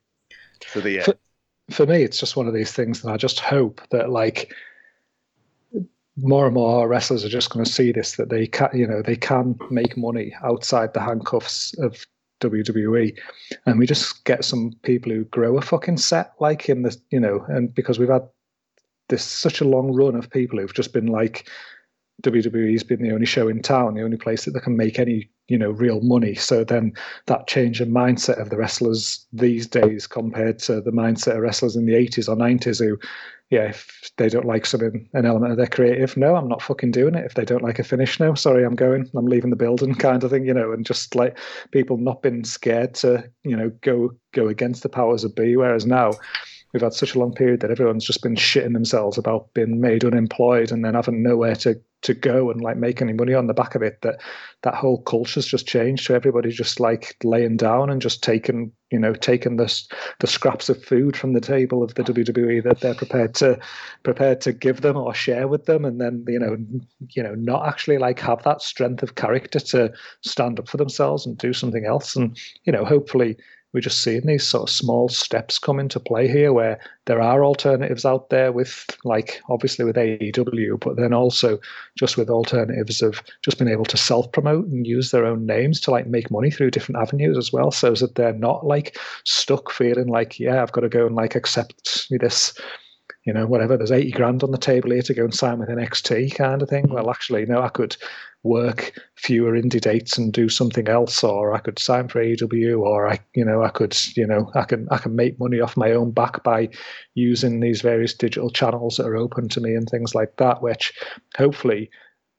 [0.66, 1.00] for the.
[1.00, 1.14] For,
[1.70, 4.52] for me, it's just one of these things that I just hope that like
[6.16, 9.02] more and more wrestlers are just going to see this that they can you know
[9.02, 12.06] they can make money outside the handcuffs of
[12.40, 13.16] WWE,
[13.64, 17.20] and we just get some people who grow a fucking set like in This you
[17.20, 18.28] know, and because we've had
[19.08, 21.48] this such a long run of people who've just been like
[22.22, 25.28] WWE's been the only show in town, the only place that they can make any
[25.48, 26.34] you know real money.
[26.34, 26.92] So then
[27.26, 31.76] that change in mindset of the wrestlers these days compared to the mindset of wrestlers
[31.76, 32.98] in the 80s or 90s who
[33.50, 36.90] yeah, if they don't like something, an element of their creative, no, I'm not fucking
[36.90, 37.24] doing it.
[37.24, 40.24] If they don't like a finish, no, sorry, I'm going, I'm leaving the building, kind
[40.24, 41.38] of thing, you know, and just like
[41.70, 45.56] people not being scared to, you know, go go against the powers of be.
[45.56, 46.12] Whereas now,
[46.72, 50.04] we've had such a long period that everyone's just been shitting themselves about being made
[50.04, 53.54] unemployed and then having nowhere to to go and like make any money on the
[53.54, 54.20] back of it that
[54.62, 56.04] that whole culture's just changed.
[56.04, 59.82] So everybody just like laying down and just taking you know taking the
[60.20, 63.58] the scraps of food from the table of the WWE that they're prepared to
[64.02, 66.56] prepared to give them or share with them and then you know
[67.10, 71.26] you know not actually like have that strength of character to stand up for themselves
[71.26, 72.14] and do something else.
[72.14, 73.36] And you know hopefully
[73.76, 77.44] we're just seeing these sort of small steps come into play here where there are
[77.44, 81.58] alternatives out there with like obviously with AEW, but then also
[81.94, 85.78] just with alternatives of just being able to self promote and use their own names
[85.82, 87.70] to like make money through different avenues as well.
[87.70, 91.34] So that they're not like stuck feeling like, yeah, I've got to go and like
[91.34, 92.58] accept this
[93.26, 95.68] you know, whatever, there's 80 grand on the table here to go and sign with
[95.68, 96.86] NXT kind of thing.
[96.86, 96.92] Mm.
[96.92, 97.96] Well, actually, no, I could
[98.46, 103.08] work fewer indie dates and do something else, or I could sign for AEW, or
[103.08, 105.92] I, you know, I could, you know, I can, I can make money off my
[105.92, 106.68] own back by
[107.14, 110.92] using these various digital channels that are open to me and things like that, which
[111.36, 111.90] hopefully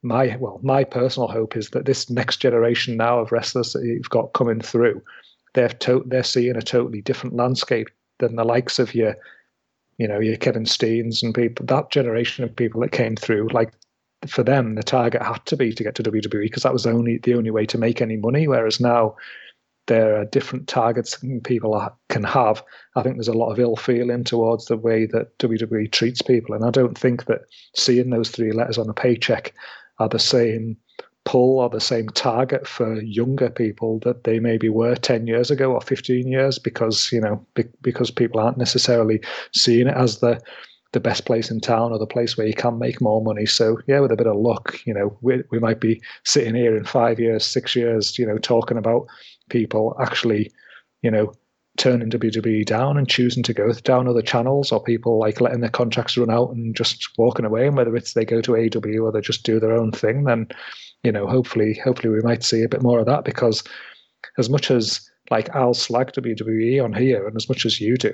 [0.04, 4.10] my, well, my personal hope is that this next generation now of wrestlers that you've
[4.10, 5.02] got coming through,
[5.54, 7.88] they're, to- they're seeing a totally different landscape
[8.20, 9.16] than the likes of your
[9.98, 13.74] you know, your Kevin Steens and people, that generation of people that came through, like
[14.26, 17.18] for them, the target had to be to get to WWE because that was only
[17.19, 18.48] the only way to make any money.
[18.48, 19.15] Whereas now,
[19.88, 22.64] there are different targets people can have.
[22.95, 26.56] I think there's a lot of ill feeling towards the way that WWE treats people,
[26.56, 27.41] and I don't think that
[27.76, 29.53] seeing those three letters on a paycheck
[29.99, 30.77] are the same
[31.27, 35.73] pull or the same target for younger people that they maybe were 10 years ago
[35.73, 39.19] or 15 years because you know be, because people aren't necessarily
[39.53, 40.39] seeing it as the
[40.94, 43.78] the best place in town or the place where you can make more money so
[43.88, 46.84] yeah with a bit of luck you know we, we might be sitting here in
[46.84, 49.06] five years six years you know talking about
[49.50, 50.52] people actually
[51.02, 51.34] you know
[51.78, 55.70] turning WWE down and choosing to go down other channels, or people like letting their
[55.70, 57.68] contracts run out and just walking away.
[57.68, 60.48] And whether it's they go to AW or they just do their own thing, then
[61.04, 63.64] you know, hopefully, hopefully we might see a bit more of that because
[64.38, 68.14] as much as like I'll slag WWE on here, and as much as you do,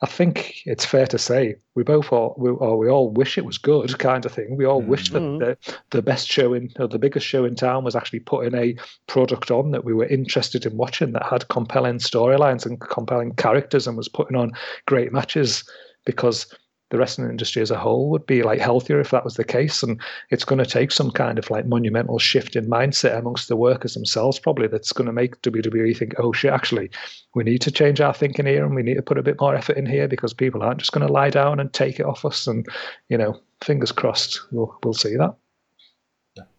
[0.00, 3.44] I think it's fair to say we both all we, or we all wish it
[3.44, 4.56] was good, kind of thing.
[4.56, 4.90] We all mm-hmm.
[4.90, 5.38] wish that mm-hmm.
[5.38, 5.58] the,
[5.90, 8.76] the best show in or the biggest show in town was actually putting a
[9.08, 13.88] product on that we were interested in watching that had compelling storylines and compelling characters
[13.88, 14.52] and was putting on
[14.86, 15.68] great matches
[16.04, 16.46] because
[16.90, 19.82] the wrestling industry as a whole would be like healthier if that was the case.
[19.82, 20.00] And
[20.30, 23.94] it's going to take some kind of like monumental shift in mindset amongst the workers
[23.94, 26.90] themselves, probably that's going to make WWE think, oh shit, actually,
[27.34, 29.54] we need to change our thinking here and we need to put a bit more
[29.54, 32.24] effort in here because people aren't just going to lie down and take it off
[32.24, 32.46] us.
[32.46, 32.66] And
[33.08, 35.34] you know, fingers crossed, we'll we'll see that.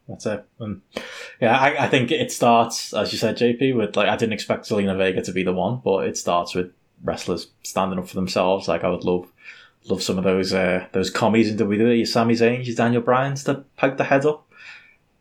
[0.10, 0.44] That's it.
[0.60, 0.82] Um,
[1.40, 4.68] yeah, I, I think it starts, as you said, JP, with like I didn't expect
[4.68, 6.72] Zelina Vega to be the one, but it starts with
[7.04, 8.68] wrestlers standing up for themselves.
[8.68, 9.32] Like I would love
[9.86, 11.98] love some of those uh, those commies in WWE.
[11.98, 14.46] Your Sami Zayn, your Daniel Bryan's to poke the head up.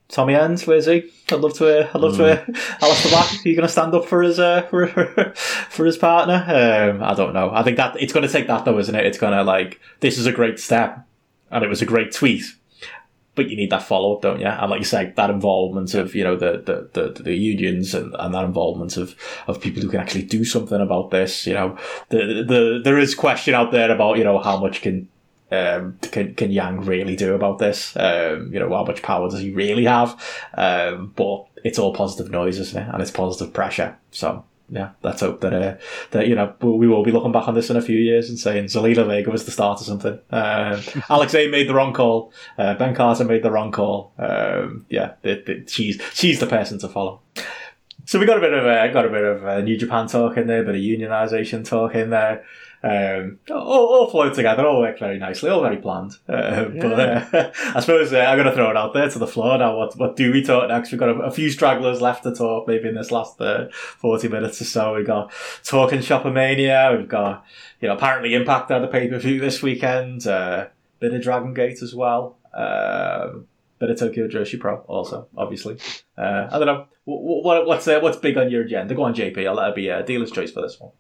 [0.09, 1.11] Tommy Ends, where's he?
[1.31, 1.81] I'd love to.
[1.81, 2.19] Uh, I'd love mm.
[2.19, 2.41] to.
[2.41, 2.45] Uh,
[2.81, 4.87] Aleister Black, are you going to stand up for his uh, for,
[5.37, 6.45] for his partner?
[6.47, 7.51] Um, I don't know.
[7.53, 9.05] I think that it's going to take that though, isn't it?
[9.05, 11.07] It's going to like this is a great step,
[11.51, 12.45] and it was a great tweet
[13.39, 14.47] but you need that follow up, don't you?
[14.47, 16.59] And like you say, that involvement of you know the
[16.93, 19.15] the, the, the unions and, and that involvement of,
[19.47, 21.47] of people who can actually do something about this.
[21.47, 21.79] You know,
[22.09, 25.09] the the there is question out there about you know how much can
[25.53, 27.97] um, can can Yang really do about this?
[27.97, 30.21] Um, you know, how much power does he really have?
[30.55, 32.89] Um, but it's all positive noise, isn't it?
[32.93, 33.97] And it's positive pressure.
[34.11, 35.77] So yeah, let's hope that uh,
[36.11, 38.39] that you know we will be looking back on this in a few years and
[38.39, 40.19] saying Zelina Vega was the start of something.
[40.31, 42.33] Um, Alex A made the wrong call.
[42.59, 44.13] Uh, ben Carter made the wrong call.
[44.19, 45.15] Um, yeah,
[45.67, 47.21] she's she's the person to follow.
[48.05, 50.37] So we got a bit of uh, got a bit of uh, New Japan talk
[50.37, 52.45] in there, a bit of unionization talk in there.
[52.81, 56.13] Um, all, all flowed together, all worked very nicely, all very planned.
[56.29, 56.81] Uh, yeah.
[56.81, 59.59] But uh, I suppose uh, I'm going to throw it out there to the floor
[59.59, 59.77] now.
[59.77, 60.93] What what do we talk next?
[60.93, 64.29] We've got a, a few stragglers left to talk, maybe in this last uh, 40
[64.29, 64.95] minutes or so.
[64.95, 65.33] We've got
[65.65, 67.45] talking Shopper Mania, We've got,
[67.81, 70.27] you know, apparently Impact at the pay per view this weekend.
[70.27, 70.69] Uh,
[71.01, 72.39] bit of Dragon Gate as well.
[72.55, 73.47] Um,
[73.81, 75.79] bit of Tokyo Joshi Pro also, obviously.
[76.17, 76.87] Uh, I don't know.
[77.05, 78.95] What, what, what's uh, what's big on your agenda?
[78.95, 79.47] Go on, JP.
[79.49, 80.93] I'll let it be a dealer's choice for this one.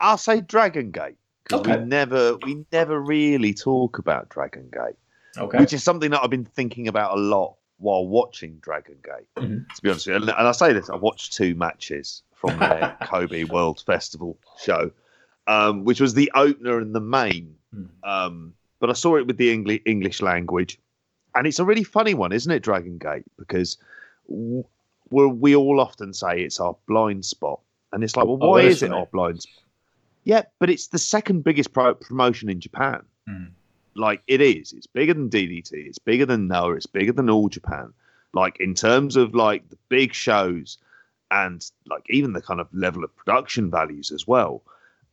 [0.00, 1.78] I'll say Dragon Gate because okay.
[1.78, 4.96] we never we never really talk about Dragon Gate,
[5.36, 5.58] okay.
[5.58, 9.26] which is something that I've been thinking about a lot while watching Dragon Gate.
[9.36, 9.74] Mm-hmm.
[9.74, 12.58] To be honest with you, and, and I say this, I watched two matches from
[12.58, 14.90] their Kobe World Festival show,
[15.46, 17.56] um, which was the opener and the main.
[17.74, 17.88] Mm.
[18.02, 20.78] Um, but I saw it with the English English language,
[21.34, 23.24] and it's a really funny one, isn't it, Dragon Gate?
[23.38, 23.76] Because
[24.28, 24.64] we
[25.10, 27.60] we all often say it's our blind spot,
[27.92, 29.64] and it's like, well, why oh, is it our blind spot?
[30.30, 33.02] Yeah, but it's the second biggest pro- promotion in Japan.
[33.28, 33.50] Mm.
[33.96, 34.72] Like it is.
[34.72, 35.72] It's bigger than DDT.
[35.72, 36.74] It's bigger than Noah.
[36.74, 37.92] It's bigger than All Japan.
[38.32, 40.78] Like in terms of like the big shows
[41.32, 44.62] and like even the kind of level of production values as well.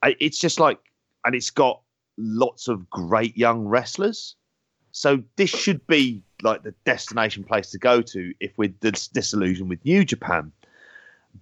[0.03, 0.77] It's just like,
[1.25, 1.81] and it's got
[2.17, 4.35] lots of great young wrestlers.
[4.91, 9.69] So this should be like the destination place to go to if we're dis- disillusioned
[9.69, 10.51] with New Japan.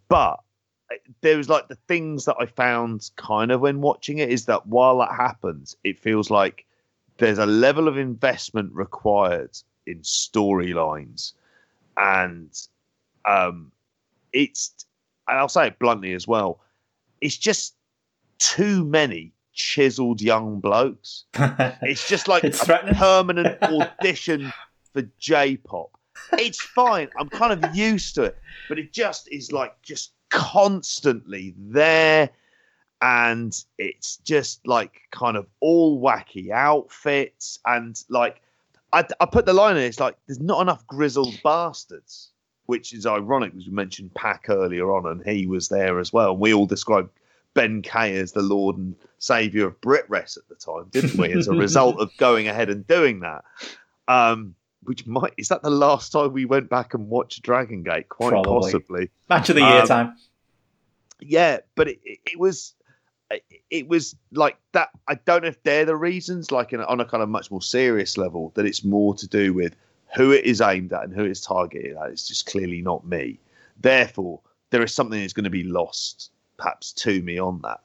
[0.07, 0.39] But
[1.21, 4.67] there was like the things that I found kind of when watching it is that
[4.67, 6.65] while that happens, it feels like
[7.17, 11.33] there's a level of investment required in storylines,
[11.97, 12.51] and
[13.25, 13.71] um,
[14.33, 14.85] it's
[15.27, 16.59] and I'll say it bluntly as well,
[17.21, 17.75] it's just
[18.37, 21.25] too many chiseled young blokes.
[21.81, 24.51] it's just like it's a permanent audition
[24.93, 25.91] for J-pop.
[26.33, 27.09] It's fine.
[27.17, 28.37] I'm kind of used to it,
[28.69, 32.29] but it just is like just constantly there
[33.01, 38.41] and it's just like kind of all wacky outfits and like
[38.91, 42.31] I, I put the line in it's like there's not enough grizzled bastards
[42.65, 46.31] which is ironic because we mentioned Pac earlier on and he was there as well
[46.31, 47.09] And we all described
[47.53, 51.31] Ben Kay as the Lord and Savior of Brit Rest at the time didn't we
[51.31, 53.45] as a result of going ahead and doing that.
[54.09, 54.55] Um
[54.85, 58.09] which might is that the last time we went back and watched Dragon Gate?
[58.09, 58.71] Quite Probably.
[58.71, 59.09] possibly.
[59.29, 60.17] Match of the year um, time.
[61.19, 62.73] Yeah, but it, it, was
[63.69, 64.89] it was like that.
[65.07, 67.61] I don't know if they're the reasons, like in, on a kind of much more
[67.61, 69.75] serious level, that it's more to do with
[70.15, 72.09] who it is aimed at and who it's targeted at.
[72.09, 73.39] It's just clearly not me.
[73.81, 74.39] Therefore,
[74.69, 77.81] there is something that's going to be lost, perhaps to me on that.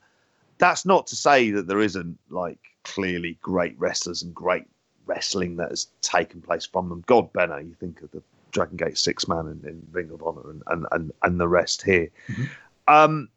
[0.58, 4.64] That's not to say that there isn't like clearly great wrestlers and great
[5.10, 7.02] wrestling that has taken place from them.
[7.06, 8.22] God Benno, you think of the
[8.52, 11.82] Dragon Gate six man in, in Ring of Honor and, and, and, and the rest
[11.82, 12.08] here.
[12.28, 12.44] Mm-hmm.
[12.86, 13.28] Um,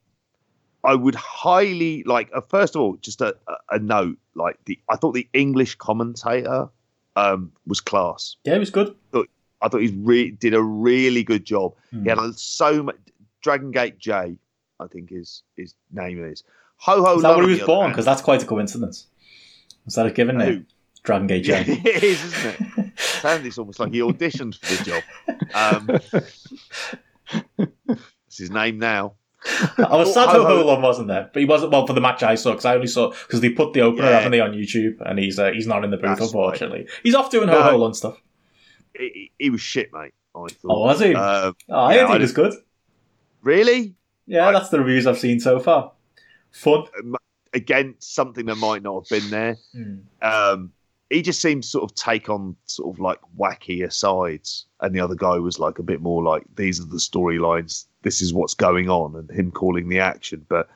[0.84, 2.30] I would highly like.
[2.34, 3.36] Uh, first of all, just a,
[3.72, 4.18] a, note.
[4.36, 6.68] Like the, I thought the English commentator
[7.16, 8.36] um, was class.
[8.44, 8.90] Yeah, it was good.
[8.90, 9.30] I thought,
[9.62, 11.74] I thought he re- did a really good job.
[11.94, 12.04] Mm.
[12.04, 12.98] He had a, so much.
[13.42, 14.36] Dragon Gate J,
[14.80, 16.44] I think his his name is.
[16.78, 17.16] Ho ho.
[17.16, 17.92] Is that where he was born?
[17.92, 19.08] Because that's quite a coincidence.
[19.86, 20.66] Was that a given name?
[21.04, 21.52] Dragon Gate J.
[21.52, 23.00] Yeah, it is, isn't it?
[23.00, 25.04] Sounds almost like he auditioned for the job.
[25.54, 25.90] Um,
[28.28, 29.16] it's his name now.
[29.78, 32.36] I was sad Ho Ho wasn't there, but he wasn't well for the match I
[32.36, 34.16] saw because I only saw because they put the opener yeah.
[34.16, 36.80] haven't they on YouTube and he's uh, he's not in the booth That's unfortunately.
[36.80, 36.90] Right.
[37.04, 38.22] He's off doing no, Ho Ho and stuff.
[38.98, 40.14] He, he, was shit, mate.
[40.36, 40.58] I thought.
[40.66, 41.14] Oh, was he?
[41.14, 42.54] Uh, oh, I yeah, think he was good.
[43.42, 43.96] Really?
[44.28, 45.92] Yeah, I, that's the reviews I've seen so far.
[46.52, 46.86] Fun.
[47.54, 49.58] Again, something that might not have been there.
[49.76, 50.02] Mm.
[50.22, 50.72] Um,
[51.14, 55.00] he just seemed to sort of take on sort of like wacky asides, and the
[55.00, 58.54] other guy was like a bit more like these are the storylines, this is what's
[58.54, 60.46] going on, and him calling the action.
[60.50, 60.70] But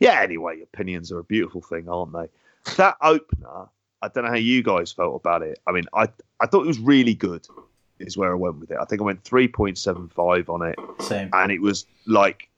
[0.00, 2.28] yeah, anyway, opinions are a beautiful thing, aren't they?
[2.76, 3.68] That opener,
[4.02, 5.60] I don't know how you guys felt about it.
[5.66, 6.08] I mean, I
[6.40, 7.46] I thought it was really good.
[8.00, 8.78] Is where I went with it.
[8.80, 10.76] I think I went three point seven five on it.
[10.98, 11.30] Same.
[11.32, 12.50] And it was like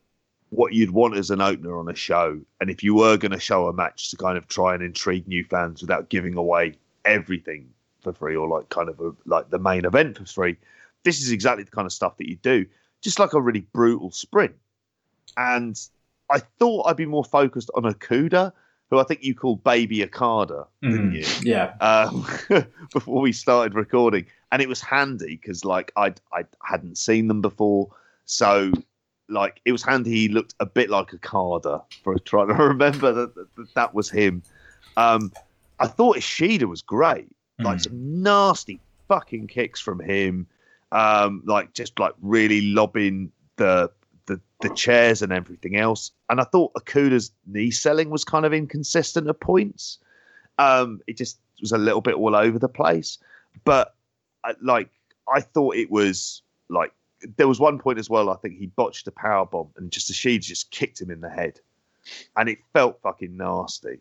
[0.48, 2.40] what you'd want as an opener on a show.
[2.60, 5.28] And if you were going to show a match to kind of try and intrigue
[5.28, 6.76] new fans without giving away
[7.06, 7.70] everything
[8.02, 10.56] for free or like kind of a, like the main event for free.
[11.04, 12.66] This is exactly the kind of stuff that you do,
[13.00, 14.54] just like a really brutal sprint.
[15.36, 15.78] And
[16.30, 18.52] I thought I'd be more focused on Okuda,
[18.90, 21.50] who I think you called Baby Okada, didn't mm, you?
[21.50, 21.74] Yeah.
[21.80, 22.26] Um,
[22.92, 27.40] before we started recording, and it was handy because like I I hadn't seen them
[27.40, 27.88] before,
[28.24, 28.70] so
[29.28, 30.10] like it was handy.
[30.10, 34.08] He looked a bit like a Okada for trying to remember that that, that was
[34.08, 34.42] him.
[34.96, 35.32] Um,
[35.78, 37.28] I thought Ishida was great.
[37.58, 37.84] Like mm.
[37.84, 40.46] some nasty fucking kicks from him.
[40.92, 43.90] Um, like just like really lobbing the
[44.26, 46.12] the the chairs and everything else.
[46.28, 49.98] And I thought Okuda's knee selling was kind of inconsistent at points.
[50.58, 53.18] Um, it just was a little bit all over the place.
[53.64, 53.94] But
[54.44, 54.90] I, like
[55.32, 56.92] I thought it was like
[57.36, 58.30] there was one point as well.
[58.30, 61.30] I think he botched a power bomb and just Ishida just kicked him in the
[61.30, 61.60] head,
[62.36, 64.00] and it felt fucking nasty.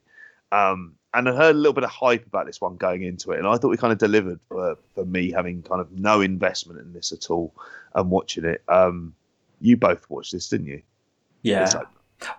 [0.52, 3.39] Um, and I heard a little bit of hype about this one going into it,
[3.39, 6.79] and I thought we kind of delivered for, for me having kind of no investment
[6.79, 7.53] in this at all
[7.93, 8.63] and watching it.
[8.67, 9.15] Um,
[9.61, 10.81] you both watched this, didn't you?
[11.41, 11.71] Yeah.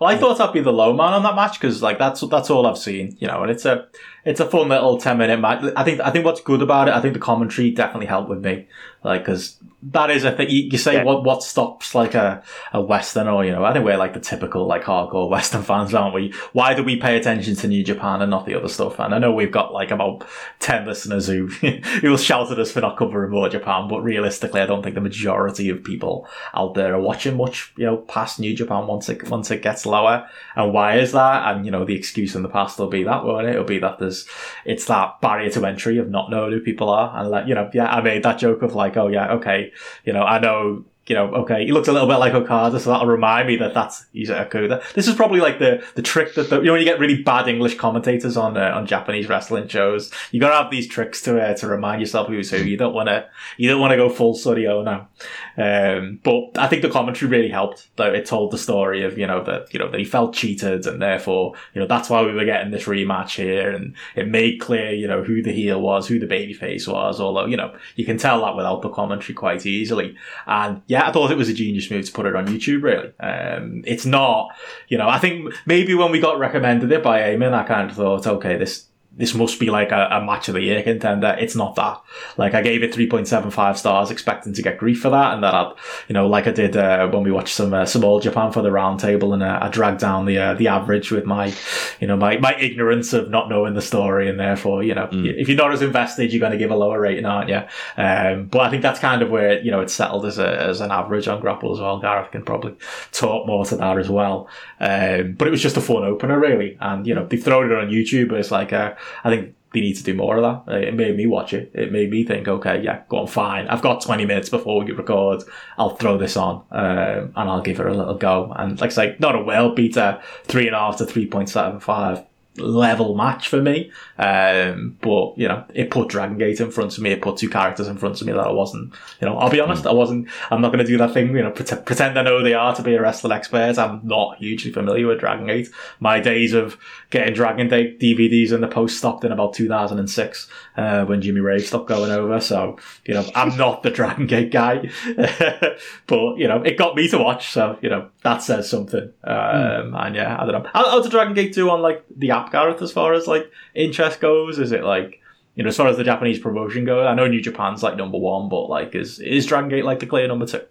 [0.00, 2.50] Well, I thought I'd be the low man on that match because, like, that's that's
[2.50, 3.42] all I've seen, you know.
[3.42, 3.86] And it's a
[4.24, 5.70] it's a fun little ten minute match.
[5.76, 8.42] I think I think what's good about it, I think the commentary definitely helped with
[8.44, 8.68] me,
[9.06, 9.56] like, because
[9.92, 10.50] that is a thing.
[10.50, 11.04] You, you say yeah.
[11.04, 12.42] what what stops like a,
[12.72, 15.94] a western or you know I think we're like the typical like hardcore western fans,
[15.94, 16.32] aren't we?
[16.52, 18.98] Why do we pay attention to New Japan and not the other stuff?
[18.98, 20.26] And I know we've got like about
[20.58, 21.46] ten listeners who
[22.00, 24.94] who will shout at us for not covering more Japan, but realistically, I don't think
[24.94, 29.08] the majority of people out there are watching much you know past New Japan once
[29.08, 30.28] it once it gets lower.
[30.56, 31.54] And why is that?
[31.54, 33.50] And you know the excuse in the past will be that, won't it?
[33.50, 34.26] It'll be that there's
[34.64, 37.70] it's that barrier to entry of not knowing who people are, and like you know
[37.72, 39.72] yeah I made that joke of like oh yeah okay
[40.04, 42.90] you know, I know you know, okay, he looks a little bit like Okada, so
[42.90, 44.28] that'll remind me that that's he's.
[44.28, 47.22] This is probably like the the trick that the, you know when you get really
[47.22, 51.40] bad English commentators on uh, on Japanese wrestling shows, you gotta have these tricks to
[51.40, 52.56] uh, to remind yourself who's who.
[52.56, 55.08] You don't want to you don't want to go full Sorry-O now.
[55.56, 57.88] Um, but I think the commentary really helped.
[57.94, 60.86] Though it told the story of you know that you know that he felt cheated,
[60.86, 64.60] and therefore you know that's why we were getting this rematch here, and it made
[64.60, 67.20] clear you know who the heel was, who the babyface was.
[67.20, 70.16] Although you know you can tell that without the commentary quite easily,
[70.46, 72.82] and yeah yeah, I thought it was a genius move to put it on YouTube.
[72.82, 74.48] Really, um, it's not.
[74.88, 77.96] You know, I think maybe when we got recommended it by Eamon, I kind of
[77.96, 78.86] thought, okay, this
[79.16, 81.34] this must be like a, a, match of the year contender.
[81.38, 82.02] It's not that.
[82.36, 85.72] Like I gave it 3.75 stars, expecting to get grief for that, and that I'd,
[86.08, 88.60] you know, like I did uh, when we watched some uh, some All Japan for
[88.60, 91.54] the roundtable, and uh, I dragged down the uh, the average with my,
[91.98, 95.34] you know, my my ignorance of not knowing the story, and therefore, you know, mm.
[95.34, 97.62] if you're not as invested, you're going to give a lower rating, aren't you?
[97.96, 100.82] Um, but I think that's kind of where you know it's settled as a as
[100.82, 101.98] an average on Grapple as well.
[101.98, 102.76] Gareth can probably
[103.12, 104.48] talk more to that as well.
[104.78, 107.78] Um, but it was just a fun opener, really, and you know they've thrown it
[107.78, 110.74] on YouTube, but it's like a I think they need to do more of that.
[110.74, 111.70] It made me watch it.
[111.74, 113.68] It made me think, okay, yeah, go on, fine.
[113.68, 115.42] I've got 20 minutes before we record.
[115.76, 118.52] I'll throw this on um, and I'll give it a little go.
[118.56, 122.24] And like I say, not a well beater, three and a half to 3.75
[122.58, 123.90] level match for me.
[124.18, 127.10] Um, but you know, it put Dragon Gate in front of me.
[127.10, 128.94] It put two characters in front of me that I wasn't.
[129.20, 130.28] You know, I'll be honest, I wasn't.
[130.50, 131.36] I'm not going to do that thing.
[131.36, 133.78] You know, pretend, pretend I know they are to be a wrestling expert.
[133.78, 135.68] I'm not hugely familiar with Dragon Gate.
[136.00, 136.78] My days of
[137.10, 141.66] getting Dragon Gate DVDs in the post stopped in about 2006 uh, when Jimmy Rave
[141.66, 142.40] stopped going over.
[142.40, 144.90] So you know, I'm not the Dragon Gate guy.
[146.06, 147.50] but you know, it got me to watch.
[147.50, 149.12] So you know, that says something.
[149.24, 150.06] Um, mm.
[150.06, 150.70] And yeah, I don't know.
[150.72, 152.45] How, how's the Dragon Gate do on like the app?
[152.52, 154.58] Gareth as far as like interest goes?
[154.58, 155.20] Is it like
[155.54, 157.06] you know as far as the Japanese promotion goes?
[157.06, 160.06] I know New Japan's like number one, but like is is Dragon Gate like the
[160.06, 160.62] clear number two?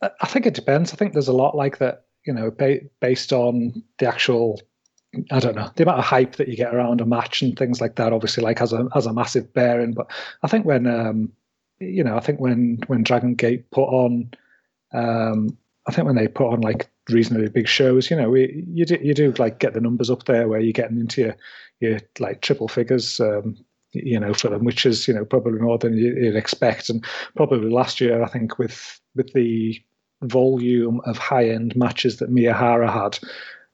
[0.00, 0.92] I think it depends.
[0.92, 2.04] I think there's a lot like that.
[2.24, 4.60] You know, ba- based on the actual
[5.30, 7.80] I don't know the amount of hype that you get around a match and things
[7.80, 8.12] like that.
[8.12, 9.94] Obviously, like has a has a massive bearing.
[9.94, 10.10] But
[10.42, 11.32] I think when um,
[11.80, 14.30] you know, I think when when Dragon Gate put on,
[14.92, 15.56] um,
[15.86, 18.98] I think when they put on like reasonably big shows, you know, we, you do
[19.02, 21.36] you do like get the numbers up there where you're getting into your
[21.80, 23.56] your like triple figures, um,
[23.92, 27.04] you know, for them, which is you know probably more than you'd expect, and
[27.36, 29.80] probably last year I think with with the
[30.22, 33.18] volume of high end matches that Miyahara had.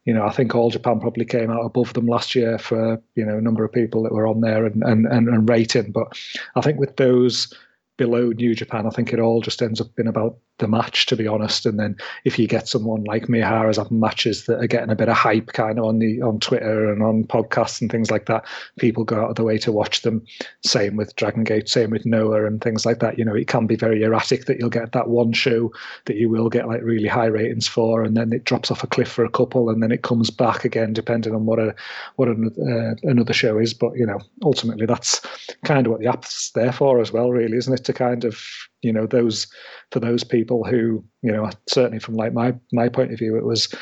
[0.04, 3.24] You know, I think All Japan probably came out above them last year for you
[3.24, 5.92] know a number of people that were on there and and, and, and rating.
[5.92, 6.18] But
[6.56, 7.52] I think with those
[7.96, 11.16] below New Japan, I think it all just ends up being about the match, to
[11.16, 11.66] be honest.
[11.66, 15.08] And then if you get someone like Miyahara's having matches that are getting a bit
[15.08, 18.44] of hype kind of on the on Twitter and on podcasts and things like that,
[18.78, 20.24] people go out of the way to watch them.
[20.64, 23.18] Same with Dragon Gate, same with Noah and things like that.
[23.18, 25.72] You know, it can be very erratic that you'll get that one show
[26.04, 28.88] that you will get like really high ratings for, and then it drops off a
[28.88, 31.74] cliff for a couple, and then it comes back again depending on what a
[32.16, 33.74] what an, uh, another show is.
[33.74, 35.20] But you know, ultimately that's
[35.64, 37.84] kind of what the app's there for as well, really, isn't it?
[37.84, 38.40] To kind of
[38.84, 39.46] you know those
[39.90, 43.44] for those people who you know certainly from like my my point of view it
[43.44, 43.72] was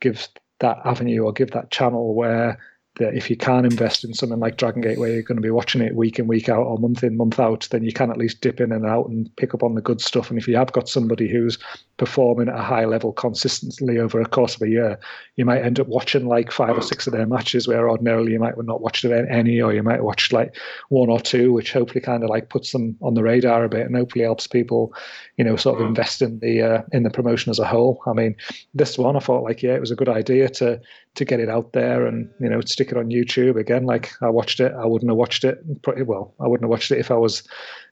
[0.00, 0.28] give
[0.58, 2.58] that avenue or give that channel where
[2.98, 5.50] that if you can't invest in something like Dragon Gate, where you're going to be
[5.50, 8.16] watching it week in, week out, or month in, month out, then you can at
[8.16, 10.28] least dip in and out and pick up on the good stuff.
[10.28, 11.56] And if you have got somebody who's
[12.00, 14.98] performing at a high level consistently over a course of a year,
[15.36, 18.38] you might end up watching like five or six of their matches where ordinarily you
[18.38, 20.56] might not watch any, or you might watch like
[20.88, 23.84] one or two, which hopefully kind of like puts them on the radar a bit
[23.84, 24.94] and hopefully helps people,
[25.36, 28.00] you know, sort of invest in the uh, in the promotion as a whole.
[28.06, 28.34] I mean,
[28.72, 30.80] this one I thought like yeah, it was a good idea to
[31.16, 33.84] to get it out there and you know stick it on YouTube again.
[33.84, 35.82] Like I watched it, I wouldn't have watched it.
[35.82, 37.46] Pretty well, I wouldn't have watched it if I was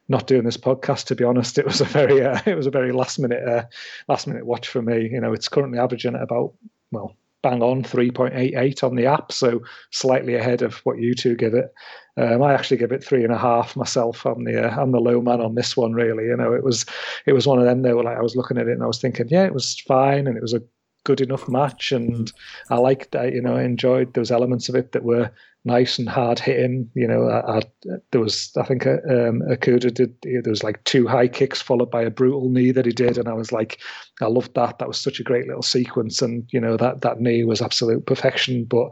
[0.08, 1.06] not doing this podcast.
[1.06, 3.64] To be honest, it was a very uh, it was a very last minute uh,
[4.08, 5.08] last minute watch for me.
[5.10, 6.54] You know, it's currently averaging at about
[6.90, 9.60] well bang on 3.88 on the app, so
[9.90, 11.72] slightly ahead of what you two give it.
[12.16, 14.26] Um, I actually give it three and a half myself.
[14.26, 16.24] I'm the uh, I'm the low man on this one, really.
[16.24, 16.84] You know, it was
[17.26, 17.98] it was one of them though.
[17.98, 20.36] Like I was looking at it and I was thinking, yeah, it was fine, and
[20.36, 20.62] it was a
[21.04, 22.32] good enough match, and
[22.70, 25.30] I liked, I, you know, I enjoyed those elements of it that were
[25.68, 26.90] nice and hard hitting.
[26.94, 27.62] You know, I, I,
[28.10, 30.14] there was, I think, uh, um, Okuda did.
[30.22, 33.28] There was like two high kicks followed by a brutal knee that he did, and
[33.28, 33.78] I was like,
[34.20, 34.80] I loved that.
[34.80, 38.06] That was such a great little sequence, and you know that that knee was absolute
[38.06, 38.64] perfection.
[38.64, 38.88] But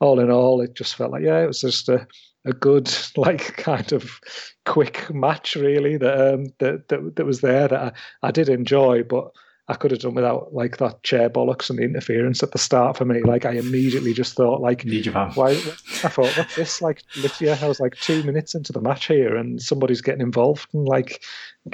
[0.00, 2.06] all in all, it just felt like yeah, it was just a
[2.44, 4.20] a good like kind of
[4.66, 7.80] quick match really that um, that, that that was there that
[8.22, 9.30] I, I did enjoy, but
[9.68, 12.96] I could have done without like that chair bollocks and the interference at the start
[12.96, 13.22] for me.
[13.22, 15.32] Like I immediately just thought like, New Japan.
[15.34, 15.50] why?
[15.50, 16.80] I thought what's this?
[16.80, 20.68] Like literally, I was like two minutes into the match here, and somebody's getting involved
[20.72, 21.24] and like,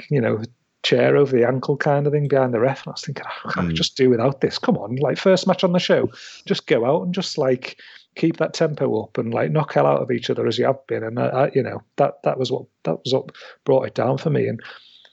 [0.09, 0.41] you know,
[0.81, 2.85] chair over the ankle kind of thing behind the ref.
[2.85, 3.73] And I was thinking, oh, I mm.
[3.73, 4.57] just do without this.
[4.57, 6.09] Come on, like first match on the show,
[6.47, 7.79] just go out and just like
[8.15, 10.85] keep that tempo up and like knock hell out of each other as you have
[10.87, 11.03] been.
[11.03, 14.17] And I, I, you know that that was what that was what brought it down
[14.17, 14.47] for me.
[14.47, 14.59] And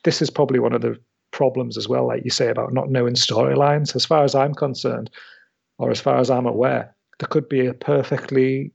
[0.05, 0.98] this is probably one of the
[1.41, 3.97] problems as well, like you say about not knowing storylines.
[3.97, 5.09] As far as I'm concerned,
[5.79, 8.71] or as far as I'm aware, there could be a perfectly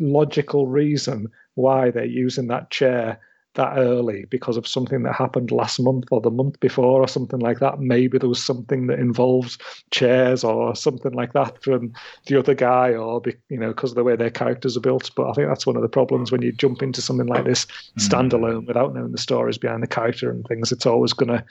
[0.00, 1.26] logical reason
[1.56, 3.20] why they're using that chair
[3.58, 7.40] that early because of something that happened last month or the month before or something
[7.40, 7.78] like that.
[7.78, 9.58] Maybe there was something that involves
[9.90, 11.92] chairs or something like that from
[12.26, 13.20] the other guy or,
[13.50, 15.10] you know, because of the way their characters are built.
[15.14, 17.66] But I think that's one of the problems when you jump into something like this
[17.66, 18.08] mm.
[18.08, 20.72] standalone without knowing the stories behind the character and things.
[20.72, 21.44] It's always going to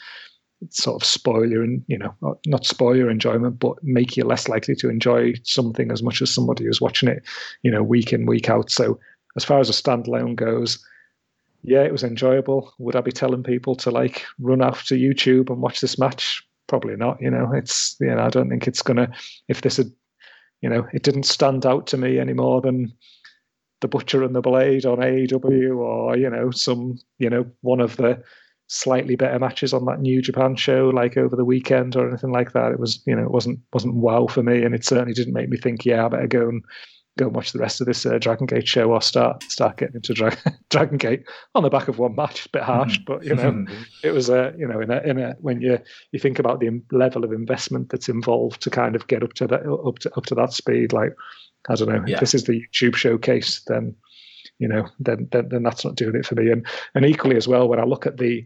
[0.69, 4.75] sort of spoil your, you know, not spoil your enjoyment, but make you less likely
[4.75, 7.23] to enjoy something as much as somebody who's watching it,
[7.63, 8.71] you know, week in, week out.
[8.71, 8.99] So
[9.35, 10.83] as far as a standalone goes,
[11.63, 12.73] yeah, it was enjoyable.
[12.79, 16.43] Would I be telling people to like run off to YouTube and watch this match?
[16.67, 17.21] Probably not.
[17.21, 19.11] You know, it's you know, I don't think it's gonna.
[19.47, 19.91] If this had,
[20.61, 22.93] you know, it didn't stand out to me any more than
[23.81, 27.97] the Butcher and the Blade on AEW, or you know, some you know, one of
[27.97, 28.21] the
[28.67, 32.51] slightly better matches on that New Japan show, like over the weekend or anything like
[32.53, 32.71] that.
[32.71, 35.49] It was, you know, it wasn't wasn't wow for me, and it certainly didn't make
[35.49, 36.63] me think, yeah, I better go and
[37.17, 39.95] go and watch the rest of this uh, Dragon Gate show or start start getting
[39.95, 40.37] into Dra-
[40.69, 41.23] Dragon Gate
[41.55, 42.45] on the back of one match.
[42.45, 43.13] A bit harsh, mm-hmm.
[43.13, 43.65] but you know,
[44.03, 45.79] it was a you know in a in a when you
[46.11, 49.47] you think about the level of investment that's involved to kind of get up to
[49.47, 50.93] that up to up to that speed.
[50.93, 51.13] Like
[51.69, 52.15] I don't know, yeah.
[52.15, 53.95] if this is the YouTube showcase, then
[54.59, 56.51] you know, then, then then that's not doing it for me.
[56.51, 56.65] And
[56.95, 58.45] and equally as well, when I look at the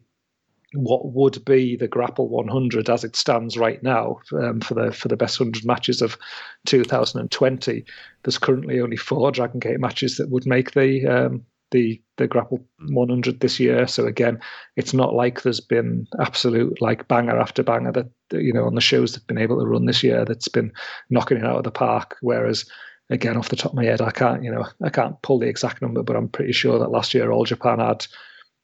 [0.73, 5.07] what would be the Grapple 100 as it stands right now um, for the for
[5.07, 6.17] the best 100 matches of
[6.65, 7.83] 2020.
[8.23, 12.65] There's currently only four Dragon Gate matches that would make the um, the the Grapple
[12.87, 13.87] 100 this year.
[13.87, 14.39] So again,
[14.77, 18.81] it's not like there's been absolute like banger after banger that you know on the
[18.81, 20.71] shows that've been able to run this year that's been
[21.09, 22.17] knocking it out of the park.
[22.21, 22.65] Whereas
[23.09, 25.47] again, off the top of my head, I can't you know I can't pull the
[25.47, 28.05] exact number, but I'm pretty sure that last year All Japan had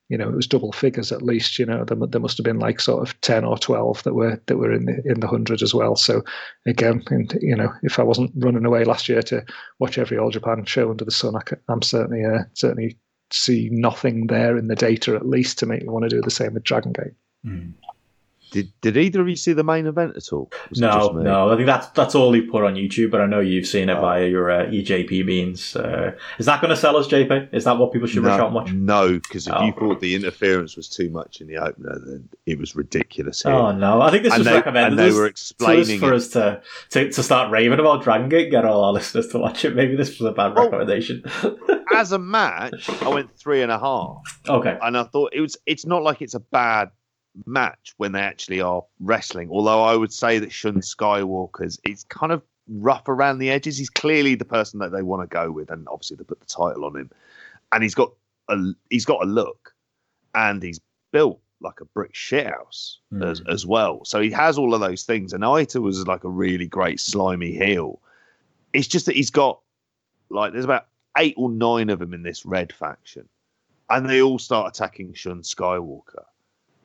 [0.10, 1.60] you know, it was double figures at least.
[1.60, 4.42] You know, there, there must have been like sort of ten or twelve that were
[4.46, 5.96] that were in the in the hundred as well.
[5.96, 6.24] So
[6.66, 9.46] again, and you know, if I wasn't running away last year to
[9.80, 12.98] watch every All Japan show under the sun, I am certainly uh, certainly
[13.32, 16.32] see nothing there in the data at least to make me want to do the
[16.32, 17.14] same with Dragon Gate.
[17.46, 17.74] Mm.
[18.52, 20.52] Did Did either of you see the main event at all?
[20.76, 21.50] No, no.
[21.52, 23.98] I think that's that's all he put on YouTube, but I know you've seen it
[23.98, 24.02] oh.
[24.02, 25.76] via your uh, EJP means.
[25.76, 27.54] Uh, is that going to sell us, JP?
[27.54, 28.72] Is that what people should no, rush out much?
[28.72, 29.66] No, because if oh.
[29.66, 33.44] you thought the interference was too much in the opener, then it was ridiculous.
[33.44, 33.52] Here.
[33.52, 35.00] Oh no, I think this and was they, recommended.
[35.00, 36.62] And they were explaining for us to,
[36.92, 39.76] to to start raving about Dragon Gate, get all our listeners to watch it.
[39.76, 41.24] Maybe this was a bad well, recommendation.
[41.94, 44.40] as a match, I went three and a half.
[44.48, 45.58] Okay, and I thought it was.
[45.66, 46.90] It's not like it's a bad
[47.46, 49.50] match when they actually are wrestling.
[49.52, 53.78] Although I would say that Shun Skywalker's it's kind of rough around the edges.
[53.78, 56.46] He's clearly the person that they want to go with, and obviously they put the
[56.46, 57.12] title on him.
[57.72, 58.12] And he's got
[58.50, 58.58] a
[58.90, 59.74] he's got a look,
[60.34, 60.80] and he's
[61.12, 63.24] built like a brick shithouse mm.
[63.26, 64.04] as as well.
[64.06, 65.34] So he has all of those things.
[65.34, 68.02] And Eita was like a really great slimy heel.
[68.74, 69.60] It's just that he's got
[70.30, 70.88] like there's about
[71.18, 73.28] eight or nine of them in this red faction,
[73.90, 76.26] and they all start attacking Shun Skywalker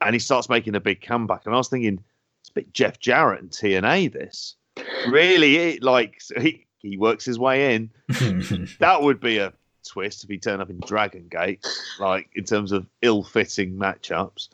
[0.04, 1.42] and he starts making a big comeback.
[1.46, 2.02] And I was thinking,
[2.40, 4.12] it's a bit Jeff Jarrett and TNA.
[4.12, 4.56] This
[5.08, 7.90] really, it, like he he works his way in.
[8.80, 9.52] that would be a
[9.88, 11.66] twist if he turned up in Dragon Gate,
[11.98, 14.48] like in terms of ill-fitting matchups.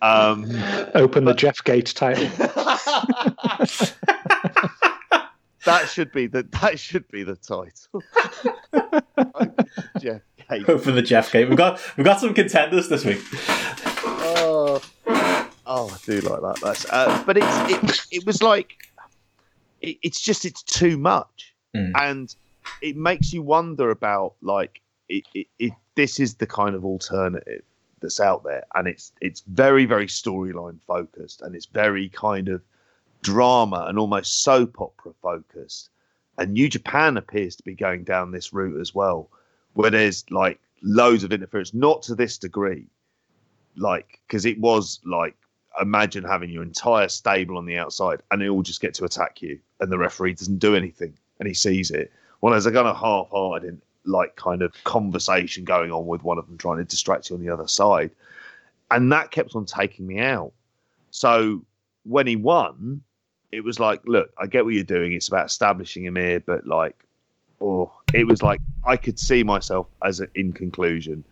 [0.00, 0.44] Um,
[0.94, 2.28] Open the Jeff Gate title.
[5.64, 8.02] that should be the that should be the title.
[10.00, 10.68] Jeff Gate.
[10.68, 11.48] Open the Jeff Gate.
[11.48, 13.20] We've got we've got some contenders this week.
[15.74, 16.60] Oh, I do like that.
[16.62, 17.46] That's uh, but it's
[18.10, 18.74] it, it was like
[19.80, 21.92] it, it's just it's too much, Mm.
[21.94, 22.34] and
[22.82, 27.62] it makes you wonder about like it, it, it, this is the kind of alternative
[28.02, 32.60] that's out there, and it's it's very very storyline focused, and it's very kind of
[33.22, 35.88] drama and almost soap opera focused.
[36.36, 39.30] And New Japan appears to be going down this route as well,
[39.72, 42.84] where there's like loads of interference, not to this degree,
[43.76, 45.36] like because it was like
[45.80, 49.40] imagine having your entire stable on the outside and they all just get to attack
[49.40, 52.12] you and the referee doesn't do anything and he sees it.
[52.40, 56.46] Well, there's a kind of half-hearted like kind of conversation going on with one of
[56.46, 58.10] them trying to distract you on the other side,
[58.90, 60.52] and that kept on taking me out.
[61.10, 61.64] So
[62.04, 63.02] when he won,
[63.52, 65.12] it was like, look, I get what you're doing.
[65.12, 67.04] It's about establishing him here, but like,
[67.60, 71.24] oh, it was like I could see myself as a, in conclusion,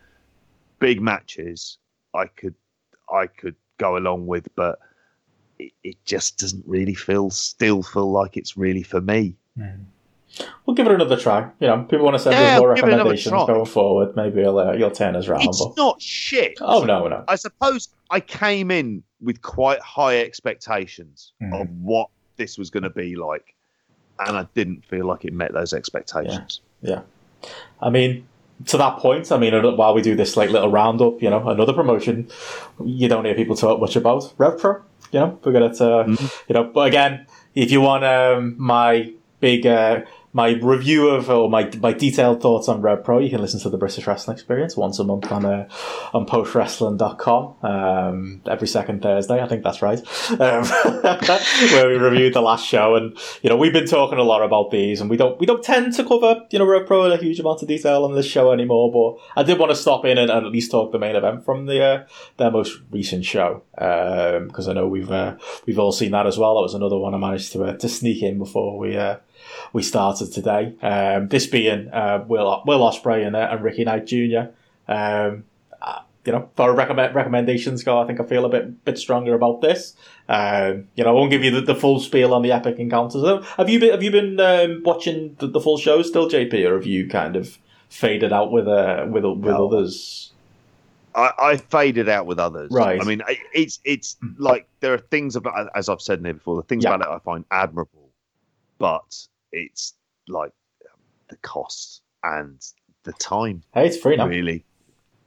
[0.79, 1.79] big matches.
[2.15, 2.55] I could,
[3.13, 4.79] I could go along with, but
[5.59, 9.35] it, it just doesn't really feel, still feel like it's really for me.
[10.65, 11.51] We'll give it another try.
[11.59, 13.65] You know, people want to send Yeah, us more we'll give it another recommendations going
[13.67, 14.15] forward.
[14.17, 15.45] Maybe you'll uh, you'll turn us round.
[15.45, 16.59] It's But not shit.
[16.61, 17.25] oh no, no.
[17.27, 21.61] I suppose I came in with quite high expectations Mhm.
[21.61, 23.55] of what this was going to be like,
[24.21, 26.61] and I didn't feel like it met those expectations.
[26.81, 27.01] Yeah.
[27.83, 28.27] I mean,
[28.67, 31.73] to that point, I mean, while we do this like little roundup, you know, another
[31.73, 32.29] promotion
[32.85, 34.83] you don't hear people talk much about, RevPro.
[35.13, 36.07] You know, we're gonna, uh,
[36.49, 40.03] you know, but again, if you want um, my big, uh,
[40.33, 43.19] my review of or my my detailed thoughts on Rev Pro.
[43.19, 45.69] you can listen to the British Wrestling Experience once a month on uh,
[46.15, 49.43] on postwrestling.com um, every second Thursday.
[49.43, 49.99] I think that's right,
[50.31, 50.65] um,
[51.73, 54.71] where we reviewed the last show, and you know we've been talking a lot about
[54.71, 57.41] these, and we don't we don't tend to cover you know RevPro in a huge
[57.41, 58.93] amount of detail on this show anymore.
[58.93, 61.45] But I did want to stop in and, and at least talk the main event
[61.45, 65.37] from the uh, their most recent show because I know we've uh,
[65.67, 66.55] we've all seen that as well.
[66.55, 68.97] That was another one I managed to uh, to sneak in before we.
[69.73, 70.75] We started today.
[70.83, 74.51] Um, this being uh, Will Will Ospreay and, uh, and Ricky Knight Jr.
[74.89, 75.45] Um,
[75.81, 79.35] uh, you know, for recommend, recommendations go, I think I feel a bit bit stronger
[79.35, 79.95] about this.
[80.29, 83.25] Um, you know, I won't give you the, the full spiel on the epic encounters.
[83.57, 86.75] Have you been Have you been um, watching the, the full show still, JP, or
[86.75, 87.59] have you kind of
[87.89, 89.67] faded out with uh, with with No.
[89.69, 90.33] others?
[91.13, 92.71] I, I faded out with others.
[92.71, 93.01] Right.
[93.01, 93.23] I mean,
[93.53, 96.85] it's it's like there are things about, as I've said in here before, the things
[96.85, 96.95] Yeah.
[96.95, 98.11] about it I find admirable,
[98.79, 99.95] but it's
[100.29, 100.53] like
[101.29, 102.61] the cost and
[103.05, 104.27] the time, Hey, it's free now.
[104.27, 104.65] really.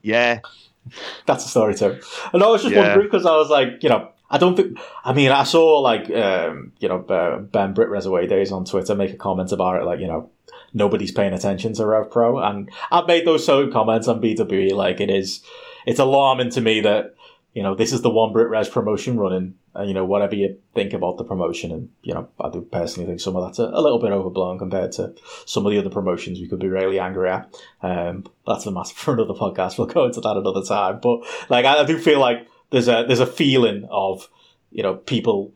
[0.02, 0.40] Yeah,
[1.26, 2.00] That's a story too.
[2.34, 2.82] And I was just Yeah.
[2.82, 4.78] wondering because I was like, you know, I don't think.
[5.06, 8.94] I mean, I saw like, um, you know, uh, Ben Britt Reserway Days on Twitter
[8.96, 10.30] make a comment about it, like, you know,
[10.74, 14.74] nobody's paying attention to Rev Pro, and I've made those same comments on BWE.
[14.74, 15.42] Like, it is,
[15.86, 17.14] it's alarming to me that
[17.54, 20.58] you know this is the one Brit Res promotion running, and you know whatever you
[20.76, 23.64] think about the promotion, and you know I do personally think some of that's a,
[23.64, 25.14] a little bit overblown compared to
[25.46, 27.54] some of the other promotions we could be really angry at.
[27.82, 29.78] Um, that's a matter for another podcast.
[29.78, 31.00] We'll go into that another time.
[31.02, 34.30] But like I, do feel like there's a there's a feeling of
[34.72, 35.54] you know people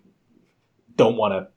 [0.96, 1.48] don't want to.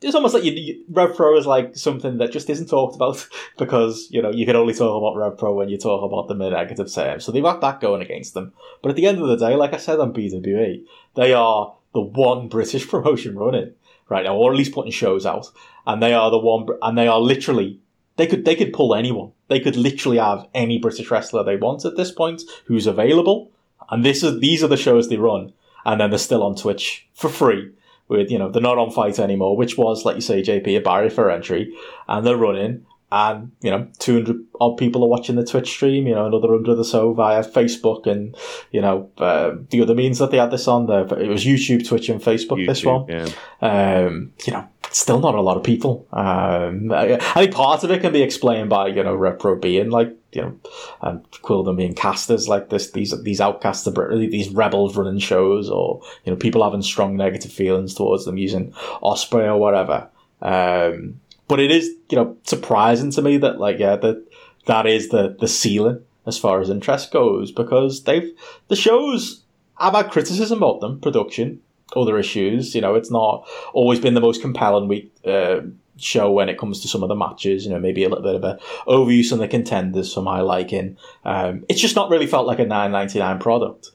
[0.00, 3.26] It's almost like you, you, Pro is like something that just isn't talked about
[3.58, 6.40] because you know you can only talk about Rev Pro when you talk about them
[6.42, 7.24] in negative terms.
[7.24, 8.52] So they've got that going against them.
[8.82, 10.84] But at the end of the day, like I said on BWE,
[11.16, 13.72] they are the one British promotion running
[14.08, 15.50] right now, or at least putting shows out,
[15.86, 17.80] and they are the one, and they are literally
[18.18, 19.32] they could they could pull anyone.
[19.48, 23.50] They could literally have any British wrestler they want at this point who's available,
[23.90, 25.52] and this is these are the shows they run,
[25.86, 27.72] and then they're still on Twitch for free.
[28.08, 30.80] With you know they're not on FITE anymore, which was like you say, JP, a
[30.80, 31.74] barrier for entry,
[32.08, 36.06] and they're running, and you know two hundred odd people are watching the Twitch stream.
[36.06, 38.36] You know another hundred or so via Facebook and
[38.70, 41.02] you know uh, the other means that they had this on there.
[41.18, 42.66] It was YouTube, Twitch, and Facebook.
[42.66, 43.32] this YouTube, one,
[43.62, 44.06] yeah.
[44.06, 46.06] um, you know, still not a lot of people.
[46.12, 49.56] Um, I, I think part of it can be explained by you know Rev Pro
[49.56, 50.60] being like you know,
[51.00, 56.02] and Quill Quildan being casters like this these these outcasts these rebels running shows, or
[56.24, 58.72] you know people having strong negative feelings towards them using
[59.02, 60.08] Ospreay or whatever.
[60.42, 64.24] Um, but it is you know surprising to me that like yeah that
[64.66, 68.30] that is the the ceiling as far as interest goes because they've
[68.68, 69.42] the shows
[69.78, 71.60] I've had criticism about them production
[71.96, 72.74] other issues.
[72.74, 75.12] You know, it's not always been the most compelling week.
[75.24, 75.60] Uh,
[76.00, 77.64] show when it comes to some of the matches.
[77.64, 80.96] You know, maybe a little bit of a overuse on the contenders for my liking.
[81.24, 83.90] Um, it's just not really felt like a nine ninety nine product.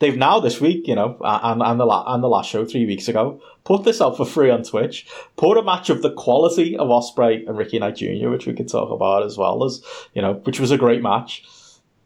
[0.00, 2.86] They've now this week, you know, and, and the la- and the last show three
[2.86, 5.06] weeks ago, put this out for free on Twitch.
[5.36, 8.68] Put a match of the quality of Ospreay and Ricky Knight Jr., which we could
[8.68, 9.82] talk about as well as
[10.14, 11.44] you know, which was a great match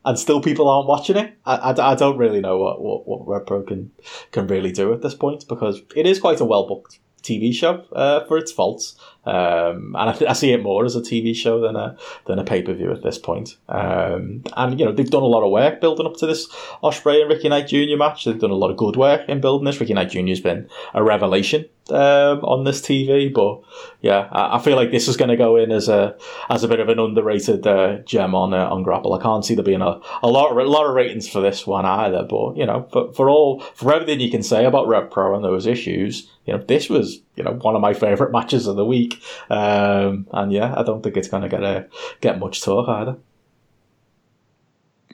[0.05, 1.35] and still people aren't watching it.
[1.45, 3.93] I, I, I, don't really know what, what, what Rev Pro can,
[4.33, 7.85] can really do at this point because it is quite a well booked TV show
[7.93, 8.97] uh, for its faults.
[9.25, 11.97] Um, and I, th- I, see it more as a TV show than a
[12.27, 13.57] than a pay per view at this point.
[13.69, 16.49] Um, and you know they've done a lot of work building up to this
[16.83, 17.97] Ospreay and Ricky Knight Jr.
[17.97, 18.25] match.
[18.25, 19.79] They've done a lot of good work in building this.
[19.79, 20.27] Ricky Knight Jr.
[20.27, 23.61] has been a revelation um, on this TV, but
[24.01, 26.17] yeah, I, I feel like this is going to go in as a
[26.51, 29.15] as a bit of an underrated uh, gem on uh, on Grapple.
[29.15, 31.65] I can't see there being a, a lot of, a lot of ratings for this
[31.65, 32.25] one either.
[32.25, 35.45] But you know, for, for all for everything you can say about Rev Pro and
[35.45, 38.85] those issues, you know, this was you know one of my favorite matches of the
[38.85, 39.23] week.
[39.51, 41.87] Um, and yeah, I don't think it's going to get a,
[42.21, 43.17] get much talk either.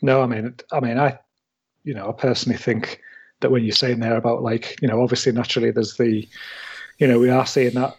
[0.03, 1.19] No, I mean, I mean, I,
[1.85, 3.01] you know, I personally think
[3.41, 6.27] that when you're saying there about like, you know, obviously naturally there's the,
[6.99, 7.97] you know, we are seeing that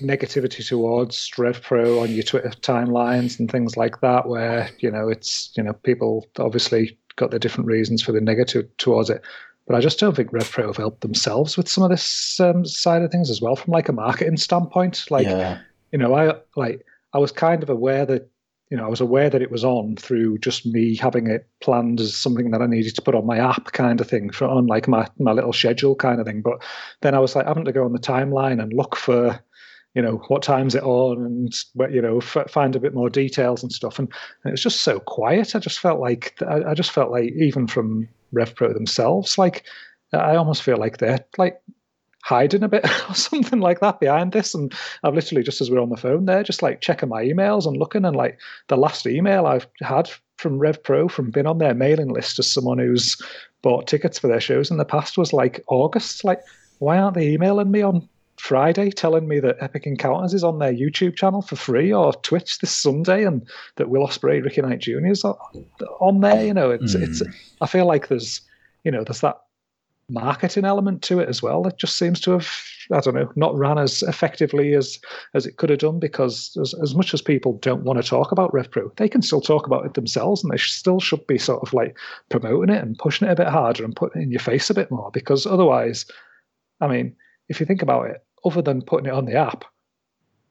[0.00, 5.08] negativity towards Rev Pro on your Twitter timelines and things like that, where you know
[5.08, 9.22] it's you know people obviously got their different reasons for the negative towards it.
[9.66, 12.64] But I just don't think Rev Pro have helped themselves with some of this um,
[12.64, 15.06] side of things as well, from like a marketing standpoint.
[15.10, 15.60] Like, yeah.
[15.92, 18.28] you know, I like I was kind of aware that
[18.70, 22.00] you know I was aware that it was on through just me having it planned
[22.00, 24.66] as something that I needed to put on my app, kind of thing, for on
[24.66, 26.42] like my my little schedule kind of thing.
[26.42, 26.62] But
[27.02, 29.40] then I was like having to go on the timeline and look for
[29.94, 33.62] you know what time's it on and you know f- find a bit more details
[33.62, 34.08] and stuff and,
[34.44, 37.32] and, it was just so quiet i just felt like I, I, just felt like
[37.32, 39.38] even from RevPro themselves.
[39.38, 39.64] Like,
[40.12, 41.60] I almost feel like they're like
[42.22, 44.54] hiding a bit or something like that behind this.
[44.54, 44.72] And
[45.02, 47.76] I've literally just as we're on the phone there, just like checking my emails and
[47.76, 48.38] looking, and like
[48.68, 52.78] the last email I've had from RevPro from being on their mailing list as someone
[52.78, 53.20] who's
[53.62, 56.24] bought tickets for their shows in the past was like August.
[56.24, 56.40] Like,
[56.78, 58.08] why aren't they emailing me on
[58.40, 62.58] Friday telling me that Epic Encounters is on their YouTube channel for free or Twitch
[62.58, 63.46] this Sunday, and
[63.76, 65.06] that Will Ospreay, Ricky Knight Jr.
[65.06, 66.44] is on there.
[66.44, 67.02] You know, it's mm.
[67.02, 67.22] it's.
[67.60, 68.40] I feel like there's,
[68.84, 69.40] you know, there's that
[70.10, 71.66] marketing element to it as well.
[71.66, 72.48] It just seems to have,
[72.92, 74.98] I don't know, not ran as effectively as
[75.34, 78.32] as it could have done because as, as much as people don't want to talk
[78.32, 81.62] about RevPro, they can still talk about it themselves, and they still should be sort
[81.62, 81.96] of like
[82.28, 84.74] promoting it and pushing it a bit harder and putting it in your face a
[84.74, 86.06] bit more because otherwise,
[86.80, 87.14] I mean,
[87.48, 89.64] if you think about it, other than putting it on the app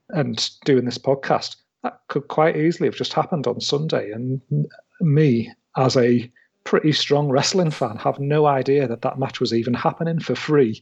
[0.09, 4.11] and doing this podcast, that could quite easily have just happened on Sunday.
[4.11, 4.41] And
[5.01, 6.31] me, as a
[6.63, 10.81] pretty strong wrestling fan, have no idea that that match was even happening for free,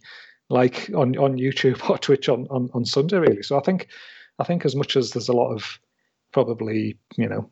[0.49, 3.43] like on, on YouTube or Twitch on, on, on Sunday, really.
[3.43, 3.87] So I think,
[4.39, 5.79] I think as much as there's a lot of
[6.31, 7.49] probably, you know,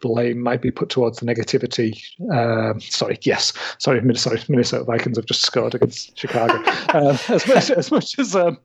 [0.00, 2.00] blame might be put towards the negativity.
[2.32, 6.54] Uh, sorry, yes, sorry, Minnesota, Minnesota Vikings have just scored against Chicago.
[6.88, 8.58] uh, as much as much as um,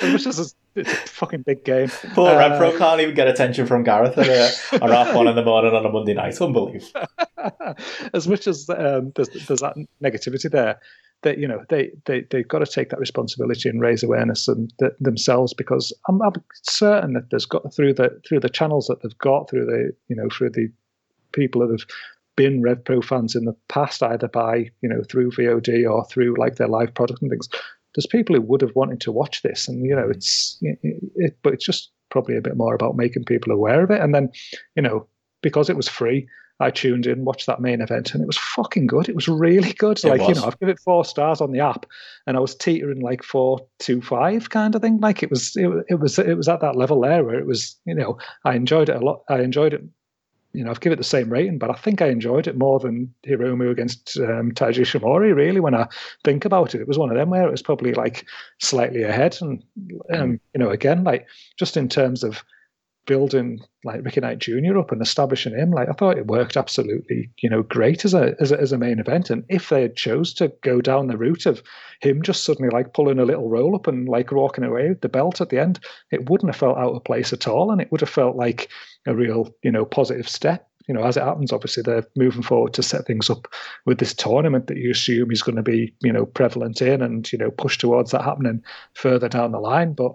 [0.00, 1.88] as much as it's a fucking big game.
[2.14, 5.34] Poor uh, Pro can't even get attention from Gareth at a, a half one in
[5.34, 6.40] the morning on a Monday night.
[6.40, 7.06] Unbelievable.
[8.14, 10.78] as much as um, there's, there's that negativity there,
[11.22, 14.72] that you know they they they've got to take that responsibility and raise awareness and
[14.78, 19.02] th- themselves because I'm, I'm, certain that there's got through the through the channels that
[19.02, 20.70] they've got through the you know through the
[21.32, 21.86] people that have
[22.36, 26.36] been Rev Pro fans in the past, either by you know through VOD or through
[26.38, 27.48] like their live product and things.
[27.94, 30.14] There's people who would have wanted to watch this, and you know mm.
[30.14, 30.78] it's it,
[31.16, 34.14] it, but it's just probably a bit more about making people aware of it, and
[34.14, 34.30] then
[34.76, 35.06] you know
[35.42, 36.28] because it was free.
[36.62, 39.08] I tuned in, watched that main event, and it was fucking good.
[39.08, 39.98] It was really good.
[40.04, 40.28] It like was.
[40.28, 41.86] you know, I've given it four stars on the app,
[42.26, 45.00] and I was teetering like four two five kind of thing.
[45.00, 47.78] Like it was, it, it was, it was at that level there where it was.
[47.86, 49.22] You know, I enjoyed it a lot.
[49.30, 49.82] I enjoyed it
[50.52, 52.80] you know, I've given it the same rating, but I think I enjoyed it more
[52.80, 55.34] than Hiromu against um, Taiji Ishimori.
[55.34, 55.86] Really, when I
[56.24, 58.26] think about it, it was one of them where it was probably like
[58.58, 59.62] slightly ahead, and
[60.12, 62.44] um, you know, again, like just in terms of
[63.10, 64.78] building like Ricky Knight Jr.
[64.78, 68.36] up and establishing him, like I thought it worked absolutely, you know, great as a
[68.38, 69.30] as a, as a main event.
[69.30, 71.60] And if they had chose to go down the route of
[72.00, 75.08] him just suddenly like pulling a little roll up and like walking away with the
[75.08, 75.80] belt at the end,
[76.12, 78.68] it wouldn't have felt out of place at all, and it would have felt like
[79.08, 80.68] a real, you know, positive step.
[80.86, 83.48] You know, as it happens, obviously they're moving forward to set things up
[83.86, 87.30] with this tournament that you assume is going to be, you know, prevalent in and
[87.32, 88.62] you know push towards that happening
[88.94, 89.94] further down the line.
[89.94, 90.14] But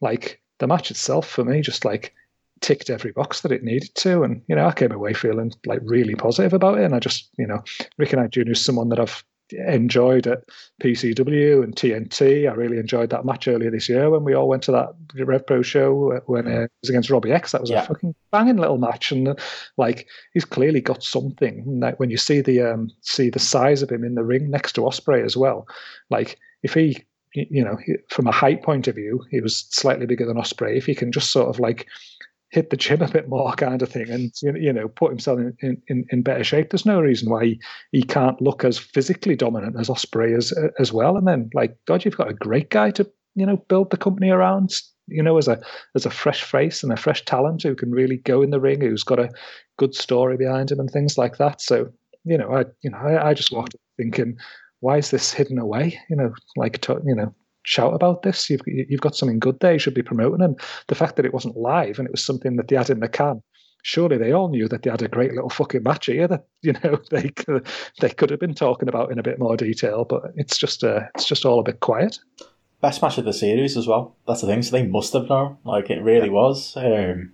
[0.00, 2.14] like the match itself for me just like
[2.62, 4.22] ticked every box that it needed to.
[4.22, 6.84] And, you know, I came away feeling like really positive about it.
[6.84, 7.62] And I just, you know,
[7.98, 8.52] Ricky Knight Jr.
[8.52, 10.44] is someone that I've, enjoyed at
[10.82, 12.50] PCW and TNT.
[12.50, 15.46] I really enjoyed that match earlier this year when we all went to that Rev
[15.46, 17.52] Pro show when uh, it was against Robbie X.
[17.52, 17.82] That was yeah.
[17.82, 19.34] a fucking banging little match, and uh,
[19.76, 21.80] like he's clearly got something.
[21.80, 24.72] Like when you see the um, see the size of him in the ring next
[24.74, 25.66] to Ospreay as well,
[26.10, 27.78] like if he you know,
[28.10, 30.76] from a height point of view, he was slightly bigger than Ospreay.
[30.76, 31.86] If he can just sort of like
[32.52, 35.82] hit the gym a bit more kind of thing and you know put himself in,
[35.88, 36.70] in, in better shape.
[36.70, 40.92] There's no reason why he, he can't look as physically dominant as Ospreay as as
[40.92, 41.16] well.
[41.16, 44.30] And then like god you've got a great guy to you know build the company
[44.30, 44.70] around
[45.08, 45.60] you know as a
[45.96, 48.80] as a fresh face and a fresh talent who can really go in the ring
[48.80, 49.30] who's got a
[49.78, 51.60] good story behind him and things like that.
[51.60, 51.90] So
[52.24, 54.36] you know i you know i, I just walked thinking
[54.80, 55.98] why is this hidden away?
[56.10, 58.48] You know like to, you know shout about this.
[58.50, 59.74] You've you've got something good there.
[59.74, 60.42] You should be promoting.
[60.42, 60.58] And
[60.88, 63.08] the fact that it wasn't live and it was something that they had in the
[63.08, 63.42] can,
[63.82, 66.72] surely they all knew that they had a great little fucking match here that you
[66.72, 67.66] know they could,
[68.00, 70.04] they could have been talking about in a bit more detail.
[70.04, 72.18] But it's just uh, it's just all a bit quiet.
[72.80, 74.16] Best match of the series as well.
[74.26, 74.62] That's the thing.
[74.62, 75.58] So they must have known.
[75.64, 76.32] Like it really yeah.
[76.32, 76.76] was.
[76.76, 77.32] Um,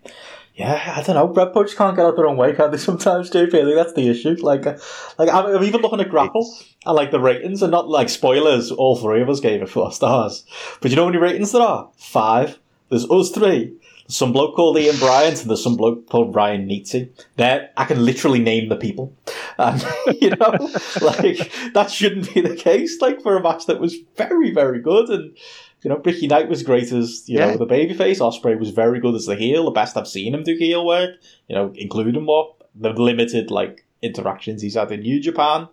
[0.59, 1.33] yeah, I don't know.
[1.33, 2.79] Rev just can't get out their own way, can they?
[2.79, 4.35] Sometimes, do Really, that's the issue.
[4.41, 6.53] Like, like I'm, I'm, even looking at Grapple
[6.89, 8.73] and like the ratings, and not like spoilers.
[8.73, 10.45] All three of us gave it four stars,
[10.81, 11.91] but you know how many ratings there are?
[11.97, 12.59] Five.
[12.89, 13.77] There's us three.
[14.07, 17.13] There's some bloke called Ian Bryant, and there's some bloke called Ryan Nietzsche.
[17.37, 19.15] There, I can literally name the people.
[19.59, 19.85] And,
[20.21, 20.71] you know,
[21.03, 23.01] like that shouldn't be the case.
[23.03, 25.37] Like for a match that was very, very good, and
[25.83, 27.51] you know, Ricky Knight was great as you yeah.
[27.51, 28.21] know the babyface.
[28.21, 31.17] Ospreay was very good as the heel, the best I've seen him do heel work.
[31.49, 35.69] You know, including what the limited like interactions he's had in New Japan.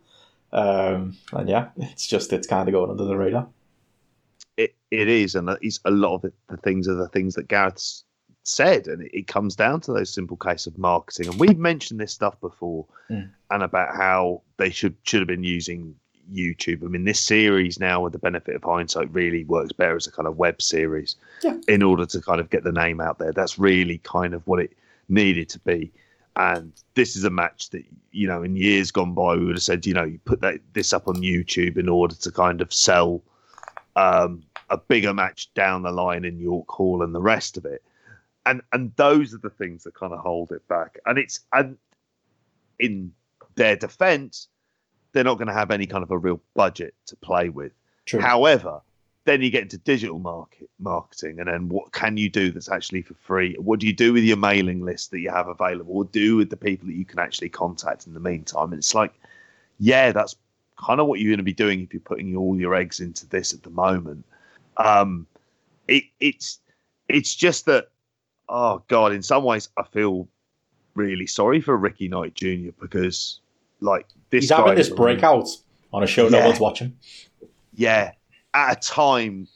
[0.56, 3.48] Um, and yeah, it's just it's kind of going under the radar.
[4.56, 7.50] It it is, and it's a lot of it, the things are the things that
[7.50, 8.06] Gareth's
[8.44, 11.28] said, and it, it comes down to those simple case of marketing.
[11.28, 13.30] And we've mentioned this stuff before, mm.
[13.52, 15.94] and about how they should should have been using
[16.34, 16.84] YouTube.
[16.84, 20.12] I mean, this series now, with the benefit of hindsight, really works better as a
[20.12, 21.58] kind of web series yeah.
[21.68, 23.34] in order to kind of get the name out there.
[23.34, 24.72] That's really kind of what it
[25.10, 25.92] needed to be.
[26.38, 29.64] And this is a match that you know, in years gone by, we would have
[29.64, 32.74] said, you know, you put that this up on YouTube in order to kind of
[32.74, 33.22] sell
[33.96, 37.84] um, a bigger match down the line in York Hall and the rest of it.
[38.46, 40.98] And and those are the things that kind of hold it back.
[41.06, 41.78] And it's and
[42.80, 43.12] in
[43.56, 44.48] their defense,
[45.12, 47.72] they're not going to have any kind of a real budget to play with.
[48.06, 48.20] True.
[48.20, 48.82] However,
[49.26, 53.02] then you get into digital market marketing, and then what can you do that's actually
[53.02, 53.56] for free?
[53.60, 55.94] What do you do with your mailing list that you have available?
[55.94, 58.72] What do with the people that you can actually contact in the meantime?
[58.72, 59.14] And it's like,
[59.80, 60.36] yeah, that's
[60.78, 63.28] kind of what you're going to be doing if you're putting all your eggs into
[63.28, 64.24] this at the moment.
[64.78, 65.26] Um,
[65.88, 66.60] it, it's
[67.10, 67.90] it's just that,
[68.48, 70.28] oh god, in some ways I feel
[70.94, 72.72] really sorry for Ricky Knight Jr.
[72.80, 73.40] because
[73.82, 75.50] like this he's having this breakout
[75.92, 76.96] on a show yeah, no one's watching.
[77.74, 78.12] Yeah,
[78.56, 79.48] at a time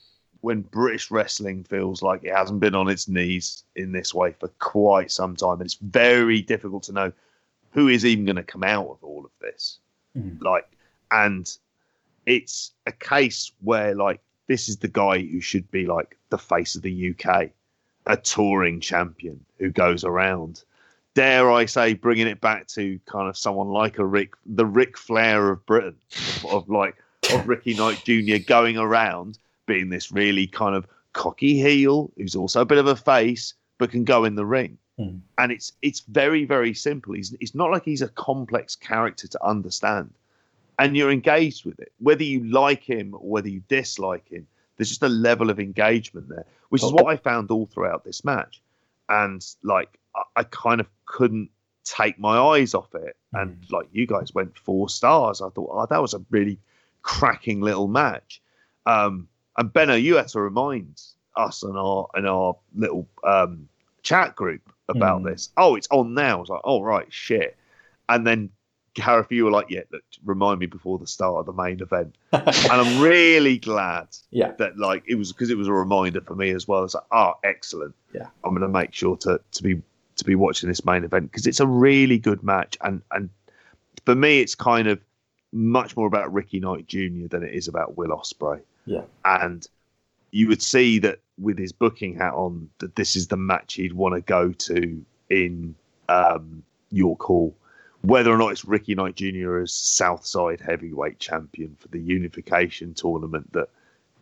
[0.42, 4.48] when British wrestling feels like it hasn't been on its knees in this way for
[4.58, 7.12] quite some time, and it's very difficult to know
[7.72, 9.78] who is even going to come out of all of this.
[10.16, 10.42] Mm.
[10.42, 10.70] Like,
[11.10, 11.50] and
[12.26, 16.74] it's a case where like this is the guy who should be like the face
[16.74, 17.50] of the UK,
[18.06, 20.62] a touring champion who goes around
[21.14, 24.96] dare I say, bringing it back to kind of someone like a Rick, the Ric
[24.96, 25.96] Flair of Britain,
[26.48, 26.96] of like
[27.34, 28.36] of Ricky Knight Jr.
[28.46, 32.96] going around being this really kind of cocky heel who's also a bit of a
[32.96, 34.78] face, but can go in the ring.
[34.98, 35.20] Mm.
[35.38, 37.14] And it's it's very very simple.
[37.14, 40.12] He's it's not like he's a complex character to understand,
[40.78, 44.46] and you're engaged with it, whether you like him or whether you dislike him.
[44.76, 48.24] There's just a level of engagement there, which is what I found all throughout this
[48.24, 48.62] match.
[49.10, 49.98] And like
[50.36, 51.50] I kind of couldn't
[51.84, 53.16] take my eyes off it.
[53.32, 53.72] And mm.
[53.72, 55.40] like you guys went four stars.
[55.40, 56.58] I thought, oh, that was a really
[57.02, 58.42] cracking little match.
[58.86, 61.00] Um, and Benno, you had to remind
[61.36, 63.68] us and our and our little um,
[64.02, 65.30] chat group about mm.
[65.30, 65.50] this.
[65.56, 66.38] Oh, it's on now.
[66.38, 67.56] I was like, oh right, shit.
[68.08, 68.50] And then
[68.94, 72.16] Gareth, you were like, yeah, look, remind me before the start of the main event.
[72.32, 74.52] and I'm really glad yeah.
[74.58, 76.84] that like it was because it was a reminder for me as well.
[76.84, 77.94] It's like, oh, excellent.
[78.12, 78.26] Yeah.
[78.44, 79.80] I'm gonna make sure to to be
[80.16, 83.30] to be watching this main event because it's a really good match, and and
[84.04, 85.00] for me, it's kind of
[85.52, 87.26] much more about Ricky Knight Jr.
[87.28, 88.60] than it is about Will Ospreay.
[88.86, 89.66] Yeah, and
[90.30, 93.92] you would see that with his booking hat on, that this is the match he'd
[93.92, 95.74] want to go to in
[96.08, 97.56] um, York Hall.
[98.02, 99.58] Whether or not it's Ricky Knight Jr.
[99.58, 103.68] as Southside heavyweight champion for the unification tournament that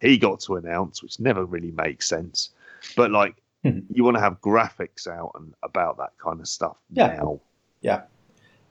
[0.00, 2.50] he got to announce, which never really makes sense.
[2.96, 7.08] But like you want to have graphics out and about that kind of stuff yeah.
[7.08, 7.40] now.
[7.80, 8.02] Yeah.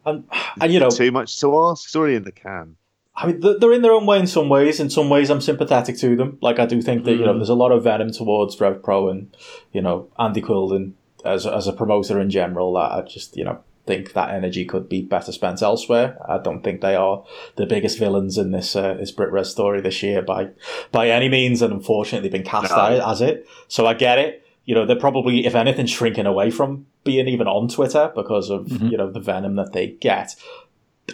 [0.07, 0.23] And,
[0.61, 1.85] and you know, too much to ask.
[1.85, 2.77] It's already in the can.
[3.15, 4.79] I mean, they're in their own way in some ways.
[4.79, 6.37] In some ways, I'm sympathetic to them.
[6.39, 7.39] Like, I do think that, you know, mm.
[7.39, 9.35] there's a lot of venom towards Rev Pro and,
[9.71, 10.93] you know, Andy Quildan
[11.25, 14.87] as, as a promoter in general that I just, you know, think that energy could
[14.87, 16.17] be better spent elsewhere.
[16.29, 17.23] I don't think they are
[17.55, 20.49] the biggest villains in this uh, this Brit Res story this year by
[20.91, 23.01] by any means, and unfortunately been cast no.
[23.03, 23.47] as it.
[23.67, 24.46] So I get it.
[24.67, 28.65] You know, they're probably, if anything, shrinking away from being even on Twitter because of
[28.65, 28.87] mm-hmm.
[28.87, 30.35] you know the venom that they get.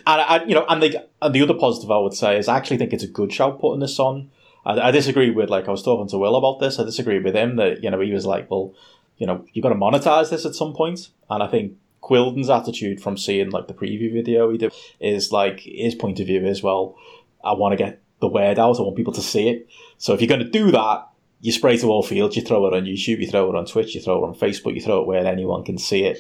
[0.08, 2.58] And I, you know, and the and the other positive I would say is I
[2.58, 4.32] actually think it's a good shout putting this on.
[4.66, 6.80] I, I disagree with like I was talking to Will about this.
[6.80, 8.74] I disagree with him that you know he was like, well,
[9.18, 13.02] you know, you've got to monetize this at some point, and I think Quildan's attitude
[13.02, 16.64] from seeing like the preview video he did is like his point of view is
[16.64, 16.98] well,
[17.44, 18.80] I want to get the word out.
[18.80, 19.68] I want people to see it.
[19.98, 21.08] So if you're going to do that,
[21.44, 22.38] you spray to all fields.
[22.38, 23.20] You throw it on YouTube.
[23.20, 23.94] You throw it on Twitch.
[23.94, 24.76] You throw it on Facebook.
[24.76, 26.18] You throw it where anyone can see it.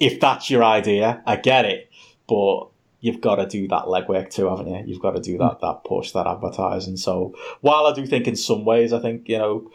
[0.00, 1.88] If that's your idea, I get it,
[2.28, 2.66] but
[2.98, 4.82] you've got to do that legwork too, haven't you?
[4.84, 5.60] You've got to do that mm.
[5.60, 6.96] that push, that advertising.
[6.96, 9.70] So while I do think in some ways, I think you know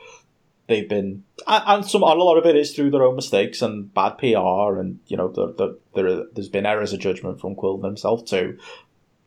[0.67, 4.17] they've been and some a lot of it is through their own mistakes and bad
[4.17, 8.25] PR, and you know the, the, there there's been errors of judgment from Quill himself
[8.25, 8.57] too.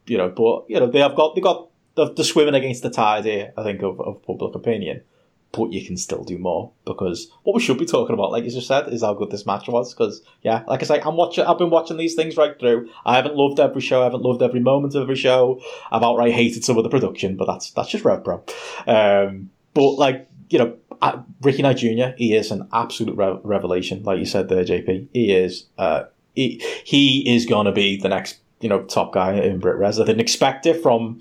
[0.07, 3.25] You know, but you know they have got they got they're, swimming against the tide
[3.25, 3.55] here.
[3.57, 5.01] I think of, of public opinion
[5.57, 8.51] but you can still do more because what we should be talking about, like you
[8.51, 9.95] just said, is how good this match was.
[9.95, 11.45] Because yeah, like I say, I'm watching.
[11.45, 12.91] I've been watching these things right through.
[13.05, 14.03] I haven't loved every show.
[14.03, 15.61] I haven't loved every moment of every show.
[15.91, 18.45] I've outright hated some of the production, but that's that's just Rev Pro.
[18.87, 20.77] Um, but like you know,
[21.43, 22.17] Ricky Knight Jr.
[22.17, 25.09] He is an absolute re- revelation, like you said there, JP.
[25.13, 25.67] He is.
[25.79, 26.05] Uh,
[26.35, 30.01] he, he is going to be the next you know, top guy in Brit Res.
[30.01, 31.21] I didn't expect it from,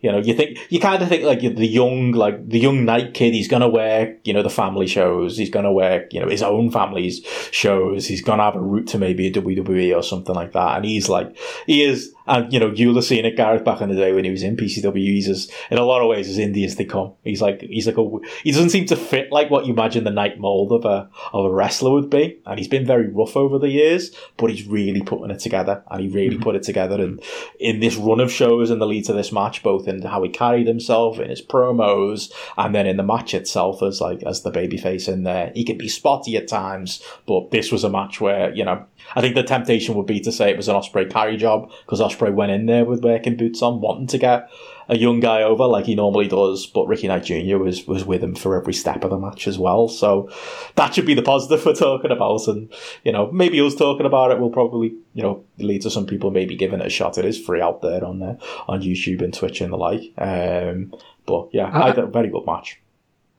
[0.00, 3.12] you know, you think, you kind of think like the young, like the young Knight
[3.12, 5.36] kid, he's to wear, you know, the family shows.
[5.36, 8.06] He's to wear, you know, his own family's shows.
[8.06, 10.76] He's to have a route to maybe a WWE or something like that.
[10.76, 13.88] And he's like, he is and, you know, you'll have seen it, Gareth, back in
[13.88, 14.96] the day when he was in PCW.
[14.96, 17.12] He's as, in a lot of ways, as indie as they come.
[17.24, 20.10] He's like, he's like a, he doesn't seem to fit like what you imagine the
[20.10, 22.40] Knight mold of a, of a wrestler would be.
[22.46, 25.82] And he's been very rough over the years, but he's really putting it together.
[25.90, 26.42] And he really mm-hmm.
[26.42, 27.00] put it together.
[27.02, 27.22] And
[27.60, 30.28] in this run of shows and the lead to this match, both in how he
[30.28, 34.50] carried himself, in his promos, and then in the match itself as like, as the
[34.50, 38.52] babyface in there, he could be spotty at times, but this was a match where,
[38.54, 38.84] you know,
[39.14, 42.00] I think the temptation would be to say it was an Ospreay carry job because
[42.00, 44.50] Ospreay went in there with working boots on, wanting to get
[44.88, 46.66] a young guy over like he normally does.
[46.66, 47.58] But Ricky Knight Jr.
[47.58, 49.88] was was with him for every step of the match as well.
[49.88, 50.30] So
[50.74, 52.46] that should be the positive we're talking about.
[52.46, 52.72] And
[53.04, 56.30] you know, maybe us talking about it will probably you know lead to some people
[56.30, 57.18] maybe giving it a shot.
[57.18, 60.12] It is free out there on there on YouTube and Twitch and the like.
[60.18, 60.94] Um,
[61.26, 62.80] but yeah, I, I very good match.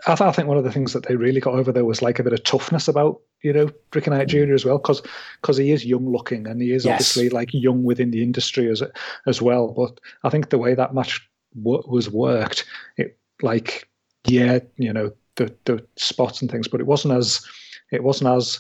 [0.05, 2.03] I, th- I, think one of the things that they really got over there was
[2.03, 4.53] like a bit of toughness about you know Ricky Knight Jr.
[4.53, 5.01] as well because
[5.41, 6.93] because he is young looking and he is yes.
[6.93, 8.83] obviously like young within the industry as
[9.25, 9.69] as well.
[9.69, 12.65] But I think the way that match w- was worked,
[12.97, 13.87] it like
[14.25, 17.45] yeah, you know the the spots and things, but it wasn't as
[17.91, 18.59] it wasn't as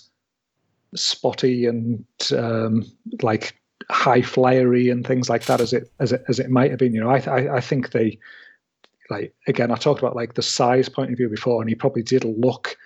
[0.95, 2.85] spotty and um,
[3.21, 3.59] like
[3.89, 6.93] high flyery and things like that as it as it as it might have been.
[6.93, 8.17] You know, I I, I think they
[9.09, 12.03] like again, I talked about like the size point of view before, and he probably
[12.03, 12.77] did look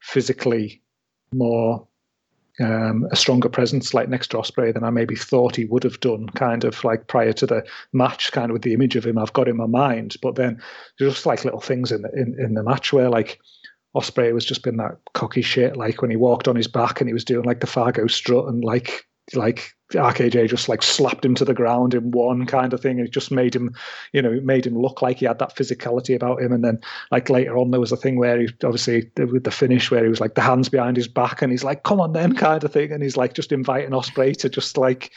[0.00, 0.82] physically
[1.32, 1.86] more
[2.60, 6.00] um, a stronger presence like next to Ospreay than I maybe thought he would have
[6.00, 9.18] done, kind of like prior to the match, kind of with the image of him
[9.18, 10.16] I've got in my mind.
[10.22, 10.62] But then
[10.98, 13.38] just like little things in the in, in the match where like
[13.94, 17.08] Ospreay was just been that cocky shit, like when he walked on his back and
[17.08, 21.34] he was doing like the Fargo strut and like like RKJ just like slapped him
[21.36, 22.98] to the ground in one kind of thing.
[22.98, 23.74] It just made him,
[24.12, 26.52] you know, made him look like he had that physicality about him.
[26.52, 29.90] And then like later on, there was a thing where he obviously with the finish
[29.90, 32.34] where he was like the hands behind his back and he's like, come on then
[32.36, 32.90] kind of thing.
[32.90, 35.12] And he's like just inviting Ospreay to just like,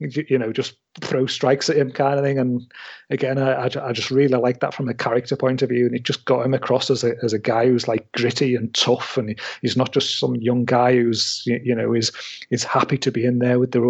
[0.00, 2.38] you know, just throw strikes at him kind of thing.
[2.38, 2.62] And
[3.10, 5.86] again, I, I, just really like that from a character point of view.
[5.86, 8.74] And it just got him across as a, as a guy who's like gritty and
[8.74, 9.16] tough.
[9.16, 12.10] And he's not just some young guy who's, you know, is,
[12.50, 13.82] is happy to be in there with the,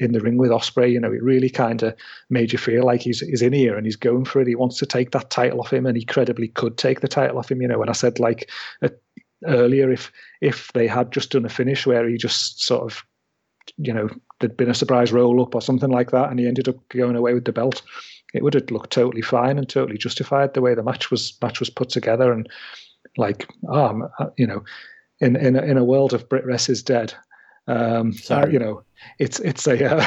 [0.00, 0.90] in the ring with Ospreay.
[0.90, 1.94] You know, it really kind of
[2.30, 4.48] made you feel like he's, he's in here and he's going for it.
[4.48, 7.38] He wants to take that title off him and he credibly could take the title
[7.38, 7.62] off him.
[7.62, 8.50] You know, when I said like,
[8.82, 8.88] uh,
[9.46, 10.10] earlier if
[10.40, 13.04] if they had just done a finish where he just sort of
[13.76, 14.08] you know
[14.44, 17.16] there'd been a surprise roll up or something like that, and he ended up going
[17.16, 17.80] away with the belt,
[18.34, 21.60] it would have looked totally fine and totally justified the way the match was match
[21.60, 22.30] was put together.
[22.30, 22.46] And
[23.16, 24.06] like, um,
[24.36, 24.62] you know,
[25.20, 27.14] in in a, in a world of Brit Res is dead,
[27.68, 28.82] um, uh, you know,
[29.18, 30.06] it's it's a uh,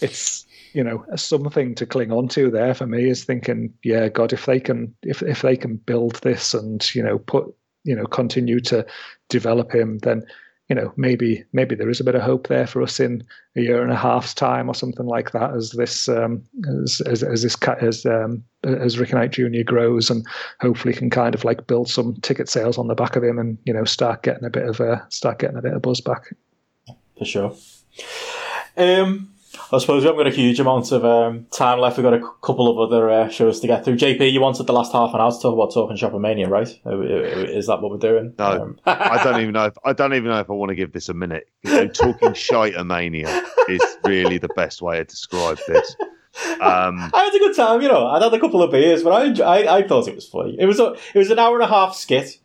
[0.00, 4.32] it's you know something to cling on to there for me is thinking, yeah, God,
[4.32, 8.06] if they can if if they can build this and you know put you know
[8.06, 8.86] continue to
[9.28, 10.24] develop him, then
[10.68, 13.22] you know, maybe maybe there is a bit of hope there for us in
[13.54, 16.42] a year and a half's time or something like that as this um,
[16.82, 19.62] as, as, as this as um, as Ricky Knight Jr.
[19.64, 20.26] grows and
[20.60, 23.58] hopefully can kind of like build some ticket sales on the back of him and
[23.64, 26.34] you know start getting a bit of a start getting a bit of buzz back.
[27.18, 27.54] For sure.
[28.76, 29.33] Um,
[29.72, 31.96] I suppose we haven't got a huge amount of um, time left.
[31.96, 33.96] We've got a couple of other uh, shows to get through.
[33.96, 36.68] JP, you wanted the last half an hour to talk about Talking Mania, right?
[36.68, 38.34] Is that what we're doing?
[38.38, 39.66] No, um, I don't even know.
[39.66, 41.48] If, I don't even know if I want to give this a minute.
[41.62, 42.34] You know, talking
[43.68, 45.96] is really the best way to describe this.
[46.60, 48.06] Um, I had a good time, you know.
[48.06, 50.56] I had a couple of beers, but I, I, I thought it was funny.
[50.58, 52.38] It was a, it was an hour and a half skit.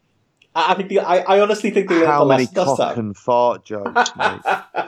[0.55, 4.41] I think the, I, I honestly think they how many cock and fart jokes, mate?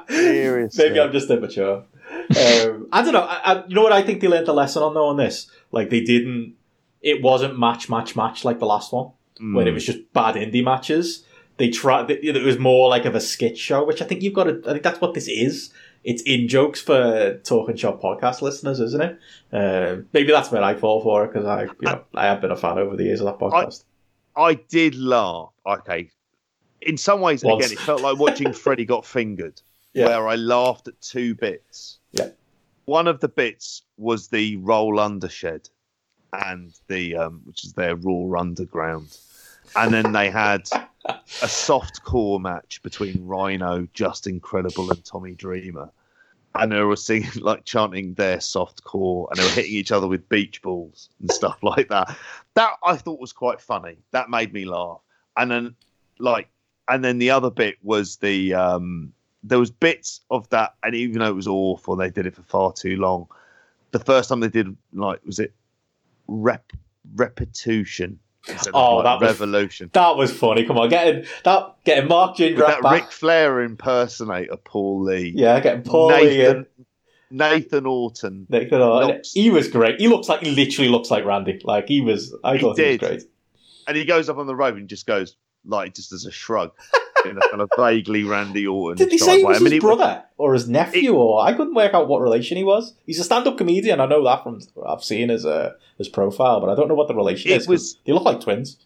[0.10, 3.22] Seriously, maybe I'm just immature um, I don't know.
[3.22, 5.48] I, I, you know what I think they learned a lesson on though on this?
[5.72, 6.56] Like they didn't.
[7.02, 9.56] It wasn't match, match, match like the last one, mm.
[9.56, 11.26] when it was just bad indie matches.
[11.58, 12.10] They tried.
[12.10, 14.62] It was more like of a skit show, which I think you've got to.
[14.68, 15.72] I think that's what this is.
[16.04, 19.20] It's in jokes for Talking Shop podcast listeners, isn't it?
[19.54, 22.50] Uh, maybe that's where I fall for it because I, you know, I have been
[22.50, 23.84] a fan over the years of that podcast.
[24.36, 25.52] I, I did laugh.
[25.64, 26.10] Okay,
[26.82, 27.66] in some ways, Once.
[27.66, 29.62] again, it felt like watching Freddy Got Fingered,
[29.94, 30.08] yeah.
[30.08, 32.00] where I laughed at two bits.
[32.12, 32.30] Yeah.
[32.86, 35.70] One of the bits was the roll undershed
[36.34, 39.18] and the um, which is their raw underground.
[39.76, 40.68] And then they had
[41.06, 45.90] a soft core match between Rhino, Justin Credible, and Tommy Dreamer.
[46.56, 50.08] And they were singing like chanting their soft core and they were hitting each other
[50.08, 52.16] with beach balls and stuff like that.
[52.56, 53.98] That I thought was quite funny.
[54.12, 55.00] That made me laugh.
[55.38, 55.76] And then
[56.20, 56.50] like
[56.88, 61.20] and then the other bit was the um there was bits of that, and even
[61.20, 63.28] though it was awful, they did it for far too long.
[63.92, 65.54] The first time they did like was it
[66.28, 66.72] rep
[67.16, 68.20] repetition.
[68.74, 69.88] Oh, like that revolution!
[69.88, 70.66] Was, that was funny.
[70.66, 72.92] Come on, getting that getting Mark Jindrak that back.
[72.94, 75.34] Ric Flair impersonator, Paul Lee.
[75.36, 76.46] Yeah, getting Paul Nathan, Lee.
[76.46, 76.66] And...
[77.30, 78.48] Nathan Orton.
[78.50, 79.22] Nathan Orton.
[79.34, 80.00] He was great.
[80.00, 81.62] He looks like he literally looks like Randy.
[81.64, 82.36] Like he was.
[82.44, 83.00] I he thought did.
[83.00, 83.32] he was great.
[83.88, 86.72] And he goes up on the rope and just goes like just as a shrug
[87.26, 88.98] in a kind of vaguely Randy Orton.
[88.98, 91.54] Did he say he was I mean, his brother or his nephew, it, or I
[91.54, 92.94] couldn't work out what relation he was.
[93.06, 94.00] He's a stand-up comedian.
[94.00, 97.08] I know that from I've seen his uh, his profile, but I don't know what
[97.08, 97.68] the relation it is.
[97.68, 98.78] Was they look like twins?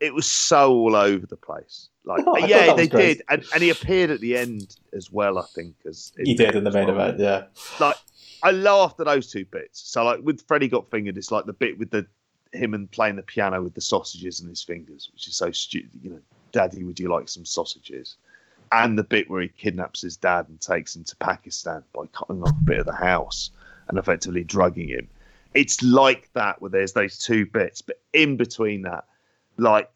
[0.00, 1.88] It was so all over the place.
[2.04, 5.38] Like, oh, yeah, they did, and, and he appeared at the end as well.
[5.38, 7.18] I think as he did in the main event.
[7.18, 7.44] Yeah,
[7.80, 7.96] like
[8.42, 9.80] I laughed at those two bits.
[9.80, 12.06] So like with Freddy Got Fingered, it's like the bit with the
[12.52, 16.00] him and playing the piano with the sausages in his fingers, which is so stupid.
[16.02, 16.20] You know,
[16.56, 18.16] Daddy, would you like some sausages?
[18.72, 22.42] And the bit where he kidnaps his dad and takes him to Pakistan by cutting
[22.42, 23.50] off a bit of the house
[23.88, 25.06] and effectively drugging him.
[25.52, 29.04] It's like that where there's those two bits, but in between that,
[29.58, 29.90] like,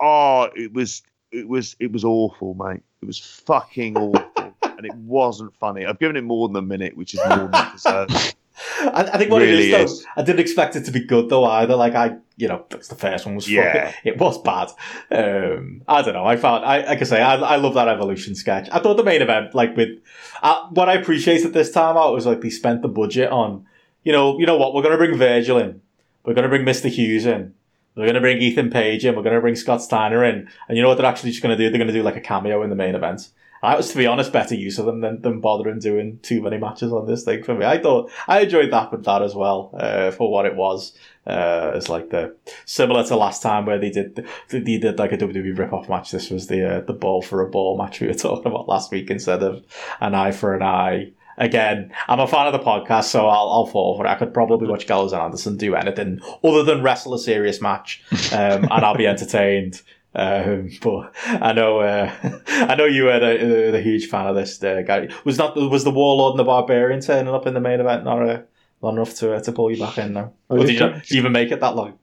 [0.00, 2.82] oh, it was it was it was awful, mate.
[3.00, 5.86] It was fucking awful, and it wasn't funny.
[5.86, 8.34] I've given it more than a minute, which is more than it deserves.
[8.80, 11.28] I, I, think what really it is, though, I didn't expect it to be good
[11.28, 11.76] though either.
[11.76, 14.70] Like I, you know, that's the first one was yeah, it was bad.
[15.12, 16.26] Um, I don't know.
[16.26, 18.68] I found, I like I say, I, I love that evolution sketch.
[18.72, 20.00] I thought the main event, like with
[20.42, 23.64] uh, what I appreciated this time out was like they spent the budget on,
[24.02, 25.80] you know, you know what, we're gonna bring Virgil in,
[26.24, 27.54] we're gonna bring Mister Hughes in.
[27.94, 29.14] We're going to bring Ethan Page in.
[29.14, 30.48] We're going to bring Scott Steiner in.
[30.66, 31.68] And you know what they're actually just going to do?
[31.68, 33.28] They're going to do like a cameo in the main event.
[33.62, 36.58] That was, to be honest, better use of them than, than bothering doing too many
[36.58, 37.64] matches on this thing for me.
[37.64, 40.96] I thought I enjoyed that with that as well uh, for what it was.
[41.24, 42.34] Uh, it's like the
[42.64, 46.10] similar to last time where they did they did like a WWE rip off match.
[46.10, 48.90] This was the uh, the ball for a ball match we were talking about last
[48.90, 49.64] week instead of
[50.00, 51.12] an eye for an eye.
[51.38, 54.08] Again, I'm a fan of the podcast, so I'll, I'll fall for it.
[54.08, 58.02] I could probably watch Gallows and Anderson do anything other than wrestle a serious match,
[58.32, 59.80] um, and I'll be entertained.
[60.14, 62.12] Um, but I know, uh,
[62.46, 65.08] I know you were a, a, huge fan of this uh, guy.
[65.24, 68.28] Was not was the Warlord and the Barbarian turning up in the main event not,
[68.28, 68.42] uh,
[68.82, 70.32] not enough to uh, to pull you back in now?
[70.50, 71.98] Oh, or did you even make it that long?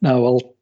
[0.00, 0.54] No, well,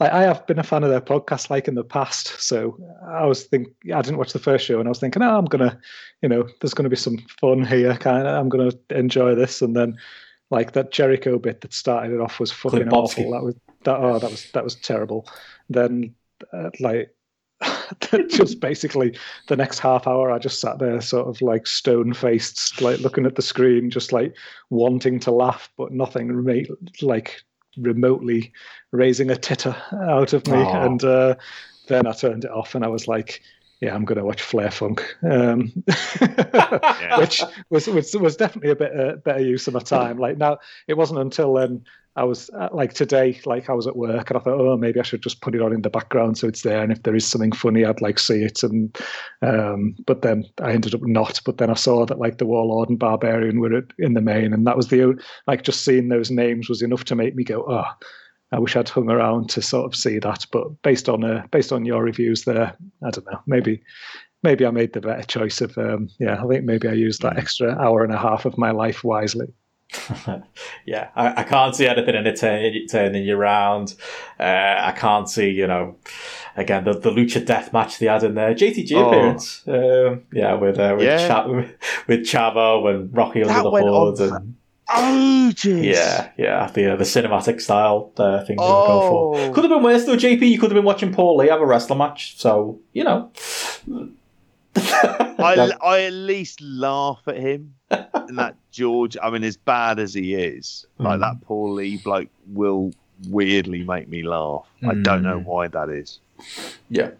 [0.00, 2.38] I, I, have been a fan of their podcast like in the past.
[2.40, 5.38] So I was think I didn't watch the first show, and I was thinking, oh,
[5.38, 5.78] I'm gonna,
[6.20, 7.96] you know, there's gonna be some fun here.
[7.96, 9.96] Kind of, I'm gonna enjoy this, and then
[10.50, 13.30] like that Jericho bit that started it off was fucking awful.
[13.30, 13.96] That was that.
[13.96, 15.26] Oh, that was that was terrible
[15.68, 16.14] then
[16.52, 17.10] uh, like
[18.28, 19.16] just basically
[19.48, 23.26] the next half hour i just sat there sort of like stone faced like looking
[23.26, 24.34] at the screen just like
[24.70, 26.44] wanting to laugh but nothing
[27.02, 27.40] like
[27.76, 28.52] remotely
[28.92, 29.74] raising a titter
[30.08, 30.86] out of me Aww.
[30.86, 31.34] and uh,
[31.88, 33.42] then i turned it off and i was like
[33.80, 35.72] yeah, I'm going to watch Flair Funk, um,
[36.20, 37.18] yeah.
[37.18, 40.18] which was, was was definitely a bit uh, better use of my time.
[40.18, 40.58] Like now,
[40.88, 41.84] it wasn't until then
[42.16, 44.98] I was uh, like today, like I was at work, and I thought, oh, maybe
[44.98, 47.14] I should just put it on in the background so it's there, and if there
[47.14, 48.64] is something funny, I'd like see it.
[48.64, 48.98] And
[49.42, 51.40] um, but then I ended up not.
[51.44, 54.66] But then I saw that like the Warlord and Barbarian were in the main, and
[54.66, 55.16] that was the
[55.46, 57.86] like just seeing those names was enough to make me go, oh
[58.52, 60.46] I wish I'd hung around to sort of see that.
[60.52, 63.40] But based on uh, based on your reviews there, I don't know.
[63.46, 63.82] Maybe
[64.42, 66.42] maybe I made the better choice of um, yeah.
[66.42, 69.48] I think maybe I used that extra hour and a half of my life wisely.
[70.86, 73.94] yeah, I, I, can't see anything in it turning, turning you around.
[74.38, 75.96] Uh, I can't see, you know,
[76.58, 78.54] again the, the lucha death match they had in there.
[78.54, 79.08] JTG oh.
[79.08, 81.46] appearance, um, yeah, with uh, with, yeah.
[81.46, 81.74] with,
[82.06, 84.56] with Chavo and Rocky under the hood and
[84.96, 85.84] ages.
[85.84, 88.86] Yeah, yeah, the uh, the cinematic style uh, thing oh.
[88.86, 89.38] go for.
[89.38, 89.52] Oh.
[89.52, 90.48] Could have been worse though, JP.
[90.48, 93.30] You could have been watching Paul Lee have a wrestler match, so you know.
[94.80, 99.16] I, I at least laugh at him and that George.
[99.22, 101.20] I mean, as bad as he is, like mm.
[101.20, 102.92] that Paul Lee bloke will
[103.28, 104.66] weirdly make me laugh.
[104.82, 104.90] Mm.
[104.90, 105.44] I don't know hmm.
[105.44, 106.20] why that is.
[106.88, 107.10] Yeah,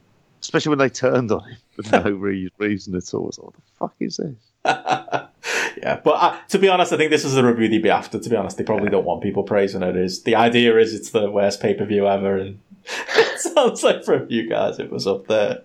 [0.40, 2.10] especially when they turned on him for no
[2.58, 3.32] reason at all.
[3.36, 4.34] what the fuck is this?
[5.78, 8.18] yeah, but uh, to be honest, I think this is the review they'd be after.
[8.18, 8.92] To be honest, they probably yeah.
[8.92, 9.96] don't want people praising it.
[9.96, 14.04] Is the idea is it's the worst pay per view ever, and it sounds like
[14.04, 15.62] from you guys it was up there.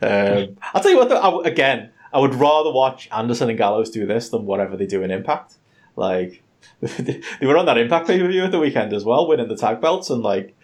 [0.00, 3.90] Um, I'll tell you what, though, I, again, I would rather watch Anderson and Gallows
[3.90, 5.54] do this than whatever they do in Impact.
[5.96, 6.42] Like
[6.80, 9.56] they were on that Impact pay per view at the weekend as well, winning the
[9.56, 10.54] tag belts, and like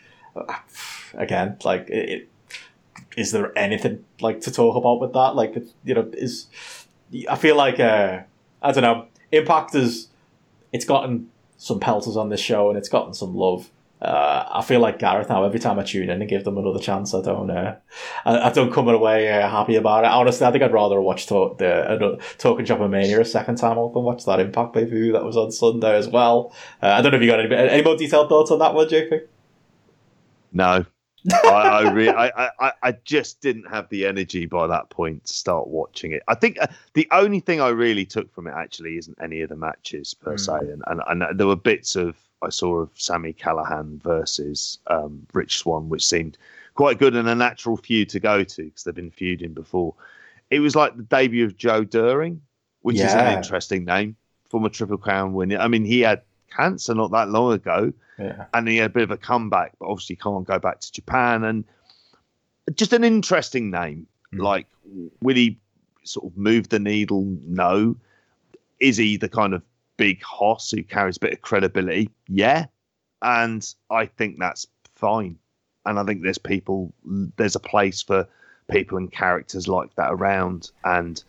[1.15, 2.29] again, like it, it,
[3.17, 5.35] is there anything like to talk about with that?
[5.35, 6.47] Like you know, is
[7.29, 8.21] I feel like uh,
[8.63, 9.07] I don't know.
[9.33, 10.09] Impact has
[10.73, 13.71] it's gotten some pelters on this show and it's gotten some love.
[14.01, 15.43] Uh, I feel like Gareth now.
[15.43, 17.51] Every time I tune in and give them another chance, I don't.
[17.51, 17.77] Uh,
[18.25, 20.11] I, I, don't come away uh, happy about it.
[20.11, 24.05] Honestly, I think I'd rather watch talk, the Talking Chopper Mania a second time than
[24.05, 26.55] watch that Impact pay per that was on Sunday as well.
[26.81, 28.87] Uh, I don't know if you got any, any more detailed thoughts on that one,
[28.87, 29.23] JP.
[30.53, 30.85] No,
[31.33, 35.33] I, I, really, I, I, I just didn't have the energy by that point to
[35.33, 36.23] start watching it.
[36.29, 39.49] I think uh, the only thing I really took from it actually isn't any of
[39.49, 40.41] the matches per mm.
[40.41, 45.27] se, and, and, and there were bits of I saw of Sami Callihan versus um,
[45.33, 46.39] Rich Swann, which seemed
[46.75, 49.95] quite good and a natural feud to go to because they've been feuding before.
[50.51, 52.41] It was like the debut of Joe Doering,
[52.83, 53.07] which yeah.
[53.07, 54.17] is an interesting name
[54.49, 55.59] from a Triple Crown winner.
[55.59, 56.23] I mean, he had
[56.55, 58.47] cancer not that long ago yeah.
[58.53, 61.45] And he had a bit of a comeback, but obviously can't go back to Japan.
[61.45, 61.65] And
[62.75, 64.07] just an interesting name.
[64.35, 64.43] Mm.
[64.43, 64.67] Like,
[65.21, 65.59] will he
[66.05, 67.25] sort of move the needle?
[67.47, 67.97] No.
[68.81, 69.63] Is he the kind of
[69.97, 72.11] big hoss who carries a bit of credibility?
[72.29, 72.67] Yeah.
[73.23, 75.39] And I think that's fine.
[75.87, 78.27] And I think there's people, there's a place for
[78.71, 80.71] people and characters like that around.
[80.85, 81.23] And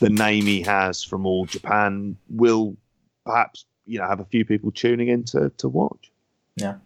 [0.00, 2.76] the name he has from all Japan will
[3.24, 6.10] perhaps you know have a few people tuning in to, to watch.
[6.56, 6.76] Yeah.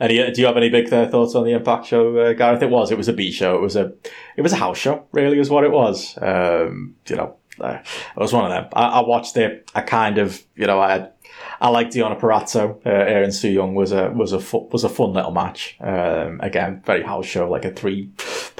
[0.00, 2.62] Any, do you have any big uh, thoughts on the Impact show, uh, Gareth?
[2.62, 2.90] It was.
[2.90, 3.54] It was a B show.
[3.54, 3.92] It was a.
[4.36, 5.06] It was a house show.
[5.12, 6.18] Really, is what it was.
[6.20, 8.68] Um, you know, uh, it was one of them.
[8.72, 9.70] I, I, watched it.
[9.74, 11.10] I kind of, you know, I
[11.60, 12.84] I like Deonna Purrazzo.
[12.84, 15.76] Uh, Aaron Su Yung was a was a fu- was a fun little match.
[15.80, 18.10] Um, again, very house show, like a three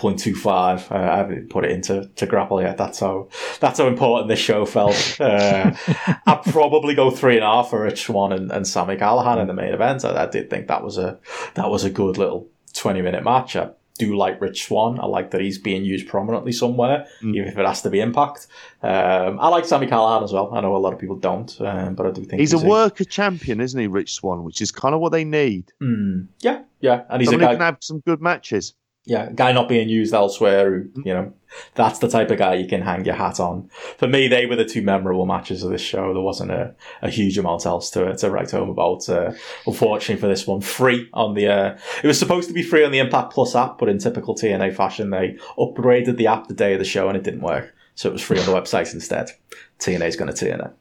[0.02, 0.90] point two five.
[0.90, 2.76] Uh, I haven't put it into to grapple yet.
[2.76, 3.28] That's how
[3.60, 5.16] that's how important this show felt.
[5.18, 5.72] Uh,
[6.26, 9.47] I'd probably go three and a half for Rich Swann and, and Sami Callihan in
[9.47, 10.05] the main event.
[10.05, 11.20] I, I, did think that was a
[11.55, 13.55] that was a good little twenty minute match.
[13.56, 14.98] I, do like Rich Swann.
[14.98, 17.36] I like that he's being used prominently somewhere, mm.
[17.36, 18.47] even if it has to be Impact.
[18.82, 20.52] Um, I like Sami Callihan as well.
[20.52, 22.66] I know a lot of people don't, um, but I do think he's, he's a
[22.66, 24.44] worker champion, isn't he, Rich Swann?
[24.44, 25.72] Which is kind of what they need.
[25.81, 26.28] Mm.
[26.40, 28.74] Yeah, yeah, and he's Somebody a guy can have some good matches
[29.05, 30.70] yeah, guy not being used elsewhere.
[30.70, 31.08] Who, mm-hmm.
[31.08, 31.32] you know,
[31.74, 33.68] that's the type of guy you can hang your hat on.
[33.98, 36.12] For me, they were the two memorable matches of this show.
[36.12, 39.08] There wasn't a, a huge amount else to to write home about.
[39.08, 39.32] Uh,
[39.66, 41.48] unfortunately for this one, free on the.
[41.48, 44.34] Uh, it was supposed to be free on the Impact Plus app, but in typical
[44.36, 47.74] TNA fashion, they upgraded the app the day of the show and it didn't work.
[47.94, 49.31] So it was free on the website instead.
[49.78, 50.72] TNA's going to TNA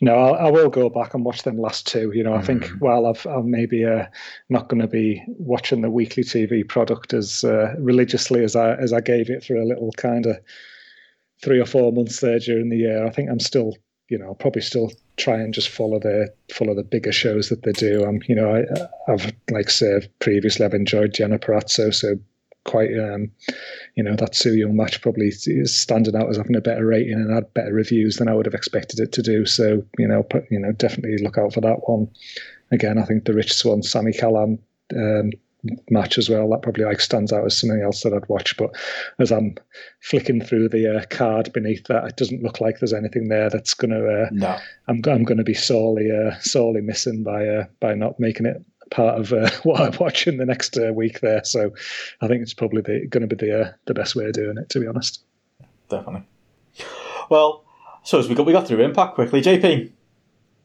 [0.00, 2.12] no, I, I, will go back and watch them last two.
[2.14, 2.38] You know, mm.
[2.38, 2.80] I think mm.
[2.80, 4.06] while I've, I'm maybe uh,
[4.48, 8.92] not going to be watching the weekly TV product as uh, religiously as I as
[8.92, 10.36] I gave it for a little kind of
[11.42, 13.74] three or four months there during the year, I think I'm still,
[14.08, 17.62] you know, I'll probably still try and just follow the follow the bigger shows that
[17.62, 18.04] they do.
[18.04, 22.16] I'm, you know, I, have like said previously, I've enjoyed Deonna Purrazzo, so
[22.64, 23.30] quite, um,
[23.94, 27.14] you know, that Su Yung match probably is standing out as having a better rating
[27.14, 29.46] and had better reviews than I would have expected it to do.
[29.46, 32.08] So, you know, put, you know, definitely look out for that one.
[32.72, 34.58] Again, I think the Rich Swann, Sami Callihan
[34.96, 35.30] um,
[35.90, 36.48] match as well.
[36.50, 38.56] That probably like stands out as something else that I'd watch.
[38.56, 38.74] But
[39.18, 39.56] as I'm
[40.00, 43.74] flicking through the uh, card beneath that, it doesn't look like there's anything there that's
[43.74, 44.24] going to.
[44.24, 48.18] Uh, no, I'm I'm going to be sorely uh, sorely missing by uh, by not
[48.18, 51.42] making it part of uh, what I watch in the next uh, week there.
[51.44, 51.72] So
[52.20, 54.68] I think it's probably going to be the uh, the best way of doing it,
[54.70, 55.22] to be honest.
[55.88, 56.22] Definitely.
[57.30, 57.64] Well,
[58.02, 59.90] so as we got we got through Impact quickly, JP,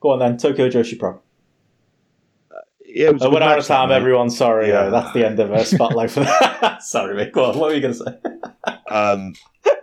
[0.01, 0.37] go on then.
[0.37, 1.19] Tokyo Joshi Pro.
[2.85, 4.29] Yeah, it was a Oh, good we're out of match, time, everyone.
[4.31, 4.79] Sorry, Yeah.
[4.79, 6.81] uh, that's the end of our spotlight for that.
[6.83, 7.31] Sorry, mate.
[7.31, 7.57] Go on.
[7.59, 8.17] What were you going to say?
[8.91, 9.33] Um,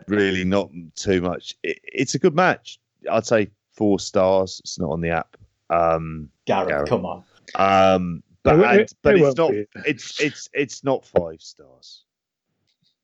[0.09, 1.55] really, not too much.
[1.63, 2.81] It, it's a good match.
[3.09, 4.61] I'd say four stars.
[4.65, 5.37] It's not on the app.
[5.71, 6.89] Um, Gareth, Gareth.
[6.89, 7.23] come on.
[7.55, 9.67] um, but It- it- but it it's won't be.
[9.87, 12.05] It's it's it's not five stars,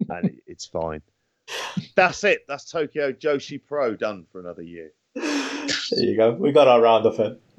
[0.09, 1.03] and it, it's fine.
[1.97, 2.41] That's it.
[2.49, 4.93] That's Tokyo Joshi Pro done for another year.
[5.15, 6.33] There you go.
[6.33, 7.41] We got our round of it.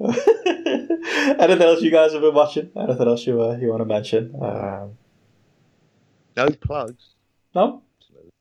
[1.40, 2.70] Anything else you guys have been watching?
[2.76, 4.34] Anything else you uh, you want to mention?
[4.40, 4.96] Um,
[6.36, 7.14] No plugs.
[7.54, 7.82] no,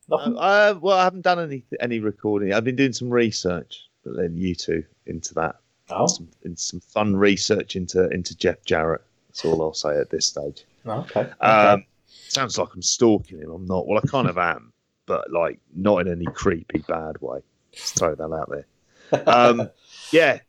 [0.09, 0.35] nothing.
[0.35, 2.53] Uh, uh, well, I haven't done any any recording.
[2.53, 5.57] I've been doing some research, but then you two into that.
[5.89, 9.01] No, Some, in some fun research into into Jeff Jarrett.
[9.33, 10.63] That's all I'll say at this stage.
[10.85, 10.99] no.
[10.99, 11.21] Okay.
[11.21, 11.31] okay.
[11.39, 11.83] Um,
[12.27, 13.49] sounds like I'm stalking him.
[13.51, 13.87] I'm not.
[13.87, 14.71] Well, I kind of am,
[15.07, 17.39] but like not in any creepy bad way.
[17.71, 19.23] Just throw that out there.
[19.27, 19.69] Um,
[20.11, 20.39] yeah.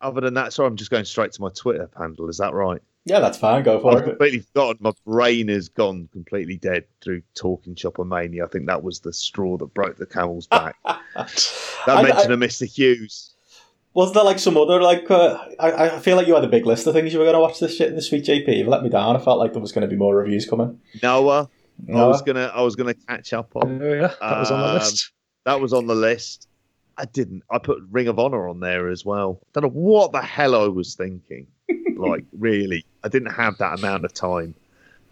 [0.00, 2.28] Other than that, sorry, I'm just going straight to my Twitter handle.
[2.28, 2.80] Is that right?
[3.06, 3.62] yeah, that's fine.
[3.62, 4.04] Go for I've it.
[4.10, 4.78] completely forgotten.
[4.80, 8.44] My brain has gone completely dead through talking Chopper Mania.
[8.46, 10.76] I think that was the straw that broke the camel's back.
[11.86, 12.66] That I- mention I- of Mr.
[12.66, 13.33] Hughes.
[13.94, 15.08] Was there like some other like?
[15.10, 17.34] Uh, I I feel like you had a big list of things you were going
[17.34, 18.58] to watch this shit this week, JP.
[18.58, 19.16] You've let me down.
[19.16, 20.80] I felt like there was going to be more reviews coming.
[21.02, 21.48] Noah,
[21.88, 23.80] I was gonna, I was gonna catch up on.
[23.82, 25.12] Oh yeah, that was on the Um, list.
[25.44, 26.48] That was on the list.
[26.96, 27.42] I didn't.
[27.50, 29.40] I put Ring of Honor on there as well.
[29.52, 31.46] Don't know what the hell I was thinking.
[31.96, 34.54] like, really, I didn't have that amount of time,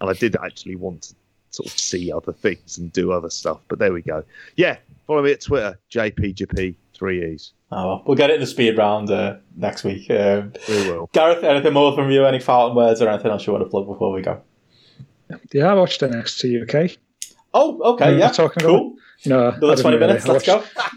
[0.01, 1.15] and I did actually want to
[1.51, 3.61] sort of see other things and do other stuff.
[3.69, 4.25] But there we go.
[4.57, 7.53] Yeah, follow me at Twitter, JPGP three E's.
[7.75, 10.11] Oh, well, we'll get it in the speed round uh, next week.
[10.11, 11.09] Um, We will.
[11.13, 12.27] Gareth, anything more from you?
[12.27, 14.43] Any fountain words or anything else you want to plug before we go?
[15.53, 16.99] Yeah, I watched NXT UK.
[17.55, 18.95] Oh, okay, We're yeah, talking cool.
[19.25, 20.09] No, I Another twenty really.
[20.15, 20.29] minutes.
[20.29, 20.83] I Let's watched- go.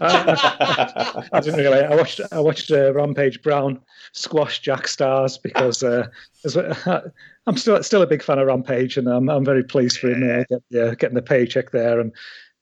[1.32, 1.80] I didn't really.
[1.84, 2.20] I watched.
[2.32, 3.80] I watched uh, Rampage Brown
[4.12, 6.08] squash Jack Starz because uh,
[7.46, 10.22] I'm still still a big fan of Rampage, and I'm I'm very pleased for him
[10.24, 12.12] uh, get, yeah, getting the paycheck there, and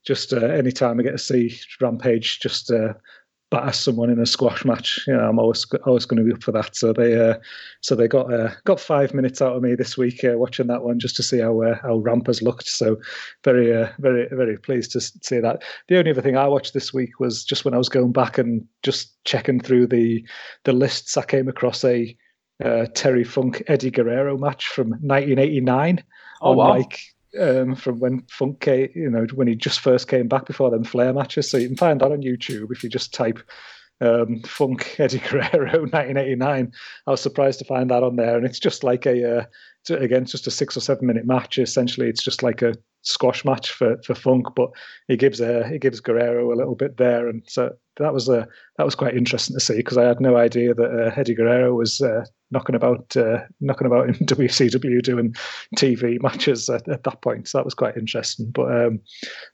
[0.05, 2.93] just uh, any time I get to see Rampage just uh,
[3.51, 6.43] batter someone in a squash match, you know, I'm always always going to be up
[6.43, 6.75] for that.
[6.75, 7.35] So they uh,
[7.81, 10.83] so they got uh, got five minutes out of me this week uh, watching that
[10.83, 12.69] one just to see how uh, how Rampers looked.
[12.69, 12.97] So
[13.45, 15.63] very uh, very very pleased to see that.
[15.89, 18.39] The only other thing I watched this week was just when I was going back
[18.39, 20.25] and just checking through the
[20.65, 21.17] the lists.
[21.17, 22.17] I came across a
[22.65, 26.03] uh, Terry Funk Eddie Guerrero match from 1989
[26.41, 26.69] Oh on wow!
[26.71, 27.01] like
[27.41, 30.85] um, from when Funk came, you know, when he just first came back before them
[30.85, 31.51] Flair matches.
[31.51, 33.41] So you can find that on YouTube if you just type
[34.01, 36.73] um, Funk Eddie Guerrero 1989.
[37.07, 39.45] I was surprised to find that on there, and it's just like a uh,
[39.91, 41.59] again, it's just a six or seven minute match.
[41.59, 44.71] Essentially, it's just like a squash match for for Funk, but
[45.09, 48.47] he gives uh, he gives Guerrero a little bit there, and so that was a
[48.77, 51.75] that was quite interesting to see because I had no idea that uh, Eddie Guerrero
[51.75, 55.35] was uh, knocking about uh, knocking about in WCW doing
[55.77, 57.49] TV matches at, at that point.
[57.49, 58.51] So that was quite interesting.
[58.51, 59.01] But um,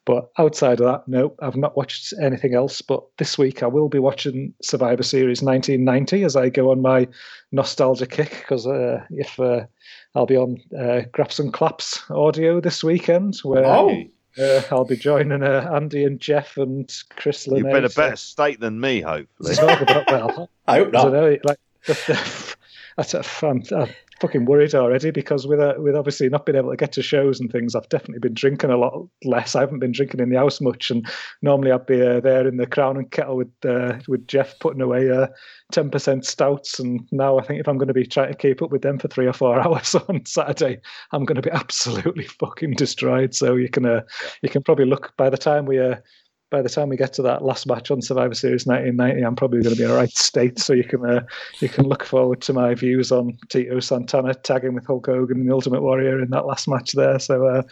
[0.06, 2.80] but outside of that, no, I've not watched anything else.
[2.80, 7.08] But this week I will be watching Survivor Series 1990 as I go on my
[7.52, 9.66] nostalgia kick because uh, if uh,
[10.14, 14.04] I'll be on uh, Graps and Claps audio this weekend where Oh,
[14.38, 18.60] uh, I'll be joining uh, Andy and Jeff and Chris You've been a better state
[18.60, 19.54] than me, hopefully.
[19.54, 21.58] to about well, I hope I don't know, like
[22.96, 23.88] that's a, I'm, I'm
[24.20, 27.40] fucking worried already because with uh, with obviously not being able to get to shows
[27.40, 29.54] and things, I've definitely been drinking a lot less.
[29.54, 31.06] I haven't been drinking in the house much, and
[31.42, 34.82] normally I'd be uh, there in the Crown and Kettle with uh, with Jeff putting
[34.82, 35.28] away uh,
[35.72, 38.62] ten percent stouts, and now I think if I'm going to be trying to keep
[38.62, 40.80] up with them for three or four hours on Saturday,
[41.12, 43.34] I'm going to be absolutely fucking destroyed.
[43.34, 44.02] So you can uh,
[44.42, 45.96] you can probably look by the time we uh,
[46.50, 49.62] by the time we get to that last match on Survivor Series 1990, I'm probably
[49.62, 50.58] going to be in a right state.
[50.58, 51.24] So you can uh,
[51.60, 55.48] you can look forward to my views on Tito Santana tagging with Hulk Hogan and
[55.48, 57.18] the Ultimate Warrior in that last match there.
[57.18, 57.62] So uh,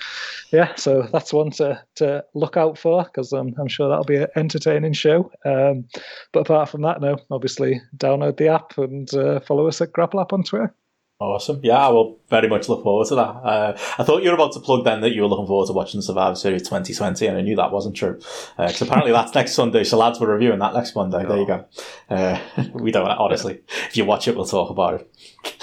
[0.52, 4.16] yeah, so that's one to to look out for because I'm I'm sure that'll be
[4.16, 5.30] an entertaining show.
[5.44, 5.86] Um,
[6.32, 10.20] but apart from that, no, obviously download the app and uh, follow us at Grapple
[10.20, 10.72] App on Twitter.
[11.20, 11.58] Awesome.
[11.64, 13.22] Yeah, I will very much look forward to that.
[13.22, 15.72] Uh, I thought you were about to plug then that you were looking forward to
[15.72, 18.14] watching Survivor Series 2020, and I knew that wasn't true.
[18.56, 21.24] Because uh, apparently that's next Sunday, so lads, we're reviewing that next Monday.
[21.24, 21.64] There you go.
[22.08, 22.38] Uh,
[22.74, 23.58] we don't, honestly.
[23.88, 25.12] If you watch it, we'll talk about it.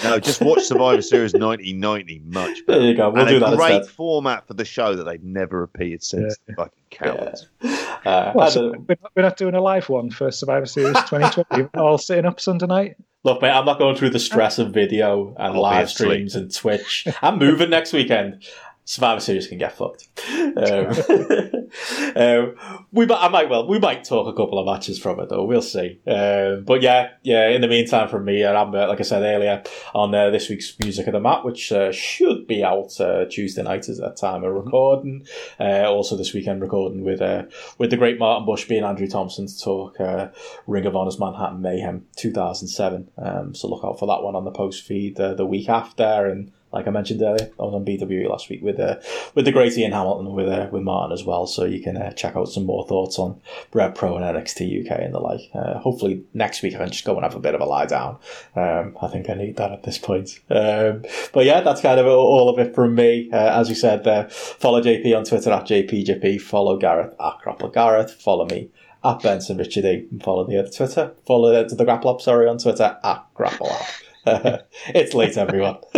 [0.04, 2.78] No, just watch Survivor Series 1990 much better.
[2.80, 3.08] There you go.
[3.08, 3.94] We'll and do a that great instead.
[3.94, 6.36] format for the show that they've never repeated since.
[6.46, 6.54] Yeah.
[6.56, 7.46] Fucking cowards.
[7.62, 10.96] Uh, What, I so we're, not, we're not doing a live one for Survivor Series
[11.04, 11.62] 2020.
[11.72, 12.96] We're all sitting up Sunday night.
[13.26, 16.54] Look, mate, I'm not going through the stress of video and I'll live streams and
[16.54, 17.08] Twitch.
[17.20, 18.44] I'm moving next weekend.
[18.84, 20.06] Survivor Series can get fucked.
[20.30, 20.54] Um,
[22.16, 22.56] um,
[22.92, 25.44] we, might- I might well, we might talk a couple of matches from it though.
[25.44, 26.00] We'll see.
[26.06, 27.48] Um, but yeah, yeah.
[27.48, 29.62] In the meantime, from me, and I'm uh, like I said earlier
[29.94, 33.62] on uh, this week's music of the mat, which uh, should be out uh, Tuesday
[33.62, 35.26] night at that time of recording.
[35.58, 37.44] Uh, also this weekend recording with uh,
[37.78, 40.28] with the great Martin Bush being Andrew Thompson to talk uh,
[40.66, 43.10] Ring of Honor's Manhattan Mayhem 2007.
[43.18, 46.26] Um, so look out for that one on the post feed uh, the week after.
[46.26, 48.96] And like I mentioned earlier, I was on BWE last week with uh,
[49.34, 51.46] with the great Ian Hamilton with uh, with Martin as well.
[51.46, 53.40] So you can uh, check out some more thoughts on
[53.72, 55.40] Rev Pro and NXT UK and the like.
[55.54, 57.86] Uh, hopefully next week I can just go and have a bit of a lie
[57.86, 58.18] down.
[58.54, 60.38] Um, I think I need that at this point.
[60.50, 63.30] Um, but yeah, that's kind of all of it from me.
[63.32, 66.42] Uh, as you said, follow JP on Twitter at JPJP.
[66.42, 68.12] Follow Gareth at Grapple Gareth.
[68.12, 68.68] Follow me
[69.02, 70.06] at Benson Richard E.
[70.22, 71.14] Follow the other Twitter.
[71.26, 73.86] Follow the, the Grapple App, sorry, on Twitter at Grapple App.
[74.88, 75.76] it's late, everyone.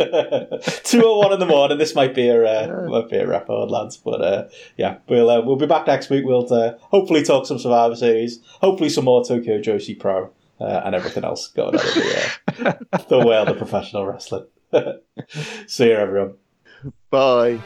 [0.84, 1.78] Two or one in the morning.
[1.78, 3.96] This might be a uh, might be a record, lads.
[3.96, 6.24] But uh, yeah, we'll uh, we'll be back next week.
[6.26, 8.40] We'll uh, hopefully talk some Survivor Series.
[8.60, 12.98] Hopefully some more Tokyo Joshi Pro uh, and everything else going on in the, uh,
[13.08, 14.46] the world of professional wrestling.
[15.66, 16.34] See you, everyone.
[17.10, 17.60] Bye.